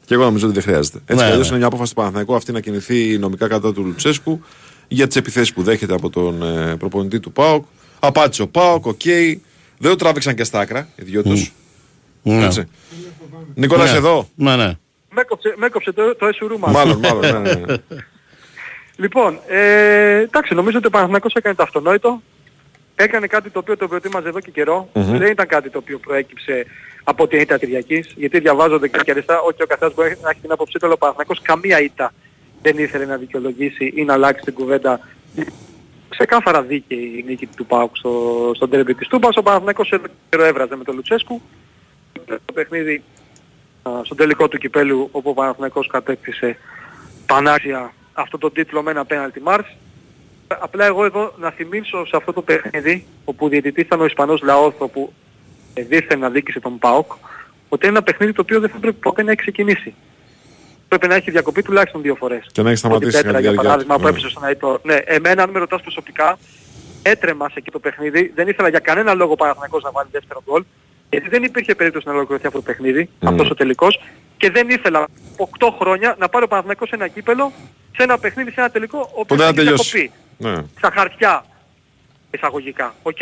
Και 0.06 0.14
εγώ 0.14 0.22
νομίζω 0.24 0.44
ότι 0.46 0.54
δεν 0.54 0.62
χρειάζεται. 0.62 0.98
Έτσι 1.06 1.14
Ναι, 1.14 1.22
κι 1.22 1.32
αλλιώς 1.32 1.40
ναι. 1.40 1.48
είναι 1.48 1.56
μια 1.56 1.66
απόφαση 1.66 1.90
του 1.90 1.96
Παναθηναϊκού 1.96 2.34
αυτή 2.34 2.52
να 2.52 2.60
κινηθεί 2.60 3.18
νομικά 3.18 3.48
κατά 3.48 3.72
του 3.72 3.84
Λουτσέσκου 3.84 4.40
για 4.88 5.06
τις 5.06 5.16
επιθέσεις 5.16 5.52
που 5.52 5.62
δέχεται 5.62 5.94
από 5.94 6.10
τον 6.10 6.42
ε, 6.42 6.76
προπονητή 6.76 7.20
του 7.20 7.32
ΠΑΟΚ. 7.32 7.64
Απάντησε 7.98 8.42
ο 8.42 8.48
Πάοκ, 8.48 8.86
οκ. 8.86 9.02
Δεν 9.78 9.90
το 9.90 9.96
τράβηξαν 9.96 10.34
και 10.34 10.44
στα 10.44 10.60
άκρα 10.60 10.88
οι 10.96 11.02
δυο 11.02 11.22
του. 11.22 11.46
Ναι. 12.22 12.44
Έτσι. 12.44 12.68
Νικόλας, 13.54 13.90
Ναι. 13.90 13.96
εδώ; 13.96 14.28
Ναι, 14.34 14.56
ναι. 14.56 14.72
Με 15.10 15.20
έκοψε, 15.20 15.54
με 15.56 15.66
έκοψε 15.66 15.92
το, 15.92 16.14
το 16.14 16.26
SURU 16.26 16.58
μας. 16.58 16.72
Μάλλον, 16.72 16.98
μάλλον. 16.98 17.42
ναι, 17.42 17.54
ναι, 17.54 17.54
ναι. 17.54 17.76
Λοιπόν, 18.96 19.38
ε, 19.46 20.18
εντάξει, 20.18 20.54
νομίζω 20.54 20.78
ότι 20.78 20.86
ο 20.86 20.90
Παναθηναϊκός 20.90 21.34
έκανε 21.34 21.54
το 21.54 21.62
αυτονόητο. 21.62 22.22
Έκανε 22.94 23.26
κάτι 23.26 23.50
το 23.50 23.58
οποίο 23.58 23.76
το 23.76 23.88
προετοίμαζε 23.88 24.28
εδώ 24.28 24.40
και 24.40 24.50
καιρο 24.50 24.88
Δεν 24.92 25.30
ήταν 25.30 25.46
κάτι 25.46 25.70
το 25.70 25.78
οποίο 25.78 25.98
προέκυψε 25.98 26.66
από 27.04 27.26
την 27.26 27.40
ήττα 27.40 27.58
Κυριακής. 27.58 28.12
Γιατί 28.16 28.40
διαβάζονται 28.40 28.88
και 28.88 29.10
αριστερά, 29.10 29.40
όχι 29.40 29.62
ο 29.62 29.66
καθένας 29.66 29.94
μπορεί 29.94 30.18
να 30.22 30.30
έχει 30.30 30.40
την 30.40 30.52
άποψή 30.52 30.78
του, 30.78 30.86
αλλά 30.86 30.94
ο 30.94 30.98
Παναθηναϊκός 30.98 31.40
καμία 31.42 31.80
ήττα 31.80 32.12
δεν 32.62 32.78
ήθελε 32.78 33.04
να 33.04 33.16
δικαιολογήσει 33.16 33.92
ή 33.94 34.04
να 34.04 34.12
αλλάξει 34.12 34.44
την 34.44 34.54
κουβέντα. 34.54 35.00
Ξεκάθαρα 36.08 36.62
δίκαιη 36.62 37.14
η 37.16 37.24
νίκη 37.26 37.48
του 37.56 37.66
ΠΑΟΚ 37.66 37.96
στο, 37.96 38.52
στον 38.54 38.70
τέρμπι 38.70 38.94
της 38.94 39.08
Τούμπας. 39.08 39.36
Ο 39.36 39.42
Παναθηναϊκός 39.42 39.90
εδώ 39.90 40.06
και 40.06 40.12
καιρό 40.28 40.44
έβραζε 40.44 40.76
με 40.76 40.84
τον 40.84 40.94
Λουτσέσκου. 40.94 41.40
Το 42.26 42.52
παιχνίδι 42.54 42.94
α, 42.94 43.17
στον 44.04 44.16
τελικό 44.16 44.48
του 44.48 44.58
κυπέλου 44.58 45.08
όπου 45.12 45.30
ο 45.30 45.34
Παναθηναϊκός 45.34 45.86
κατέκτησε 45.86 46.56
πανάξια 47.26 47.92
αυτό 48.12 48.38
το 48.38 48.50
τίτλο 48.50 48.82
με 48.82 48.90
ένα 48.90 49.06
penalty 49.08 49.52
march. 49.52 49.64
Απλά 50.60 50.84
εγώ 50.86 51.04
εδώ 51.04 51.34
να 51.38 51.50
θυμίσω 51.50 52.06
σε 52.06 52.16
αυτό 52.16 52.32
το 52.32 52.42
παιχνίδι 52.42 53.06
όπου 53.24 53.44
ο 53.46 53.48
διαιτητής 53.48 53.84
ήταν 53.84 54.00
ο 54.00 54.04
Ισπανός 54.04 54.40
λαός 54.42 54.74
όπου 54.78 55.12
ε, 55.74 55.82
δίθεν 55.82 56.18
να 56.18 56.30
δίκησε 56.30 56.60
τον 56.60 56.78
ΠΑΟΚ 56.78 57.12
ότι 57.68 57.86
είναι 57.86 57.96
ένα 57.96 58.02
παιχνίδι 58.04 58.32
το 58.32 58.40
οποίο 58.42 58.60
δεν 58.60 58.70
θα 58.70 58.78
πρέπει 58.78 58.96
ποτέ 59.00 59.22
να 59.22 59.30
έχει 59.30 59.40
ξεκινήσει. 59.40 59.94
Πρέπει 60.88 61.06
να 61.06 61.14
έχει 61.14 61.30
διακοπεί 61.30 61.62
τουλάχιστον 61.62 62.02
δύο 62.02 62.14
φορές. 62.14 62.46
Και 62.52 62.62
να 62.62 62.70
έχει 62.70 62.86
Ότι 62.86 63.10
σταματήσει 63.10 63.16
Πέτρα, 63.16 63.26
κατά 63.26 63.36
τη 63.36 63.42
για 63.42 63.50
διάρκεια 63.50 63.70
παράδειγμα 63.70 63.94
του. 63.94 64.00
που 64.00 64.06
Ναι. 64.06 64.10
έπεσε 64.12 64.28
στον 64.30 64.44
Αϊτό. 64.44 64.80
Ναι, 64.82 64.94
εμένα 64.94 65.42
αν 65.42 65.50
με 65.50 65.58
ρωτάς 65.58 65.80
προσωπικά 65.82 66.38
έτρεμα 67.02 67.48
σε 67.48 67.54
εκεί 67.58 67.70
το 67.70 67.78
παιχνίδι. 67.78 68.32
Δεν 68.34 68.48
ήθελα 68.48 68.68
για 68.68 68.78
κανένα 68.78 69.14
λόγο 69.14 69.32
ο 69.32 69.36
Παναθηναϊκός 69.36 69.82
να 69.82 69.90
βάλει 69.90 70.08
δεύτερο 70.12 70.42
γκολ. 70.44 70.64
Γιατί 71.10 71.28
δεν 71.28 71.42
υπήρχε 71.42 71.74
περίπτωση 71.74 72.06
να 72.08 72.12
ολοκληρωθεί 72.12 72.46
αυτό 72.46 72.58
το 72.58 72.64
παιχνίδι, 72.64 73.08
Μμ. 73.20 73.26
αυτός 73.28 73.50
ο 73.50 73.54
τελικός. 73.54 74.00
Και 74.36 74.50
δεν 74.50 74.68
ήθελα 74.68 75.06
8 75.36 75.68
χρόνια 75.80 76.16
να 76.18 76.28
πάρει 76.28 76.44
ο 76.44 76.48
Παναθηναϊκός 76.48 76.90
ένα 76.90 77.08
κύπελλο 77.08 77.52
σε 77.96 78.02
ένα 78.02 78.18
παιχνίδι, 78.18 78.50
σε 78.50 78.60
ένα 78.60 78.70
τελικό, 78.70 78.98
ο 78.98 79.02
Που 79.04 79.10
οποίος 79.20 79.38
δεν 79.38 79.46
θα 79.46 79.52
έχει 79.54 79.54
τελειώσει. 79.68 79.98
διακοπεί. 80.38 80.56
Ναι. 80.60 80.64
Στα 80.78 80.90
χαρτιά 80.94 81.44
εισαγωγικά. 82.30 82.94
Οκ. 83.02 83.16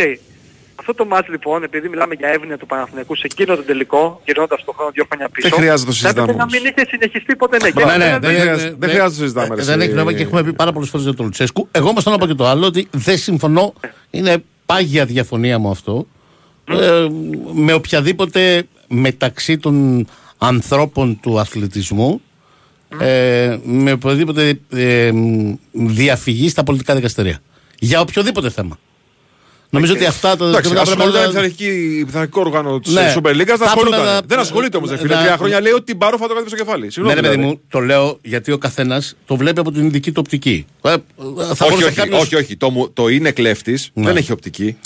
Αυτό 0.80 0.94
το 0.94 1.04
μάτς 1.04 1.28
λοιπόν, 1.28 1.62
επειδή 1.62 1.88
μιλάμε 1.88 2.14
για 2.14 2.28
εύνοια 2.28 2.58
του 2.58 2.66
Παναθηναϊκού 2.66 3.16
σε 3.16 3.22
εκείνο 3.24 3.56
το 3.56 3.62
τελικό, 3.62 4.20
γυρνώντας 4.24 4.64
το 4.64 4.72
χρόνο 4.72 4.90
δύο 4.90 5.04
χρόνια 5.08 5.28
πίσω, 5.28 5.48
Δεν 5.48 5.58
χρειάζεται 5.58 5.90
να 5.90 5.96
το 5.96 6.00
θα 6.02 6.08
έπρεπε 6.08 6.26
συζητάμε 6.26 6.32
να 6.32 6.42
όμως. 6.42 6.52
μην 6.52 6.72
είχε 6.76 6.86
συνεχιστεί 6.90 7.36
ποτέ 7.36 7.56
ναι. 7.62 7.70
Και 7.70 7.84
Ναι, 7.84 7.96
ναι, 7.96 8.10
δεν- 8.10 8.20
δεν, 8.20 8.40
χρειάζεται- 8.40 8.74
δεν 8.78 8.88
χρειάζεται 8.90 9.02
να 9.02 9.08
το 9.08 9.14
συζητάμε, 9.14 9.54
ρε, 9.54 9.62
Δεν 9.62 9.78
εσύ. 9.80 9.86
έχει 9.88 9.96
νόημα 9.96 10.12
και 10.12 10.22
έχουμε 10.22 10.42
πει 10.42 10.52
πάρα 10.52 10.72
πολλές 10.72 10.88
φορές 10.88 11.06
για 11.06 11.14
τον 11.14 11.24
Λουτσέσκου. 11.24 11.68
Εγώ 11.72 11.88
όμως 11.88 12.02
θέλω 12.02 12.14
να 12.14 12.20
πω 12.20 12.26
και 12.26 12.34
το 12.34 12.46
άλλο 12.46 12.66
ότι 12.66 12.88
δεν 12.90 13.18
συμφωνώ. 13.18 13.72
Είναι 14.10 14.42
πάγια 14.66 15.04
διαφωνία 15.04 15.58
μου 15.58 15.70
αυτό. 15.70 16.06
Ε, 16.70 17.06
με 17.52 17.72
οποιαδήποτε 17.72 18.66
μεταξύ 18.88 19.58
των 19.58 20.06
ανθρώπων 20.38 21.20
του 21.20 21.38
αθλητισμού 21.40 22.20
ε, 22.98 23.56
με 23.64 23.92
οποιαδήποτε 23.92 24.58
ε, 24.70 25.10
διαφυγή 25.72 26.48
στα 26.48 26.62
πολιτικά 26.62 26.94
δικαστηρία. 26.94 27.38
Για 27.78 28.00
οποιοδήποτε 28.00 28.50
θέμα. 28.50 28.78
Νομίζω 29.70 29.92
ότι 29.92 30.04
αυτά 30.04 30.36
τα 30.36 30.46
Εντάξει, 30.48 30.68
δικαιώματα 30.68 30.96
πρέπει 30.96 31.16
ασχολούνται 31.16 31.18
με 31.18 31.40
να- 31.40 31.40
την 31.48 31.56
πειθαρχική- 31.56 32.04
πειθαρχικό 32.06 32.40
όργανο 32.40 32.80
της 32.80 32.92
Ναι. 32.92 33.14
Super 33.16 33.30
League. 33.30 33.44
Δεν 33.46 33.56
Θα 33.56 33.64
ασχολούνται. 33.64 33.96
έπρεπε 33.96 34.12
να- 34.14 34.20
Δεν 34.26 34.38
ασχολείται 34.38 34.76
όμως. 34.76 34.90
να- 34.90 34.96
Τρία 34.96 35.36
χρόνια 35.36 35.60
λέει 35.60 35.72
ότι 35.72 35.84
την 35.84 35.98
παρό 35.98 36.18
θα 36.18 36.26
το 36.28 36.34
κάνει 36.34 36.46
στο 36.48 36.56
κεφάλι. 36.56 36.84
Ναι, 36.84 36.90
Συγγνώμη, 36.90 37.14
ρε 37.20 37.22
παιδί 37.26 37.34
δηλαδή. 37.34 37.52
μου, 37.54 37.60
το 37.68 37.78
λέω 37.80 38.18
γιατί 38.22 38.52
ο 38.52 38.58
καθένας 38.58 39.16
το 39.26 39.36
βλέπει 39.36 39.60
από 39.60 39.72
την 39.72 39.90
δική 39.90 40.08
του 40.12 40.20
οπτική. 40.24 40.66
Ε, 40.82 40.90
θα 40.90 40.94
Όχι, 41.42 41.56
μπορούσε 41.68 41.84
όχι, 41.86 41.94
κάποιος- 41.94 42.22
όχι, 42.22 42.34
όχι. 42.36 42.56
Το, 42.56 42.70
μου- 42.70 42.92
το 42.92 43.08
είναι 43.08 43.30
κλέφτης 43.30 43.90
Ναι. 43.94 44.04
δεν 44.04 44.16
έχει 44.16 44.32
οπτική. 44.32 44.76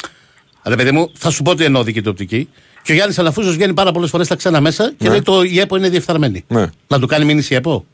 Ρε 0.64 0.76
παιδί 0.76 0.90
μου, 0.90 1.10
θα 1.18 1.30
σου 1.30 1.42
πω 1.42 1.50
ότι 1.50 1.64
εννοώ 1.64 1.82
δική 1.82 2.02
του 2.02 2.08
οπτική. 2.10 2.48
Και 2.82 2.92
ο 2.92 2.94
Γιάννης 2.94 3.18
Αλαφούζος 3.18 3.54
βγαίνει 3.54 3.72
πάρα 3.74 3.92
πολλές 3.92 4.10
φορές 4.10 4.26
στα 4.26 4.34
ξένα 4.36 4.60
μέσα 4.60 4.88
και 4.98 5.04
Ναι. 5.04 5.10
λέει 5.10 5.22
το 5.22 5.42
η 5.42 5.60
ΕΠΟ 5.60 5.76
είναι 5.76 5.88
διεφθαρμένη. 5.88 6.44
Ναι. 6.48 6.66
Να 6.88 6.98
του 6.98 7.06
κάνει 7.06 7.24
μήνυση 7.24 7.52
η 7.52 7.56
ΕΠΟ; 7.56 7.84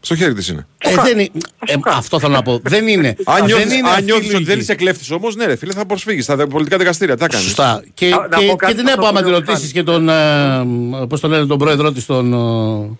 Στο 0.00 0.16
χέρι 0.16 0.34
της 0.34 0.48
είναι. 0.48 0.66
Ε, 0.78 0.94
δεν 0.94 1.18
είναι. 1.18 1.30
Ε, 1.66 1.74
αυτό 1.84 2.18
θέλω 2.20 2.32
να 2.32 2.42
πω. 2.42 2.60
δεν 2.62 2.88
είναι. 2.88 3.08
Αν 3.24 3.34
δεν 3.36 3.44
νιώθεις, 3.44 3.64
είναι 3.72 3.88
αν 3.88 3.92
αυτή 3.94 4.02
η 4.02 4.04
νιώθεις 4.04 4.24
ότι 4.24 4.32
λογική. 4.32 4.50
δεν 4.50 4.58
είσαι 4.58 4.74
κλέφτης 4.74 5.10
όμως, 5.10 5.34
ναι, 5.36 5.44
ρε 5.46 5.56
φίλε, 5.56 5.72
θα 5.72 5.86
προσφύγεις 5.86 6.24
στα 6.24 6.46
πολιτικά 6.46 6.76
δικαστήρια. 6.78 7.14
Τι 7.14 7.20
θα 7.20 7.28
κάνεις; 7.28 7.46
Σωστά. 7.46 7.84
Και, 7.94 8.08
Να- 8.08 8.28
να 8.28 8.38
και, 8.38 8.46
πω 8.46 8.56
κάτι 8.56 8.72
και 8.72 8.78
την 8.78 8.86
σε 8.88 8.92
ΕΠΟ, 8.92 9.06
αυτό 9.06 9.18
άμα 9.18 9.18
που 9.20 9.24
τη 9.24 9.30
λέει 9.30 9.40
ο 9.40 9.44
ρωτήσει 9.46 9.72
και 9.72 9.82
τον. 9.82 10.08
Ε, 10.08 11.06
Πώς 11.08 11.20
το 11.20 11.28
λένε, 11.28 11.46
τον 11.46 11.58
πρόεδρό 11.58 11.92
της, 11.92 12.06
τον. 12.06 12.32
ε, 12.32 12.96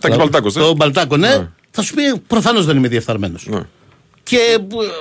Τάκης 0.00 0.16
Παλτάκο, 0.18 0.48
ε. 0.48 0.52
Τον 0.52 0.76
Μπαλτάκο, 0.76 1.16
ναι. 1.16 1.28
Ναι. 1.28 1.48
Θα 1.70 1.82
σου 1.82 1.94
πει 1.94 2.02
προφανώς 2.26 2.64
δεν 2.66 2.76
είμαι 2.76 2.88
διεφθαρμένος. 2.88 3.48
Ναι. 4.30 4.38
Και 4.38 4.58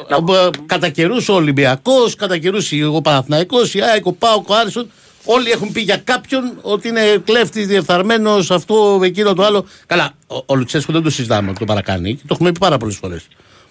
ε, 0.10 0.16
ε, 0.16 0.50
κατά 0.66 0.90
καιρούς 0.90 1.30
ο 1.30 1.34
Ολυμπιακός, 1.34 2.16
κατά 2.16 2.38
καιρούς 2.38 2.72
ο 2.94 3.02
Παναθναϊκό, 3.02 3.58
η 3.74 3.82
ΑΕΚ, 3.82 4.06
ο 4.06 4.14
Πάοκ, 4.14 4.50
ο 4.50 4.56
Άρισον, 4.56 4.92
όλοι 5.26 5.52
έχουν 5.52 5.72
πει 5.72 5.82
για 5.82 5.98
κάποιον 5.98 6.54
ότι 6.62 6.88
είναι 6.88 7.22
κλέφτης, 7.26 7.68
διεφθαρμένος, 7.68 8.52
αυτό, 8.52 9.00
εκείνο, 9.04 9.34
το 9.34 9.44
άλλο. 9.44 9.66
Καλά, 9.86 10.14
ο, 10.28 10.36
ο 10.46 10.56
Λουτσέσκο 10.56 10.92
δεν 10.92 11.04
το 11.04 11.10
συζητάμε 11.10 11.50
ότι 11.50 11.60
το 11.60 11.66
παρακάνει. 11.66 12.16
Το 12.16 12.28
έχουμε 12.32 12.52
πει 12.52 12.60
πάρα 12.60 12.78
πολλές 12.78 12.96
φορές. 12.96 13.28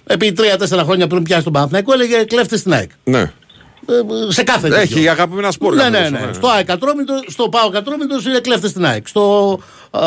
Επί 0.07 0.33
τρία-τέσσερα 0.33 0.83
χρόνια 0.83 1.07
πριν 1.07 1.23
πιάσει 1.23 1.43
τον 1.43 1.53
Παναθναϊκό 1.53 1.93
έλεγε 1.93 2.25
κλέφτης 2.25 2.61
στην 2.61 2.73
ΑΕΚ. 2.73 2.91
Ναι. 3.05 3.33
Ε, 3.89 3.95
ε, 3.95 4.33
σε 4.33 4.43
κάθε 4.43 4.67
Έχει 4.67 4.95
τέτοιο. 4.95 5.11
αγαπημένα 5.11 5.51
σπορ. 5.51 5.75
Ναι, 5.75 5.89
ναι, 5.89 5.99
καθώς, 5.99 6.27
ναι. 6.27 6.33
Στο 6.33 6.49
ΑΕΚ 6.49 6.71
Ατρόμητο, 6.71 7.23
στο 7.27 7.49
ΠΑΟΚ 7.49 7.77
Ατρόμητο 7.77 8.17
είναι 8.27 8.39
κλέφτες 8.41 8.71
στην 8.71 8.85
ΑΕΚ. 8.85 9.09
Στο 9.09 9.59
ε, 9.91 9.99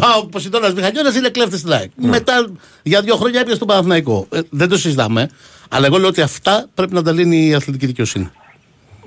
ΠΑΟΚ 0.00 0.30
Ποσειδώνας 0.30 0.74
Μηχανιώνα 0.74 1.16
είναι 1.16 1.28
κλέφτες 1.28 1.58
στην 1.58 1.72
ΑΕΚ. 1.72 1.90
Ναι. 1.94 2.08
Μετά 2.08 2.52
για 2.82 3.00
δύο 3.00 3.16
χρόνια 3.16 3.40
έπιασε 3.40 3.58
τον 3.58 3.68
Παναθηναϊκό. 3.68 4.26
Ε, 4.32 4.40
δεν 4.50 4.68
το 4.68 4.76
συζητάμε. 4.78 5.30
Αλλά 5.68 5.86
εγώ 5.86 5.98
λέω 5.98 6.08
ότι 6.08 6.20
αυτά 6.20 6.68
πρέπει 6.74 6.94
να 6.94 7.02
τα 7.02 7.12
λύνει 7.12 7.46
η 7.46 7.54
αθλητική 7.54 7.86
δικαιοσύνη. 7.86 8.30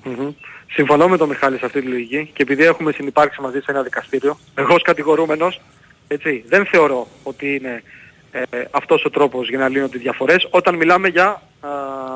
Μμμ. 0.04 0.32
Συμφωνώ 0.72 1.08
με 1.08 1.18
τον 1.18 1.30
Μιχάλη 1.30 1.58
σε 1.58 1.66
αυτή 1.66 1.82
τη 1.82 1.88
λογική 1.88 2.30
και 2.34 2.42
επειδή 2.42 2.64
έχουμε 2.64 2.92
συνυπάρξει 2.92 3.42
μαζί 3.42 3.60
σε 3.60 3.72
ένα 3.72 3.82
δικαστήριο, 3.82 4.38
εγώ 4.56 4.74
ως 4.74 4.82
κατηγορούμενος, 4.82 5.62
έτσι, 6.08 6.44
δεν 6.48 6.66
θεωρώ 6.66 7.08
ότι 7.24 7.56
είναι 7.56 7.84
ε, 8.49 8.64
αυτός 8.72 9.06
ο 9.06 9.10
τρόπος 9.10 9.49
για 9.49 9.57
να 9.57 9.70
λύνονται 9.70 9.98
οι 9.98 9.99
διαφορές 9.99 10.48
όταν 10.49 10.76
μιλάμε 10.76 11.07
για 11.07 11.41
α, 11.60 11.70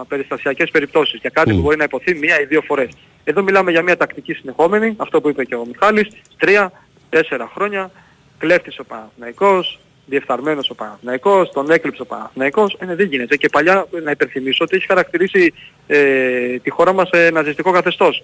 περιστασιακές 0.08 0.72
περιπτώσεις, 0.72 1.20
για 1.20 1.30
κάτι 1.30 1.54
που 1.54 1.60
μπορεί 1.60 1.78
να 1.78 1.84
υποθεί 1.84 2.16
μία 2.16 2.42
ή 2.42 2.46
δύο 2.46 2.62
φορές. 2.62 2.90
Εδώ 3.24 3.44
μιλάμε 3.44 3.72
για 3.72 3.82
μια 3.82 3.98
τακτική 3.98 4.34
συνεχόμενη, 4.34 4.94
αυτό 4.98 5.22
που 5.22 5.30
είπε 5.30 5.44
και 5.44 5.56
ο 5.56 5.66
Μιχάλης, 5.66 6.08
τρία, 6.38 6.72
τέσσερα 7.10 7.52
χρόνια, 7.54 7.92
κλέφτης 8.38 8.80
ο 8.80 8.84
Παναθηναϊκός, 8.84 9.80
διεφθαρμένος 10.06 10.70
ο 10.70 10.76
Παναθηναϊκός, 10.76 11.52
τον 11.52 11.72
έκλεψε 11.72 12.02
ο 12.02 12.06
Παναθηναϊκός, 12.06 12.78
ε, 12.80 12.86
ναι, 12.86 12.96
δεν 12.96 13.08
γίνεται. 13.08 13.36
Και 13.36 13.50
παλιά 13.50 13.88
να 14.04 14.12
υπενθυμίσω 14.12 14.64
ότι 14.64 14.76
έχει 14.76 14.86
χαρακτηρίσει 14.86 15.54
ε, 15.88 16.58
τη 16.60 16.70
χώρα 16.70 16.94
μας 16.94 17.10
σε 17.14 17.30
ναζιστικό 17.30 17.72
καθεστώς. 17.72 18.24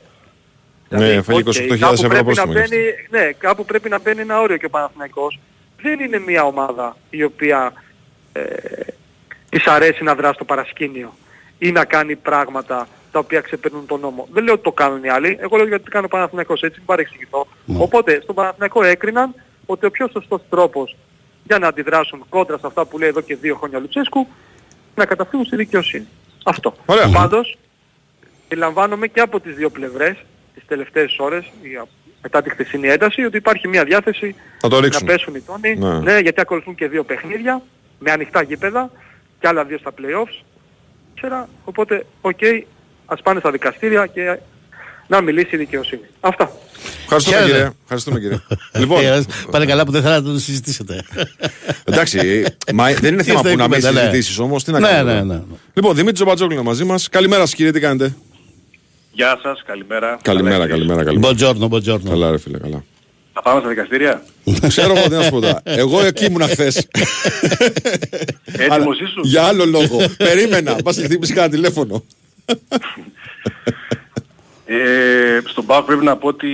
Ναι, 0.90 1.10
έφαγε 1.10 1.40
οκ, 1.40 1.46
28.000 1.46 1.80
κάπου 1.80 1.94
ευρώ 1.94 2.08
πρέπει 2.08 2.16
να 2.16 2.24
πρόστιμο. 2.24 2.52
γι' 2.52 2.60
αυτό. 2.60 2.76
μπαίνει, 2.76 2.86
ναι, 3.10 3.32
κάπου 3.32 3.66
πρέπει 3.66 3.90
να 3.90 4.00
μπαίνει 4.00 4.22
ένα 4.22 4.42
όριο 4.42 4.58
και 4.58 4.66
ο 4.66 4.70
Παναθηναϊκός 4.70 5.40
δεν 5.82 6.00
είναι 6.00 6.20
μια 6.20 6.44
ομάδα 6.44 6.98
η 7.10 7.24
οποία 7.24 7.74
ε, 7.76 7.85
της 9.50 9.66
αρέσει 9.68 10.04
να 10.04 10.16
δράσει 10.16 10.34
στο 10.34 10.44
παρασκήνιο 10.46 11.14
ή 11.58 11.72
να 11.72 11.86
κάνει 11.86 12.16
πράγματα 12.16 12.88
τα 13.12 13.20
οποία 13.20 13.42
ξεπερνούν 13.42 13.86
τον 13.86 14.00
νόμο. 14.00 14.28
Δεν 14.32 14.44
λέω 14.44 14.54
ότι 14.54 14.64
το 14.64 14.72
κάνουν 14.72 15.04
οι 15.04 15.10
άλλοι, 15.10 15.38
εγώ 15.42 15.58
λέω 15.58 15.68
γιατί 15.68 15.84
το 15.84 15.90
κάνει 15.92 16.06
ο 16.06 16.08
Παναθηναϊκός, 16.08 16.62
έτσι 16.62 16.78
μην 16.78 16.86
παρεξηγηθώ. 16.88 17.48
Οπότε 17.78 18.20
στον 18.24 18.36
Παναθηναϊκό 18.36 18.84
έκριναν 18.84 19.34
ότι 19.66 19.86
ο 19.86 19.92
πιο 19.92 20.08
σωστός 20.12 20.42
τρόπος 20.50 20.96
για 21.44 21.60
να 21.60 21.68
αντιδράσουν 21.68 22.26
κόντρα 22.30 22.58
σε 22.58 22.68
αυτά 22.68 22.86
που 22.86 22.98
λέει 23.00 23.10
εδώ 23.10 23.22
και 23.22 23.36
δύο 23.36 23.56
χρόνια 23.56 23.78
ο 23.78 23.82
Λουτσέσκου 23.82 24.28
να 24.96 25.06
καταφύγουν 25.06 25.46
στη 25.46 25.56
δικαιοσύνη. 25.56 26.08
Αυτό. 26.46 26.76
Ωραία. 26.86 27.10
Πάντως, 27.10 27.58
αντιλαμβάνομαι 28.46 29.08
και 29.08 29.20
από 29.20 29.40
τις 29.40 29.56
δύο 29.56 29.70
πλευρές 29.70 30.16
τις 30.54 30.64
τελευταίες 30.68 31.16
ώρες, 31.20 31.46
ή 31.62 31.76
α- 31.76 31.88
μετά 32.22 32.42
τη 32.42 32.50
χθεσινή 32.50 32.88
ένταση 32.88 33.24
ότι 33.24 33.38
υπάρχει 33.38 33.68
μια 33.68 33.84
διάθεση 33.84 34.36
Να 34.64 34.70
το 34.70 34.80
ρίξουν. 34.80 35.06
πέσουν 35.08 35.36
οι 35.36 35.42
τόνοι. 35.42 35.76
Ναι. 35.76 36.00
Ναι. 36.00 36.20
γιατί 36.20 36.42
ακολουθούν 36.42 36.76
και 36.76 36.88
δύο 36.88 37.04
παιχνίδια 37.04 37.62
με 38.06 38.12
ανοιχτά 38.12 38.42
γήπεδα 38.42 38.92
και 39.40 39.48
άλλα 39.48 39.64
δύο 39.66 39.78
στα 39.78 39.92
play-offs. 39.98 40.44
Ξέρα, 41.16 41.50
οπότε, 41.64 42.06
οκ, 42.22 42.40
ας 43.06 43.22
πάνε 43.22 43.40
στα 43.40 43.52
δικαστήρια 43.52 44.06
και 44.06 44.40
να 45.08 45.22
μιλήσει 45.22 45.56
η 45.56 45.58
δικαιοσύνη. 45.58 46.02
Αυτά. 46.20 46.52
Ευχαριστούμε 47.04 47.36
Χαίρετε. 47.38 47.52
κύριε. 47.58 47.72
Ευχαριστούμε 47.84 48.20
κύριε. 48.20 48.40
λοιπόν, 48.82 49.04
Ε, 49.06 49.24
Πάνε 49.52 49.66
καλά 49.66 49.86
που 49.86 49.92
δεν 49.92 50.02
θέλατε 50.02 50.28
να 50.28 50.34
το 50.34 50.40
συζητήσετε. 50.40 51.04
εντάξει, 51.86 52.44
μα 52.74 52.94
δεν 52.94 53.14
είναι 53.14 53.24
θέμα 53.24 53.40
Ήρθε 53.40 53.50
η 53.50 53.52
που 53.52 53.58
να 53.58 53.68
μην 53.68 53.76
κουβέντα, 53.80 53.92
ναι. 53.92 54.00
συζητήσεις 54.00 54.40
όμως. 54.40 54.64
Τι 54.64 54.72
να 54.72 54.80
Ναι, 54.80 54.88
κάνουμε. 54.88 55.14
ναι, 55.14 55.20
τώρα. 55.20 55.26
ναι, 55.26 55.34
ναι. 55.34 55.42
Λοιπόν, 55.74 55.92
Δημήτρης 55.96 56.20
Τζομπατζόγλου 56.20 56.54
είναι 56.54 56.64
μαζί 56.64 56.84
μας. 56.84 57.10
Καλημέρα 57.10 57.42
σας 57.42 57.56
κύριε, 57.56 57.72
τι 57.72 57.80
κάνετε; 57.80 58.16
Γεια 59.12 59.40
σας, 59.44 59.64
καλημέρα. 59.66 60.20
Καλημέρα, 60.22 60.56
Καλά 60.56 60.68
καλημέρα, 60.68 61.04
καλημέρα. 61.04 61.28
Buongiorno, 61.34 61.68
buongiorno. 61.68 62.10
Καλά 62.10 62.32
ρε 62.32 62.38
φίλε, 62.38 62.58
καλά. 62.58 62.84
Θα 63.38 63.42
πάμε 63.42 63.60
στα 63.60 63.70
δικαστήρια; 63.70 64.24
Ξέρω 64.68 64.94
εγώ 64.96 65.08
τι 65.08 65.16
να 65.16 65.24
σου 65.24 65.30
πω 65.30 65.40
τώρα. 65.40 65.62
Εγώ 65.64 66.06
εκεί 66.06 66.26
ήμουνα 66.26 66.48
χθες. 66.48 66.88
Έτοιμος 68.46 69.00
ήσουν; 69.00 69.24
Για 69.24 69.44
άλλο 69.44 69.66
λόγο. 69.66 69.98
Περίμενα. 70.18 70.76
Πα 70.84 70.94
και 70.94 71.04
χτύπησε 71.04 71.34
κανένα 71.34 71.54
τηλέφωνο. 71.54 72.04
Ε, 74.66 75.40
στον 75.46 75.66
ΠΑΟΚ 75.66 75.86
πρέπει 75.86 76.04
να 76.04 76.18
πω 76.18 76.28
ότι 76.28 76.50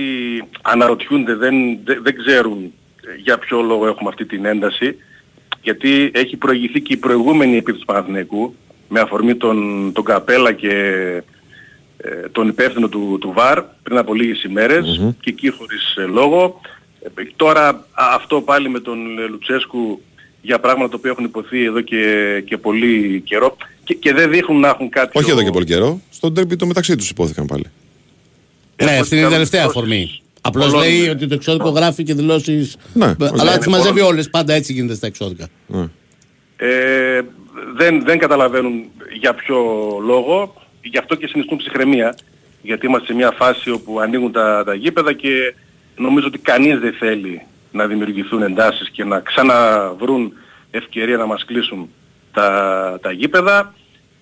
αναρωτιούνται, 0.62 1.34
δεν, 1.34 1.54
δεν, 1.84 2.02
δεν 2.02 2.16
ξέρουν 2.16 2.72
για 3.22 3.38
ποιο 3.38 3.60
λόγο 3.60 3.86
έχουμε 3.86 4.08
αυτή 4.08 4.24
την 4.24 4.44
ένταση. 4.44 4.96
Γιατί 5.62 6.10
έχει 6.14 6.36
προηγηθεί 6.36 6.80
και 6.80 6.92
η 6.92 6.96
προηγούμενη 6.96 7.56
επίθεση 7.56 7.78
του 7.78 7.92
Παναθηναϊκού 7.92 8.54
με 8.88 9.00
αφορμή 9.00 9.34
τον, 9.34 9.90
τον 9.92 10.04
Καπέλα 10.04 10.52
και 10.52 10.68
ε, 10.68 11.22
τον 12.32 12.48
υπεύθυνο 12.48 12.88
του, 12.88 13.18
του 13.20 13.32
ΒΑΡ 13.32 13.62
πριν 13.82 13.98
από 13.98 14.14
λίγες 14.14 14.42
ημέρες 14.42 15.00
και 15.20 15.30
εκεί 15.30 15.48
χωρίς 15.48 15.96
ε, 15.96 16.02
λόγο. 16.02 16.60
Ε, 17.02 17.22
τώρα 17.36 17.68
α, 17.68 17.84
αυτό 18.14 18.40
πάλι 18.40 18.68
με 18.68 18.80
τον 18.80 19.18
ε, 19.18 19.26
Λουτσέσκου 19.26 20.00
για 20.40 20.60
πράγματα 20.60 20.88
τα 20.88 20.96
οποία 20.98 21.10
έχουν 21.10 21.24
υποθεί 21.24 21.64
εδώ 21.64 21.80
και, 21.80 22.42
και 22.46 22.56
πολύ 22.58 23.22
καιρό 23.24 23.56
και, 23.84 23.94
και 23.94 24.12
δεν 24.12 24.30
δείχνουν 24.30 24.60
να 24.60 24.68
έχουν 24.68 24.88
κάτι 24.88 25.18
Όχι 25.18 25.30
εδώ 25.30 25.42
και 25.42 25.50
πολύ 25.50 25.64
καιρό. 25.64 26.00
Στον 26.10 26.34
τέρπι 26.34 26.56
το 26.56 26.66
μεταξύ 26.66 26.96
του 26.96 27.04
υπόθηκαν 27.10 27.46
πάλι. 27.46 27.64
Ναι, 28.82 28.90
Έχω 28.90 29.00
αυτή 29.00 29.16
είναι 29.16 29.24
η 29.24 29.26
τις 29.26 29.34
τελευταία 29.34 29.60
δηλώσεις 29.60 29.80
αφορμή. 29.80 30.20
Απλώ 30.40 30.64
πολλών, 30.64 30.80
λέει 30.80 31.04
ε, 31.04 31.10
ότι 31.10 31.26
το 31.26 31.34
εξώδικο 31.34 31.68
γράφει 31.68 32.02
και 32.02 32.14
δηλώσει. 32.14 32.72
Ναι, 32.92 33.14
αλλά 33.38 33.52
ναι, 33.52 33.58
τι 33.58 33.68
μαζεύει 33.68 34.00
πολλών. 34.00 34.14
όλε. 34.14 34.22
Πάντα 34.22 34.52
έτσι 34.52 34.72
γίνεται 34.72 34.94
στα 34.94 35.06
εξώδικα. 35.06 35.48
Ναι. 35.66 35.88
ε, 36.56 37.20
δεν, 37.76 38.04
δεν 38.04 38.18
καταλαβαίνουν 38.18 38.84
για 39.18 39.34
ποιο 39.34 39.56
λόγο, 40.06 40.54
γι' 40.82 40.98
αυτό 40.98 41.14
και 41.14 41.26
συνιστούν 41.26 41.58
ψυχραιμία, 41.58 42.16
γιατί 42.62 42.86
είμαστε 42.86 43.06
σε 43.06 43.14
μια 43.14 43.30
φάση 43.30 43.70
όπου 43.70 44.00
ανοίγουν 44.00 44.32
τα, 44.32 44.62
τα 44.64 44.74
γήπεδα 44.74 45.12
και 45.12 45.54
νομίζω 45.96 46.26
ότι 46.26 46.38
κανείς 46.38 46.78
δεν 46.78 46.92
θέλει 46.92 47.42
να 47.72 47.86
δημιουργηθούν 47.86 48.42
εντάσεις 48.42 48.90
και 48.90 49.04
να 49.04 49.20
ξαναβρούν 49.20 50.32
ευκαιρία 50.70 51.16
να 51.16 51.26
μας 51.26 51.44
κλείσουν 51.44 51.90
τα, 52.32 52.98
τα 53.02 53.12
γήπεδα. 53.12 53.74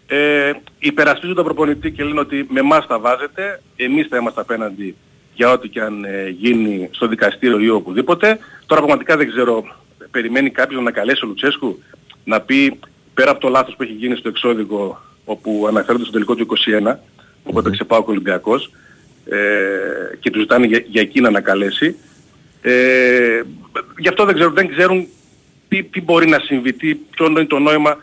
Ε, 0.06 0.52
υπερασπίζουν 0.78 1.34
τον 1.34 1.44
προπονητή 1.44 1.90
και 1.90 2.04
λένε 2.04 2.20
ότι 2.20 2.46
με 2.48 2.60
εμάς 2.60 2.86
τα 2.86 2.98
βάζετε, 2.98 3.62
εμείς 3.76 4.06
θα 4.06 4.16
είμαστε 4.16 4.40
απέναντι 4.40 4.96
για 5.34 5.50
ό,τι 5.52 5.68
και 5.68 5.80
αν 5.80 6.04
ε, 6.04 6.28
γίνει 6.28 6.88
στο 6.92 7.06
δικαστήριο 7.06 7.58
ή 7.58 7.68
οπουδήποτε. 7.68 8.38
Τώρα 8.66 8.80
πραγματικά 8.80 9.16
δεν 9.16 9.28
ξέρω, 9.28 9.64
περιμένει 10.10 10.50
κάποιος 10.50 10.82
να 10.82 10.90
καλέσει 10.90 11.24
ο 11.24 11.28
Λουτσέσκου 11.28 11.82
να 12.24 12.40
πει 12.40 12.78
πέρα 13.14 13.30
από 13.30 13.40
το 13.40 13.48
λάθος 13.48 13.74
που 13.76 13.82
έχει 13.82 13.92
γίνει 13.92 14.16
στο 14.16 14.28
εξώδικο 14.28 15.00
όπου 15.32 15.65
αναφέρονται 15.69 16.02
στο 16.05 16.12
τελικό 16.12 16.35
του 16.35 16.47
21 16.86 16.94
όπου 17.44 17.59
έπαιξε 17.59 17.85
πάω 17.85 17.98
ο 18.01 18.05
Ολυμπιακός 18.07 18.70
ε, 19.24 19.36
και 20.20 20.31
τους 20.31 20.40
ζητάνε 20.40 20.66
για, 20.66 20.85
για 20.89 21.01
εκεί 21.01 21.20
να 21.20 21.28
ανακαλέσει. 21.28 21.94
Ε, 22.62 22.73
γι' 23.98 24.09
αυτό 24.09 24.24
δεν, 24.24 24.35
ξέρω, 24.35 24.51
δεν 24.51 24.69
ξέρουν 24.69 25.07
τι, 25.69 25.82
τι 25.82 26.01
μπορεί 26.01 26.28
να 26.28 26.39
συμβεί, 26.39 26.73
τι, 26.73 26.94
ποιο 26.94 27.27
είναι 27.27 27.44
το 27.44 27.59
νόημα 27.59 27.97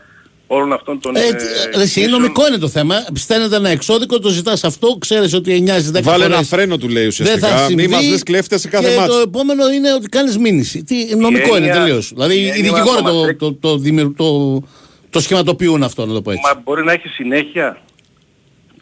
όλων 0.46 0.72
αυτών 0.72 1.00
των... 1.00 1.16
Ε, 1.16 1.20
ε, 1.20 1.22
τι- 1.32 1.44
ρε, 1.76 1.82
εσύ, 1.82 1.92
κινήσεων. 1.94 2.10
νομικό 2.20 2.46
είναι 2.46 2.58
το 2.58 2.68
θέμα. 2.68 2.94
Στέλνετε 3.14 3.56
ένα 3.56 3.68
εξώδικο, 3.68 4.18
το 4.18 4.28
ζητάς 4.28 4.64
αυτό, 4.64 4.96
ξέρεις 5.00 5.34
ότι 5.34 5.64
9 5.66 5.98
10 5.98 6.02
Βάλε 6.02 6.24
ένα 6.24 6.34
φορές 6.34 6.48
φρένο 6.48 6.76
του 6.76 6.88
λέει 6.88 7.02
Δεν 7.02 7.12
θα 7.12 7.24
ουσιαστικά. 7.24 7.66
συμβεί. 7.66 7.82
Μην 7.88 7.90
μα 7.92 8.02
λες 8.02 8.22
κλέφτες 8.22 8.60
σε 8.60 8.68
κάθε 8.68 8.88
και 8.90 8.96
μάτσο. 8.96 9.12
το 9.14 9.20
επόμενο 9.20 9.68
είναι 9.72 9.92
ότι 9.92 10.08
κάνεις 10.08 10.38
μήνυση. 10.38 10.82
Τι, 10.84 11.16
νομικό 11.16 11.46
είναι 11.48 11.56
έννοια- 11.56 11.74
τελείως. 11.82 12.10
η 12.10 12.14
Δηλαδή 12.14 12.34
οι 12.34 12.38
έννοια 12.48 12.54
δικηγόροι 12.62 13.02
μας 13.02 13.12
το, 13.12 13.20
τρέχει- 13.22 13.38
το, 13.38 13.52
το, 13.54 13.76
δημιουργ- 13.78 14.16
το, 14.16 14.62
το 15.10 15.20
σχηματοποιούν 15.20 15.82
αυτό, 15.82 16.06
να 16.06 16.12
το 16.12 16.22
πω 16.22 16.30
έτσι. 16.30 16.42
Μα 16.54 16.60
μπορεί 16.64 16.84
να 16.84 16.92
έχει 16.92 17.08
συνέχεια. 17.08 17.78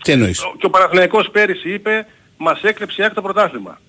Τι 0.02 0.12
εννοείς; 0.12 0.40
Και 0.58 0.66
ο 0.66 0.70
Παναθηναϊκός 0.70 1.28
πέρυσι 1.32 1.72
είπε 1.72 2.06
μας 2.36 2.62
έκλεψε 2.62 3.00
η 3.00 3.04
ΑΕΚ 3.04 3.14
το 3.14 3.22
πρωτάθλημα. 3.22 3.80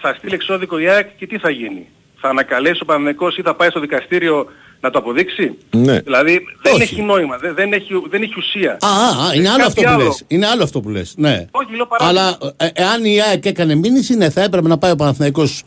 Θα 0.00 0.14
στείλει 0.18 0.34
εξώδικο 0.34 0.78
η 0.78 0.88
ΑΕΚ 0.88 1.16
και 1.16 1.26
τι 1.26 1.38
θα 1.38 1.50
γίνει. 1.50 1.86
Θα 2.20 2.28
ανακαλέσει 2.28 2.78
ο 2.82 2.84
Παναθηναϊκός 2.84 3.36
ή 3.36 3.42
θα 3.42 3.54
πάει 3.54 3.68
στο 3.70 3.80
δικαστήριο 3.80 4.46
να 4.80 4.90
το 4.90 4.98
αποδείξει; 4.98 5.58
Ναι. 5.70 6.00
Δηλαδή 6.00 6.40
δεν 6.62 6.72
Όχι. 6.74 6.82
έχει 6.82 7.02
νόημα, 7.02 7.36
δεν, 7.38 7.54
δεν, 7.54 7.72
έχει, 7.72 8.02
δεν 8.10 8.22
έχει 8.22 8.32
ουσία. 8.36 8.72
Α, 8.80 8.88
α, 8.88 9.26
α, 9.28 9.34
είναι 9.34 9.48
άλλο 9.48 9.56
Κάτι 9.62 9.68
αυτό 9.68 9.82
που 9.82 9.88
άλλο. 9.88 10.04
λες. 10.04 10.24
Είναι 10.28 10.46
άλλο 10.46 10.62
αυτό 10.62 10.80
που 10.80 10.88
λες. 10.88 11.14
Ναι. 11.16 11.46
Όχι, 11.50 11.76
λέω 11.76 11.86
παράδειγμα. 11.86 12.22
Αλλά 12.22 12.38
ε, 12.56 12.68
εάν 12.72 13.04
η 13.04 13.20
ΑΕΚ 13.22 13.44
έκανε 13.46 13.74
μήνυση, 13.74 14.14
ναι, 14.16 14.30
θα 14.30 14.42
έπρεπε 14.42 14.68
να 14.68 14.78
πάει 14.78 14.90
ο 14.90 14.96
Παναθηναϊκός 14.96 15.60
ε, 15.60 15.64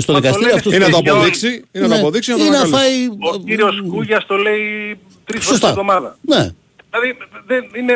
στο 0.00 0.12
Μα 0.12 0.20
το 0.20 0.24
δικαστήριο. 0.24 0.46
λένε 0.46 0.58
αυτός 0.58 0.72
Ή 0.72 0.78
να 0.78 0.84
που- 0.84 0.90
το 0.90 0.96
Παιδιών. 0.96 1.16
αποδείξει, 1.16 1.48
ή 1.72 1.78
να 1.78 1.80
το 1.80 1.94
Ναι. 1.94 1.98
αποδείξει, 2.00 2.30
ή 2.30 2.34
να 2.34 2.38
το 2.40 2.44
Ή 2.44 2.48
να 2.50 2.58
ανακαλέσει. 2.58 2.88
φάει. 2.88 3.32
Ο 3.34 3.38
κύριος 3.48 3.82
Κούγιας 3.88 4.26
το 4.26 4.36
λέει 4.36 4.64
τρεις 5.24 5.44
φορές 5.44 5.44
την 5.44 5.48
Σωστά. 5.52 5.68
εβδομάδα. 5.68 6.18
Ναι. 6.20 6.42
Δηλαδή 6.90 7.08
δεν 7.46 7.62
είναι... 7.80 7.94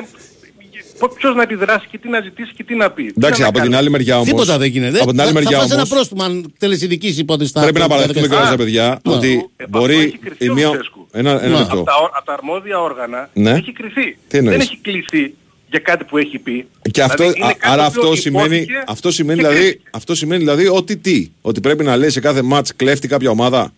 Ποιος 1.19 1.35
να 1.35 1.43
επιδράσει 1.43 1.87
και 1.91 1.99
τι 1.99 2.09
να 2.09 2.21
ζητήσει 2.21 2.53
και 2.57 2.65
τι 2.65 2.75
να 2.75 2.91
πει. 2.91 3.03
Τι 3.05 3.13
Εντάξει, 3.17 3.41
να 3.41 3.47
από 3.47 3.55
την 3.55 3.63
κάνει. 3.65 3.77
άλλη 3.77 3.91
μεριά 3.91 4.15
όμω. 4.17 4.25
Τίποτα 4.25 4.59
δεν 4.59 4.69
γίνεται. 4.69 5.01
Από 5.01 5.11
την 5.11 5.21
άλλη 5.21 5.29
θα, 5.29 5.35
μεριά 5.35 5.51
θα 5.57 5.63
φας 5.63 5.71
ένα 5.73 5.83
όμω. 5.83 5.91
πρόστιμο 5.95 6.23
αν 6.25 6.53
θέλεις 6.59 6.83
ειδικής 6.83 7.19
υπόθεσης. 7.19 7.53
θα- 7.53 7.61
Πρέπει 7.61 7.77
να 7.79 7.83
θα- 7.85 7.89
παραδεχτούμε 7.89 8.27
θα- 8.27 8.35
κιόλα, 8.35 8.51
Α, 8.51 8.57
παιδιά, 8.57 9.01
ναι. 9.07 9.15
ότι 9.15 9.33
Ε, 9.33 9.65
αυτό 9.65 9.79
μπορεί 9.79 9.97
έχει 9.97 10.19
κρυφτεί 10.19 10.45
η 10.45 10.49
ο 10.49 10.55
μία. 10.55 10.67
Λουτσέσκου. 10.67 11.07
Ένα, 11.13 11.31
ένα 11.31 11.41
Ναι. 11.41 11.49
λεπτό. 11.59 11.75
Από 11.75 11.85
τα, 11.85 11.93
ο- 12.03 12.11
από 12.17 12.27
τα 12.27 12.33
αρμόδια 12.33 12.81
όργανα 12.81 13.29
Ναι. 13.33 13.51
έχει 13.51 13.73
κρυθεί. 13.73 14.05
Τι 14.05 14.17
Δεν 14.29 14.47
εννοείς; 14.47 14.63
έχει 14.65 14.79
κληθεί 14.83 15.35
για 15.71 15.79
κάτι 15.79 16.05
που 16.05 16.19
έχει 16.19 16.39
πει. 16.39 16.67
Και 16.91 17.03
αυτό, 17.03 17.17
Δηλαδή, 17.23 17.39
είναι 17.39 17.49
α- 17.49 17.53
κάτι 17.55 17.73
άρα 17.73 17.77
το 17.77 17.83
αυτό 17.87 18.01
οποίο 18.01 18.15
σημαίνει, 18.15 18.55
υπόθηκε 18.57 18.85
αυτό, 18.87 19.11
σημαίνει 19.11 19.41
και 19.41 19.47
δηλαδή, 19.47 19.65
κρίθηκε. 19.65 19.89
αυτό 19.93 20.15
σημαίνει 20.15 20.41
δηλαδή 20.41 20.67
ότι 20.67 20.97
τι; 20.97 21.31
Ότι 21.41 21.61
πρέπει 21.61 21.85
να 21.85 21.97
λέει 21.97 22.11
σε 22.11 22.21
κάθε 22.21 22.43
μάτς 22.43 22.77
κλέφτη 22.77 23.09
κάποια 23.09 23.31
ομάδα; 23.31 23.73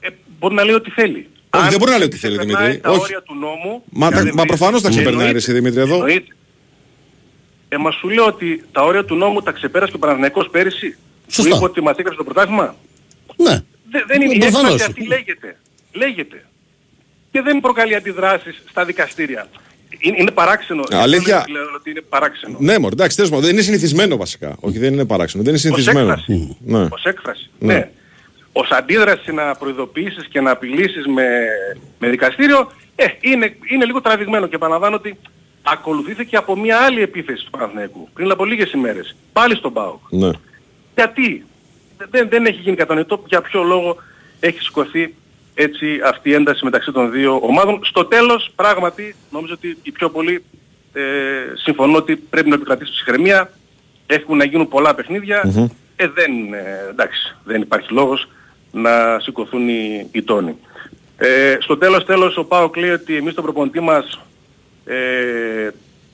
Ε, 0.00 0.08
μπορεί 0.38 0.54
να 0.54 0.64
λέει 0.64 0.74
ό,τι 0.74 0.90
θέλει. 0.90 1.28
Όχι, 1.50 1.64
Αν 1.64 1.70
δεν 1.70 1.78
μπορεί 1.78 1.90
να 1.90 1.96
λέει 1.98 2.06
ό,τι 2.06 2.16
θέλει, 2.16 2.36
ξεπερνάει 2.36 2.62
Δημήτρη. 2.66 2.82
τα 2.82 2.90
Όχι. 2.90 3.00
όρια 3.00 3.22
του 3.22 3.34
νόμου. 3.34 3.82
Μα, 3.90 4.10
τα- 4.10 4.18
δηλαδή, 4.18 4.36
μα 4.36 4.44
προφανώς 4.44 4.82
τα 4.82 4.88
ξεπερνάει 4.88 5.14
ρε 5.22 5.26
εννοείται. 5.26 5.38
εσύ 5.50 5.52
Δημήτρη 5.52 5.80
εδώ. 5.80 5.94
Εννοείται. 5.94 6.34
Ε, 7.68 7.76
μα 7.76 7.90
σου 7.90 8.08
λέω 8.08 8.26
ότι 8.26 8.64
τα 8.72 8.82
όρια 8.82 9.04
του 9.04 9.14
νόμου 9.14 9.40
τα 9.42 9.50
ξεπέρασε 9.52 9.90
και 9.90 9.96
ο 9.96 10.00
Παναθηναϊκός 10.00 10.48
πέρυσι. 10.50 10.96
Σωστά. 11.28 11.50
Που 11.50 11.56
είπε 11.56 11.64
ότι 11.64 11.82
μας 11.82 11.96
έκαψε 11.96 12.18
το 12.18 12.24
πρωτάθλημα. 12.24 12.76
Ναι. 13.36 13.62
Δεν, 13.90 14.04
δεν 14.06 14.20
είναι 14.22 14.34
η 14.34 14.38
Προφανώς. 14.38 14.70
έκφραση 14.72 14.90
αυτή 14.90 15.06
λέγεται. 15.06 15.56
Λέγεται. 15.92 16.44
Και 17.32 17.40
δεν 17.40 17.60
προκαλεί 17.60 17.94
αντιδράσεις 17.94 18.62
στα 18.70 18.84
δικαστήρια. 18.84 19.48
Είναι, 19.98 20.16
είναι 20.18 20.30
παράξενο. 20.30 20.82
Αλήθεια. 20.90 21.44
Λέω 21.48 21.62
ότι 21.76 21.90
είναι 21.90 22.00
παράξενο. 22.00 22.56
Ναι, 22.60 22.78
μωρέ, 22.78 22.92
εντάξει, 22.94 23.16
τέλος 23.16 23.30
πάντων, 23.30 23.44
δεν 23.44 23.54
είναι 23.54 23.62
συνηθισμένο 23.62 24.16
βασικά. 24.16 24.56
Όχι, 24.60 24.78
δεν 24.78 24.92
είναι 24.92 25.04
παράξενο. 25.04 25.42
Δεν 25.44 25.54
είναι 25.54 25.62
Ως 25.68 25.76
συνηθισμένο. 25.76 26.10
έκφραση. 26.12 26.56
Ναι. 26.64 26.86
Ως 26.90 27.04
έκφραση. 27.04 27.50
Ναι. 27.58 27.72
Ναι. 27.74 27.90
Ως 28.52 28.70
αντίδραση 28.70 29.32
να 29.32 29.54
προειδοποιήσεις 29.54 30.26
και 30.26 30.40
να 30.40 30.50
απειλήσεις 30.50 31.06
με, 31.06 31.24
με 31.98 32.08
δικαστήριο, 32.08 32.72
ε, 32.96 33.04
είναι, 33.20 33.56
είναι 33.70 33.84
λίγο 33.84 34.00
τραβηγμένο 34.00 34.46
και 34.46 34.54
επαναλαμβάνω 34.54 34.96
ότι 34.96 35.16
ακολουθήθηκε 35.62 36.36
από 36.36 36.56
μια 36.58 36.78
άλλη 36.78 37.02
επίθεση 37.02 37.44
του 37.44 37.50
Παναθηναϊκού 37.50 38.08
πριν 38.14 38.30
από 38.30 38.44
λίγες 38.44 38.72
ημέρες. 38.72 39.16
Πάλι 39.32 39.54
στον 39.56 39.72
ΠΑΟΚ. 39.72 40.00
Ναι. 40.10 40.30
Γιατί; 40.94 41.44
Δεν, 42.10 42.28
δεν 42.28 42.46
έχει 42.46 42.60
γίνει 42.60 42.76
κατανοητό 42.76 43.22
για 43.26 43.40
ποιο 43.40 43.62
λόγο 43.62 43.96
έχει 44.40 44.60
σηκωθεί 44.60 45.14
έτσι 45.54 46.00
αυτή 46.04 46.28
η 46.28 46.32
ένταση 46.32 46.64
μεταξύ 46.64 46.92
των 46.92 47.10
δύο 47.10 47.38
ομάδων. 47.42 47.80
Στο 47.82 48.04
τέλος 48.04 48.50
πράγματι 48.54 49.14
νομίζω 49.30 49.54
ότι 49.54 49.76
οι 49.82 49.90
πιο 49.90 50.10
πολλοί 50.10 50.44
ε, 50.92 51.00
συμφωνώ 51.54 51.96
ότι 51.96 52.16
πρέπει 52.16 52.48
να 52.48 52.54
επικρατήσει 52.54 52.92
ψυχραιμία. 52.92 53.50
Έχουν 54.06 54.36
να 54.36 54.44
γίνουν 54.44 54.68
πολλά 54.68 54.94
παιχνίδια. 54.94 55.42
Ε, 55.96 56.08
δεν, 56.08 56.54
ε, 56.54 56.88
εντάξει, 56.90 57.36
δεν 57.44 57.60
υπάρχει 57.60 57.92
λόγος 57.92 58.28
να 58.72 59.20
σηκωθούν 59.20 59.68
οι, 59.68 60.08
οι 60.12 60.22
τόνοι. 60.22 60.56
Ε, 61.16 61.56
στο 61.60 61.76
τέλος 61.76 62.04
τέλος 62.04 62.36
ο 62.36 62.44
Πάοκ 62.44 62.76
λέει 62.76 62.90
ότι 62.90 63.16
εμείς 63.16 63.34
τον 63.34 63.44
προπονητή 63.44 63.80
μας 63.80 64.20
ε, 64.84 65.70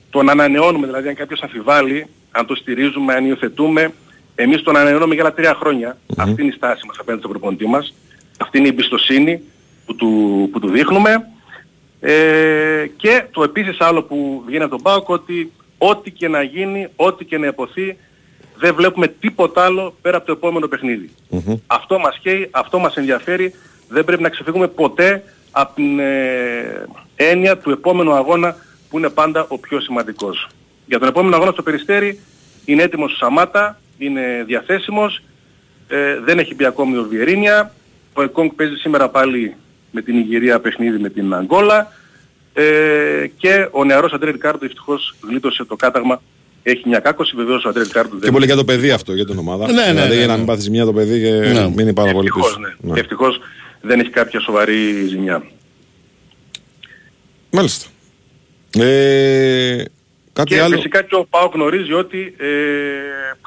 τον 0.09 0.29
ανανεώνουμε, 0.29 0.85
δηλαδή 0.85 1.07
αν 1.07 1.15
κάποιος 1.15 1.41
αμφιβάλλει, 1.41 2.07
αν 2.31 2.45
το 2.45 2.55
στηρίζουμε, 2.55 3.13
αν 3.13 3.25
υιοθετούμε, 3.25 3.93
εμείς 4.35 4.61
τον 4.61 4.77
ανανεώνουμε 4.77 5.13
για 5.13 5.23
άλλα 5.23 5.33
τρία 5.33 5.53
χρόνια. 5.53 5.97
Αυτή 6.17 6.41
είναι 6.41 6.51
η 6.51 6.55
στάση 6.55 6.85
μας 6.87 6.97
απέναντι 6.99 7.23
στον 7.23 7.31
προπονητή 7.31 7.67
μας. 7.67 7.93
Αυτή 8.37 8.57
είναι 8.57 8.67
η 8.67 8.69
εμπιστοσύνη 8.69 9.41
που 9.85 9.95
του, 9.95 10.49
που 10.51 10.59
του 10.59 10.69
δείχνουμε. 10.69 11.27
Ε, 11.99 12.87
και 12.97 13.23
το 13.31 13.43
επίσης 13.43 13.81
άλλο 13.81 14.03
που 14.03 14.43
βγαίνει 14.45 14.63
από 14.63 14.71
τον 14.71 14.81
ΠΑΟΚ 14.81 15.09
ότι 15.09 15.51
ό,τι 15.77 16.11
και 16.11 16.27
να 16.27 16.41
γίνει, 16.41 16.87
ό,τι 16.95 17.25
και 17.25 17.37
να 17.37 17.47
υποθεί, 17.47 17.97
δεν 18.57 18.75
βλέπουμε 18.75 19.07
τίποτα 19.07 19.63
άλλο 19.63 19.95
πέρα 20.01 20.17
από 20.17 20.25
το 20.25 20.31
επόμενο 20.31 20.67
παιχνίδι. 20.67 21.09
Αυτό 21.67 21.99
μας 21.99 22.19
καίει, 22.19 22.47
αυτό 22.51 22.79
μας 22.79 22.95
ενδιαφέρει. 22.95 23.53
Δεν 23.89 24.05
πρέπει 24.05 24.21
να 24.21 24.29
ξεφύγουμε 24.29 24.67
ποτέ 24.67 25.23
από 25.51 25.75
την 25.75 25.99
ε, 25.99 26.85
έννοια 27.15 27.57
του 27.57 27.71
επόμενου 27.71 28.13
αγώνα 28.13 28.55
που 28.89 28.97
είναι 28.97 29.09
πάντα 29.09 29.45
ο 29.49 29.57
πιο 29.57 29.79
σημαντικός. 29.79 30.47
Για 30.85 30.99
τον 30.99 31.07
επόμενο 31.07 31.35
αγώνα 31.35 31.51
στο 31.51 31.61
Περιστέρι 31.63 32.19
είναι 32.65 32.83
έτοιμος 32.83 33.13
ο 33.13 33.15
Σαμάτα, 33.15 33.79
είναι 33.97 34.43
διαθέσιμος. 34.45 35.21
Ε, 35.87 36.19
δεν 36.19 36.39
έχει 36.39 36.55
μπει 36.55 36.65
ακόμη 36.65 36.97
ο 36.97 37.03
Βιερίνια. 37.09 37.73
Ο 38.17 38.21
Εκόνγκ 38.23 38.49
παίζει 38.55 38.75
σήμερα 38.75 39.09
πάλι 39.09 39.55
με 39.91 40.01
την 40.01 40.17
Ιγυρία 40.17 40.59
παιχνίδι 40.59 40.97
με 40.97 41.09
την 41.09 41.33
Αγγόλα. 41.33 41.91
Ε, 42.53 42.63
και 43.37 43.67
ο 43.71 43.83
νεαρός 43.83 44.13
Αντρέ 44.13 44.31
Ρικάρντο 44.31 44.65
ευτυχώς 44.65 45.15
γλίτωσε 45.29 45.65
το 45.65 45.75
κάταγμα. 45.75 46.21
Έχει 46.63 46.81
μια 46.87 46.99
κάκωση, 46.99 47.35
βεβαίως 47.35 47.65
ο 47.65 47.69
Αντρέ 47.69 47.83
Ρικάρντο 47.83 48.15
Και 48.15 48.21
δεν 48.21 48.31
πολύ 48.31 48.45
για 48.45 48.55
το 48.55 48.63
παιδί 48.65 48.91
αυτό, 48.91 49.13
για 49.13 49.25
την 49.25 49.37
ομάδα. 49.37 49.65
Ναι, 49.65 49.73
ναι, 49.81 49.91
δηλαδή 49.91 50.09
ναι, 50.09 50.15
για 50.15 50.25
να 50.25 50.31
ναι. 50.31 50.37
μην 50.37 50.47
πάθεις 50.47 50.69
μια 50.69 50.85
το 50.85 50.93
παιδί 50.93 51.21
και 51.21 51.29
Ναι. 51.31 51.69
μείνει 51.75 51.93
πάρα 51.93 52.11
πολύ 52.11 52.27
Ευτυχώς, 52.27 52.47
πίσω. 52.57 52.59
ναι. 52.81 52.91
Ναι. 52.93 52.99
Ευτυχώς 52.99 53.39
δεν 53.81 53.99
έχει 53.99 54.09
κάποια 54.09 54.39
σοβαρή 54.39 55.05
ζημιά. 55.07 55.43
Μάλιστα. 57.51 57.87
Ε, 58.79 59.83
κάτι 60.37 60.53
και 60.55 60.61
άλλο. 60.61 60.75
φυσικά 60.75 61.01
και 61.03 61.15
ο 61.15 61.25
ΠΑΟΚ 61.29 61.53
γνωρίζει 61.53 61.93
ότι 61.93 62.33
ε, 62.37 62.45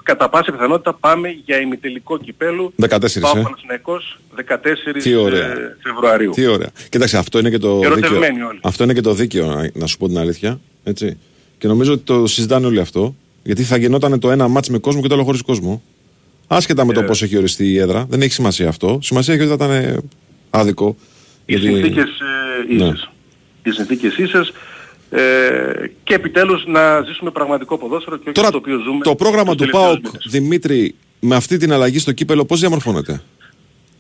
κατά 0.03 0.29
πάσα 0.29 0.53
πιθανότητα 0.53 0.95
πάμε 0.95 1.29
για 1.45 1.61
ημιτελικό 1.61 2.19
κυπέλου 2.19 2.73
14, 2.83 2.87
ΠΑΟΚ 3.21 3.37
ε. 3.37 3.43
Παναθηναϊκός 3.43 4.19
14 4.49 5.03
Τι 5.03 5.15
ωραία. 5.15 5.47
ε, 5.53 5.77
Φεβρουαρίου. 5.83 6.31
Τι 6.31 6.47
ωραία. 6.47 6.71
Κοίταξε, 6.89 7.17
αυτό 7.19 7.39
είναι 7.39 7.51
και 7.51 7.59
το 7.59 7.75
δίκαιο. 7.79 7.93
Ερωτευμένοι 7.93 8.43
όλοι. 8.43 8.59
Αυτό 8.63 8.85
είναι 8.85 8.93
και 8.95 9.01
το 9.01 9.13
δίκαιο, 9.15 9.47
να- 9.47 9.71
να 9.75 9.87
σου 9.87 9.97
πω 9.97 10.07
την 10.09 10.19
αλήθεια. 10.19 10.61
Έτσι. 10.85 11.19
Και 11.59 11.67
νομίζω 11.67 11.93
ότι 11.93 12.03
το 12.03 12.27
συζητάνε 12.27 12.67
όλοι 12.67 12.81
αυτό. 12.81 13.15
Γιατί 13.43 13.63
θα 13.63 13.77
γινόταν 13.77 14.19
το 14.21 14.31
ένα 14.31 14.49
μάτς 14.49 14.69
με 14.69 14.79
κόσμο 14.79 15.01
και 15.03 15.09
το 15.09 15.15
άλλο 15.15 15.25
χωρίς 15.25 15.43
κόσμο. 15.43 15.83
Άσχετα 16.47 16.85
με 16.85 16.93
το 16.93 17.01
Ε. 17.01 17.05
πώς 17.05 17.23
έχει 17.23 17.37
οριστεί 17.37 17.67
η 17.71 17.79
έδρα. 17.79 18.07
Δεν 18.09 18.23
έχει 18.23 18.33
σημασία 18.33 18.69
αυτό. 18.69 18.99
Σημασία 19.03 19.35
έχει 19.35 19.43
ότι 19.43 19.57
θα 19.57 19.65
ήταν 19.65 19.77
ε, 19.85 19.97
άδικο. 20.51 20.97
Οι 21.47 21.55
Γιατί- 21.57 21.67
συνθήκες 21.75 22.09
ε, 22.71 22.75
Ναι. 22.75 22.85
ίσες. 22.85 23.11
Οι 23.63 23.71
συνθήκες 23.71 24.17
ίσες 24.17 24.53
ε, 25.11 25.21
και 26.05 26.15
επιτέλους 26.15 26.65
να 26.67 27.01
ζήσουμε 27.03 27.31
πραγματικό 27.31 27.79
ποδόσφαιρο 27.79 28.17
και 28.17 28.23
όχι 28.25 28.33
Τώρα 28.33 28.51
το 28.51 28.57
οποίο 28.57 28.79
ζούμε 28.79 29.05
το 29.05 29.15
πρόγραμμα 29.15 29.55
τους 29.55 29.67
του 29.67 29.73
τελευταίους 29.73 29.85
ΠΑΟΚ, 30.01 30.05
μήνες. 30.05 30.27
Δημήτρη, 30.31 30.95
με 31.21 31.35
αυτή 31.37 31.57
την 31.57 31.73
αλλαγή 31.73 31.99
στο 31.99 32.13
κύπελο, 32.13 32.45
πώς 32.45 32.61
διαμορφώνεται; 32.61 33.23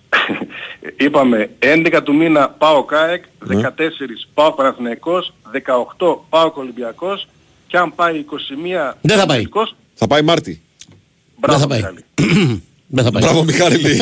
Είπαμε 1.06 1.50
11 1.58 2.00
του 2.04 2.14
μήνα 2.14 2.48
ΠΑΟ 2.48 2.84
ΚΑΕΚ, 2.84 3.24
Ναι. 3.46 3.60
14 3.68 3.70
ΠΑΟ 4.34 4.52
Παναθηναϊκός, 4.52 5.32
18 5.98 6.16
ΠΑΟ 6.28 6.52
Ολυμπιακός 6.54 7.26
και 7.66 7.76
αν 7.76 7.94
πάει 7.94 8.18
21 8.18 8.96
Δεν 9.00 9.18
θα 9.18 9.26
πάει. 9.26 9.36
Ολυμπιακός, 9.36 9.74
Θα 9.94 10.06
πάει 10.06 10.22
Μάρτι. 10.22 10.62
μπράβο 11.38 11.58
θα 11.58 11.66
πάει. 11.66 11.78
Μιχάλη. 11.78 12.04
Δεν 12.92 13.04
θα 13.04 13.10
πάει. 13.10 13.22
Μπράβο, 13.22 13.44
Μιχάλη. 13.44 13.78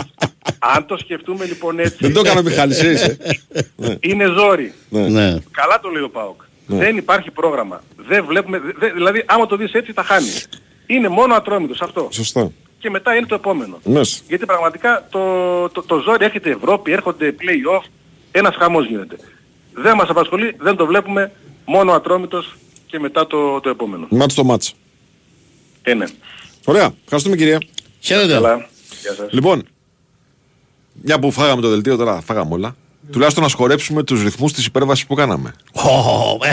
Αν 0.63 0.85
το 0.85 0.97
σκεφτούμε 0.97 1.45
λοιπόν 1.45 1.79
έτσι, 1.79 1.97
Δεν 1.99 2.13
το 2.13 2.19
έκανα 2.19 2.39
ο 2.39 2.43
Μιχάλης, 2.43 2.79
εσύ 2.83 2.91
είσαι. 2.93 3.17
Ναι. 3.75 3.95
είναι 3.99 4.25
ζόρι. 4.25 4.73
Ναι. 4.89 5.07
Ναι. 5.07 5.37
Καλά 5.51 5.79
το 5.81 5.89
λέει 5.89 6.01
ο 6.01 6.09
ΠΑΟΚ. 6.09 6.41
Ναι. 6.67 6.77
Δεν 6.77 6.97
υπάρχει 6.97 7.31
πρόγραμμα. 7.31 7.83
Δεν 8.07 8.25
βλέπουμε, 8.25 8.61
δε- 8.79 8.91
δηλαδή 8.91 9.23
άμα 9.27 9.45
το 9.45 9.55
δεις 9.55 9.71
έτσι 9.73 9.91
θα 9.93 10.03
χάνεις. 10.03 10.47
Είναι 10.85 11.07
μόνο 11.07 11.33
ατρόμητος 11.35 11.81
αυτό. 11.81 12.07
Σωστά. 12.11 12.51
Και 12.79 12.89
μετά 12.89 13.15
είναι 13.15 13.25
το 13.25 13.35
επόμενο. 13.35 13.79
Μες. 13.83 14.23
Γιατί 14.27 14.45
πραγματικά 14.45 15.07
το, 15.09 15.19
το, 15.69 15.81
το 15.81 15.99
ζόρι 15.99 16.25
έρχεται 16.25 16.49
Ευρώπη, 16.49 16.91
έρχονται 16.91 17.35
play-off, 17.39 17.83
ένας 18.31 18.55
χαμός 18.55 18.87
γίνεται. 18.87 19.15
Δεν 19.73 19.95
μας 19.95 20.09
απασχολεί, 20.09 20.55
δεν 20.59 20.75
το 20.75 20.85
βλέπουμε, 20.85 21.31
μόνο 21.65 21.91
ατρόμητος 21.91 22.55
και 22.87 22.99
μετά 22.99 23.27
το, 23.27 23.59
το 23.59 23.69
επόμενο. 23.69 24.07
Μάτς 24.09 24.33
το 24.33 24.43
μάτς. 24.43 24.73
Ε, 25.81 25.93
ναι. 25.93 26.05
Ωραία. 26.65 26.93
Ευχαριστούμε 27.03 27.35
κυρία. 27.35 27.57
Χαίρετε. 27.99 28.33
Καλά. 28.33 28.67
Γεια 29.01 29.13
σας. 29.13 29.31
Λοιπόν, 29.31 29.63
μια 31.01 31.19
που 31.19 31.31
φάγαμε 31.31 31.61
το 31.61 31.69
δελτίο, 31.69 31.95
τώρα 31.97 32.21
φάγαμε 32.25 32.53
όλα. 32.53 32.75
Τουλάχιστον 33.11 33.43
να 33.43 33.49
σχορέψουμε 33.49 34.03
τους 34.03 34.23
ρυθμούς 34.23 34.53
της 34.53 34.65
υπέρβασης 34.65 35.05
που 35.05 35.15
κάναμε. 35.15 35.53
Ω, 35.71 35.81
ε, 36.45 36.49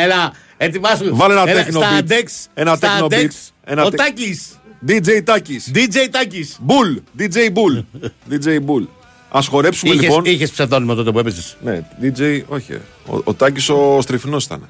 ε, 0.00 0.02
Έλα, 0.04 0.32
ετοιμάσου. 0.56 1.16
Βάλε 1.16 1.32
ένα 1.32 1.50
Έλα, 1.50 1.64
techno 1.66 1.70
στα 1.70 1.98
beat. 1.98 2.10
Dex, 2.12 2.24
Ένα 2.54 2.74
στα 2.74 2.98
techno 3.00 3.04
Dex. 3.04 3.14
beat. 3.22 3.28
Ένα 3.64 3.82
Ο 3.84 3.88
τε- 3.88 3.98
Τάκης. 3.98 4.58
DJ 4.88 5.20
Τάκης. 5.24 5.70
DJ 5.74 5.96
Τάκης. 6.10 6.58
Bull. 6.66 7.20
DJ 7.20 7.36
Bull. 7.52 7.84
DJ 8.30 8.46
Bull. 8.66 8.86
Ας 9.30 9.46
χορέψουμε 9.46 9.94
Είχες, 9.94 10.06
λοιπόν. 10.08 10.24
είχες 10.24 10.50
ψευδόνυμο 10.50 10.94
τότε 10.94 11.10
που 11.12 11.18
έπαιζες. 11.18 11.56
Ναι, 11.64 11.80
DJ, 12.02 12.42
όχι. 12.48 12.72
ε. 12.72 12.80
Ο, 13.06 13.20
ο 13.24 13.34
Τάκης 13.34 13.68
ο 13.68 13.98
Στριφνός 14.02 14.44
ήταν. 14.44 14.68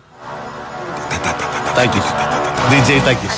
Τάκης. 1.75 2.03
DJ 2.71 3.01
Τάκης. 3.05 3.35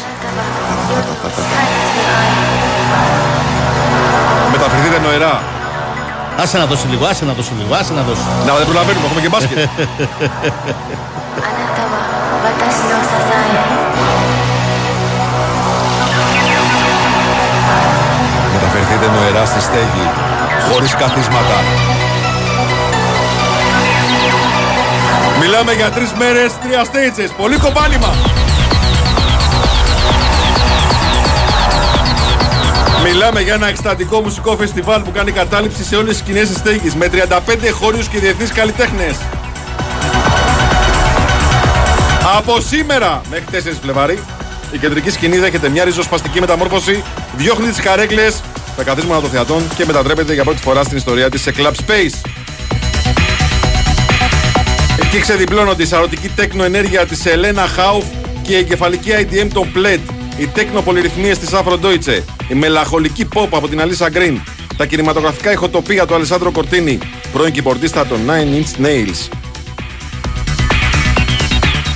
Μεταφερθείτε 4.52 4.98
νοερά. 4.98 5.42
Άσε 6.42 6.58
να 6.58 6.66
δώσει 6.66 6.86
λίγο, 6.86 7.06
άσε 7.06 7.24
να 7.24 7.32
δώσει 7.32 7.52
λίγο, 7.58 7.74
άσε 7.74 7.92
να 7.92 8.02
δώσει. 8.02 8.20
Να, 8.46 8.54
δεν 8.54 8.64
προλαβαίνουμε, 8.64 9.06
έχουμε 9.06 9.20
και 9.20 9.28
μπάσκετ. 9.28 9.58
Μεταφερθείτε 18.52 19.06
νοερά 19.14 19.46
στη 19.46 19.60
στέγη, 19.60 20.10
χωρίς 20.70 20.94
καθίσματα. 20.94 21.56
Μιλάμε 25.40 25.72
για 25.72 25.90
τρεις 25.90 26.12
μέρες, 26.12 26.52
τρία 26.62 26.84
stages, 26.84 27.30
πολύ 27.36 27.56
κομπάλιμα. 27.56 28.14
Μιλάμε 33.12 33.40
για 33.40 33.54
ένα 33.54 33.68
εκστατικό 33.68 34.20
μουσικό 34.20 34.56
φεστιβάλ 34.56 35.02
που 35.02 35.10
κάνει 35.10 35.32
κατάληψη 35.32 35.84
σε 35.84 35.96
όλες 35.96 36.08
τις 36.08 36.18
σκηνές 36.18 36.48
της 36.48 36.56
στέγης 36.56 36.94
με 36.94 37.10
35 37.12 37.70
χώριους 37.72 38.08
και 38.08 38.18
διεθνείς 38.18 38.52
καλλιτέχνες. 38.52 39.16
Από 42.36 42.60
σήμερα 42.60 43.20
μέχρι 43.30 43.44
4 43.50 43.78
Φλεβάρι 43.82 44.18
η 44.72 44.78
κεντρική 44.78 45.10
σκηνή 45.10 45.38
δέχεται 45.38 45.68
μια 45.68 45.84
ριζοσπαστική 45.84 46.40
μεταμόρφωση, 46.40 47.02
διώχνει 47.36 47.68
τις 47.68 47.80
καρέκλες, 47.80 48.40
τα 48.76 48.82
καθίσματα 48.82 49.20
των 49.20 49.30
θεατών 49.30 49.62
και 49.76 49.84
μετατρέπεται 49.86 50.34
για 50.34 50.44
πρώτη 50.44 50.60
φορά 50.60 50.82
στην 50.82 50.96
ιστορία 50.96 51.30
της 51.30 51.42
σε 51.42 51.52
Club 51.56 51.72
Space. 51.72 52.28
Εκεί 55.02 55.18
ξεδιπλώνονται 55.18 55.82
η 55.82 55.86
σαρωτική 55.86 56.28
τέκνο 56.28 56.64
ενέργεια 56.64 57.06
της 57.06 57.26
Ελένα 57.26 57.66
Χάουφ 57.66 58.04
και 58.42 58.52
η 58.52 58.56
εγκεφαλική 58.56 59.10
IDM 59.12 59.48
των 59.52 59.68
Pled, 59.76 60.00
οι 60.36 60.46
τέκνο 60.46 60.80
πολυρυθμίες 60.82 61.38
της 61.38 61.48
Afro 61.52 61.78
Deutsche, 61.82 62.35
η 62.48 62.54
μελαγχολική 62.54 63.28
pop 63.34 63.48
από 63.50 63.68
την 63.68 63.80
Αλίσσα 63.80 64.08
Green, 64.12 64.36
τα 64.76 64.86
κινηματογραφικά 64.86 65.52
ηχοτοπία 65.52 66.06
του 66.06 66.14
Αλεσάνδρο 66.14 66.50
Κορτίνη, 66.50 66.98
πρώην 67.32 67.52
κυπορτίστα 67.52 68.06
των 68.06 68.18
Nine 68.26 68.62
Inch 68.62 68.86
Nails. 68.86 69.28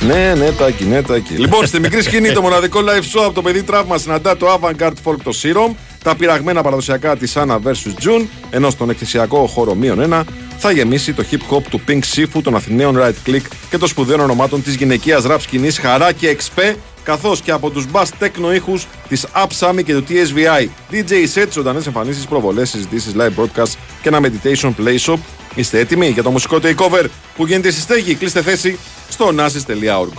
Ναι, 0.07 0.35
ναι, 0.35 0.51
τάκι, 0.51 0.85
ναι, 0.85 1.03
τάκι. 1.03 1.33
Λοιπόν, 1.33 1.67
στη 1.67 1.81
μικρή 1.81 2.03
σκηνή 2.03 2.33
το 2.33 2.43
μοναδικό 2.43 2.81
live 2.81 3.19
show 3.19 3.23
από 3.25 3.35
το 3.35 3.43
παιδί 3.43 3.63
τραύμα 3.63 3.99
συναντά 3.99 4.37
το 4.37 4.47
avant-garde 4.61 4.93
folk 5.05 5.17
το 5.23 5.33
Serum, 5.43 5.75
τα 6.03 6.17
πειραγμένα 6.17 6.63
παραδοσιακά 6.63 7.17
της 7.17 7.37
Anna 7.37 7.59
vs. 7.65 8.05
June, 8.05 8.27
ενώ 8.51 8.71
στον 8.71 8.91
εκθεσιακό 8.91 9.47
χώρο 9.47 9.75
μείον 9.75 10.13
1 10.13 10.23
θα 10.63 10.71
γεμίσει 10.73 11.13
το 11.13 11.25
hip 11.31 11.55
hop 11.55 11.63
του 11.71 11.81
Pink 11.89 12.01
Sifu, 12.15 12.41
των 12.43 12.55
Αθηναίων 12.55 12.97
Right 12.99 13.29
Click 13.29 13.41
και 13.71 13.79
των 13.79 13.89
σπουδαίων 13.89 14.21
ονομάτων 14.21 14.63
της 14.63 14.75
γυναικείας 14.75 15.23
rap 15.27 15.37
σκηνής 15.41 15.79
Χαρά 15.79 16.13
και 16.13 16.29
Εξπέ, 16.29 16.77
καθώς 17.03 17.41
και 17.41 17.51
από 17.51 17.71
τους 17.71 17.85
bass 17.93 18.05
techno 18.21 18.55
ήχους 18.55 18.87
της 19.09 19.27
Upsami 19.35 19.85
και 19.85 19.95
του 19.95 20.05
TSVI. 20.09 20.69
DJ 20.93 21.13
sets, 21.35 21.49
ζωντανές 21.53 21.87
εμφανίσεις, 21.87 22.27
προβολές, 22.27 22.69
συζητήσεις, 22.71 23.13
live 23.17 23.41
broadcast 23.43 23.73
και 24.03 24.09
ένα 24.09 24.21
meditation 24.23 24.69
play 24.85 24.99
shop. 25.07 25.19
Είστε 25.55 25.79
έτοιμοι 25.79 26.07
για 26.09 26.23
το 26.23 26.31
μουσικό 26.31 26.59
takeover 26.63 27.05
που 27.37 27.47
γίνεται 27.47 27.71
στη 27.71 27.81
στέγη; 27.81 28.15
Κλείστε 28.15 28.43
θέση 28.43 28.79
στο 29.11 29.33
nasis.org. 29.37 30.13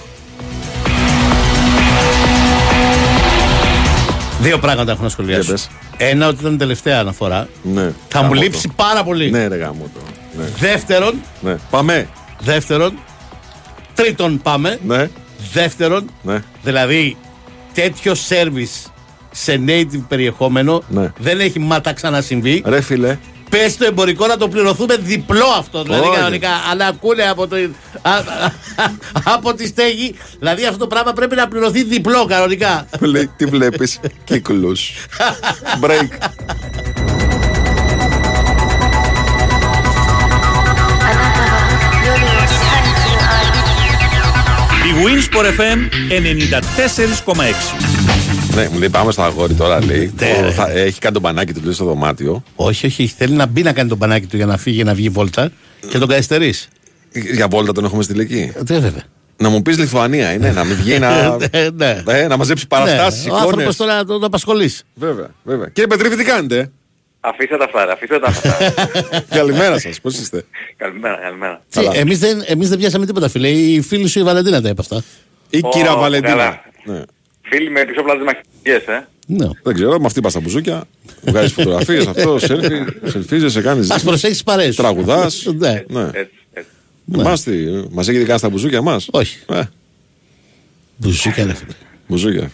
Δύο 4.41 4.57
πράγματα 4.57 4.91
έχω 4.91 5.03
να 5.03 5.09
σχολιάσω. 5.09 5.41
Για 5.41 5.51
πες. 5.51 5.69
Ένα, 5.97 6.27
ότι 6.27 6.37
ήταν 6.41 6.53
η 6.53 6.57
τελευταία 6.57 6.99
αναφορά. 6.99 7.47
Ναι. 7.63 7.81
Θα 7.81 8.19
μου 8.21 8.23
Γαμώτο. 8.27 8.41
λείψει 8.41 8.67
πάρα 8.75 9.03
πολύ. 9.03 9.31
Ναι, 9.31 9.47
ρε 9.47 9.55
γάμο 9.55 9.89
το. 9.93 9.99
Ναι. 10.37 10.43
Δεύτερον, 10.59 11.21
ναι. 11.41 11.55
Πάμε. 11.69 12.07
δεύτερον, 12.39 12.99
τρίτον 13.93 14.41
πάμε. 14.41 14.79
Ναι. 14.85 15.09
Δεύτερον, 15.53 16.09
Ναι. 16.21 16.43
δηλαδή 16.63 17.17
τέτοιο 17.73 18.13
service 18.29 18.89
σε 19.31 19.61
native 19.67 20.03
περιεχόμενο 20.07 20.83
Ναι. 20.87 21.11
δεν 21.17 21.39
έχει 21.39 21.59
μάτα 21.59 21.93
ξανασυμβεί. 21.93 22.63
Ρε 22.65 22.81
φίλε. 22.81 23.17
Πες 23.49 23.77
το 23.77 23.85
εμπορικό 23.85 24.27
να 24.27 24.37
το 24.37 24.47
πληρωθούμε 24.47 24.95
διπλό 24.95 25.45
αυτό. 25.57 25.83
Δηλαδή 25.83 26.07
Όχι. 26.07 26.15
κανονικά. 26.17 26.49
Αν 26.71 26.81
ακούνε 26.81 27.23
από, 27.23 27.47
το, 27.47 27.55
α, 28.01 28.11
α, 28.11 28.21
από 29.23 29.53
τη 29.53 29.67
στέγη, 29.67 30.15
δηλαδή 30.39 30.65
αυτό 30.65 30.77
το 30.77 30.87
πράγμα 30.87 31.13
πρέπει 31.13 31.35
να 31.35 31.47
πληρωθεί 31.47 31.83
διπλό 31.83 32.25
κανονικά. 32.25 32.85
Μου 32.99 33.07
λέει 33.07 33.29
τι 33.37 33.45
βλέπεις. 33.45 33.99
Κύκλους. 34.25 34.91
Break. 35.81 36.07
Winsport 45.05 45.45
FM 45.59 45.79
94,6. 46.09 48.55
Ναι, 48.55 48.69
μου 48.71 48.79
λέει 48.79 48.89
πάμε 48.89 49.11
στο 49.11 49.21
αγόρι 49.21 49.53
τώρα 49.53 49.85
λέει. 49.85 50.13
Ναι, 50.19 50.35
Ο, 50.39 50.41
ρε. 50.41 50.51
θα- 50.51 50.71
έχει 50.71 50.99
κάνει 50.99 51.13
τον 51.13 51.23
πανάκι 51.23 51.53
του 51.53 51.61
λέει 51.63 51.73
στο 51.73 51.85
δωμάτιο. 51.85 52.43
όχι, 52.55 52.85
όχι. 52.85 53.13
Θέλει 53.17 53.33
να 53.33 53.45
μπει 53.45 53.61
να 53.61 53.73
κάνει 53.73 53.89
τον 53.89 53.97
πανάκι 53.97 54.25
του 54.25 54.35
για 54.35 54.45
να 54.45 54.57
φύγει 54.57 54.83
να 54.83 54.93
βγει 54.93 55.09
βόλτα 55.09 55.51
και 55.89 55.97
τον 55.97 56.07
καθυστερείς. 56.07 56.67
Για 57.33 57.47
βόλτα 57.47 57.71
τον 57.71 57.85
έχουμε 57.85 58.03
στείλει 58.03 58.21
εκεί. 58.21 58.51
Ε, 58.69 58.79
βέβαια. 58.79 59.03
Να 59.37 59.49
μου 59.49 59.61
πεις 59.61 59.77
Λιθουανία 59.77 60.33
είναι, 60.33 60.51
να 60.51 60.63
μην 60.63 60.75
βγει 60.75 60.99
να, 60.99 61.37
Ε, 61.51 61.69
ναι. 61.73 62.03
ε, 62.07 62.27
να 62.27 62.37
μαζέψει 62.37 62.67
παραστάσεις, 62.67 63.25
Ναι, 63.25 63.31
Ο 63.31 63.35
εικόνες. 63.35 63.51
άνθρωπος 63.53 63.75
τώρα 63.75 64.03
τον 64.05 64.23
απασχολείς. 64.23 64.83
Βέβαια, 64.93 65.27
βέβαια. 65.43 65.67
Κύριε 65.67 65.87
Πετρίδη, 65.87 66.15
τι 66.15 66.23
κάνετε; 66.23 66.71
Αφήστε 67.23 67.57
τα 67.57 67.63
αυτά, 67.65 67.85
ρε, 67.85 67.91
αφήστε 67.91 68.19
τα 68.19 68.27
αυτά. 68.27 68.57
Καλημέρα 69.37 69.79
σας, 69.79 69.99
πώς 70.01 70.17
είστε; 70.19 70.45
καλημέρα, 70.77 71.15
καλημέρα. 71.15 71.61
Τι, 71.69 71.99
Εμείς 71.99 72.19
δεν, 72.19 72.43
εμείς 72.45 72.69
δεν 72.69 72.77
πιάσαμε 72.77 73.05
τίποτα 73.05 73.29
φίλε. 73.29 73.49
Η 73.49 73.81
φίλη 73.81 74.07
σου 74.07 74.19
η 74.19 74.23
Βαλεντίνα 74.23 74.61
τα 74.61 74.69
είπε 74.69 74.81
αυτά. 74.81 75.03
Η 75.49 75.59
Ω, 75.63 75.69
κύρα 75.69 75.95
Βαλεντίνα. 75.97 76.29
καλά. 76.29 76.61
Ναι. 76.83 77.01
Φίλοι 77.41 77.69
με 77.69 77.85
πισόπλατες 77.85 78.23
μαχικές, 78.25 78.87
ε. 78.95 79.07
Ναι. 79.27 79.47
Δεν 79.63 79.73
ξέρω, 79.73 79.99
με 79.99 80.05
αυτή 80.05 80.21
πας 80.21 80.31
στα 80.31 80.39
μπουζούκια. 80.41 80.83
Βγάζεις 81.21 81.53
φωτογραφίες, 81.53 82.07
αυτό, 82.17 82.39
σέλφι, 82.39 82.83
σελφίζεσαι, 83.03 83.61
κάνεις. 83.61 83.89
Ας 83.89 84.03
προσέχεις 84.03 84.43
παρέες 84.43 84.75
σου. 84.75 84.81
Τραγουδάς. 84.81 85.45
Ναι. 85.57 85.83
ναι. 85.87 86.01
Έτσι, 86.13 86.33
έτσι. 86.53 86.69
Εμάς 87.13 87.41
τι, 87.43 87.53
μας 87.91 88.07
έχετε 88.07 88.23
κάνει 88.23 88.39
στα 88.39 88.49
μπουζούκια 88.49 88.81
μας. 88.81 89.07
Όχι. 89.11 89.37
Ε, 89.49 89.61
Μπουζούκια 90.97 91.45
ρε 91.45 91.53
φίλε. 91.53 91.71
μπουζούκια. 92.07 92.51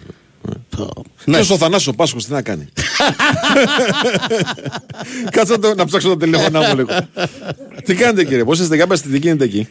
Ναι. 1.25 1.35
Ποιος 1.35 1.49
ο 1.49 1.57
Θανάσης 1.57 1.87
ο 1.87 1.93
Πάσχος 1.93 2.25
τι 2.25 2.31
να 2.31 2.41
κάνει; 2.41 2.67
Κάτσε 5.31 5.51
να, 5.53 5.59
το- 5.59 5.75
να 5.75 5.85
ψάξω 5.85 6.09
τα 6.09 6.17
τηλέφωνά 6.17 6.59
μου 6.69 6.75
λίγο. 6.75 6.87
τι 7.83 7.95
κάνετε 7.95 8.23
κύριε, 8.23 8.43
πώς 8.43 8.59
είστε, 8.59 8.75
για 8.75 8.87
πες 8.87 9.01
τι 9.01 9.17
γίνεται 9.17 9.43
εκεί; 9.43 9.67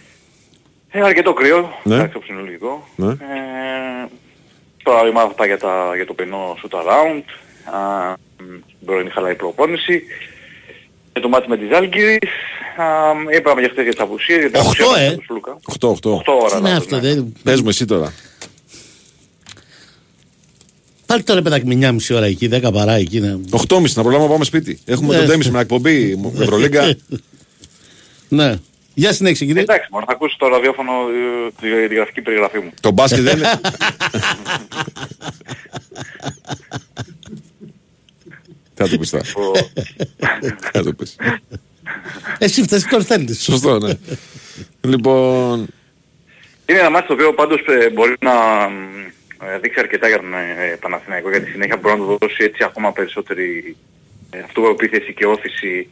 Ε, 0.91 1.01
αρκετό 1.01 1.33
κρύο, 1.33 1.73
Ναι. 1.83 1.95
εντάξει 1.95 2.13
το 2.13 2.19
ψινολογικό. 2.21 2.89
Ναι. 2.97 3.11
Ε, 3.11 3.17
τώρα 4.83 5.07
η 5.07 5.09
ομάδα 5.09 5.29
θα 5.29 5.35
πάει 5.35 5.49
για, 5.49 5.59
τα, 5.59 5.93
για 5.95 6.07
το 6.07 6.15
πενό 6.15 6.57
shoot 6.63 6.75
around. 6.79 7.23
Α, 7.77 8.11
μ, 8.13 8.45
την 8.79 8.87
πρωινή 8.87 9.11
χαλάει 9.11 9.35
προπόνηση. 9.35 10.03
Για 11.13 11.23
το 11.23 11.29
μάτι 11.29 11.49
με 11.49 11.57
τη 11.57 11.67
Ζάλγκυρης. 11.73 12.19
Είπαμε 13.37 13.61
για 13.61 13.69
χτες 13.71 13.83
για 13.85 13.93
τις 13.93 14.01
απουσίες. 14.03 14.39
Για 14.41 14.51
την 14.51 14.61
Οχτώ, 14.61 14.85
απουσία 14.85 15.05
ε. 15.07 15.15
του 15.15 15.23
Σλούκα. 15.27 15.57
8-8. 15.81 15.89
8 15.89 16.21
ώρα. 16.43 16.51
Τι 16.51 16.57
είναι 16.59 16.69
ναι, 16.71 16.77
αυτό, 16.77 16.95
ναι. 16.97 17.01
δεν... 17.01 17.33
Πες 17.43 17.61
μου 17.61 17.69
εσύ 17.69 17.85
τώρα. 17.85 18.13
Πάλι 21.07 21.23
τώρα 21.23 21.43
παιδάκι 21.43 21.67
μια 21.77 21.93
μισή 21.93 22.15
ώρα 22.15 22.27
εκεί, 22.27 22.49
10 22.53 22.73
παρά 22.73 22.93
εκεί. 22.93 23.21
Ναι. 23.21 23.37
8.30 23.51 23.95
να 23.95 24.03
προλάβουμε 24.03 24.19
να 24.27 24.33
πάμε 24.33 24.45
σπίτι. 24.45 24.79
Έχουμε 24.85 25.13
Ναι. 25.15 25.19
τον 25.21 25.29
Τέμις 25.31 25.51
με 25.51 25.61
εκπομπή 25.61 26.17
με 26.17 26.43
Ευρωλίγκα. 26.43 26.95
ναι. 28.29 28.57
Για 28.95 29.13
συνέχισε 29.13 29.45
κύριε. 29.45 29.63
Εντάξει, 29.63 29.89
μόνο 29.91 30.05
θα 30.09 30.13
ακούσεις 30.13 30.37
το 30.37 30.49
ραδιόφωνο 30.49 30.93
ε, 30.93 31.51
τη, 31.61 31.89
τη 31.89 31.95
γραφική 31.95 32.21
περιγραφή 32.23 32.59
μου. 32.59 32.71
Το 32.81 32.91
μπάσκετ 32.91 33.21
δεν 33.23 33.37
είναι. 33.37 33.61
Τι 38.75 38.83
θα 38.85 38.89
το 38.89 38.99
πεις 38.99 39.11
τώρα. 39.11 39.23
Τι 40.41 40.49
θα 40.73 40.83
το 40.83 40.93
πεις. 40.93 41.17
Εσύ 42.39 42.63
φταίς 42.63 42.83
και 42.85 42.91
τον 42.91 43.05
θέλεις. 43.05 43.43
Σωστό, 43.43 43.79
ναι. 43.79 43.93
Λοιπόν, 44.81 45.67
Είναι 46.67 46.79
ένα 46.79 46.91
μάτι 46.91 47.07
το 47.07 47.13
οποίο 47.13 47.35
πάντως 47.35 47.61
ε, 47.67 47.91
μπορεί 47.91 48.15
να 48.21 48.33
ε, 48.65 49.13
δείξει 49.61 49.81
αρκετά 49.81 50.09
για 50.09 50.17
τον 50.17 50.35
ε, 50.35 50.77
Παναθηναϊκό 50.81 51.31
γιατί 51.31 51.51
συνέχεια 51.51 51.77
μπορεί 51.77 51.99
να 51.99 52.05
του 52.05 52.19
δώσει 52.21 52.45
έτσι 52.45 52.65
ακόμα 52.65 52.93
περισσότερη 52.93 53.77
ε, 54.31 54.39
αυτοεπίθεση 54.39 55.15
και 55.15 55.27
όθηση 55.27 55.89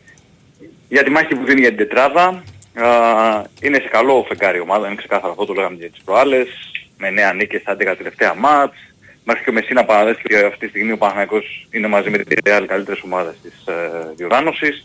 για 0.88 1.02
τη 1.02 1.10
μάχη 1.10 1.34
που 1.34 1.44
δίνει 1.44 1.60
για 1.60 1.68
την 1.68 1.78
τετράδα. 1.78 2.42
Α, 2.74 3.44
είναι 3.60 3.78
σε 3.78 3.88
καλό 3.88 4.24
φεγγάρι 4.28 4.58
η 4.58 4.60
ομάδα, 4.60 4.86
είναι 4.86 4.96
ξεκάθαρο 4.96 5.30
αυτό, 5.32 5.44
το 5.44 5.52
λέγαμε 5.52 5.76
και 5.76 5.88
τις 5.88 6.02
προάλλες. 6.04 6.48
Με 6.98 7.10
νέα 7.10 7.32
νίκες 7.32 7.60
στα 7.60 7.76
11 7.80 7.94
τελευταία 7.96 8.34
μάτς. 8.34 8.76
Μέχρι 9.24 9.44
και 9.44 9.50
ο 9.50 9.52
Μεσίνα 9.52 9.84
παραδέχεται 9.84 10.36
ότι 10.36 10.46
αυτή 10.46 10.58
τη 10.58 10.68
στιγμή 10.68 10.92
ο 10.92 10.98
Παναθηναϊκός 10.98 11.66
είναι 11.70 11.86
μαζί 11.86 12.10
με 12.10 12.18
την 12.18 12.38
Real 12.44 12.64
καλύτερες 12.66 13.02
ομάδες 13.02 13.34
της 13.42 13.66
ε, 13.66 14.12
διοργάνωσης. 14.16 14.84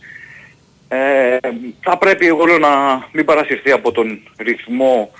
Ε, 0.87 1.37
θα 1.81 1.97
πρέπει 1.97 2.27
εγώ 2.27 2.45
λέω 2.45 2.57
να 2.57 2.69
μην 3.11 3.25
παρασυρθεί 3.25 3.71
από 3.71 3.91
τον 3.91 4.19
ρυθμό 4.37 5.11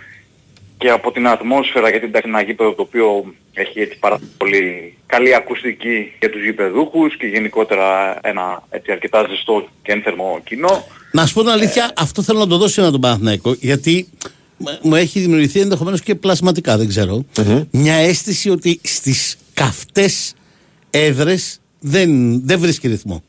και 0.82 0.90
από 0.90 1.12
την 1.12 1.28
ατμόσφαιρα 1.28 1.90
γιατί 1.90 2.06
εντάξει 2.06 2.28
είναι 2.30 2.38
ένα 2.38 2.48
γήπεδο 2.48 2.74
το 2.74 2.82
οποίο 2.82 3.34
έχει 3.54 3.80
έτσι 3.80 3.98
πάρα 4.00 4.20
πολύ 4.38 4.98
καλή 5.06 5.36
ακουστική 5.36 6.12
για 6.20 6.30
τους 6.30 6.44
γηπεδούχους 6.44 7.18
και 7.18 7.26
γενικότερα 7.28 8.20
ένα 8.22 8.64
έτσι 8.70 8.92
αρκετά 8.92 9.26
ζεστό 9.30 9.68
και 9.84 9.92
ένθερμο 9.92 10.40
κοινό. 10.46 10.84
Να 11.12 11.26
σου 11.26 11.34
πω 11.34 11.40
την 11.42 11.50
αλήθεια, 11.50 11.92
αυτό 11.98 12.22
θέλω 12.22 12.40
να 12.40 12.48
το 12.48 12.58
δώσω 12.58 12.82
ένα 12.82 12.92
τον 12.92 13.02
Παναθηναϊκό, 13.02 13.56
γιατί 13.60 14.08
μ- 14.58 14.66
μου 14.82 14.96
έχει 14.96 15.20
δημιουργηθεί 15.20 15.60
ενδεχομένως 15.60 16.02
και 16.02 16.16
πλασματικά, 16.16 16.78
δεν 16.78 16.88
ξερω 16.88 17.26
μια 17.72 17.94
αίσθηση 17.96 18.50
ότι 18.50 18.80
στις 18.84 19.38
καυτές 19.54 20.34
έδρες 20.90 21.60
δεν, 21.80 22.42
δεν 22.46 22.60
βρίσκει 22.60 22.88
ρυθμό. 22.88 23.24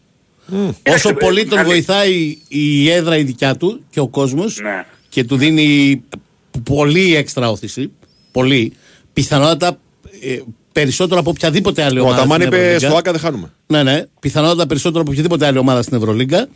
Όσο 0.89 1.09
Ε, 1.09 1.13
πολύ 1.13 1.45
τον 1.45 1.59
καλή- 1.59 1.71
βοηθάει 1.71 2.39
η 2.49 2.91
έδρα 2.91 3.17
η 3.17 3.23
δικιά 3.23 3.57
του 3.57 3.85
και 3.91 4.01
ο 4.01 4.09
κόσμος 4.09 4.61
Ναι. 4.61 4.85
και 5.09 5.25
του 5.25 5.37
δίνει 5.37 6.03
πολύ 6.65 7.17
έξτρα 7.17 7.51
όθηση, 7.51 7.93
πολύ, 8.33 8.73
πιθανότατα 9.13 9.79
ε, 10.23 10.39
περισσότερο 10.73 11.21
από 11.21 11.31
οποιαδήποτε 11.31 11.83
άλλη 11.83 11.99
ο 11.99 12.03
ομάδα. 12.03 12.17
Αταμάν 12.19 12.37
στην 12.41 12.53
είπε 12.53 12.57
Ευρωλίγκα. 12.63 12.89
στο 12.89 12.97
Άκα 12.97 13.11
δεν 13.13 13.21
χάνουμε. 13.21 13.53
Ναι, 13.67 13.83
ναι. 13.83 14.05
Πιθανότατα 14.21 14.67
περισσότερο 14.67 15.01
από 15.01 15.11
οποιαδήποτε 15.11 15.47
άλλη 15.47 15.59
ομάδα 15.59 15.83
στην 15.83 15.97
Ευρωλίγκα. 15.97 16.49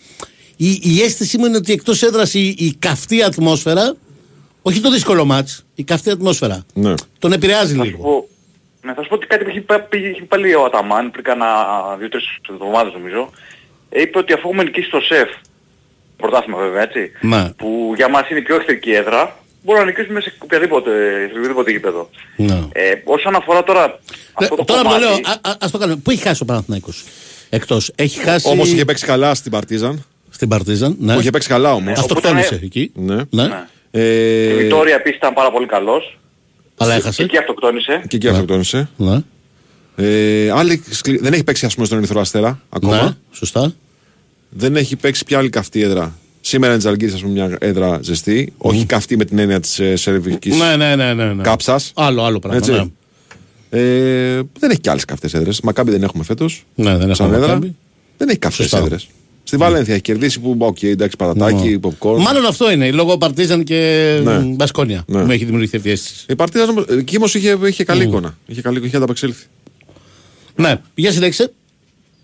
Η, 0.56 0.80
η 0.82 1.02
αίσθησή 1.02 1.38
μου 1.38 1.44
είναι 1.46 1.56
ότι 1.56 1.72
εκτός 1.72 2.02
έδρας 2.02 2.34
η, 2.34 2.54
η 2.58 2.74
καυτή 2.78 3.22
ατμόσφαιρα, 3.22 3.94
όχι 4.62 4.80
το 4.80 4.90
δύσκολο 4.90 5.24
μάτς, 5.24 5.64
η 5.74 5.84
καυτή 5.84 6.10
ατμόσφαιρα, 6.10 6.64
Ναι. 6.74 6.94
τον 7.18 7.32
επηρεάζει 7.32 7.74
Θα 7.74 7.84
σου 7.84 7.90
λίγο. 7.90 8.02
πω, 8.02 8.28
ναι, 8.82 8.94
θα 8.94 9.02
σου 9.02 9.08
πω 9.08 9.14
ότι 9.14 9.26
κάτι 9.26 9.44
που 9.44 9.50
είχε, 9.50 9.60
πά- 9.60 9.88
πήγε- 9.88 10.10
είχε 10.10 10.22
πάλι 10.22 10.54
ο 10.54 10.64
Αταμάν 10.64 11.10
πριν 11.10 11.24
κάνα 11.24 11.46
δύο-τρεις 11.98 12.24
εβδομάδες 12.50 12.92
νομίζω. 12.92 13.30
Ε, 13.88 14.00
είπε 14.00 14.18
ότι 14.18 14.32
αφού 14.32 14.48
έχουμε 14.48 14.62
νικήσει 14.62 14.90
το 14.90 15.00
ΣΕΦ, 15.00 15.28
πρωτάθλημα 16.16 16.58
βέβαια 16.58 16.82
έτσι, 16.82 17.10
Ναι. 17.20 17.50
που 17.56 17.92
για 17.96 18.08
μας 18.08 18.28
είναι 18.30 18.38
η 18.38 18.42
πιο 18.42 18.54
εχθρική 18.56 18.90
έδρα, 18.90 19.38
μπορούμε 19.64 19.84
να 19.84 19.90
νικήσουμε 19.90 20.20
σε 20.20 20.34
οποιαδήποτε, 20.38 20.90
σε 21.32 21.38
οποιοδήποτε 21.38 21.70
γήπεδο. 21.70 22.10
Ναι. 22.36 22.58
Ε, 22.72 22.92
όσον 23.04 23.34
αφορά 23.34 23.62
τώρα 23.64 23.86
Ναι, 23.86 23.94
αυτό 24.34 24.56
το 24.56 24.64
τώρα 24.64 24.82
που 24.82 24.88
το 24.88 24.94
κομμάτι, 24.94 25.04
λέω, 25.22 25.32
α, 25.42 25.50
α, 25.50 25.56
ας 25.60 25.70
το 25.70 25.78
κάνουμε. 25.78 26.00
Πού 26.02 26.10
έχει 26.10 26.22
χάσει 26.22 26.42
ο 26.42 26.44
Παναθηναϊκός 26.46 27.04
Εκτός; 27.50 27.92
Έχει 27.94 28.18
χάσει 28.20 28.48
Όμως 28.48 28.68
είχε 28.72 28.84
παίξει 28.84 29.04
καλά 29.06 29.34
στην 29.34 29.50
Παρτίζαν. 29.50 30.04
στην 30.30 30.48
Παρτίζαν. 30.48 30.96
Ναι. 30.98 31.14
Που 31.14 31.20
είχε 31.20 31.30
παίξει 31.30 31.48
καλά 31.48 31.72
όμως. 31.74 31.98
Αυτοκτόνησε 31.98 32.46
Οπότε, 32.46 32.64
εκεί. 32.64 32.92
Ναι. 32.94 33.16
Ναι. 33.30 33.46
Ναι. 33.46 33.64
Ε, 33.90 34.52
η 34.52 34.54
Βιτόρια 34.56 34.94
επίσης 34.94 35.16
ήταν 35.16 35.32
πάρα 35.34 35.50
πολύ 35.50 35.66
καλός. 35.66 36.18
Αλλά 36.76 36.92
Και 36.92 36.98
έχασε. 36.98 37.22
εκεί 37.22 37.38
αυτοκτόνησε. 37.38 38.02
και 38.08 38.16
εκεί 38.16 38.28
αυτοκτόνησε. 38.28 38.88
Ναι. 38.96 39.18
Ε, 39.96 40.50
άλλη 40.50 40.82
σκλη- 40.90 41.22
Δεν 41.22 41.32
έχει 41.32 41.44
παίξει, 41.44 41.66
ας 41.66 41.74
πούμε, 41.74 41.86
στον 41.86 41.98
Ερυθρό 41.98 42.20
Αστέρα 42.20 42.60
ακόμα. 42.68 43.02
ναι. 43.02 43.10
Σωστά. 43.30 43.72
Δεν 44.48 44.76
έχει 44.76 44.96
παίξει 44.96 45.24
πια 45.24 45.38
άλλη 45.38 45.48
καυτή 45.50 45.80
έδρα. 45.82 46.18
Σήμερα 46.46 46.72
είναι 46.72 46.80
Τζαλγκύρη, 46.80 47.12
ας 47.12 47.20
πούμε, 47.20 47.32
μια 47.32 47.56
έδρα 47.60 47.98
ζεστή. 48.02 48.52
Όχι 48.58 48.84
καυτή 48.84 49.16
με 49.16 49.24
την 49.24 49.38
έννοια 49.38 49.60
της 49.60 49.78
ε, 49.78 49.96
σερβικής 49.96 50.56
Ναι, 50.58 50.76
ναι, 50.76 50.96
ναι. 50.96 51.14
ναι, 51.14 51.24
ναι. 51.24 51.42
κάψας. 51.42 51.92
Άλλο, 51.94 52.22
άλλο 52.24 52.38
πράγμα. 52.38 52.58
Έτσι. 52.58 52.70
Ναι. 52.70 52.84
Ε, 53.80 54.42
δεν 54.58 54.70
έχει 54.70 54.80
και 54.80 54.90
άλλες 54.90 55.04
καυτές 55.04 55.34
έδρες. 55.34 55.60
Μακάμπι 55.60 55.90
δεν 55.90 56.02
έχουμε 56.02 56.24
φέτος. 56.24 56.64
Ναι, 56.74 56.96
δεν 56.96 57.14
Σαν 57.14 57.26
έχουμε 57.26 57.36
έδρα. 57.36 57.46
Μακάμπι. 57.54 57.74
Δεν 58.16 58.28
έχει 58.28 58.38
καυτές 58.38 58.66
Σωστά. 58.68 58.84
έδρες. 58.84 59.08
Στη 59.44 59.56
Βαλένθια 59.56 59.92
έχει 59.94 60.02
κερδίσει 60.02 60.40
που, 60.40 60.56
οκ, 60.58 60.82
εντάξει, 60.82 61.16
πατατάκι, 61.16 61.80
popcorn. 61.82 62.18
Μάλλον 62.18 62.46
αυτό 62.46 62.70
είναι, 62.72 62.90
λόγω 62.90 63.18
Παρτίζαν 63.18 63.64
και 63.64 63.74
Ναι. 64.24 64.38
ναι. 64.38 64.44
Μπασκόνια. 64.54 65.04
Ναι. 65.06 65.22
Μου 65.22 65.30
έχει 65.30 65.44
δημιουργηθεί 65.44 65.76
αυτή 65.76 65.88
η 65.88 65.92
αίσθηση. 65.92 66.24
Η 66.28 66.34
Παρτίζαν 66.34 66.68
όμως- 66.68 66.86
εκεί 66.88 67.16
όμως 67.16 67.34
είχε, 67.34 67.58
είχε 67.66 67.84
καλή 67.84 68.02
εικόνα. 68.04 68.36
Είχε, 68.46 68.60
καλή, 68.60 68.80
είχε 68.84 68.96
ανταπεξέλθει. 68.96 69.44
Ναι, 70.56 70.80
για 70.94 71.12
συνέχισε. 71.12 71.52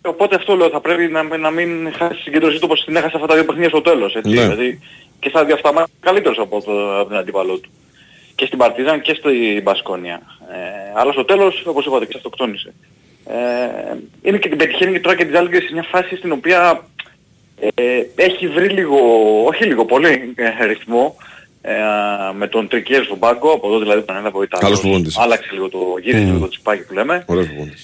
Οπότε 0.02 0.34
αυτό 0.34 0.56
λέω, 0.56 0.68
θα 0.68 0.80
πρέπει 0.80 1.08
να, 1.08 1.22
να 1.36 1.50
μην 1.50 1.92
χάσει 1.92 2.14
τη 2.14 2.20
συγκέντρωσή 2.22 2.56
του 2.56 2.62
όπως 2.64 2.84
την 2.84 2.96
έχασε 2.96 3.12
αυτά 3.14 3.26
τα 3.26 3.34
δύο 3.34 3.44
παιχνίδια 3.44 3.68
στο 3.68 3.80
τέλος. 3.80 4.14
Έτσι. 4.14 4.30
Ναι. 4.30 4.42
Δηλαδή, 4.42 4.80
και 5.20 5.28
στα 5.28 5.44
δύο 5.44 5.54
αυτά 5.54 5.72
ματς 5.72 5.83
ήταν 5.83 5.94
καλύτερος 6.00 6.38
από, 6.38 6.62
το, 6.62 6.98
από 6.98 7.08
την 7.08 7.16
αντίπαλό 7.16 7.56
του. 7.58 7.70
Και 8.34 8.46
στην 8.46 8.58
Παρτίζαν 8.58 9.00
και 9.00 9.14
στην 9.14 9.62
Μπασκόνια. 9.62 10.20
Ε, 10.50 11.00
αλλά 11.00 11.12
στο 11.12 11.24
τέλος, 11.24 11.62
όπως 11.66 11.86
είπατε, 11.86 12.06
και 12.06 12.16
αυτοκτόνησε. 12.16 12.72
Ε, 13.26 13.96
είναι 14.22 14.38
και 14.38 14.48
την 14.48 14.58
πετυχαίνει 14.58 14.92
και 14.92 15.00
τώρα 15.00 15.16
και 15.16 15.24
την 15.24 15.34
Ζάλγκη 15.34 15.60
σε 15.60 15.72
μια 15.72 15.82
φάση 15.90 16.16
στην 16.16 16.32
οποία 16.32 16.86
ε, 17.74 18.02
έχει 18.14 18.48
βρει 18.48 18.68
λίγο, 18.68 18.98
όχι 19.44 19.64
λίγο, 19.64 19.84
πολύ 19.84 20.34
ε, 20.36 20.66
ρυθμό 20.66 21.16
ε, 21.62 21.72
με 22.36 22.46
τον 22.48 22.68
Τρικιέρ 22.68 23.04
στον 23.04 23.18
πάγκο, 23.18 23.52
από 23.52 23.66
εδώ 23.68 23.78
δηλαδή 23.78 24.00
που 24.00 24.12
ανέλαβε 24.12 24.38
ο 24.38 24.42
Ιταλός. 24.42 24.64
Καλός 24.64 24.80
προπονητής. 24.80 25.18
Άλλαξε 25.18 25.50
λίγο 25.52 25.68
το, 25.68 25.78
γύρισε 26.02 26.22
Mm. 26.22 26.26
λίγο 26.26 26.38
το 26.38 26.48
τσιπάκι 26.48 26.82
που 26.82 26.94
λέμε. 26.94 27.24
Ωραίος 27.26 27.46
προπονητή. 27.46 27.76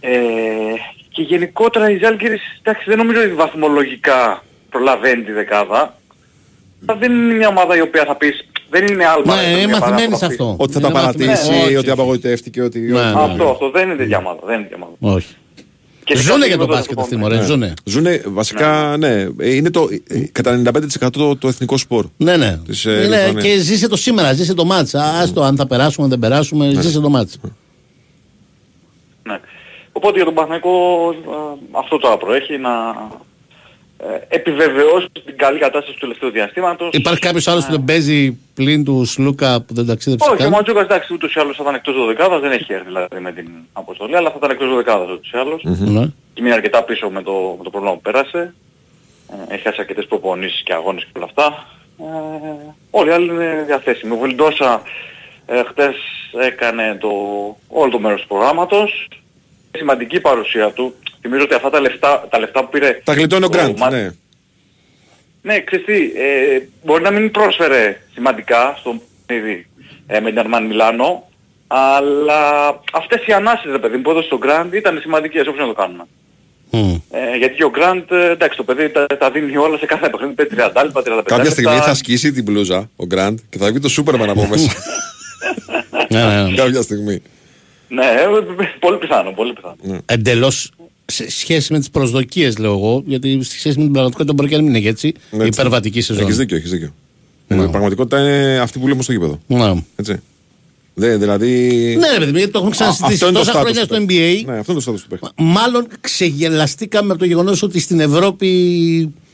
Ε, 0.00 0.10
και 1.08 1.22
γενικότερα 1.22 1.90
η 1.90 1.98
Ζάλγκυρης, 2.02 2.40
εντάξει, 2.62 2.84
δεν 2.86 2.96
νομίζω 2.98 3.20
ότι 3.20 3.32
βαθμολογικά 3.32 4.44
προλαβαίνει 4.70 5.22
τη 5.22 5.32
δεκάδα. 5.32 5.94
Αλλά 6.86 6.98
δεν 6.98 7.12
είναι 7.12 7.34
μια 7.34 7.48
ομάδα 7.48 7.76
η 7.76 7.80
οποία 7.80 8.04
θα 8.04 8.16
πεις, 8.16 8.44
δεν 8.70 8.86
είναι 8.86 9.06
άλμα. 9.06 9.34
Ναι, 9.34 9.40
δεν 9.40 9.50
είναι 9.50 9.58
είναι 9.58 9.66
μια 9.66 9.76
ομάδα 9.76 9.90
μαθημένη 9.90 10.12
που 10.12 10.18
σε 10.18 10.24
θα 10.24 10.28
πεις, 10.30 10.40
αυτό. 10.40 10.56
Ότι 10.58 10.72
θα 10.72 10.78
Είναι 10.78 10.88
τα 10.88 10.94
παρατήσει, 10.94 11.28
μαθημένη. 11.28 11.62
Όχι, 11.62 11.68
ότι 11.68 11.76
όχι. 11.76 11.90
απογοητεύτηκε, 11.90 12.62
ότι. 12.62 12.78
Ναι, 12.78 13.00
ναι. 13.02 13.12
Αυτό, 13.16 13.48
αυτό 13.50 13.70
δεν 13.70 13.86
είναι 13.86 13.96
τέτοια 13.96 14.18
ομάδα. 14.18 14.40
Δεν 14.44 14.54
είναι 14.54 14.62
τέτοια 14.68 14.84
ομάδα. 14.84 15.16
Όχι. 15.16 15.34
Και 16.04 16.16
σε 16.16 16.22
Ζούνε 16.22 16.32
κάποιο 16.38 16.46
για 16.46 16.56
το 16.56 16.62
επίπεδο 16.62 16.78
μπάσκετ 16.78 16.94
θα 16.96 17.02
αυτοί, 17.02 17.14
το 17.14 17.20
μωρέ. 17.20 17.34
πούμε. 17.34 17.46
Ζούνε. 17.46 17.74
Ζούνε 17.84 18.22
βασικά, 18.26 18.96
ναι. 18.98 19.26
ε, 19.38 19.54
Είναι 19.54 19.70
το, 19.70 19.88
ε, 20.08 20.20
κατά 20.32 20.62
95% 21.30 21.38
το 21.38 21.48
εθνικό 21.48 21.76
σπορ. 21.76 22.06
Ναι, 22.16 22.36
ναι. 22.36 22.58
Της, 22.66 22.84
ε, 22.84 22.90
είναι, 22.90 23.16
Λιθουανίας. 23.16 23.44
και 23.44 23.58
ζήσε 23.58 23.88
το 23.88 23.96
σήμερα, 23.96 24.32
ζήσε 24.32 24.54
το 24.54 24.64
μάτς. 24.64 24.94
Άστο 24.94 25.42
αν 25.42 25.56
θα 25.56 25.66
περάσουμε, 25.66 26.04
αν 26.04 26.10
δεν 26.10 26.18
περάσουμε, 26.18 26.72
ζήσε 26.80 27.00
το 27.00 27.08
μάτς. 27.08 27.38
Ναι. 29.22 29.40
Οπότε 29.92 30.16
για 30.16 30.24
τον 30.24 30.34
Παναγικό 30.34 31.14
αυτό 31.72 31.98
τώρα 31.98 32.16
προέχει 32.16 32.58
να, 32.58 32.70
ε, 34.02 34.36
επιβεβαιώσει 34.36 35.06
την 35.24 35.36
καλή 35.36 35.58
κατάσταση 35.58 35.92
του 35.92 35.98
τελευταίου 36.00 36.30
διαστήματος. 36.30 36.88
Υπάρχει 36.92 37.20
κάποιος 37.20 37.48
άλλος 37.48 37.64
που 37.64 37.70
δεν 37.70 37.84
παίζει 37.84 38.38
πλην 38.54 38.84
του 38.84 39.04
Σλούκα 39.04 39.62
που 39.62 39.74
δεν 39.74 39.86
ταξίδεψε 39.86 40.30
Όχι, 40.30 40.40
ο 40.40 40.44
καν; 40.44 40.52
Ματζούκας 40.52 40.82
εντάξει 40.84 41.12
ούτως 41.12 41.34
ή 41.34 41.40
άλλως 41.40 41.56
θα 41.56 41.62
ήταν 41.62 41.74
εκτός 41.74 41.94
δωδεκάδας, 41.94 42.40
δεν 42.40 42.52
έχει 42.52 42.72
έρθει 42.72 42.86
δηλαδή 42.86 43.20
με 43.20 43.32
την 43.32 43.48
αποστολή, 43.72 44.16
αλλά 44.16 44.30
θα 44.30 44.34
ήταν 44.38 44.50
εκτός 44.50 44.68
δωδεκάδας 44.68 45.10
ούτως 45.10 45.30
ή 45.30 45.36
άλλως. 45.36 45.62
Ναι. 45.64 46.06
Και 46.34 46.42
μείνει 46.42 46.54
αρκετά 46.54 46.82
πίσω 46.82 47.10
με 47.10 47.22
το, 47.22 47.54
με 47.58 47.64
το 47.64 47.70
πρόβλημα 47.70 47.94
που 47.94 48.00
πέρασε. 48.00 48.54
Ε, 49.48 49.54
έχει 49.54 49.62
χάσει 49.62 49.80
αρκετές 49.80 50.06
προπονήσεις 50.06 50.62
και 50.62 50.72
αγώνες 50.72 51.02
και 51.04 51.10
όλα 51.14 51.24
αυτά. 51.24 51.66
Ε, 51.98 52.72
όλοι 52.90 53.08
οι 53.08 53.12
άλλοι 53.12 53.30
είναι 53.30 53.64
διαθέσιμοι. 53.66 54.12
Ο 54.12 54.16
Βιλντόσα 54.16 54.82
ε, 55.46 55.62
χτες 55.62 55.94
έκανε 56.40 56.96
το, 57.00 57.08
όλο 57.68 57.90
το 57.90 57.98
μέρος 57.98 58.20
του 58.20 58.26
προγράμματος. 58.26 59.08
Σημαντική 59.76 60.20
παρουσία 60.20 60.70
του. 60.70 60.94
Θυμίζω 61.20 61.42
ότι 61.42 61.54
αυτά 61.54 61.70
τα 61.70 61.80
λεφτά, 61.80 62.26
τα 62.30 62.38
λεφτά 62.38 62.60
που 62.64 62.70
πήρε... 62.70 63.00
Τα 63.04 63.12
γλιτώνει 63.12 63.44
ο 63.44 63.48
Γκραντ, 63.48 63.78
Μα- 63.78 63.90
ναι. 63.90 64.10
ναι, 65.42 65.60
ξέρεις 65.60 65.84
τι, 65.84 65.94
ε, 65.94 66.68
μπορεί 66.84 67.02
να 67.02 67.10
μην 67.10 67.30
πρόσφερε 67.30 68.00
σημαντικά 68.14 68.74
στο 68.78 69.02
παιχνίδι 69.26 69.66
ε, 70.06 70.20
με 70.20 70.28
την 70.28 70.38
Αρμάν 70.38 70.66
Μιλάνο, 70.66 71.28
αλλά 71.66 72.68
αυτές 72.92 73.26
οι 73.26 73.32
ανάσες, 73.32 73.70
ρε 73.72 73.78
παιδί 73.78 73.96
μου, 73.96 74.02
που 74.02 74.10
έδωσε 74.10 74.26
στον 74.26 74.38
Γκραντ 74.38 74.74
ήταν 74.74 74.98
σημαντικές, 75.00 75.46
όπως 75.46 75.60
να 75.60 75.66
το 75.66 75.72
κάνουμε. 75.72 76.04
Ε, 77.10 77.36
γιατί 77.36 77.54
και 77.54 77.64
ο 77.64 77.70
Γκραντ, 77.70 78.10
ε, 78.12 78.30
εντάξει, 78.30 78.56
το 78.56 78.64
παιδί 78.64 78.88
τα, 78.90 79.06
τα 79.06 79.30
δίνει 79.30 79.56
όλα 79.56 79.78
σε 79.78 79.86
κάθε 79.86 80.08
παιχνίδι, 80.08 80.34
παίζει 80.34 80.54
30 80.74 80.82
λεπτά, 80.84 81.02
35 81.18 81.22
Κάποια 81.24 81.50
στιγμή 81.50 81.72
λεπτά. 81.72 81.86
θα 81.86 81.94
σκίσει 81.94 82.32
την 82.32 82.42
μπλούζα 82.42 82.90
ο 82.96 83.06
Γκραντ 83.06 83.38
και 83.50 83.58
θα 83.58 83.66
βγει 83.66 83.78
το 83.80 83.88
Σούπερμαν 83.88 84.30
από 84.30 84.46
μέσα. 84.46 84.72
Ναι, 86.08 86.54
Κάποια 86.56 86.82
στιγμή. 86.82 87.22
Ναι, 87.92 88.04
ε, 88.04 88.54
πολύ 88.80 88.98
πιθανό, 88.98 89.30
πολύ 89.30 89.52
πιθανό. 89.52 90.00
Εντελώς 90.06 90.70
σε 91.06 91.30
σχέση 91.30 91.72
με 91.72 91.78
τις 91.78 91.90
προσδοκίες 91.90 92.58
λέω 92.58 92.72
εγώ, 92.72 93.02
γιατί 93.06 93.42
στη 93.42 93.54
σχέση 93.58 93.76
με 93.78 93.82
την 93.84 93.92
πραγματικότητα 93.92 94.32
μπορεί 94.34 94.48
και 94.48 94.56
να 94.56 94.62
μην 94.62 94.74
είναι 94.74 94.88
έτσι. 94.88 95.14
Ναι, 95.30 95.44
έτσι. 95.44 95.60
Υπερβατική 95.60 96.00
σεζόν. 96.00 96.22
Έχεις 96.24 96.36
δίκιο, 96.36 96.56
έχεις 96.56 96.70
δίκιο. 96.70 96.94
Η 97.48 97.54
πραγματικότητα 97.54 98.18
είναι 98.20 98.58
αυτή 98.58 98.78
που 98.78 98.88
λέμε 98.88 99.02
στο 99.02 99.12
γήπεδο. 99.12 99.40
Ναι. 99.46 99.72
Έτσι. 99.96 100.16
Δε, 100.94 101.16
δηλαδή... 101.16 101.48
Ναι, 101.98 102.08
ρε 102.12 102.18
παιδί 102.18 102.30
μου, 102.30 102.36
γιατί 102.36 102.52
το 102.52 102.58
έχουμε 102.58 102.76
Α, 102.80 102.88
αυτό 102.88 102.94
ξανασυζητήσει 102.94 103.24
είναι 103.24 103.32
το 103.32 103.38
τόσα 103.38 103.52
status 103.52 103.62
χρόνια 103.62 103.80
του 103.80 103.86
στο 103.86 103.94
παίκτη. 104.06 104.42
NBA. 104.46 104.50
Ναι, 104.52 104.58
αυτό 104.58 104.72
είναι 104.72 104.80
το 104.80 104.92
status 104.92 105.00
του 105.00 105.08
παίκτη. 105.08 105.26
Μάλλον 105.36 105.86
ξεγελαστήκαμε 106.00 107.10
από 107.10 107.18
το 107.18 107.24
γεγονός 107.24 107.62
ότι 107.62 107.80
στην 107.80 108.00
Ευρώπη 108.00 108.48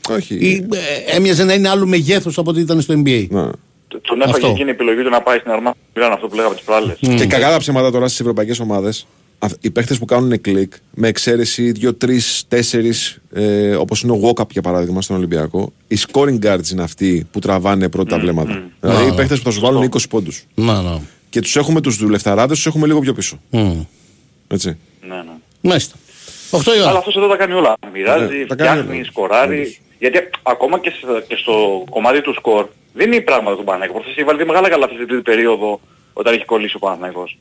Όχι. 0.09 0.35
η- 0.35 0.65
ε, 1.09 1.15
έμοιαζε 1.15 1.43
να 1.43 1.53
είναι 1.53 1.69
άλλου 1.69 1.87
μεγέθου 1.87 2.31
από 2.35 2.49
ό,τι 2.49 2.59
ήταν 2.59 2.81
στο 2.81 2.93
NBA. 3.05 3.27
Ναι. 3.29 3.49
Τον 3.87 4.21
έφαγε 4.21 4.35
Αυτό. 4.35 4.47
εκείνη 4.47 4.69
η 4.69 4.71
επιλογή 4.71 5.03
του 5.03 5.09
να 5.09 5.21
πάει 5.21 5.37
στην 5.39 5.51
Αρμάν 5.51 5.73
Μιλάνο, 5.95 6.13
αυτό 6.13 6.27
που 6.27 6.35
λέγαμε 6.35 6.55
τις 6.55 6.63
προάλλες. 6.63 6.97
Και 6.99 7.25
κακά 7.25 7.49
τα 7.49 7.57
ψέματα 7.57 7.91
τώρα 7.91 8.07
στις 8.07 8.19
ευρωπαϊκές 8.19 8.59
ομάδες, 8.59 9.07
οι 9.61 9.69
παίχτες 9.71 9.97
που 9.97 10.05
κάνουν 10.05 10.41
κλικ, 10.41 10.73
με 10.93 11.07
εξαίρεση 11.07 11.71
2-3-4, 11.71 13.19
ε, 13.33 13.75
όπως 13.75 14.01
είναι 14.01 14.11
ο 14.11 14.19
Walkup 14.23 14.49
για 14.49 14.61
παράδειγμα 14.61 15.01
στον 15.01 15.15
Ολυμπιακό, 15.15 15.73
οι 15.87 15.97
scoring 16.07 16.39
guards 16.45 16.69
είναι 16.71 16.83
αυτοί 16.83 17.27
που 17.31 17.39
τραβάνε 17.39 17.89
πρώτα 17.89 18.09
τα 18.09 18.19
βλέμματα. 18.19 18.63
Δηλαδή 18.79 19.05
Να, 19.05 19.13
οι 19.13 19.15
παίχτες 19.15 19.37
που 19.37 19.43
θα 19.43 19.51
σου 19.51 19.59
βάλουν 19.59 19.89
20 19.91 19.97
πόντους. 20.09 20.43
Να, 20.55 20.81
να. 20.81 21.01
Και 21.29 21.39
τους 21.41 21.55
έχουμε 21.55 21.81
τους 21.81 21.97
δουλευταράδε, 21.97 22.53
τους 22.53 22.65
έχουμε 22.65 22.87
λίγο 22.87 22.99
πιο 22.99 23.13
πίσω. 23.13 23.39
Μμ. 23.49 23.79
Έτσι. 24.47 24.77
Ναι, 25.07 25.15
ναι. 25.15 25.31
Μάλιστα. 25.61 25.95
8 26.51 26.59
η 26.75 26.79
ώρα. 26.79 26.89
Αλλά 26.89 26.97
αυτός 26.97 27.15
εδώ 27.15 27.27
τα 27.27 27.35
κάνει 27.35 27.53
όλα. 27.53 27.73
Μοιράζει, 27.93 28.37
Ναι, 28.37 28.45
τα 28.45 28.55
κάνει 28.55 28.69
φτιάχνει, 28.79 28.95
όλα. 28.95 29.05
σκοράρει. 29.05 29.77
Γιατί 29.99 30.17
ακόμα 30.43 30.79
και, 30.79 30.89
σε- 30.89 31.25
και 31.27 31.35
στο 31.35 31.83
κομμάτι 31.89 32.21
του 32.21 32.33
σκορ 32.33 32.67
δεν 32.93 33.11
είναι 33.11 33.21
πράγματα 33.21 33.55
του 33.57 33.63
Παναθηναϊκού. 33.63 33.93
Προχθές 33.93 34.15
έχει 34.15 34.23
βάλει 34.23 34.37
δύο 34.37 34.47
μεγάλα 34.47 34.69
καλά 34.69 34.85
αυτή 34.85 34.97
την 34.97 35.07
τρίτη 35.07 35.21
περίοδο 35.21 35.79
όταν 36.13 36.33
έχει 36.33 36.45
κολλήσει 36.45 36.75
ο 36.75 36.79
Παναθηναϊκός. 36.79 37.37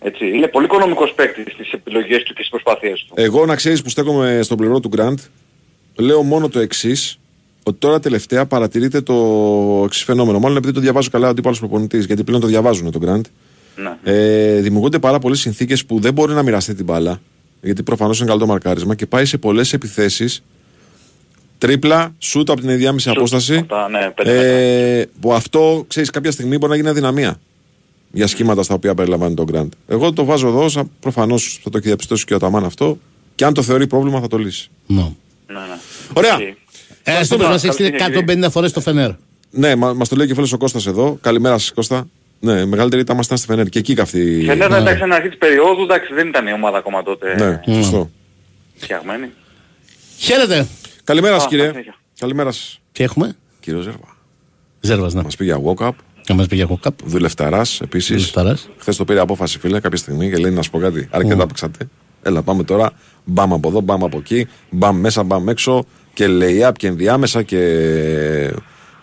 Έτσι. 0.00 0.26
Είναι 0.28 0.46
πολύ 0.48 0.64
οικονομικός 0.64 1.12
παίκτης 1.12 1.52
στις 1.52 1.72
επιλογές 1.72 2.18
του 2.22 2.32
και 2.34 2.42
στις 2.42 2.48
προσπάθειές 2.48 3.04
του. 3.08 3.14
Εγώ 3.16 3.46
να 3.46 3.54
ξέρεις 3.54 3.82
που 3.82 3.88
στέκομαι 3.88 4.40
στον 4.42 4.56
πλευρό 4.56 4.80
του 4.80 4.90
Grant, 4.96 5.14
λέω 5.96 6.22
μόνο 6.22 6.48
το 6.48 6.58
εξής. 6.58 7.18
Ότι 7.66 7.78
τώρα 7.78 8.00
τελευταία 8.00 8.46
παρατηρείται 8.46 9.00
το 9.00 9.14
εξής 9.84 10.02
φαινόμενο. 10.04 10.38
Μάλλον 10.38 10.56
επειδή 10.56 10.72
το 10.72 10.80
διαβάζω 10.80 11.10
καλά 11.10 11.26
ο 11.26 11.30
αντίπαλος 11.30 11.58
προπονητής, 11.58 12.04
γιατί 12.04 12.24
πλέον 12.24 12.40
το 12.40 12.46
διαβάζουν 12.46 12.90
τον 12.90 13.02
Grant. 13.06 13.20
Ναι. 13.76 13.96
Ε, 14.12 14.60
δημιουργούνται 14.60 14.98
πάρα 14.98 15.18
πολλές 15.18 15.40
συνθήκες 15.40 15.84
που 15.84 16.00
δεν 16.00 16.12
μπορεί 16.12 16.32
να 16.34 16.42
μοιραστεί 16.42 16.74
την 16.74 16.84
μπάλα. 16.84 17.20
Γιατί 17.60 17.82
προφανώς 17.82 18.18
είναι 18.18 18.26
καλό 18.28 18.40
το 18.40 18.46
μαρκάρισμα 18.46 18.94
και 18.94 19.06
πάει 19.06 19.24
σε 19.24 19.38
πολλές 19.38 19.72
επιθέσεις. 19.72 20.42
Τρίπλα, 21.58 22.14
σούτ 22.18 22.50
από 22.50 22.60
την 22.60 22.68
ενδιάμεση 22.68 23.10
απόσταση. 23.10 23.56
Αυτά, 23.56 23.88
ναι, 23.88 24.10
πέντε 24.14 24.98
Ε, 25.00 25.06
που 25.20 25.32
αυτό 25.32 25.84
ξέρεις 25.88 26.10
κάποια 26.10 26.30
στιγμή 26.30 26.58
μπορεί 26.58 26.70
να 26.70 26.76
γίνει 26.76 26.88
αδυναμία 26.88 27.40
για 28.12 28.26
σχήματα 28.26 28.62
στα 28.62 28.74
οποία 28.74 28.94
περιλαμβάνει 28.94 29.34
τον 29.34 29.46
Grant. 29.52 29.68
Εγώ 29.88 30.12
το 30.12 30.24
βάζω 30.24 30.48
εδώ, 30.48 30.86
προφανώς 31.00 31.60
θα 31.62 31.70
το 31.70 31.76
έχει 31.78 31.86
διαπιστώσει 31.86 32.24
και 32.24 32.34
ο 32.34 32.38
Αταμάν 32.38 32.64
αυτό. 32.64 32.98
Και 33.34 33.44
αν 33.44 33.54
το 33.54 33.62
θεωρεί 33.62 33.86
πρόβλημα 33.86 34.20
θα 34.20 34.26
το 34.28 34.36
λύσει. 34.38 34.68
Ναι. 34.86 35.00
Ναι, 35.02 35.58
ναι. 35.58 35.78
Ωραία. 36.12 36.34
Οκ. 36.34 36.40
Ε, 37.02 37.24
στο 37.24 37.36
μα 37.38 37.54
έχει 37.54 37.70
στείλει 37.70 37.94
150 38.44 38.46
φορές 38.50 38.72
το 38.72 38.80
Φενέρ. 38.80 39.10
Ναι, 39.50 39.76
μα 39.76 39.92
μας 39.92 40.08
το 40.08 40.16
λέει 40.16 40.26
και 40.26 40.34
φίλος 40.34 40.52
ο 40.52 40.56
Κώστας 40.56 40.86
εδώ. 40.86 41.18
Καλημέρα 41.20 41.58
σας, 41.58 41.72
Κώστα. 41.72 42.08
Ναι, 42.40 42.64
μεγαλύτερη 42.64 43.02
ήταν 43.02 43.14
ήμασταν 43.14 43.36
στη 43.38 43.46
Φενέρ 43.46 43.68
και 43.68 43.78
εκεί 43.78 43.94
καυτή. 43.94 44.42
Και 44.46 44.54
ναι, 44.54 44.64
εντάξει, 44.64 44.96
στην 44.96 45.12
αρχή 45.12 45.28
της 45.28 45.38
περίοδου, 45.38 45.82
εντάξει, 45.82 46.14
δεν 46.14 46.28
ήταν 46.28 46.46
η 46.46 46.52
ομάδα 46.52 46.78
ακόμα 46.78 47.02
τότε 47.02 47.60
Ναι, 47.66 47.74
σωστό. 47.74 48.10
φτιαγμένη. 48.76 49.30
Χαίρετε. 50.18 50.66
Καλημέρα 51.04 51.34
σας, 51.34 51.44
Α, 51.44 51.48
κύριε. 51.48 51.68
συνέχεια. 51.68 51.94
Καλημέρα 52.18 52.52
σας. 52.52 52.80
Τι 52.92 53.04
έχουμε; 53.04 53.36
Κύριο 53.60 53.80
Ζέρβα. 53.80 54.16
Ζέρβας, 54.80 55.14
ναι. 55.14 55.22
Μας 55.22 55.36
πήγε 55.36 55.54
για 55.56 55.62
walk-up. 55.74 55.90
Να 56.28 56.34
μας 56.34 56.46
πει 56.46 56.56
για 56.56 56.66
κοκάπ. 56.66 56.94
Δουλευταράς 57.04 57.80
επίσης. 57.80 58.16
Δουλευταράς. 58.16 58.68
Χθες 58.78 58.96
το 58.96 59.04
πήρε 59.04 59.20
απόφαση, 59.20 59.58
φίλε, 59.58 59.80
κάποια 59.80 59.98
στιγμή 59.98 60.30
και 60.30 60.36
λέει 60.36 60.50
να 60.52 60.62
σου 60.62 60.70
πω 60.70 60.78
κάτι. 60.78 61.08
Αρκετά 61.10 61.46
παίξατε. 61.46 61.88
Έλα, 62.22 62.42
πάμε 62.42 62.62
τώρα. 62.64 62.92
Μπαμ 63.24 63.54
από 63.54 63.68
εδώ, 63.68 63.80
μπαμ 63.80 64.04
από 64.04 64.18
εκεί. 64.18 64.46
Μπαμ 64.70 64.96
μέσα, 65.00 65.22
μπαμ 65.22 65.48
έξω. 65.48 65.84
Και 66.12 66.26
lay-up 66.28 66.72
και 66.76 66.86
ενδιάμεσα 66.86 67.42
και. 67.42 67.60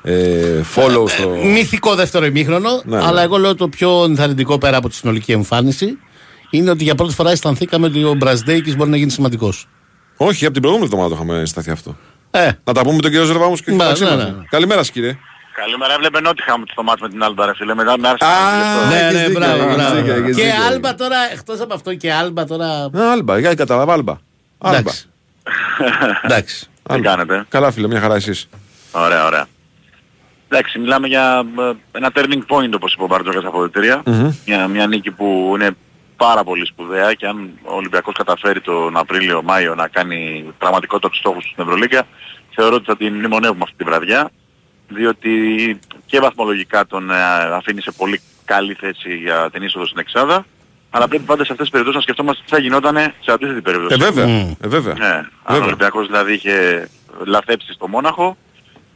Ε, 0.03 0.61
follow 0.75 1.09
στο. 1.09 1.29
Μυθικό 1.29 1.95
δεύτερο 1.95 2.25
ημίχρονο, 2.25 2.81
Ναι, 2.85 2.97
ναι. 2.97 3.03
αλλά 3.05 3.21
εγώ 3.21 3.37
λέω 3.37 3.55
το 3.55 3.67
πιο 3.67 4.03
ενθαρρυντικό 4.03 4.57
πέρα 4.57 4.77
από 4.77 4.89
τη 4.89 4.95
συνολική 4.95 5.31
εμφάνιση 5.31 5.97
είναι 6.49 6.69
ότι 6.69 6.83
για 6.83 6.95
πρώτη 6.95 7.13
φορά 7.13 7.31
αισθανθήκαμε 7.31 7.85
ότι 7.87 8.03
ο 8.03 8.13
Μπραζδέικης 8.13 8.75
μπορεί 8.75 8.89
να 8.89 8.97
γίνει 8.97 9.11
σημαντικός. 9.11 9.67
Όχι, 10.17 10.43
από 10.45 10.53
την 10.53 10.61
προηγούμενη 10.61 10.91
εβδομάδα 10.93 11.15
το 11.15 11.23
είχαμε 11.23 11.45
σταθεί 11.45 11.71
αυτό. 11.71 11.97
Ε, 12.31 12.51
Να 12.63 12.73
τα 12.73 12.81
πούμε 12.81 12.95
με 12.95 13.01
τον 13.01 13.11
κύριο 13.11 13.25
Ζερβά 13.25 13.45
όμως 13.45 13.61
και 13.61 13.71
Ναι, 13.71 13.77
τα 13.77 13.85
ναι, 13.87 13.93
ξύματα. 13.93 14.15
ναι, 14.15 14.23
ναι. 14.23 14.43
Καλημέρα, 14.49 14.79
σας, 14.79 14.91
κύριε. 14.91 15.17
Καλημέρα, 15.55 15.93
έβλεπε 15.93 16.19
Νότιχαμ 16.21 16.61
στο 16.71 16.83
μάτς 16.83 17.01
με 17.01 17.09
την 17.09 17.23
Άλμπα, 17.23 17.45
ρε 17.45 17.55
φίλε. 17.55 17.73
Μετά 17.75 17.97
με 17.99 18.07
άρχισε 18.07 18.31
Α, 18.31 18.87
ναι, 18.89 18.95
έχεις 18.99 19.13
ναι, 19.13 19.25
δίκιο, 19.25 19.39
μπράβο, 19.39 19.63
έχεις 19.63 19.75
μπράβο. 19.75 19.95
δίκιο, 19.95 20.13
έχεις 20.13 20.35
Και 20.35 20.43
δίκιο. 20.43 20.63
άλμπα 20.67 20.95
τώρα, 20.95 21.17
εκτός 21.31 21.59
από 21.59 21.73
αυτό 21.73 21.95
και 21.95 22.13
άλμπα 22.13 22.45
τώρα. 22.45 22.65
Α, 22.67 23.11
Άλμπα, 23.11 23.39
για 23.39 23.53
κατάλαβα, 23.55 23.93
Άλμπα. 23.93 24.13
Άλμπα. 24.57 24.77
Εντάξει. 24.77 25.05
Εντάξει. 26.21 26.59
Τι 26.65 26.93
Άλμπα. 26.93 27.09
κάνετε; 27.09 27.45
Καλά, 27.49 27.71
φίλε, 27.71 27.87
μια 27.87 27.99
χαρά 27.99 28.15
εσείς. 28.15 28.49
Ωραία, 28.91 29.25
ωραία. 29.25 29.45
Εντάξει, 30.49 30.79
μιλάμε 30.79 31.07
για 31.07 31.43
ε, 31.93 31.97
ένα 31.97 32.11
turning 32.15 32.41
point 32.55 32.69
όπως 32.75 32.93
είπε 32.93 33.03
ο 33.03 33.07
Μπαρτζόκας 33.07 33.39
στα 33.39 33.49
αποδητήρια. 33.49 34.03
Μια, 34.45 34.67
μια 34.67 34.87
νίκη 34.87 35.11
που 35.11 35.51
είναι 35.55 35.71
πάρα 36.25 36.43
πολύ 36.43 36.65
σπουδαία 36.65 37.13
και 37.13 37.27
αν 37.27 37.49
ο 37.63 37.75
Ολυμπιακός 37.75 38.13
καταφέρει 38.17 38.61
τον 38.61 38.97
Απρίλιο-Μάιο 38.97 39.75
να 39.75 39.87
κάνει 39.87 40.45
πραγματικότητα 40.57 41.09
τους 41.09 41.17
στόχους 41.17 41.43
του 41.43 41.49
στην 41.49 41.63
Ευρωλίγκα, 41.63 42.07
θεωρώ 42.55 42.75
ότι 42.75 42.85
θα 42.85 42.97
την 42.97 43.13
μνημονεύουμε 43.13 43.63
αυτή 43.63 43.75
τη 43.75 43.83
βραδιά, 43.83 44.31
διότι 44.87 45.31
και 46.05 46.19
βαθμολογικά 46.19 46.85
τον 46.85 47.11
ε, 47.11 47.15
αφήνει 47.53 47.81
σε 47.81 47.91
πολύ 47.91 48.21
καλή 48.45 48.73
θέση 48.73 49.15
για 49.15 49.49
την 49.51 49.63
είσοδο 49.63 49.85
στην 49.85 49.99
Εξάδα, 49.99 50.45
αλλά 50.89 51.07
πρέπει 51.07 51.23
πάντα 51.23 51.45
σε 51.45 51.51
αυτές 51.51 51.69
τις 51.69 51.69
περιπτώσεις 51.69 51.95
να 51.95 52.01
σκεφτόμαστε 52.01 52.43
τι 52.45 52.49
θα 52.49 52.59
γινόταν 52.59 52.95
σε 53.19 53.31
αντίθετη 53.31 53.61
περίπτωση. 53.61 53.95
Ε, 54.01 54.05
βέβαια. 54.05 54.27
Μμ. 54.27 54.53
Ε, 54.61 54.67
βέβαια. 54.67 54.93
Ναι, 54.93 55.05
αν 55.05 55.25
ο 55.43 55.51
Βέβαια. 55.51 55.65
Ολυμπιακός 55.65 56.05
δηλαδή 56.05 56.33
είχε 56.33 56.87
λαθέψει 57.25 57.73
στο 57.73 57.87
Μόναχο, 57.87 58.37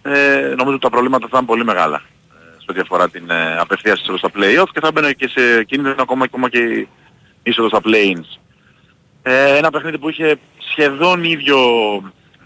ε, 0.02 0.54
νομίζω 0.58 0.76
ότι 0.76 0.80
τα 0.80 0.90
προβλήματα 0.90 1.22
θα 1.22 1.30
ήταν 1.32 1.46
πολύ 1.46 1.64
μεγάλα 1.64 1.96
ε, 1.96 2.60
σε 2.60 2.66
ό,τι 2.70 2.80
αφορά 2.80 3.10
την 3.10 3.30
ε, 3.30 3.58
απευθείας 3.58 4.00
είσοδο 4.00 4.18
στα 4.18 4.30
play-off 4.36 4.70
και 4.72 4.80
θα 4.80 4.92
μπαίνει 4.92 5.14
και 5.14 5.28
σε 5.28 5.64
κίνδυνο 5.64 5.96
ακόμα, 6.00 6.24
ακόμα 6.24 6.50
και 6.50 6.60
η 6.60 6.88
είσοδος 7.46 7.70
στα 7.70 7.82
play-ins. 7.84 8.40
Ε, 9.24 9.58
ένα 9.58 9.70
παιχνίδι 9.70 9.98
που 9.98 10.10
είχε 10.10 10.40
σχεδόν 10.58 11.24
ίδιο 11.24 11.58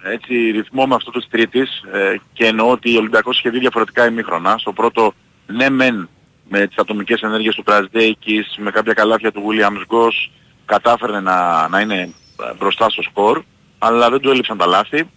έτσι, 0.03 0.51
ρυθμό 0.51 0.85
με 0.85 0.95
αυτό 0.95 1.11
της 1.11 1.27
Τρίτης 1.29 1.83
ε, 1.91 2.15
και 2.33 2.45
εννοώ 2.45 2.71
ότι 2.71 2.95
ο 2.95 2.99
Ολυμπιακός 2.99 3.37
είχε 3.37 3.49
δει 3.49 3.59
διαφορετικά 3.59 4.07
ημίχρονα. 4.07 4.57
Στο 4.57 4.73
πρώτο, 4.73 5.13
ναι 5.45 5.69
μεν 5.69 6.09
με 6.49 6.67
τις 6.67 6.77
ατομικές 6.77 7.21
ενέργειες 7.21 7.55
του 7.55 7.63
Πρασδέικης, 7.63 8.55
με 8.57 8.71
κάποια 8.71 8.93
καλάθια 8.93 9.31
του 9.31 9.43
Williams 9.47 9.95
Goss, 9.95 10.29
κατάφερε 10.65 11.19
να, 11.19 11.67
να 11.67 11.79
είναι 11.79 12.01
ε, 12.01 12.53
μπροστά 12.57 12.89
στο 12.89 13.01
σκορ, 13.01 13.43
αλλά 13.77 14.09
δεν 14.09 14.19
του 14.19 14.29
έλειψαν 14.29 14.57
τα 14.57 14.65
λάθη. 14.65 15.09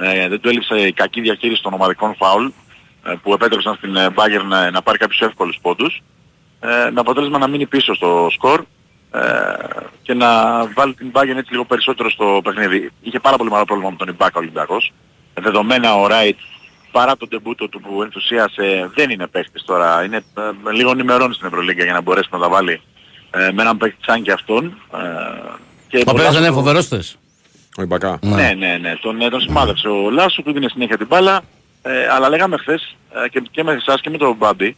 Ε, 0.00 0.28
δεν 0.28 0.40
του 0.40 0.48
έλειψε 0.48 0.74
η 0.74 0.92
κακή 0.92 1.20
διαχείριση 1.20 1.62
των 1.62 1.72
ομαδικών 1.72 2.14
φάουλ 2.14 2.46
ε, 3.04 3.14
που 3.22 3.32
επέτρεψαν 3.32 3.74
στην 3.74 3.96
ε, 3.96 4.06
Bayern 4.14 4.44
να, 4.48 4.70
να 4.70 4.82
πάρει 4.82 4.98
κάποιους 4.98 5.20
εύκολους 5.20 5.58
πόντους 5.62 6.02
ε, 6.60 6.90
με 6.90 7.00
αποτέλεσμα 7.00 7.38
να 7.38 7.48
μείνει 7.48 7.66
πίσω 7.66 7.94
στο 7.94 8.28
σκορ 8.30 8.60
ε, 8.60 8.64
και 10.02 10.14
να 10.14 10.28
βάλει 10.74 10.94
την 10.94 11.10
Bayern 11.12 11.36
έτσι 11.36 11.50
λίγο 11.50 11.64
περισσότερο 11.64 12.10
στο 12.10 12.40
παιχνίδι. 12.44 12.90
Είχε 13.02 13.20
πάρα 13.20 13.36
πολύ 13.36 13.48
μεγάλο 13.48 13.66
πρόβλημα 13.66 13.90
με 13.90 13.96
τον 13.96 14.08
Ιμπάκα 14.08 14.32
ο 14.36 14.38
Ολυμπιακός. 14.38 14.92
Ε, 15.34 15.40
δεδομένα 15.40 15.94
ο 15.94 16.06
Ράιτ 16.06 16.38
παρά 16.90 17.16
τον 17.16 17.28
τεμπούτο 17.28 17.68
του 17.68 17.80
που 17.80 18.02
ενθουσίασε 18.02 18.90
δεν 18.94 19.10
είναι 19.10 19.26
παίχτης 19.26 19.62
τώρα. 19.64 20.04
Είναι 20.04 20.16
ε, 20.16 20.72
λίγο 20.72 20.94
νημερών 20.94 21.32
στην 21.34 21.46
Ευρωλίγκα 21.46 21.84
για 21.84 21.92
να 21.92 22.00
μπορέσει 22.00 22.28
να 22.32 22.38
τα 22.38 22.48
βάλει 22.48 22.80
ε, 23.30 23.50
με 23.52 23.62
έναν 23.62 23.76
παίχτη 23.76 23.98
σαν 24.06 24.22
και 24.22 24.32
αυτόν. 24.32 24.64
Ε, 24.94 24.98
και 25.88 25.96
Ο 26.06 26.10
πολλά 26.12 26.12
οποίο 26.12 26.24
δεν 26.32 26.34
είναι 26.42 26.44
στο- 26.44 26.54
φοβερός 26.54 26.88
θες. 26.88 27.16
Ο 27.78 27.82
Ιμπακά. 27.82 28.18
Ναι, 28.22 28.52
ναι, 28.58 28.78
ναι. 28.80 28.96
Τον, 29.00 29.20
ε, 29.20 29.28
τον 29.28 29.40
σημάδεψε 29.40 29.88
ο 29.88 30.10
Λάσου, 30.10 30.42
του 30.42 30.52
δίνει 30.52 30.68
συνέχεια 30.70 30.96
την 30.96 31.06
μπάλα. 31.06 31.40
Ε, 31.82 32.08
αλλά 32.14 32.28
λέγαμε 32.28 32.56
χθες 32.56 32.96
ε, 33.24 33.28
και, 33.28 33.42
και 33.50 33.62
με 33.62 33.72
εσάς 33.72 34.00
και 34.00 34.10
με 34.10 34.16
τον 34.18 34.34
Μπάμπη 34.36 34.76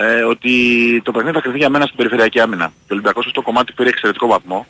ε, 0.00 0.22
ότι 0.22 0.52
το 1.04 1.12
παιχνίδι 1.12 1.34
θα 1.34 1.40
κρυφθεί 1.40 1.58
για 1.58 1.68
μένα 1.68 1.84
στην 1.84 1.96
περιφερειακή 1.96 2.40
άμυνα. 2.40 2.66
Και 2.66 2.72
ο 2.82 2.94
Ολυμπιακός 2.94 3.24
στο 3.30 3.42
κομμάτι 3.42 3.72
πήρε 3.72 3.88
εξαιρετικό 3.88 4.26
βαθμό. 4.26 4.66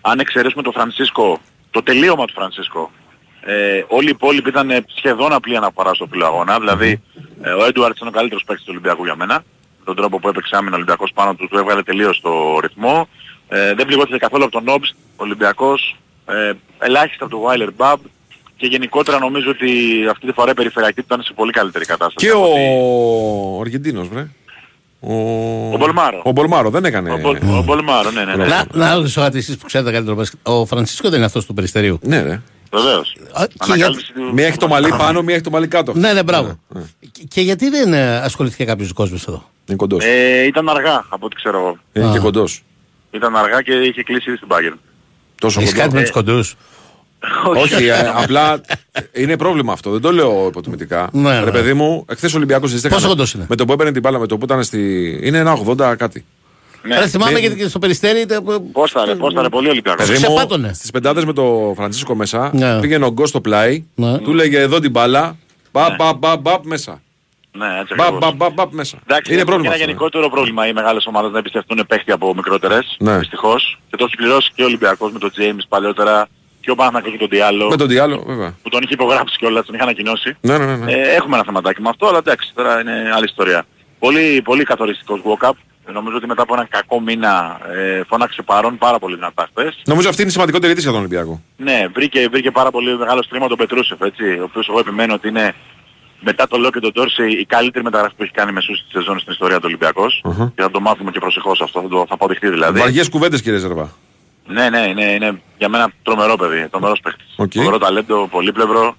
Αν 0.00 0.18
εξαιρέσουμε 0.18 0.62
τον 0.62 0.72
Φρανσίσκο, 0.72 1.38
το 1.70 1.82
τελείωμα 1.82 2.24
του 2.24 2.32
Φρανσίσκο, 2.32 2.90
ε, 3.40 3.84
όλοι 3.88 4.06
οι 4.06 4.10
υπόλοιποι 4.14 4.48
ήταν 4.48 4.70
ε, 4.70 4.84
σχεδόν 4.96 5.32
απλή 5.32 5.56
αναφορά 5.56 5.94
στο 5.94 6.06
πλοίο 6.06 6.26
αγώνα. 6.26 6.58
Δηλαδή 6.58 7.02
ε, 7.42 7.50
ο 7.50 7.64
Έντουαρτς 7.64 8.00
είναι 8.00 8.08
ο 8.08 8.12
καλύτερος 8.12 8.44
παίκτης 8.44 8.64
του 8.64 8.70
Ολυμπιακού 8.74 9.04
για 9.04 9.16
μένα. 9.16 9.44
Τον 9.84 9.96
τρόπο 9.96 10.18
που 10.18 10.28
έπαιξε 10.28 10.56
άμυνα 10.56 10.72
ο 10.72 10.76
Ολυμπιακός 10.76 11.10
πάνω 11.14 11.34
του, 11.34 11.48
του 11.48 11.56
έβγαλε 11.58 11.82
τελείως 11.82 12.20
το 12.20 12.58
ρυθμό. 12.60 13.08
Ε, 13.48 13.74
δεν 13.74 13.86
πληγώθηκε 13.86 14.16
καθόλου 14.16 14.42
από 14.42 14.52
τον 14.52 14.64
Νόμπς, 14.64 14.90
ο 14.90 14.94
Ολυμπιακός. 15.16 15.96
Ε, 16.26 16.52
ελάχιστα 16.78 17.24
από 17.24 17.34
τον 17.34 17.42
Βάιλερ 17.42 17.72
Μπαμπ. 17.72 18.00
Και 18.56 18.66
γενικότερα 18.66 19.18
νομίζω 19.18 19.50
ότι 19.50 19.70
αυτή 20.10 20.26
τη 20.26 20.32
φορά 20.32 20.50
η 20.50 20.54
περιφερειακή 20.54 20.94
του 20.94 21.04
ήταν 21.06 21.22
σε 21.22 21.32
πολύ 21.32 21.52
καλύτερη 21.52 21.84
κατάσταση. 21.84 22.26
Και 22.26 22.32
από 22.32 22.40
ο 22.40 22.50
ότι- 22.50 23.60
Αργεντίνος, 23.60 24.08
βρε. 24.08 24.28
Ο, 25.00 25.12
Ο 25.72 25.76
Μπολμάρο. 25.76 26.20
Ο 26.24 26.30
Μπολμάρο 26.30 26.70
δεν 26.70 26.84
έκανε. 26.84 27.12
Ο, 27.12 27.18
Μπολ, 27.18 27.36
ο 27.58 27.62
Μπολμάρο, 27.62 28.10
ναι, 28.10 28.24
ναι, 28.24 28.34
ναι. 28.36 28.46
Να, 28.46 28.66
να 28.72 28.94
ρωτήσω 28.94 29.20
κάτι 29.20 29.38
εσείς 29.38 29.56
που 29.56 29.66
ξέρετε 29.66 29.90
καλύτερο 29.90 30.16
μπάσκετ. 30.16 30.38
Ο 30.48 30.66
Φρανσίσκο 30.66 31.08
δεν 31.08 31.16
είναι 31.16 31.26
αυτός 31.26 31.46
του 31.46 31.54
Περιστερίου. 31.54 31.98
Ναι, 32.02 32.22
ρε. 32.22 32.40
Βεβαίως. 32.72 33.16
Α, 33.32 33.46
και 33.46 33.54
Ανακάλυψη 33.58 34.12
του- 34.12 34.32
Μία 34.34 34.46
έχει 34.46 34.56
το 34.56 34.68
μαλλί 34.68 34.88
πάνω, 34.98 35.22
μία 35.22 35.34
έχει 35.34 35.42
το 35.44 35.50
μαλλί 35.50 35.68
κάτω. 35.68 35.92
Ναι, 35.94 36.12
ναι, 36.12 36.22
μπράβο. 36.22 36.58
Και, 37.12 37.22
και 37.28 37.40
γιατί 37.40 37.68
δεν 37.68 37.92
ε, 37.92 38.16
ασχολήθηκε 38.16 38.64
κάποιος 38.64 38.92
κόσμος 38.92 39.26
εδώ; 39.28 39.48
Είναι 39.66 39.76
κοντός. 39.76 40.04
Ε, 40.04 40.44
ήταν 40.44 40.68
αργά 40.68 41.04
από 41.08 41.26
ό,τι 41.26 41.36
ξέρω 41.36 41.58
εγώ. 41.58 41.78
Είναι 41.92 42.12
και 42.12 42.18
κοντός. 42.18 42.62
Ήταν 43.10 43.36
αργά 43.36 43.62
και 43.62 43.72
είχε 43.72 44.02
κλείσει 44.02 44.28
ήδη 44.28 44.36
στην 44.36 44.48
Bayern. 44.50 44.78
Τόσο 45.38 45.60
Έχεις 45.60 45.72
κοντός. 45.72 45.84
κάτι 45.86 45.96
με 45.96 46.02
τους 46.02 46.10
κοντούς; 46.10 46.56
Όχι, 47.56 47.84
ε, 47.86 48.12
απλά 48.14 48.60
είναι 49.12 49.36
πρόβλημα 49.36 49.72
αυτό. 49.72 49.90
Δεν 49.90 50.00
το 50.00 50.12
λέω 50.12 50.46
υποτιμητικά. 50.48 51.08
Ναι, 51.12 51.38
Ρε 51.38 51.44
ναι. 51.44 51.50
παιδί 51.50 51.72
μου, 51.74 52.04
εχθές 52.08 52.32
ο 52.32 52.36
Ολυμπιακός 52.36 52.70
ζητήκε. 52.70 52.94
Πόσο 52.94 53.08
κοντός 53.08 53.32
είναι; 53.32 53.46
Με 53.48 53.56
το 53.56 53.64
που 53.64 53.72
έπαιρνε 53.72 53.92
την 53.92 54.02
μπάλα, 54.02 54.18
με 54.18 54.26
το 54.26 54.38
που 54.38 54.44
ήταν 54.44 54.64
στη. 54.64 55.18
Είναι 55.22 55.38
ένα 55.38 55.56
80 55.66 55.94
κάτι. 55.96 56.24
Ναι. 56.82 56.96
Άρα 56.96 57.06
θυμάμαι 57.06 57.32
Ναι. 57.32 57.38
γιατί 57.38 57.56
και 57.56 57.68
στο 57.68 57.78
Περιστέρι 57.78 58.20
ήταν... 58.20 58.44
Πώς 58.72 58.90
θα 58.90 59.04
ρε, 59.04 59.14
πώς 59.14 59.34
θα 59.34 59.42
ρε, 59.42 59.48
πολύ 59.48 59.68
Ολυμπιακός. 59.68 60.06
Παιδί 60.06 60.18
μου, 60.18 60.24
ξεπάτωνε. 60.34 60.72
στις 60.72 60.90
πεντάδες 60.90 61.24
με 61.24 61.32
το 61.32 61.72
Φρανσίσκο 61.76 62.14
μέσα, 62.14 62.50
Ναι. 62.54 62.80
πήγαινε 62.80 63.04
ο 63.04 63.10
Γκος 63.10 63.28
στο 63.28 63.40
πλάι, 63.40 63.84
Ναι. 63.94 64.18
του 64.18 64.32
λέγε 64.34 64.58
εδώ 64.60 64.78
την 64.78 64.90
μπάλα, 64.90 65.36
μπαπ, 65.72 65.94
μπαπ, 65.96 66.16
μπαπ, 66.18 66.40
μπαπ 66.40 66.64
μέσα. 66.66 67.02
Ναι, 67.52 67.66
έτσι 67.80 67.94
Μπαπ, 67.94 68.06
ακριβώς. 68.06 68.18
μπαπ, 68.20 68.34
μπαπ, 68.36 68.52
μπαπ 68.52 68.72
μέσα. 68.72 68.98
Εντάξει, 69.06 69.30
Είναι 69.32 69.40
είναι 69.40 69.50
πρόβλημα. 69.50 69.74
ένα 69.74 69.82
αυτό, 69.82 69.86
ναι. 69.86 69.90
γενικότερο 69.98 70.30
πρόβλημα 70.30 70.66
οι 70.66 70.72
μεγάλες 70.72 71.06
ομάδες 71.06 71.30
να 71.32 71.38
εμπιστευτούν 71.38 71.84
παίχτη 71.88 72.12
από 72.12 72.34
μικρότερες, 72.34 72.96
Ναι. 72.98 73.18
δυστυχώς. 73.18 73.78
Και 73.90 73.96
το 73.96 74.04
έχει 74.04 74.16
πληρώσει 74.16 74.50
και 74.54 74.62
ο 74.62 74.64
Ολυμπιακός 74.64 75.12
με 75.12 75.18
τον 75.18 75.30
James 75.38 75.64
παλιότερα 75.68 76.28
και 76.60 76.70
ο 76.70 76.74
Παναθηναϊκός 76.74 77.12
και 77.12 77.18
τον 77.18 77.28
Διάλο, 77.28 77.68
Με 77.68 77.76
τον 77.76 77.88
Διάλο, 77.88 78.22
βέβαια. 78.26 78.56
που 78.62 78.68
τον 78.68 78.82
είχε 78.82 78.94
υπογράψει 78.94 79.36
κιόλας, 79.38 79.66
τον 79.66 79.74
είχε 79.74 79.82
ανακοινώσει. 79.82 80.36
Ναι, 80.40 80.58
ναι, 80.58 80.64
ναι. 80.64 80.76
ναι. 80.76 80.92
Ε, 80.92 81.14
έχουμε 81.14 81.34
ένα 81.34 81.44
θεματάκι 81.44 81.82
με 81.82 81.88
αυτό, 81.88 82.06
αλλά 82.06 82.18
εντάξει, 82.18 82.52
τώρα 82.54 82.80
είναι 82.80 83.10
άλλη 83.14 83.24
ιστορία. 83.24 83.64
Πολύ, 83.98 84.42
πολύ 84.44 84.64
καθοριστικός 84.64 85.20
Walkup. 85.24 85.52
Ε, 85.88 85.92
Νομίζω 85.92 86.16
ότι 86.16 86.26
μετά 86.26 86.42
από 86.42 86.54
έναν 86.54 86.68
κακό 86.68 87.00
μήνα 87.00 87.60
ε, 87.72 88.02
φώναξε 88.08 88.42
παρόν 88.42 88.78
πάρα 88.78 88.98
πολύ 88.98 89.14
δυνατά 89.14 89.48
χθες. 89.54 89.82
Νομίζω 89.86 90.08
αυτή 90.08 90.20
είναι 90.20 90.30
η 90.30 90.32
σημαντικότερη 90.32 90.72
είδηση 90.72 90.86
για 90.88 90.96
τον 90.96 91.04
Ολυμπιακό. 91.06 91.42
Ναι, 91.56 91.86
βρήκε, 91.94 92.28
βρήκε 92.28 92.50
πάρα 92.50 92.70
πολύ 92.70 92.96
μεγάλο 92.96 93.22
στήριγμα 93.22 93.48
τον 93.48 93.56
Πετρούσεφ, 93.56 94.00
έτσι, 94.00 94.24
ο 94.24 94.42
οποίος 94.44 94.68
εγώ 94.68 94.78
επιμένω 94.78 95.14
ότι 95.14 95.28
είναι 95.28 95.54
μετά 96.20 96.46
τον 96.48 96.56
Λο 96.58 96.70
και 96.70 96.80
τον 96.80 96.92
Ντόρσεϊ 96.92 97.30
η 97.30 97.44
καλύτερη 97.44 97.84
μεταγραφή 97.84 98.14
που 98.16 98.22
έχει 98.22 98.32
κάνει 98.32 98.52
μεσούσης 98.52 98.78
της 98.82 98.92
σεζόν 98.92 99.18
στην 99.18 99.32
ιστορία 99.32 99.56
του 99.56 99.62
ολυμπιακος 99.66 100.22
Αχα. 100.24 100.52
Και 100.56 100.62
θα 100.62 100.70
το 100.70 100.80
μάθουμε 100.80 101.10
και 101.10 101.18
προσεχώς 101.18 101.60
αυτό, 101.60 101.80
θα 101.80 101.88
το 101.88 102.04
θα 102.08 102.14
αποδειχτεί 102.14 102.48
δηλαδή. 102.48 102.78
Βαριές 102.78 103.08
κουβέντες, 103.08 103.42
κύριε 103.42 103.58
Ζερβά. 103.58 103.92
Ναι, 104.50 104.70
ναι, 104.70 104.78
είναι, 104.88 105.04
είναι 105.04 105.40
για 105.58 105.68
μένα 105.68 105.92
τρομερό 106.02 106.36
παιδί, 106.36 106.68
τρομερός 106.68 107.00
παίχτης. 107.00 107.34
Οκ. 107.36 107.50
Τρομερό 107.50 107.78
ταλέντο, 107.78 108.28
πολύπλευρο 108.30 108.96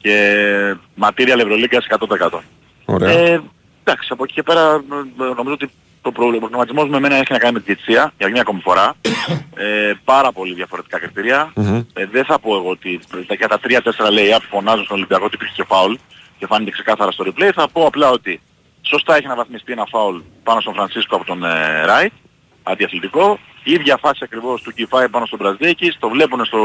και 0.00 0.76
ματήρια 0.94 1.34
Ευρωλίγκας 1.38 1.86
100%. 2.30 2.38
Ωραία. 2.84 3.10
Ε, 3.10 3.42
εντάξει, 3.84 4.08
από 4.12 4.24
εκεί 4.24 4.32
και 4.32 4.42
πέρα 4.42 4.60
ε, 5.20 5.24
νομίζω 5.36 5.52
ότι 5.52 5.70
το 6.02 6.12
προ- 6.12 6.34
ο 6.34 6.38
προβληματισμός 6.38 6.88
με 6.88 6.96
εμένα 6.96 7.14
έχει 7.14 7.32
να 7.32 7.38
κάνει 7.38 7.52
με 7.52 7.58
τη 7.58 7.64
διετησία 7.64 8.12
για 8.18 8.28
μια 8.28 8.40
ακόμη 8.40 8.60
φορά. 8.60 8.94
Ε, 9.58 9.92
πάρα 10.04 10.32
πολύ 10.32 10.54
διαφορετικά 10.54 10.98
κριτήρια. 10.98 11.52
Μμμ. 11.54 11.80
Ε, 11.92 12.06
δεν 12.06 12.24
θα 12.24 12.38
πω 12.38 12.56
εγώ 12.56 12.68
ότι 12.70 13.00
τα- 13.26 13.34
για 13.34 13.48
τα 13.48 13.58
3-4 13.60 14.06
lay-up 14.10 14.38
που 14.40 14.46
φωνάζουν 14.56 14.84
στον 14.84 14.96
Ολυμπιακό 14.96 15.24
ότι 15.24 15.34
υπήρχε 15.34 15.54
και 15.56 15.64
φάουλ 15.68 15.94
και 16.38 16.46
φάνηκε 16.46 16.70
ξεκάθαρα 16.70 17.10
στο 17.10 17.24
replay. 17.26 17.50
Θα 17.54 17.68
πω 17.68 17.86
απλά 17.86 18.10
ότι 18.10 18.40
σωστά 18.82 19.16
έχει 19.16 19.26
αναβαθμιστεί 19.26 19.72
ένα 19.72 19.86
φάουλ 19.90 20.16
πάνω 20.42 20.60
στον 20.60 20.74
Φρανσίσκο 20.74 21.16
από 21.16 21.24
τον 21.24 21.44
ε, 21.44 21.84
Ράιτ, 21.84 22.12
αντιαθλητικό. 22.62 23.38
Η 23.68 23.72
ίδια 23.72 23.96
φάση 24.00 24.20
ακριβώς 24.22 24.62
του 24.62 24.72
Κιφάη 24.72 25.08
πάνω 25.08 25.26
στον 25.26 25.38
Μπραζδέκης, 25.38 25.96
το 25.98 26.08
βλέπουν 26.08 26.44
στο 26.44 26.58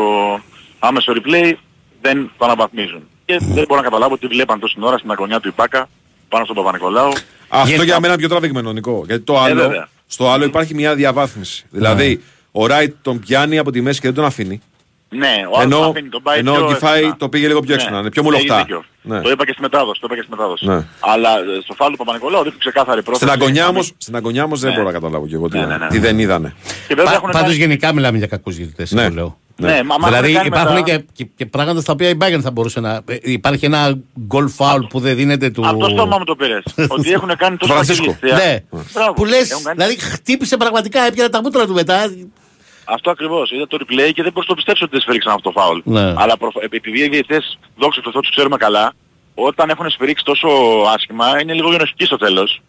άμεσο 0.79 1.13
replay, 1.15 1.53
δεν 2.01 2.31
το 2.37 2.45
αναβαθμίζουν. 2.45 3.01
Και 3.25 3.37
δεν 3.41 3.65
μπορώ 3.67 3.75
να 3.75 3.81
καταλάβω 3.81 4.13
ότι 4.13 4.27
βλέπαν 4.27 4.59
τόση 4.59 4.75
ώρα 4.79 4.97
στην 4.97 5.11
αγωνιά 5.11 5.39
του 5.39 5.47
Ιπάκα 5.47 5.89
πάνω 6.29 6.43
στον 6.43 6.55
Παπα-Νικολάου. 6.55 7.11
Αυτό 7.47 7.65
Γενικά- 7.67 7.83
για 7.83 7.99
μένα 7.99 8.13
είναι 8.13 8.21
πιο 8.21 8.29
τραβηγμένο, 8.29 8.71
Νικό. 8.71 9.03
Γιατί 9.05 9.23
το 9.23 9.39
άλλο, 9.39 9.61
βέβαια. 9.61 9.87
στο 10.07 10.31
άλλο 10.31 10.43
υπάρχει 10.45 10.73
μια 10.73 10.95
διαβάθμιση. 10.95 11.65
Δηλαδή, 11.69 12.23
ο 12.51 12.65
Ράιτ 12.65 12.95
τον 13.01 13.19
πιάνει 13.19 13.57
από 13.57 13.71
τη 13.71 13.81
μέση 13.81 13.99
και 13.99 14.05
δεν 14.07 14.15
τον 14.15 14.25
αφήνει. 14.25 14.61
Ναι, 15.13 15.33
ο 15.51 15.59
άλλος 15.59 15.63
Ενώ, 15.63 15.77
το 15.77 15.89
αφήνει, 15.89 16.09
τον 16.09 16.21
πάει 16.21 16.39
ενώ 16.39 16.53
πιο 16.53 16.65
ο 16.65 16.67
Κιφάη 16.67 16.95
εύκολα. 16.97 17.15
το 17.17 17.29
πήγε 17.29 17.47
λίγο 17.47 17.59
πιο 17.59 17.73
έξυπνα, 17.73 17.99
είναι 17.99 18.09
πιο 18.09 18.23
μουλοχτά. 18.23 18.53
έχεις 18.53 18.65
δίκιο. 18.65 18.83
Ναι. 19.01 19.21
Το 19.21 19.29
είπα 19.29 19.45
και 19.45 19.51
στη 19.51 19.61
μετάδοση, 19.61 19.99
το 20.01 20.07
είπα 20.09 20.15
και 20.15 20.21
στη 20.21 20.31
μετάδοση. 20.31 20.65
Ναι. 20.67 20.85
Αλλά 20.99 21.29
ε, 21.29 21.61
στο 21.63 21.73
φάλο 21.73 21.91
του 21.91 21.97
Παπα-Νικολάου 21.97 22.43
δείχνει 22.43 22.59
ξεκάθαρη 22.59 23.03
πρόθεση. 23.03 23.29
Στην 23.29 23.41
αγωνιά 23.41 23.63
Να 23.63 23.67
όμως, 23.69 23.85
μην- 23.85 23.95
στην 23.97 24.15
αγωνιά 24.15 24.43
όμως 24.43 24.59
δεν 24.59 24.69
Ναι. 24.69 24.75
μπορώ 24.75 24.87
να 24.87 24.93
καταλάβω 24.93 25.27
και 25.27 25.35
εγώ 25.35 25.47
τι, 25.49 25.57
Ναι, 25.59 25.65
ναι, 25.65 25.77
ναι. 25.77 25.87
τι 25.87 25.99
δεν 25.99 26.19
είδανε. 26.19 26.53
Και 26.87 26.95
βέβαια 26.95 27.05
Πα, 27.05 27.13
έχουν 27.17 27.29
πάντως 27.31 27.41
κάνει- 27.47 27.59
γενικά 27.59 27.93
μιλάμε 27.93 28.17
για 28.17 28.27
κακούς 28.27 28.55
διαιτητές, 28.55 28.91
Ναι. 28.91 29.07
το 29.07 29.13
λέω. 29.13 29.37
Ναι, 29.55 29.83
μα, 29.83 29.97
μα 29.97 30.07
δηλαδή 30.07 30.31
έχουν 30.35 30.35
κάνει 30.35 30.47
υπάρχουν 30.47 30.73
μετά- 30.75 30.97
και, 30.97 31.05
και, 31.13 31.29
και 31.35 31.45
πράγματα 31.45 31.81
στα 31.81 31.91
οποία 31.93 32.09
η 32.09 32.17
Bayern 32.21 32.39
θα 32.41 32.51
μπορούσε 32.51 32.79
να... 32.79 33.01
ε, 33.05 33.15
Υπάρχει 33.21 33.65
ένα 33.65 33.99
goal 34.33 34.45
foul 34.57 34.79
που 34.89 34.99
δεν 34.99 35.15
δίνεται 35.15 35.49
του... 35.49 35.65
Αυτό 35.65 35.85
στο 35.85 36.01
όνομα 36.01 36.17
μου 36.17 36.23
το 36.23 36.35
πήρες. 36.35 36.63
ότι 36.97 37.11
έχουν 37.11 37.35
κάνει 37.37 37.57
τόσο 37.57 37.73
Φρανσίσκο. 37.73 38.05
κακή 38.05 38.25
ληστεία. 38.25 38.45
Ναι. 38.45 38.79
Μπράβο. 38.93 39.13
Που 39.13 39.25
λες, 39.25 39.51
Έχουν 39.51 39.63
κάνει- 39.63 39.77
δηλαδή 39.77 39.99
χτύπησε 39.99 40.57
πραγματικά, 40.57 41.01
έπιανε 41.01 41.29
τα 41.29 41.41
μούτρα 41.41 41.65
του 41.65 41.73
μετά. 41.73 42.11
Αυτό 42.95 43.09
ακριβώς. 43.11 43.51
Είδα 43.51 43.67
το 43.67 43.77
replay 43.81 44.11
και 44.13 44.23
δεν 44.23 44.31
μπορείς 44.31 44.49
να 44.49 44.53
το 44.53 44.55
πιστέψεις 44.55 44.83
ότι 44.85 44.91
δεν 44.91 45.01
σφυρίξαν 45.01 45.33
αυτός 45.33 45.53
το 45.53 45.59
φάουλ. 45.59 45.79
Ναι. 45.83 46.13
Αλλά 46.17 46.37
προφ- 46.37 46.63
επειδή 46.63 46.99
οι 47.03 47.09
διαιτητές, 47.09 47.59
δόξα 47.77 48.01
τω 48.01 48.11
Θεώ, 48.11 48.21
τους 48.21 48.31
ξέρουμε 48.31 48.57
καλά, 48.57 48.93
όταν 49.33 49.69
έχουν 49.69 49.89
σφυρίξει 49.89 50.23
τόσο 50.25 50.47
άσχημα, 50.95 51.41
είναι 51.41 51.53
λίγο 51.53 51.71
γενοχικοί 51.71 52.05
στο 52.05 52.17
τέλος. 52.17 52.61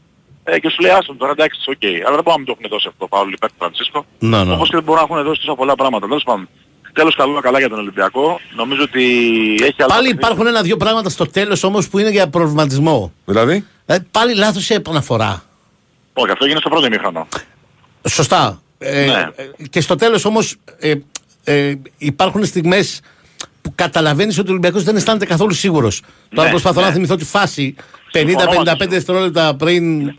Ε, 0.45 0.59
και 0.59 0.69
σου 0.71 0.81
λέει 0.81 0.91
άστον 0.91 1.17
τώρα 1.17 1.33
εντάξει, 1.33 1.61
οκ. 1.71 1.85
Αλλά 2.07 2.15
δεν 2.15 2.25
μπορούμε 2.25 2.31
να 2.33 2.37
μην 2.37 2.47
το 2.47 2.53
έχουν 2.59 2.69
δώσει 2.71 2.87
αυτό 2.89 3.07
το 3.09 3.17
φάουλ 3.17 3.33
υπέρ 3.33 3.49
του 3.49 3.55
Φρανσίσκο. 3.59 4.05
Ναι, 4.19 4.45
ναι. 4.45 4.53
Όπως 4.55 4.69
και 4.69 4.75
δεν 4.75 4.85
μπορούν 4.85 5.03
να 5.09 5.15
έχουν 5.15 5.27
δώσει 5.29 5.41
τόσα 5.41 5.55
πολλά 5.55 5.75
πράγματα. 5.75 6.07
Τέλος 6.07 6.23
πάντων. 6.23 6.49
Τέλος 6.93 7.15
καλό 7.17 7.41
καλά 7.41 7.59
για 7.59 7.69
τον 7.69 7.79
Ολυμπιακό. 7.79 8.41
Νομίζω 8.57 8.83
ότι 8.83 9.03
έχει 9.63 9.75
άλλο 9.83 9.89
Πάλι 9.89 9.89
παιχνίδι. 9.89 10.17
υπάρχουν 10.17 10.47
ένα-δύο 10.47 10.77
πράγματα 10.77 11.09
στο 11.11 11.27
τέλος 11.31 11.63
όμως 11.63 11.89
που 11.89 11.99
είναι 11.99 12.11
για 12.11 12.29
προβληματισμό. 12.29 13.13
Δηλαδή, 13.25 13.67
Δηλαδή 13.87 14.07
πάλι 14.11 14.35
λάθος 14.35 14.65
σε 14.65 14.75
επαναφορά. 14.75 15.43
Όχι, 16.13 16.31
αυτό 16.31 16.45
γίνεται 16.45 16.61
στο 16.61 16.71
πρώτο 16.71 16.87
ημίχρονο. 16.87 17.27
Σωστά. 18.09 18.63
Ε, 18.83 19.05
Ναι. 19.07 19.29
ε, 19.37 19.67
και 19.71 19.81
στο 19.81 19.97
τέλος 19.97 20.25
όμως 20.25 20.57
ε, 20.79 20.93
ε, 21.45 21.75
υπάρχουν 21.99 22.45
στιγμές 22.45 23.01
που 23.63 23.73
καταλαβαίνεις 23.75 24.39
ότι 24.39 24.49
ο 24.49 24.51
Ολυμπιακός 24.51 24.83
δεν 24.83 24.97
αισθάνεται 24.97 25.27
καθόλου 25.27 25.53
σίγουρος. 25.55 26.03
Τώρα 26.29 26.45
Ναι, 26.45 26.51
προσπαθώ 26.51 26.81
ναι. 26.81 26.87
να 26.87 26.93
θυμηθώ 26.93 27.17
τη 27.17 27.25
φάση 27.25 27.75
Συμφωνώ 28.11 28.51
50-55 28.51 28.65
μαζί 28.65 28.77
σου. 28.83 28.89
δευτερόλεπτα 28.89 29.55
πριν 29.57 30.15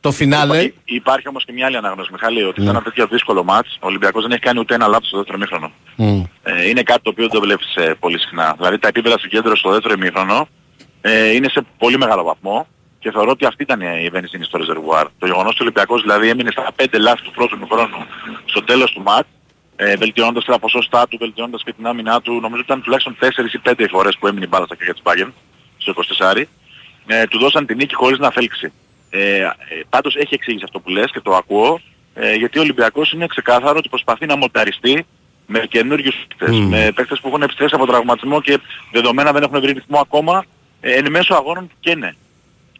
το 0.00 0.10
φινάλε. 0.12 0.62
Υπά- 0.62 0.74
Υπάρχει 0.84 1.28
όμως 1.28 1.44
και 1.44 1.52
μια 1.52 1.66
άλλη 1.66 1.76
ανάγνωση, 1.76 2.08
Μιχάλη, 2.12 2.42
ότι 2.42 2.62
σε 2.62 2.68
ένα 2.68 2.82
τέτοιο 2.82 3.06
δύσκολο 3.06 3.44
μάτς 3.44 3.74
ο 3.80 3.86
Ολυμπιακός 3.86 4.22
δεν 4.22 4.30
έχει 4.32 4.40
κάνει 4.40 4.58
ούτε 4.58 4.74
ένα 4.74 4.86
λάθος 4.86 5.06
στο 5.08 5.16
δεύτερο 5.16 5.36
ημίχρονο. 5.38 5.70
Μμ. 5.96 6.22
Ε, 6.42 6.68
είναι 6.68 6.82
κάτι 6.82 7.02
το 7.02 7.10
οποίο 7.10 7.24
δεν 7.28 7.32
το 7.32 7.40
βλέπεις 7.40 7.74
ε, 7.76 7.94
πολύ 8.00 8.18
συχνά. 8.18 8.54
Δηλαδή 8.56 8.78
τα 8.78 8.88
επίπεδα 8.88 9.18
συγκέντρωση 9.18 9.60
στο 9.60 9.70
δεύτερο 9.70 9.94
ημίχρονο 9.98 10.48
ε, 11.00 11.30
είναι 11.34 11.48
σε 11.48 11.64
πολύ 11.78 11.98
μεγάλο 11.98 12.22
βαθμό 12.22 12.66
και 13.04 13.10
θεωρώ 13.10 13.30
ότι 13.30 13.46
αυτή 13.46 13.62
ήταν 13.62 13.80
η 13.80 14.08
βενζίνη 14.08 14.44
στο 14.44 14.58
ρεζερβουάρ. 14.58 15.06
Το 15.18 15.26
γεγονός 15.26 15.50
ότι 15.50 15.62
ο 15.62 15.64
Ολυμπιακός 15.64 16.02
δηλαδή 16.02 16.28
έμεινε 16.28 16.50
στα 16.50 16.70
5 16.76 16.84
λάθη 17.00 17.22
του 17.22 17.30
πρώτου 17.30 17.54
ημίχρονου 17.54 18.06
στο 18.44 18.62
τέλος 18.62 18.92
του 18.92 19.02
μάτ, 19.02 19.26
ε, 19.76 19.96
βελτιώνοντας 19.96 20.44
τα 20.44 20.58
ποσοστά 20.58 21.08
του, 21.08 21.16
βελτιώνοντας 21.18 21.62
και 21.64 21.72
την 21.72 21.86
άμυνά 21.86 22.20
του. 22.20 22.32
Νομίζω 22.32 22.60
ότι 22.60 22.64
ήταν 22.64 22.82
τουλάχιστον 22.82 23.16
4 23.20 23.54
ή 23.54 23.58
5 23.58 23.84
οι 23.84 23.88
φορές 23.88 24.16
που 24.18 24.26
έμεινε 24.26 24.44
η 24.44 24.48
μπάλα 24.50 24.64
στα 24.64 24.76
χέρια 24.76 24.92
της 24.92 25.02
Bayern 25.06 25.30
στο 25.76 25.90
24. 25.90 26.48
Ε, 27.06 27.26
του 27.26 27.38
δώσαν 27.38 27.66
την 27.66 27.76
νίκη 27.76 27.94
χωρίς 27.94 28.18
να 28.18 28.30
φέλξει. 28.30 28.72
Ε, 29.10 29.38
ε, 29.38 29.50
πάντως 29.88 30.16
έχει 30.16 30.34
εξήγηση 30.34 30.64
αυτό 30.64 30.80
που 30.80 30.90
λες 30.90 31.10
και 31.10 31.20
το 31.20 31.34
ακούω, 31.34 31.80
ε, 32.14 32.34
γιατί 32.34 32.58
ο 32.58 32.60
Ολυμπιακός 32.60 33.12
είναι 33.12 33.26
ξεκάθαρο 33.26 33.78
ότι 33.78 33.88
προσπαθεί 33.88 34.26
να 34.26 34.36
μονταριστεί 34.36 35.06
με 35.46 35.58
καινούριους 35.58 36.14
παίκτες, 36.28 36.58
Μμμ. 36.58 36.68
με 36.68 36.92
παίκτες 36.94 37.20
που 37.20 37.28
έχουν 37.28 37.42
επιστρέψει 37.42 37.74
από 37.74 37.86
τραυματισμό 37.86 38.40
και 38.40 38.58
δεδομένα 38.92 39.32
δεν 39.32 39.42
έχουν 39.42 39.60
βρει 39.60 39.72
ρυθμό 39.72 39.98
ακόμα, 40.00 40.44
ε, 40.80 40.92
εν 40.92 41.10
μέσω 41.10 41.34
αγώνων 41.34 41.66
που 41.66 41.74
καίνε. 41.80 42.16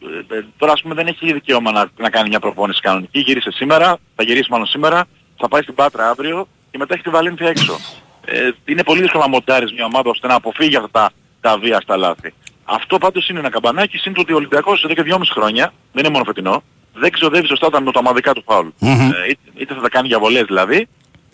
Ε, 0.01 0.35
ε, 0.35 0.45
τώρα 0.57 0.71
ας 0.71 0.81
πούμε 0.81 0.93
δεν 0.93 1.07
έχει 1.07 1.33
δικαίωμα 1.33 1.71
να, 1.71 1.89
να 1.97 2.09
κάνει 2.09 2.29
μια 2.29 2.39
προπόνηση 2.39 2.81
κανονική, 2.81 3.19
γύρισε 3.19 3.51
σήμερα, 3.51 3.97
θα 4.15 4.23
γυρίσει 4.23 4.51
μάλλον 4.51 4.67
σήμερα, 4.67 5.05
θα 5.37 5.47
πάει 5.47 5.61
στην 5.61 5.73
Πάτρα 5.73 6.09
αύριο 6.09 6.47
και 6.71 6.77
μετά 6.77 6.93
έχει 6.93 7.03
τη 7.03 7.09
Βαλένθια 7.09 7.47
έξω. 7.47 7.79
Ε, 8.25 8.49
είναι 8.65 8.83
πολύ 8.83 9.01
δύσκολο 9.01 9.23
να 9.23 9.29
μοντάρεις 9.29 9.73
μια 9.73 9.85
ομάδα 9.85 10.09
ώστε 10.09 10.27
να 10.27 10.33
αποφύγει 10.33 10.75
αυτά 10.75 10.89
τα, 10.91 11.11
τα 11.41 11.57
βία 11.57 11.79
στα 11.81 11.97
λάθη. 11.97 12.33
Αυτό 12.65 12.97
πάντως 12.97 13.29
είναι 13.29 13.39
ένα 13.39 13.49
καμπανάκι, 13.49 13.97
σύν 13.97 14.13
το 14.13 14.21
ότι 14.21 14.33
ο 14.33 14.35
Ολυμπιακός 14.35 14.83
εδώ 14.83 14.93
και 14.93 15.03
δυόμιση 15.03 15.31
χρόνια, 15.31 15.73
δεν 15.91 16.03
είναι 16.03 16.13
μόνο 16.13 16.25
φετινό, 16.25 16.63
δεν 16.93 17.11
ξοδεύει 17.11 17.47
σωστά 17.47 17.69
τα 17.69 17.79
νοταμαδικά 17.79 18.33
του 18.33 18.43
φάουλ. 18.45 18.67
Μμμ. 18.79 19.11
Ε, 19.11 19.27
είτε, 19.29 19.39
είτε 19.55 19.73
θα 19.73 19.81
τα 19.81 19.89
κάνει 19.89 20.07
για 20.07 20.19
βολές 20.19 20.43
δηλαδή, 20.43 20.87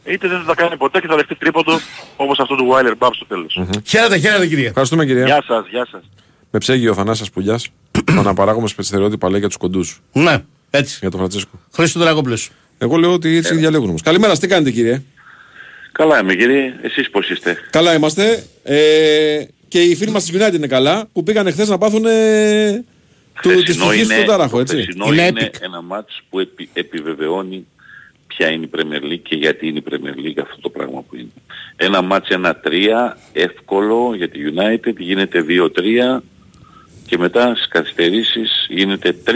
είτε 0.04 0.28
δεν 0.28 0.40
θα 0.40 0.46
τα 0.46 0.56
κάνει 0.56 0.78
ποτέ 0.78 1.00
και 1.00 1.08
θα 1.08 1.16
δεχτεί 1.16 1.36
τρίποντο 1.36 1.80
όπως 2.16 2.40
αυτό 2.40 2.56
του 2.56 2.70
Wilder 2.72 2.94
Μπαμ 2.98 3.12
στο 3.14 3.26
τέλος. 3.26 3.60
Χαίρετε, 3.86 4.18
χαίρετε 4.18 4.48
κύριε. 4.48 4.68
Ευχαριστούμε 4.68 5.06
κυρία. 5.06 5.26
Γεια 5.26 5.44
σας, 5.48 5.68
γεια 5.70 5.88
σας. 5.92 6.02
Με 6.52 6.60
ψέγει 6.60 6.88
ο 6.88 6.94
Θανάσης 6.94 7.30
Πουλιάς, 7.30 7.68
το 7.92 8.02
αναπαράγωγο 8.20 8.68
στερεότυπα 8.68 9.30
λέει 9.30 9.40
για 9.40 9.48
τους 9.48 9.58
κοντούς. 9.58 10.02
Ναι, 10.14 10.44
έτσι. 10.70 10.98
Για 11.00 11.10
τον 11.10 11.20
Φραντσίσκο. 11.20 11.60
Χρήστο 11.74 12.00
Δραγόπουλος. 12.00 12.50
Εγώ 12.78 12.98
λέω 12.98 13.14
ότι 13.14 13.36
έτσι 13.36 13.56
διαλέγουν 13.56 13.90
όμως. 13.90 14.02
Καλημέρα, 14.02 14.38
τι 14.38 14.48
κάνετε 14.48 14.72
κύριε; 14.72 15.02
Καλά 15.92 16.20
είμαι 16.20 16.36
κύριε, 16.36 16.74
εσείς 16.82 17.10
πώς 17.10 17.30
είστε; 17.30 17.58
Καλά 17.70 17.94
είμαστε. 17.94 18.44
Ε, 18.64 19.44
και 19.68 19.82
οι 19.82 19.96
φίλοι 19.96 20.12
μας 20.12 20.26
της 20.26 20.42
United 20.42 20.54
είναι 20.56 20.68
καλά 20.68 21.08
που 21.14 21.24
πήγαν 21.24 21.52
χθες 21.52 21.70
να 21.70 21.78
πάθουν 21.78 22.06
ε, 22.06 22.84
του, 23.42 23.50
της 23.50 23.62
Χθεσινό 23.62 23.86
ψυχής 23.86 24.06
είναι- 24.06 24.14
στον 24.14 24.26
τάραχο, 24.26 24.56
το 24.56 24.60
έτσι. 24.62 24.76
χθεσινό 24.82 25.06
είναι, 25.14 25.50
ένα 25.62 25.82
μάτς 25.82 26.22
που 26.30 26.40
επι- 26.40 26.70
επιβεβαιώνει 26.74 27.66
ποια 28.28 28.50
είναι 28.52 28.66
η 28.66 28.70
Premier 28.78 29.04
League 29.14 29.20
και 29.24 29.36
γιατί 29.36 29.68
είναι 29.68 29.78
η 29.78 29.84
Premier 29.90 30.26
League 30.28 30.42
αυτό 30.42 30.58
το 30.62 30.70
πράγμα 30.70 31.02
που 31.10 31.16
είναι. 31.16 31.30
Ένα 31.76 32.02
μάτς 32.02 32.28
1-3 32.30 33.18
εύκολο 33.34 34.14
για 34.16 34.30
τη 34.30 34.40
United 34.56 34.94
γίνεται 34.98 35.46
2-3 35.48 36.22
και 37.12 37.18
μετά 37.18 37.56
στις 37.56 37.68
καθυστερήσεις 37.68 38.66
γίνεται 38.70 39.16
3-3 39.26 39.32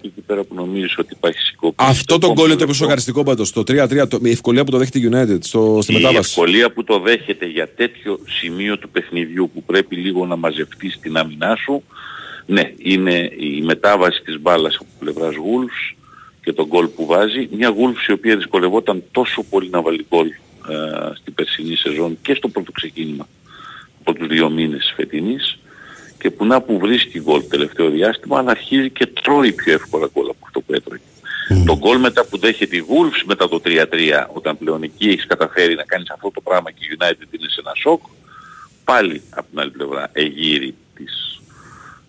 και 0.00 0.06
εκεί 0.06 0.20
πέρα 0.26 0.44
που 0.44 0.54
νομίζεις 0.54 0.98
ότι 0.98 1.14
υπάρχει 1.16 1.38
συγκόπηση. 1.38 1.88
Αυτό 1.90 2.18
το 2.18 2.32
γκολ 2.32 2.46
είναι 2.46 2.58
το 2.58 2.64
πιο 2.64 2.74
σοκαριστικό 2.74 3.22
πάντως. 3.22 3.52
Το 3.52 3.60
3-3, 3.60 4.08
το, 4.08 4.18
η 4.22 4.30
ευκολία 4.30 4.64
που 4.64 4.70
το 4.70 4.78
δέχεται 4.78 4.98
η 4.98 5.08
United 5.12 5.38
στο, 5.40 5.78
στη 5.82 5.92
η 5.92 5.94
μετάβαση. 5.94 6.30
ευκολία 6.30 6.72
που 6.72 6.84
το 6.84 6.98
δέχεται 6.98 7.46
για 7.46 7.68
τέτοιο 7.68 8.18
σημείο 8.40 8.78
του 8.78 8.88
παιχνιδιού 8.88 9.50
που 9.54 9.62
πρέπει 9.62 9.96
λίγο 9.96 10.26
να 10.26 10.36
μαζευτείς 10.36 10.98
την 11.00 11.16
άμυνά 11.16 11.56
σου, 11.56 11.82
ναι, 12.46 12.72
είναι 12.78 13.30
η 13.38 13.62
μετάβαση 13.62 14.22
της 14.24 14.40
μπάλας 14.40 14.74
από 14.74 14.88
πλευράς 14.98 15.34
Wolves 15.34 15.96
και 16.42 16.52
τον 16.52 16.66
γκολ 16.66 16.86
που 16.86 17.06
βάζει. 17.06 17.48
Μια 17.52 17.70
Wolves 17.70 18.08
η 18.08 18.12
οποία 18.12 18.36
δυσκολευόταν 18.36 19.02
τόσο 19.10 19.42
πολύ 19.42 19.68
να 19.70 19.82
βάλει 19.82 20.06
γκολ 20.08 20.26
ε, 20.26 20.34
στην 21.14 21.34
περσινή 21.34 21.76
σεζόν 21.76 22.18
και 22.22 22.34
στο 22.34 22.48
πρώτο 22.48 22.72
ξεκίνημα 22.72 23.28
από 24.00 24.18
τους 24.18 24.28
δύο 24.28 24.50
μήνες 24.50 24.92
φετινής 24.96 25.55
και 26.26 26.32
που 26.32 26.46
να 26.46 26.60
που 26.60 26.78
βρίσκει 26.78 27.20
γκολ 27.20 27.42
τελευταίο 27.48 27.90
διάστημα 27.90 28.38
αλλά 28.38 28.50
αρχίζει 28.50 28.90
και 28.90 29.06
τρώει 29.06 29.52
πιο 29.52 29.72
εύκολα 29.72 30.08
γκολ 30.12 30.28
από 30.28 30.38
αυτό 30.44 30.60
που 30.60 30.72
έτρωγε. 30.74 31.02
Το 31.66 31.76
γκολ 31.78 31.98
μετά 31.98 32.24
που 32.24 32.38
δέχεται 32.38 32.76
η 32.76 32.84
Wolves 32.88 33.22
μετά 33.26 33.48
το 33.48 33.60
3-3 33.64 33.84
όταν 34.32 34.58
πλέον 34.58 34.82
εκεί 34.82 35.08
έχεις 35.08 35.26
καταφέρει 35.26 35.74
να 35.74 35.82
κάνεις 35.82 36.10
αυτό 36.10 36.30
το 36.30 36.40
πράγμα 36.40 36.70
και 36.70 36.78
η 36.80 36.96
United 36.98 37.26
είναι 37.30 37.48
σε 37.48 37.60
ένα 37.64 37.72
σοκ 37.74 38.02
πάλι 38.84 39.22
από 39.30 39.46
την 39.50 39.60
άλλη 39.60 39.70
πλευρά 39.70 40.08
εγείρει 40.12 40.74
τις, 40.94 41.40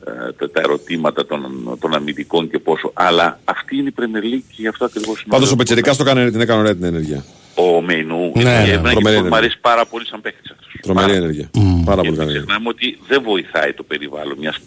ε, 0.05 0.31
τα, 0.31 0.51
τα 0.51 0.59
ερωτήματα 0.59 1.25
των, 1.25 1.41
των 1.79 1.93
αμυντικών 1.93 2.49
και 2.49 2.59
πόσο 2.59 2.91
αλλά 2.93 3.39
αυτή 3.43 3.77
είναι 3.77 3.89
η 3.89 3.93
Premier 3.99 4.23
League 4.23 4.47
και 4.47 4.61
γι' 4.65 4.67
αυτό 4.67 4.85
ακριβώς 4.85 5.21
είναι 5.21 5.29
Πάντως 5.29 5.47
ο 5.47 5.51
ωραίο. 5.51 5.55
Πετσερικάς 5.55 5.97
το 5.97 6.03
έκανε, 6.03 6.31
την 6.31 6.41
έκανε 6.41 6.59
ωραία 6.59 6.75
την 6.75 6.83
ενέργεια. 6.83 7.25
Ο 7.57 7.81
Μεϊνού 7.81 8.31
Ναι, 8.35 8.41
είναι 8.41 8.51
ναι, 8.51 8.57
εμένα 8.57 8.73
τρομερή 8.91 8.93
και 8.93 9.01
μου 9.03 9.07
ενέργεια. 9.09 9.37
αρέσει 9.37 9.57
πάρα 9.61 9.85
πολύ 9.85 10.05
σαν 10.07 10.21
παίκτης 10.21 10.51
αυτός. 10.51 10.67
Τρομερή 10.81 11.11
ενέργεια. 11.13 11.49
Πάρα 11.85 12.01
πολύ 12.01 12.17
καλή. 12.17 12.33
Ξεχνάμε 12.33 12.67
ότι 12.69 12.97
δεν 13.07 13.21
βοηθάει 13.23 13.73
το 13.73 13.83
περιβάλλον 13.83 14.37
μιας 14.37 14.57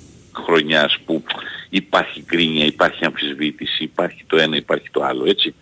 χρονιάς 0.44 0.98
που 1.06 1.22
υπάρχει 1.70 2.24
γκρίνια, 2.26 2.64
υπάρχει 2.64 3.04
αμφισβήτηση, 3.04 3.82
υπάρχει 3.82 4.24
το 4.26 4.36
ένα, 4.36 4.56
υπάρχει 4.56 4.88
το 4.90 5.02
άλλο, 5.04 5.24
έτσι. 5.28 5.54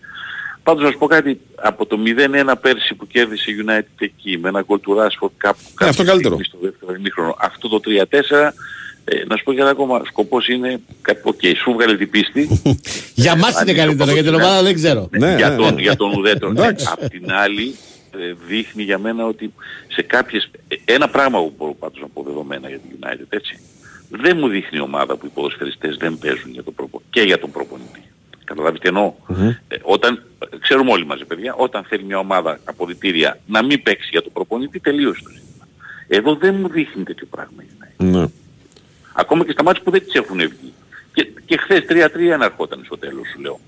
Πάντως 0.62 0.82
να 0.84 0.90
σου 0.90 0.98
πω 0.98 1.06
κάτι, 1.06 1.40
από 1.54 1.86
το 1.86 1.98
0-1 2.04 2.52
πέρσι 2.60 2.94
που 2.94 3.06
κέρδισε 3.06 3.50
η 3.50 3.54
United 3.66 3.94
εκεί, 3.98 4.38
με 4.38 4.48
ένα 4.48 4.62
γκολ 4.66 4.80
του 4.80 4.96
Rashford 4.98 5.30
κάπου 5.36 5.58
Ναι, 5.62 5.88
αυτό 5.88 6.04
κάποια 6.04 6.04
καλύτερο. 6.04 6.34
στιγμή 6.34 6.46
στο 6.46 6.58
δεύτερο 6.60 6.94
ημίχρονο, 6.98 7.36
αυτό 7.40 7.68
το 7.68 7.80
3-4, 7.84 8.52
ε, 9.10 9.24
να 9.26 9.36
σου 9.36 9.44
πω 9.44 9.52
και 9.52 9.60
ένα 9.60 9.70
ακόμα, 9.70 10.02
σκοπός 10.06 10.48
είναι, 10.48 10.80
οκ, 11.22 11.40
σου 11.62 11.72
βγάλε 11.72 11.96
την 11.96 12.10
πίστη, 12.10 12.60
Για 13.14 13.36
μας 13.36 13.50
είναι 13.50 13.58
Αν 13.60 13.68
είναι 13.68 13.76
καλύτερο, 13.76 14.06
το 14.06 14.12
για 14.12 14.22
την 14.22 14.32
πρώτο 14.32 14.46
ομάδα 14.46 14.62
δεν 14.62 14.74
ξέρω. 14.74 15.08
Ναι, 15.10 15.34
για, 15.36 15.48
ναι, 15.50 15.56
τον, 15.56 15.74
ναι. 15.74 15.80
για 15.80 15.96
τον 15.96 16.12
ουδέτερο. 16.16 16.52
Ναι. 16.52 16.60
Εντάξει. 16.60 16.86
Απ' 16.90 17.08
την 17.08 17.32
άλλη 17.32 17.74
ε, 18.10 18.32
δείχνει 18.48 18.82
για 18.82 18.98
μένα 18.98 19.26
ότι 19.26 19.52
σε 19.88 20.02
κάποιες... 20.02 20.50
ε, 20.68 20.76
Ένα 20.84 21.08
πράγμα 21.08 21.38
που 21.38 21.54
μπορώ 21.56 21.74
πάντως 21.74 22.00
να 22.00 22.08
πω 22.08 22.22
δεδομένα 22.22 22.68
για 22.68 22.78
την 22.78 22.98
United, 23.00 23.26
έτσι. 23.28 23.58
Δεν 24.10 24.36
μου 24.38 24.48
δείχνει 24.48 24.80
ομάδα 24.80 25.16
που 25.16 25.26
οι 25.26 25.28
ποδοσφαιριστές 25.34 25.96
δεν 25.96 26.18
παίζουν 26.18 26.50
για 26.50 26.62
τον 26.62 26.74
προπο... 26.74 27.02
και 27.10 27.20
για 27.20 27.38
τον 27.38 27.50
προπονητή. 27.50 28.02
Καταλάβεις 28.44 28.80
τι 28.80 28.88
εννοώ; 28.88 29.14
Ε, 29.68 29.76
όταν, 29.82 30.22
ξέρουμε 30.60 30.90
όλοι 30.90 31.06
μαζί 31.06 31.24
παιδιά, 31.24 31.54
όταν 31.54 31.84
θέλει 31.88 32.04
μια 32.04 32.18
ομάδα 32.18 32.58
αποδητήρια 32.64 33.38
να 33.46 33.64
μην 33.64 33.82
παίξει 33.82 34.08
για 34.10 34.22
τον 34.22 34.32
προπονητή, 34.32 34.80
τελείωσε 34.80 35.22
το 35.22 35.30
ζήτημα. 35.30 35.66
Εδώ 36.08 36.34
δεν 36.34 36.54
μου 36.54 36.68
δείχνει 36.68 37.02
τέτοιο 37.02 37.26
πράγμα. 37.30 37.62
η 37.62 37.66
United. 37.78 38.04
Ναι. 38.04 38.26
Ακόμα 39.20 39.44
και 39.44 39.52
στα 39.52 39.62
μάτια 39.62 39.82
που 39.82 39.90
δεν 39.90 40.04
τις 40.04 40.14
έχουν 40.14 40.38
βγει. 40.38 40.72
Και, 41.12 41.28
και 41.44 41.56
χθες 41.56 41.84
3-3 41.88 42.28
αναρχόταν 42.34 42.82
στο 42.84 42.98
τέλος 42.98 43.28
σου 43.32 43.40
λέω. 43.40 43.60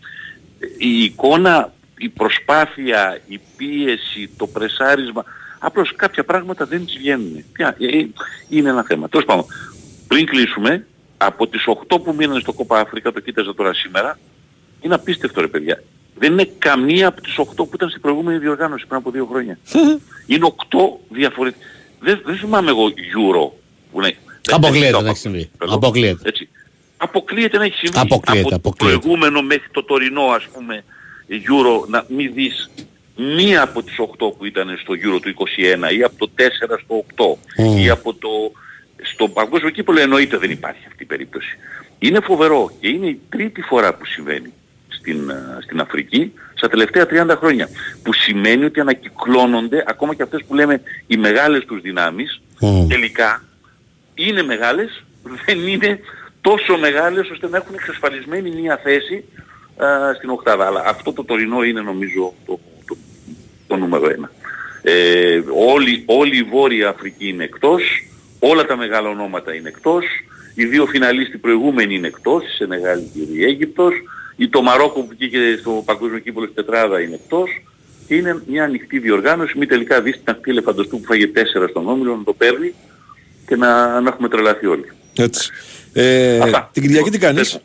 Ε, 0.59 0.67
Η 0.79 1.03
εικόνα, 1.03 1.73
η 1.99 2.09
προσπάθεια, 2.09 3.21
η 3.27 3.41
πίεση, 3.57 4.31
το 4.37 4.47
πρεσάρισμα, 4.47 5.25
απλώς 5.59 5.95
κάποια 5.97 6.25
πράγματα 6.25 6.65
δεν 6.65 6.85
τις 6.87 6.97
βγαίνουν. 6.97 7.45
Ποια, 7.53 7.77
ε, 7.79 7.99
ε, 7.99 8.09
είναι 8.49 8.69
ένα 8.69 8.83
θέμα. 8.83 9.09
Τέλος 9.09 9.27
πάντων, 9.27 9.45
πριν 10.09 10.27
κλείσουμε, 10.27 10.87
από 11.17 11.47
τις 11.47 11.65
8 11.67 12.01
που 12.01 12.15
μείνανε 12.19 12.41
στο 12.41 12.53
Κόπα 12.53 12.81
Αφρικα, 12.81 13.13
το 13.13 13.21
κοίταζα 13.21 13.55
τώρα 13.55 13.75
σήμερα, 13.75 14.19
είναι 14.81 14.95
απίστευτο 14.95 15.41
ρε 15.41 15.49
παιδιά. 15.49 15.83
Δεν 16.19 16.33
είναι 16.33 16.51
καμία 16.59 17.09
από 17.09 17.21
τις 17.21 17.39
8 17.39 17.45
που 17.57 17.71
ήταν 17.75 17.89
στην 17.89 18.01
προηγούμενη 18.01 18.39
διοργάνωση 18.39 18.87
πριν 18.87 18.99
από 18.99 19.11
δύο 19.11 19.27
χρόνια. 19.27 19.59
είναι 20.27 20.55
8 20.71 20.79
διαφορετικές. 21.09 21.69
Δεν, 22.01 22.21
δεν 22.25 22.37
θυμάμαι 22.37 22.71
εγώ 22.71 22.87
Euro 22.87 23.51
που 23.93 24.01
είναι 24.01 24.17
Αποκλείεται 24.51 24.91
δεν- 24.93 25.03
να 25.05 25.09
έχει 25.11 25.19
συμβεί. 25.19 25.51
Εδώ. 25.63 25.75
Αποκλείεται. 25.75 26.29
Έτσι. 26.29 26.49
Αποκλείεται 26.97 27.59
να 27.59 27.65
έχει 27.65 27.77
συμβεί. 27.77 27.99
Αποκλείεται, 27.99 28.55
από 28.55 28.69
αποκλείεται. 28.69 28.95
το 28.95 29.01
προηγούμενο 29.01 29.43
μέχρι 29.43 29.69
το 29.71 29.85
τωρινό 29.85 30.23
ας 30.23 30.45
πούμε 30.53 30.85
Euro 31.29 31.89
να 31.89 32.05
μην 32.09 32.33
δεις 32.35 32.71
μία 33.17 33.63
από 33.63 33.83
τις 33.83 33.95
8 33.99 34.31
που 34.39 34.45
ήταν 34.45 34.79
στο 34.83 34.93
Euro 34.95 35.21
του 35.23 35.29
21 35.29 35.91
ή 35.99 36.03
από 36.03 36.17
το 36.19 36.31
4 36.37 36.79
στο 36.85 37.05
8 37.17 37.39
Mm. 37.59 37.81
ή 37.81 37.89
από 37.89 38.15
το... 38.15 38.29
Στο 39.03 39.29
παγκόσμιο 39.29 39.71
κύπελο 39.71 40.01
εννοείται 40.01 40.37
δεν 40.37 40.51
υπάρχει 40.51 40.81
αυτή 40.87 41.03
η 41.03 41.07
περίπτωση. 41.07 41.57
Είναι 41.99 42.21
φοβερό 42.21 42.71
και 42.81 42.89
είναι 42.89 43.07
η 43.07 43.21
τρίτη 43.29 43.61
φορά 43.63 43.95
που 43.95 44.05
συμβαίνει 44.07 44.53
στην, 44.89 45.31
ε, 45.31 45.59
στην 45.63 45.81
Αφρική 45.81 46.33
στα 46.55 46.69
τελευταία 46.69 47.07
30 47.07 47.37
χρόνια. 47.37 47.69
Που 48.03 48.13
σημαίνει 48.13 48.65
ότι 48.65 48.81
ανακυκλώνονται 48.81 49.85
ακόμα 49.87 50.15
και 50.15 50.23
αυτές 50.23 50.45
που 50.49 50.55
λέμε 50.55 50.83
οι 51.07 51.17
μεγάλες 51.17 51.65
τους 51.65 51.81
δυνάμεις 51.81 52.41
Mm. 52.61 52.87
τελικά 52.89 53.45
είναι 54.29 54.43
μεγάλες, 54.43 55.05
δεν 55.45 55.67
είναι 55.67 56.01
τόσο 56.41 56.79
μεγάλες 56.79 57.31
ώστε 57.31 57.49
να 57.49 57.57
έχουν 57.57 57.75
εξασφαλισμένη 57.75 58.51
μία 58.51 58.81
θέση 58.83 59.25
α, 59.77 60.15
στην 60.15 60.31
οκτάδα. 60.31 60.67
Αλλά 60.67 60.83
αυτό 60.87 61.13
το 61.13 61.25
τωρινό 61.25 61.63
είναι 61.63 61.81
νομίζω 61.81 62.35
το, 62.47 62.61
το, 62.87 62.97
το 63.67 63.77
νούμερο 63.77 64.11
ένα. 64.11 64.31
Ε, 64.83 65.43
όλη, 65.75 66.03
όλη 66.07 66.37
η 66.37 66.43
Βόρεια 66.43 66.89
Αφρική 66.89 67.29
είναι 67.29 67.45
εκτός, 67.45 67.83
όλα 68.39 68.65
τα 68.67 68.77
μεγάλα 68.77 69.09
ονόματα 69.09 69.55
είναι 69.55 69.69
εκτός, 69.69 70.05
οι 70.55 70.65
δύο 70.65 70.87
φιναλίστοι 70.87 71.39
προηγούμενοι 71.39 71.95
είναι 71.95 72.07
εκτός, 72.07 72.45
η 72.45 72.55
Σενεγάλη 72.57 73.11
και 73.15 73.21
η 73.33 73.45
Αίγυπτος, 73.45 73.93
η 74.37 74.49
το 74.49 74.63
Μαρόκο 74.63 75.01
που 75.01 75.09
βγήκε 75.11 75.57
στο 75.61 75.83
παγκόσμιο 75.85 76.19
κύπελο 76.19 76.45
στην 76.45 76.65
τετράδα 76.65 77.01
είναι 77.01 77.15
εκτός, 77.15 77.63
και 78.07 78.15
είναι 78.15 78.43
μια 78.47 78.65
ανοιχτή 78.65 78.99
διοργάνωση, 78.99 79.59
μη 79.59 79.67
τελικά 79.67 80.01
δεις 80.01 80.15
την 80.15 80.25
αυτή 80.27 80.51
ελεφαντοστού 80.51 81.01
που 81.01 81.07
φάγε 81.07 81.27
τέσσερα 81.27 81.67
στον 81.69 81.89
Όμιλο 81.89 82.17
να 82.17 82.25
το 82.25 82.33
παίρνει 82.33 82.75
και 83.51 83.57
να, 83.57 84.01
να 84.01 84.09
έχουμε 84.09 84.29
τρελαθεί 84.29 84.67
όλοι. 84.67 84.93
Έτσι. 85.17 85.51
Ε, 85.93 86.39
Αυτά. 86.39 86.71
την 86.73 86.83
Κυριακή 86.83 87.11
τι 87.11 87.19
κάνεις; 87.19 87.59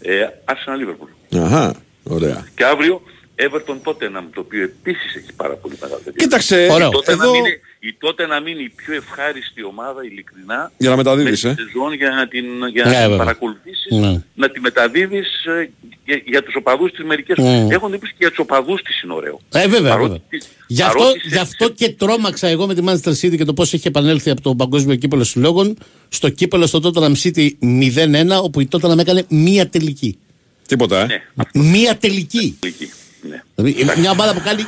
Ε, 0.00 0.26
Arsenal 0.44 0.78
Liverpool. 0.88 1.38
Αχα, 1.44 1.74
ωραία. 2.02 2.46
Και 2.54 2.64
αύριο 2.64 3.02
Everton 3.36 3.78
Tottenham, 3.84 4.24
το 4.34 4.40
οποίο 4.40 4.62
επίσης 4.62 5.14
έχει 5.16 5.32
πάρα 5.36 5.54
πολύ 5.54 5.74
μεγάλο 5.80 6.00
ενδιαφέρον. 6.06 6.16
Κοίταξε, 6.16 6.64
η 6.64 6.70
Ωραίο. 6.72 6.88
τότε, 6.90 7.12
εδώ- 7.12 7.30
να 7.32 7.38
είναι, 7.38 7.48
η 7.78 7.92
τότε 7.98 8.26
να 8.26 8.40
μείνει 8.40 8.62
η 8.62 8.68
πιο 8.68 8.94
ευχάριστη 8.94 9.64
ομάδα, 9.64 10.04
ειλικρινά, 10.04 10.72
Για 10.78 10.90
να 10.90 10.96
μεταδίδεις, 10.96 11.30
μέσα 11.30 11.48
ε. 11.48 11.52
στη 11.52 11.62
σεζόν 11.62 11.92
για 11.92 12.10
να 12.10 12.28
την, 12.28 12.44
για 12.72 12.84
Ναι, 12.84 12.90
να 12.90 12.96
την 12.96 13.00
βέβαια. 13.02 13.16
παρακολουθήσεις, 13.16 13.90
Ναι. 14.00 14.22
να 14.34 14.50
τη 14.50 14.60
μεταδίδεις 14.60 15.44
ε, 15.44 15.70
για, 16.04 16.22
για 16.24 16.42
τους 16.42 16.54
οπαδούς 16.56 16.90
της 16.92 17.04
μερικές. 17.04 17.36
Ναι. 17.36 17.66
Έχουν 17.70 17.88
εντύπωση 17.88 18.10
και 18.12 18.18
για 18.20 18.28
τους 18.28 18.38
οπαδούς 18.38 18.82
της 18.82 19.02
είναι 19.02 19.12
ωραίο. 19.14 19.40
Ε, 19.52 19.66
βέβαια, 19.68 19.90
Παρότι 19.90 20.08
βέβαια. 20.30 20.46
Τις- 20.66 20.76
Γι' 20.76 20.82
αυτό, 20.82 20.98
παρότι 20.98 21.20
σε- 21.20 21.28
γι' 21.28 21.38
αυτό 21.38 21.68
και 21.68 21.88
τρόμαξα 21.90 22.46
εγώ 22.48 22.66
με 22.66 22.74
τη 22.74 22.82
Manchester 22.86 23.10
City 23.26 23.36
και 23.36 23.44
το 23.44 23.54
πώς 23.54 23.72
έχει 23.72 23.88
επανέλθει 23.88 24.30
από 24.30 24.40
το 24.40 24.54
παγκόσμιο 24.54 24.94
κύπελο 24.96 25.24
συλλόγων 25.24 25.76
στο 26.08 26.28
κύπελο 26.28 26.66
στο 26.66 26.80
Tottenham 26.82 27.12
City 27.22 27.50
0-1 27.60 28.42
όπου 28.42 28.60
η 28.60 28.68
Tottenham 28.70 28.98
έκανε 28.98 29.24
μία 29.28 29.68
τελική. 29.68 30.18
Τίποτα, 30.66 31.00
ε. 31.00 31.06
Ναι, 31.06 31.22
Μία 31.70 31.96
τελική. 31.96 32.58
εκεί. 32.62 32.90
Ναι. 33.28 33.42
Δηλαδή 33.54 34.00
μια 34.00 34.10
ομάδα 34.10 34.34
που 34.34 34.40
κάνει 34.44 34.62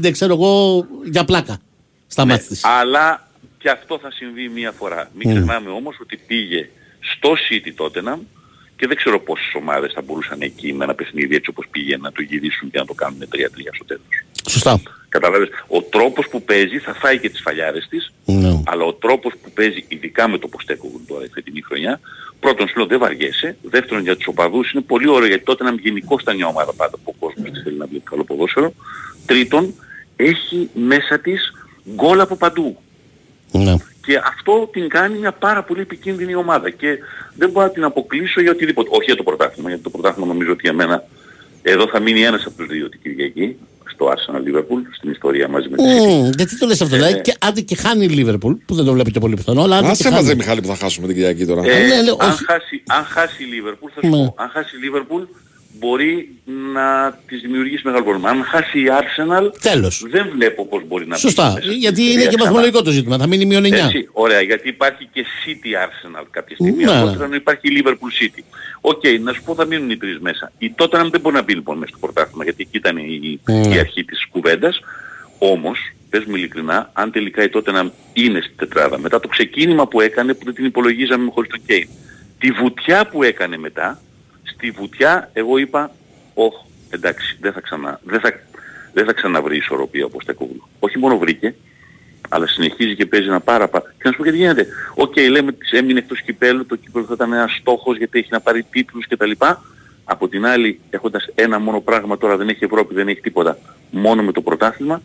25 0.00 0.10
ξέρω 0.10 0.32
εγώ 0.34 0.84
για 1.10 1.24
πλάκα 1.24 1.58
στα 2.06 2.24
μάτια 2.24 2.46
της. 2.46 2.64
Αλλά 2.64 3.28
και 3.58 3.70
αυτό 3.70 3.98
θα 4.02 4.10
συμβεί 4.10 4.48
μία 4.48 4.72
φορά. 4.72 5.10
Μην 5.14 5.28
Mm. 5.30 5.34
ξεχνάμε 5.34 5.70
όμως 5.70 5.96
ότι 6.00 6.20
πήγε 6.26 6.68
στο 7.00 7.34
City 7.48 7.84
Tottenham 7.84 8.18
και 8.76 8.86
δεν 8.86 8.96
ξέρω 8.96 9.20
πόσες 9.20 9.54
ομάδες 9.54 9.92
θα 9.92 10.02
μπορούσαν 10.02 10.40
εκεί 10.40 10.72
με 10.72 10.84
ένα 10.84 10.94
παιχνίδι 10.94 11.34
έτσι 11.34 11.50
όπως 11.50 11.66
πήγε 11.70 11.96
να 11.96 12.12
το 12.12 12.22
γυρίσουν 12.22 12.70
και 12.70 12.78
να 12.78 12.84
το 12.84 12.94
κάνουν 12.94 13.18
3-3 13.20 13.74
στο 13.74 13.84
τέλος. 13.84 14.24
Σωστά. 14.48 14.80
Καταλάβες, 15.08 15.48
ο 15.66 15.82
τρόπος 15.82 16.28
που 16.28 16.42
παίζει 16.42 16.78
θα 16.78 16.94
φάει 16.94 17.18
και 17.18 17.30
τις 17.30 17.40
φαλιάρες 17.40 17.86
της, 17.88 18.12
Ναι. 18.24 18.62
αλλά 18.66 18.84
ο 18.84 18.92
τρόπος 18.92 19.32
που 19.42 19.50
παίζει, 19.50 19.84
ειδικά 19.88 20.28
με 20.28 20.38
το 20.38 20.48
Ποστέκογλου 20.48 21.04
τώρα 21.06 21.24
η 21.24 21.28
φετινή 21.28 21.62
χρονιά, 21.62 22.00
πρώτον 22.40 22.68
σου 22.68 22.78
λέω 22.78 22.86
δεν 22.86 22.98
βαριέσαι, 22.98 23.56
δεύτερον 23.62 24.02
για 24.02 24.16
τους 24.16 24.26
οπαδούς 24.26 24.72
είναι 24.72 24.82
πολύ 24.82 25.08
ωραίο 25.08 25.28
γιατί 25.28 25.44
τότε 25.44 25.64
να 25.64 25.72
γενικώς 25.72 26.22
ήταν 26.22 26.36
μια 26.36 26.46
ομάδα 26.46 26.72
πάντα 26.72 26.96
που 26.96 27.02
ο 27.04 27.12
κόσμος 27.18 27.34
κόσμος 27.34 27.50
της 27.52 27.62
θέλει 27.62 27.76
να 27.76 27.86
βλέπει 27.86 28.04
καλό 28.04 28.24
ποδόσφαιρο. 28.24 28.72
Τρίτον, 29.26 29.74
έχει 30.16 30.70
μέσα 30.74 31.18
της 31.18 31.52
γκολ 31.94 32.20
από 32.20 32.36
παντού. 32.36 32.78
Ναι. 33.50 33.74
Και 34.06 34.20
αυτό 34.26 34.68
την 34.72 34.88
κάνει 34.88 35.18
μια 35.18 35.32
πάρα 35.32 35.62
πολύ 35.62 35.80
επικίνδυνη 35.80 36.34
ομάδα 36.34 36.70
και 36.70 36.98
δεν 37.36 37.50
μπορώ 37.50 37.66
να 37.66 37.72
την 37.72 37.84
αποκλείσω 37.84 38.40
για 38.40 38.50
οτιδήποτε. 38.50 38.88
Όχι 38.92 39.04
για 39.04 39.16
το 39.16 39.22
πρωτάθλημα, 39.22 39.68
γιατί 39.68 39.82
το 39.84 39.90
πρωτάθλημα 39.90 40.26
νομίζω 40.32 40.50
ότι 40.52 40.60
για 40.62 40.72
μένα 40.72 41.04
εδώ 41.62 41.88
θα 41.88 42.00
μείνει 42.00 42.22
ένας 42.22 42.44
από 42.46 42.56
τους 42.56 42.66
δύο 42.66 42.88
την 42.88 43.00
Κυριακή, 43.02 43.56
στο 43.92 44.12
Arsenal 44.14 44.38
Liverpool, 44.48 44.80
στην 44.96 45.10
ιστορία 45.10 45.48
μαζί 45.48 45.68
με 45.68 45.76
τη 45.76 45.82
City. 45.82 46.06
Μμμ, 46.22 46.30
γιατί 46.36 46.58
το 46.58 46.66
λες 46.66 46.80
αυτό, 46.80 46.96
δηλαδή, 46.96 47.14
Ε, 47.18 47.20
και, 47.20 47.34
άντε 47.40 47.60
και 47.60 47.76
χάνει 47.76 48.04
η 48.04 48.08
Λίβερπουλ, 48.08 48.54
που 48.66 48.74
δεν 48.74 48.84
το 48.84 48.92
βλέπει 48.92 49.10
και 49.10 49.20
πολύ 49.20 49.34
πιθανό, 49.36 49.62
αλλά 49.62 49.76
άντε 49.76 49.86
και 49.86 49.90
Άσε 49.92 50.04
μας 50.08 50.14
χάνει. 50.14 50.28
ρε 50.28 50.34
Μιχάλη 50.34 50.60
που 50.60 50.66
θα 50.66 50.76
χάσουμε 50.76 51.06
την 51.06 51.16
Κυριακή 51.16 51.46
τώρα. 51.46 51.60
Ε, 51.64 51.78
ναι, 51.78 51.86
ναι, 51.86 52.10
αν, 52.18 52.30
όχι. 52.30 52.44
χάσει, 52.44 52.82
αν 52.86 53.04
χάσει 53.04 53.42
η 53.42 53.46
Liverpool, 53.54 53.88
θα 53.94 54.00
σου 54.00 54.08
Ναι. 54.16 54.16
πω, 54.16 54.34
αν 54.38 54.48
χάσει 54.48 54.76
η 54.76 54.78
Liverpool 54.84 55.26
μπορεί 55.78 56.28
να 56.72 57.18
της 57.26 57.40
δημιουργήσει 57.40 57.82
μεγάλο 57.84 58.04
πρόβλημα. 58.04 58.30
Αν 58.30 58.42
χάσει 58.44 58.78
η 58.80 58.86
Arsenal, 58.88 59.50
Τέλος. 59.60 60.04
δεν 60.10 60.30
βλέπω 60.34 60.66
πώς 60.66 60.82
μπορεί 60.86 61.06
να 61.06 61.16
Σωστά, 61.16 61.42
μπει 61.48 61.54
μέσα 61.54 61.66
στην 61.66 61.78
γιατί 61.80 62.00
είναι 62.00 62.08
ιστορία 62.10 62.26
και 62.28 62.34
ξανά. 62.36 62.44
βαθμολογικό 62.44 62.82
το 62.82 62.90
ζήτημα, 62.90 63.18
θα 63.18 63.26
μείνει 63.26 63.44
μείον 63.46 63.64
9. 63.64 63.72
Έτσι, 63.72 64.08
ωραία, 64.12 64.40
γιατί 64.40 64.68
υπάρχει 64.68 65.08
και 65.12 65.24
City 65.44 65.66
Arsenal 65.86 66.24
κάποια 66.30 66.56
στιγμή, 66.56 66.84
Ναι, 66.84 66.90
αργότερα 66.90 67.26
να 67.28 67.36
υπάρχει 67.36 67.68
η 67.68 67.82
Liverpool 67.84 68.22
City. 68.22 68.42
Οκ, 68.80 69.02
να 69.22 69.32
σου 69.32 69.42
πω 69.42 69.54
θα 69.54 69.64
μείνουν 69.64 69.90
οι 69.90 69.96
τρεις 69.96 70.18
μέσα. 70.18 70.52
Η 70.58 70.74
Tottenham 70.78 71.08
δεν 71.10 71.20
μπορεί 71.20 71.34
να 71.34 71.42
μπει 71.42 71.54
λοιπόν 71.54 71.78
μέσα 71.78 71.90
στο 71.96 71.98
πρωτάθλημα, 72.06 72.44
γιατί 72.44 72.62
εκεί 72.62 72.76
ήταν 72.76 72.96
η, 72.96 73.40
Ναι. 73.44 73.74
η 73.74 73.78
αρχή 73.78 74.04
της 74.04 74.26
κουβέντας. 74.30 74.80
Όμως, 75.38 75.78
πες 76.10 76.24
μου 76.24 76.36
ειλικρινά, 76.36 76.90
αν 76.92 77.10
τελικά 77.12 77.42
η 77.42 77.48
Tottenham 77.54 77.88
είναι 78.12 78.40
στη 78.40 78.52
τετράδα, 78.56 78.98
μετά 78.98 79.20
το 79.20 79.28
ξεκίνημα 79.28 79.86
που 79.88 80.00
έκανε, 80.00 80.34
που 80.34 80.44
δεν 80.44 80.54
την 80.54 80.64
υπολογίζαμε 80.64 81.30
χωρίς 81.34 81.50
τον 81.50 81.60
Kane, 81.68 81.88
τη 82.38 82.50
βουτιά 82.50 83.06
που 83.06 83.22
έκανε 83.22 83.58
μετά, 83.58 84.00
στη 84.64 84.80
βουτιά 84.80 85.30
εγώ 85.32 85.58
είπα, 85.58 85.90
όχ, 86.34 86.54
εντάξει, 86.90 87.36
δεν 87.40 87.52
θα, 87.52 87.60
ξανά, 87.60 88.00
δεν 88.04 88.20
θα, 88.20 88.32
δεν 88.92 89.04
θα 89.04 89.12
ξαναβρει 89.12 89.56
ισορροπία 89.56 90.04
ο 90.04 90.24
Ποστέκογλου. 90.24 90.68
Όχι 90.78 90.98
μόνο 90.98 91.18
βρήκε, 91.18 91.54
αλλά 92.28 92.46
συνεχίζει 92.46 92.94
και 92.96 93.06
παίζει 93.06 93.26
ένα 93.28 93.40
πάρα 93.40 93.68
πάρα. 93.68 93.84
Και 93.96 94.02
να 94.04 94.10
σου 94.10 94.16
πω 94.16 94.22
γιατί 94.22 94.38
γίνεται. 94.38 94.66
Οκ, 94.94 95.16
λέμε 95.16 95.48
ότι 95.60 95.76
έμεινε 95.76 95.98
εκτός 95.98 96.20
κυπέλου, 96.22 96.66
το 96.66 96.76
κύπελο 96.76 97.04
θα 97.04 97.12
ήταν 97.14 97.32
ένας 97.32 97.52
στόχος 97.60 97.96
γιατί 97.96 98.18
έχει 98.18 98.28
να 98.30 98.40
πάρει 98.40 98.62
τίτλους 98.70 99.06
κτλ. 99.08 99.30
Από 100.04 100.28
την 100.28 100.46
άλλη, 100.46 100.80
έχοντας 100.90 101.28
ένα 101.34 101.58
μόνο 101.58 101.80
πράγμα 101.80 102.18
τώρα, 102.18 102.36
δεν 102.36 102.48
έχει 102.48 102.64
Ευρώπη, 102.64 102.94
δεν 102.94 103.08
έχει 103.08 103.20
τίποτα, 103.20 103.58
μόνο 103.90 104.22
με 104.22 104.32
το 104.32 104.40
πρωτάθλημα, 104.42 105.02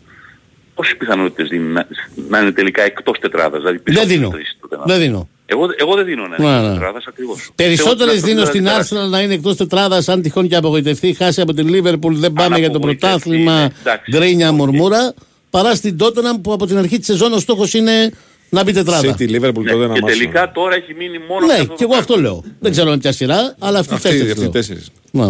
πόσες 0.74 0.96
πιθανότητες 0.96 1.48
δίνει 1.48 1.72
να, 1.72 1.86
να 2.28 2.40
είναι 2.40 2.52
τελικά 2.52 2.82
εκτός 2.82 3.18
τετράδας, 3.18 3.60
δηλαδή 3.60 3.78
πίσω 3.78 3.98
Δεν 4.00 4.08
από 4.08 4.08
τις 4.08 4.16
δίνω. 4.18 4.30
τρεις 4.30 4.56
τότε 4.60 4.76
να- 4.76 4.84
Δεν 4.84 4.98
δίνω. 4.98 5.28
Εγώ, 5.52 5.66
εγώ 5.78 5.94
δεν 5.94 6.04
δίνω 6.04 6.26
να 6.26 6.36
είναι 6.38 6.48
Ναι, 6.48 6.54
εκτός 6.56 6.68
ναι. 6.68 6.74
τετράδας 6.74 7.04
ακριβώς. 7.08 7.50
Περισσότερες 7.54 7.96
Θεωρώ 7.96 8.12
ότι 8.20 8.28
δίνω 8.30 8.40
θα 8.40 8.46
στην 8.46 8.62
περάσει. 8.64 8.94
Arsenal 8.96 9.10
να 9.10 9.20
είναι 9.20 9.34
εκτός 9.34 9.56
τετράδας. 9.56 10.08
Αν 10.08 10.22
τυχόν 10.22 10.48
και 10.48 10.56
απογοητευτεί, 10.56 11.12
χάσει 11.14 11.40
από 11.40 11.52
την 11.54 11.68
Liverpool, 11.72 12.12
δεν 12.12 12.32
πάμε 12.32 12.58
για 12.58 12.70
το 12.70 12.76
απογοητευτεί, 12.76 13.16
πρωτάθλημα. 13.18 13.58
ναι, 13.60 13.68
εντάξει, 13.80 14.10
Γκρίνια 14.10 14.52
μουρμούρα. 14.52 15.14
Παρά 15.50 15.74
στην 15.74 15.96
Tottenham 16.00 16.40
που 16.42 16.52
από 16.52 16.66
την 16.66 16.78
αρχή 16.78 16.96
της 16.98 17.06
σεζόν 17.06 17.32
ο 17.32 17.38
στόχος 17.38 17.74
είναι 17.74 18.10
να 18.48 18.64
μπει 18.64 18.72
τετράδα. 18.72 19.14
City, 19.18 19.22
Liverpool, 19.22 19.62
Ναι, 19.62 19.70
τότε 19.70 19.86
να 19.86 19.94
και 19.94 20.00
μάσω. 20.00 20.16
τελικά 20.18 20.50
τώρα 20.52 20.74
έχει 20.74 20.94
μείνει 20.94 21.18
μόνο 21.28 21.46
Ναι, 21.46 21.52
με 21.52 21.58
αυτό 21.58 21.74
και 21.74 21.84
το 21.84 21.88
εγώ 21.90 22.00
αυτό 22.00 22.16
λέω. 22.20 22.44
Δεν 22.60 22.70
ξέρω 22.70 22.90
με 22.90 22.96
ποια 22.98 23.12
σειρά, 23.12 23.54
αλλά 23.58 23.78
αυτή 23.78 23.94
Αυτοί, 23.94 24.08
τέσσερις 24.08 24.28
αυτοί 24.30 24.40
οι 24.40 24.42
λέω. 24.42 24.52
τέσσερις. 24.52 24.90
Ναι. 25.10 25.24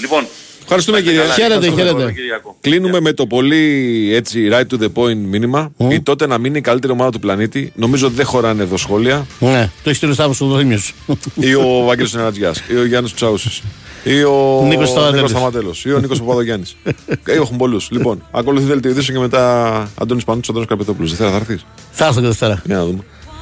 Λοιπόν, 0.00 0.26
Ευχαριστούμε 0.66 1.00
κύριε. 1.00 1.20
Χαίρετε, 1.20 1.54
Ευχαριστούμε. 1.66 1.82
χαίρετε. 1.82 2.12
Κυριακό. 2.12 2.56
Κλείνουμε 2.60 3.00
με 3.00 3.12
το 3.12 3.26
πολύ 3.26 4.10
έτσι 4.14 4.48
right 4.52 4.74
to 4.74 4.82
the 4.82 4.88
point 4.94 5.16
μήνυμα. 5.16 5.72
Η 5.88 6.00
τότε 6.00 6.26
να 6.26 6.38
μείνει 6.38 6.58
η 6.58 6.60
καλύτερη 6.60 6.92
ομάδα 6.92 7.10
του 7.10 7.18
πλανήτη. 7.20 7.72
Νομίζω 7.76 8.06
ότι 8.06 8.14
δεν 8.14 8.26
χωράνε 8.26 8.62
εδώ 8.62 8.76
σχόλια. 8.76 9.26
Ναι, 9.38 9.62
το 9.62 9.82
έχεις 9.84 9.96
στείλει 9.96 10.10
ο 10.10 10.14
Σταύρος 10.14 10.40
ο 10.40 10.56
Δήμιος. 10.56 10.94
ή 11.34 11.54
ο 11.54 11.82
Βαγγέλης 11.86 12.12
Νερατζιάς, 12.12 12.62
ή 12.68 12.76
ο 12.76 12.84
Γιάννης 12.86 13.14
Τσαούσης, 13.14 13.62
ή 14.04 14.22
ο 14.22 14.64
Νίκος 14.68 14.88
Σταματέλος. 14.88 15.30
Σταματέλος, 15.30 15.84
ή 15.84 15.92
ο 15.92 15.98
Νίκος 15.98 16.18
Παπαδογιάννης. 16.18 16.76
ε, 16.84 16.92
έχουν 17.24 17.56
πολλούς. 17.56 17.88
Λοιπόν, 17.90 18.22
ακολουθεί 18.30 18.64
δελτίο 18.64 18.90
ειδήσεων 18.90 19.16
και 19.16 19.22
μετά 19.22 19.72
Αντώνης 20.00 20.24
Πανούτσος, 20.24 20.50
Αντώνης 20.50 20.68
Καρπετόπουλος. 20.68 21.10
Δευτέρα 21.10 21.30
θα 21.30 21.36
έρθεις; 21.36 21.64
Θα 21.90 22.06
έρθω 22.06 22.20
και 22.20 22.26
Δευτέρα. 22.26 22.62
Για 22.66 22.76
να 22.76 22.84
δούμε. 22.84 22.98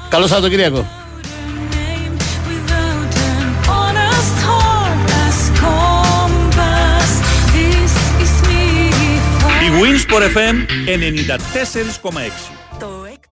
Καλό 0.09 0.27
Σαββατοκύριακο. 0.27 0.89
Winsport 9.83 10.23
FM 10.23 10.67
94,6. 10.87 12.62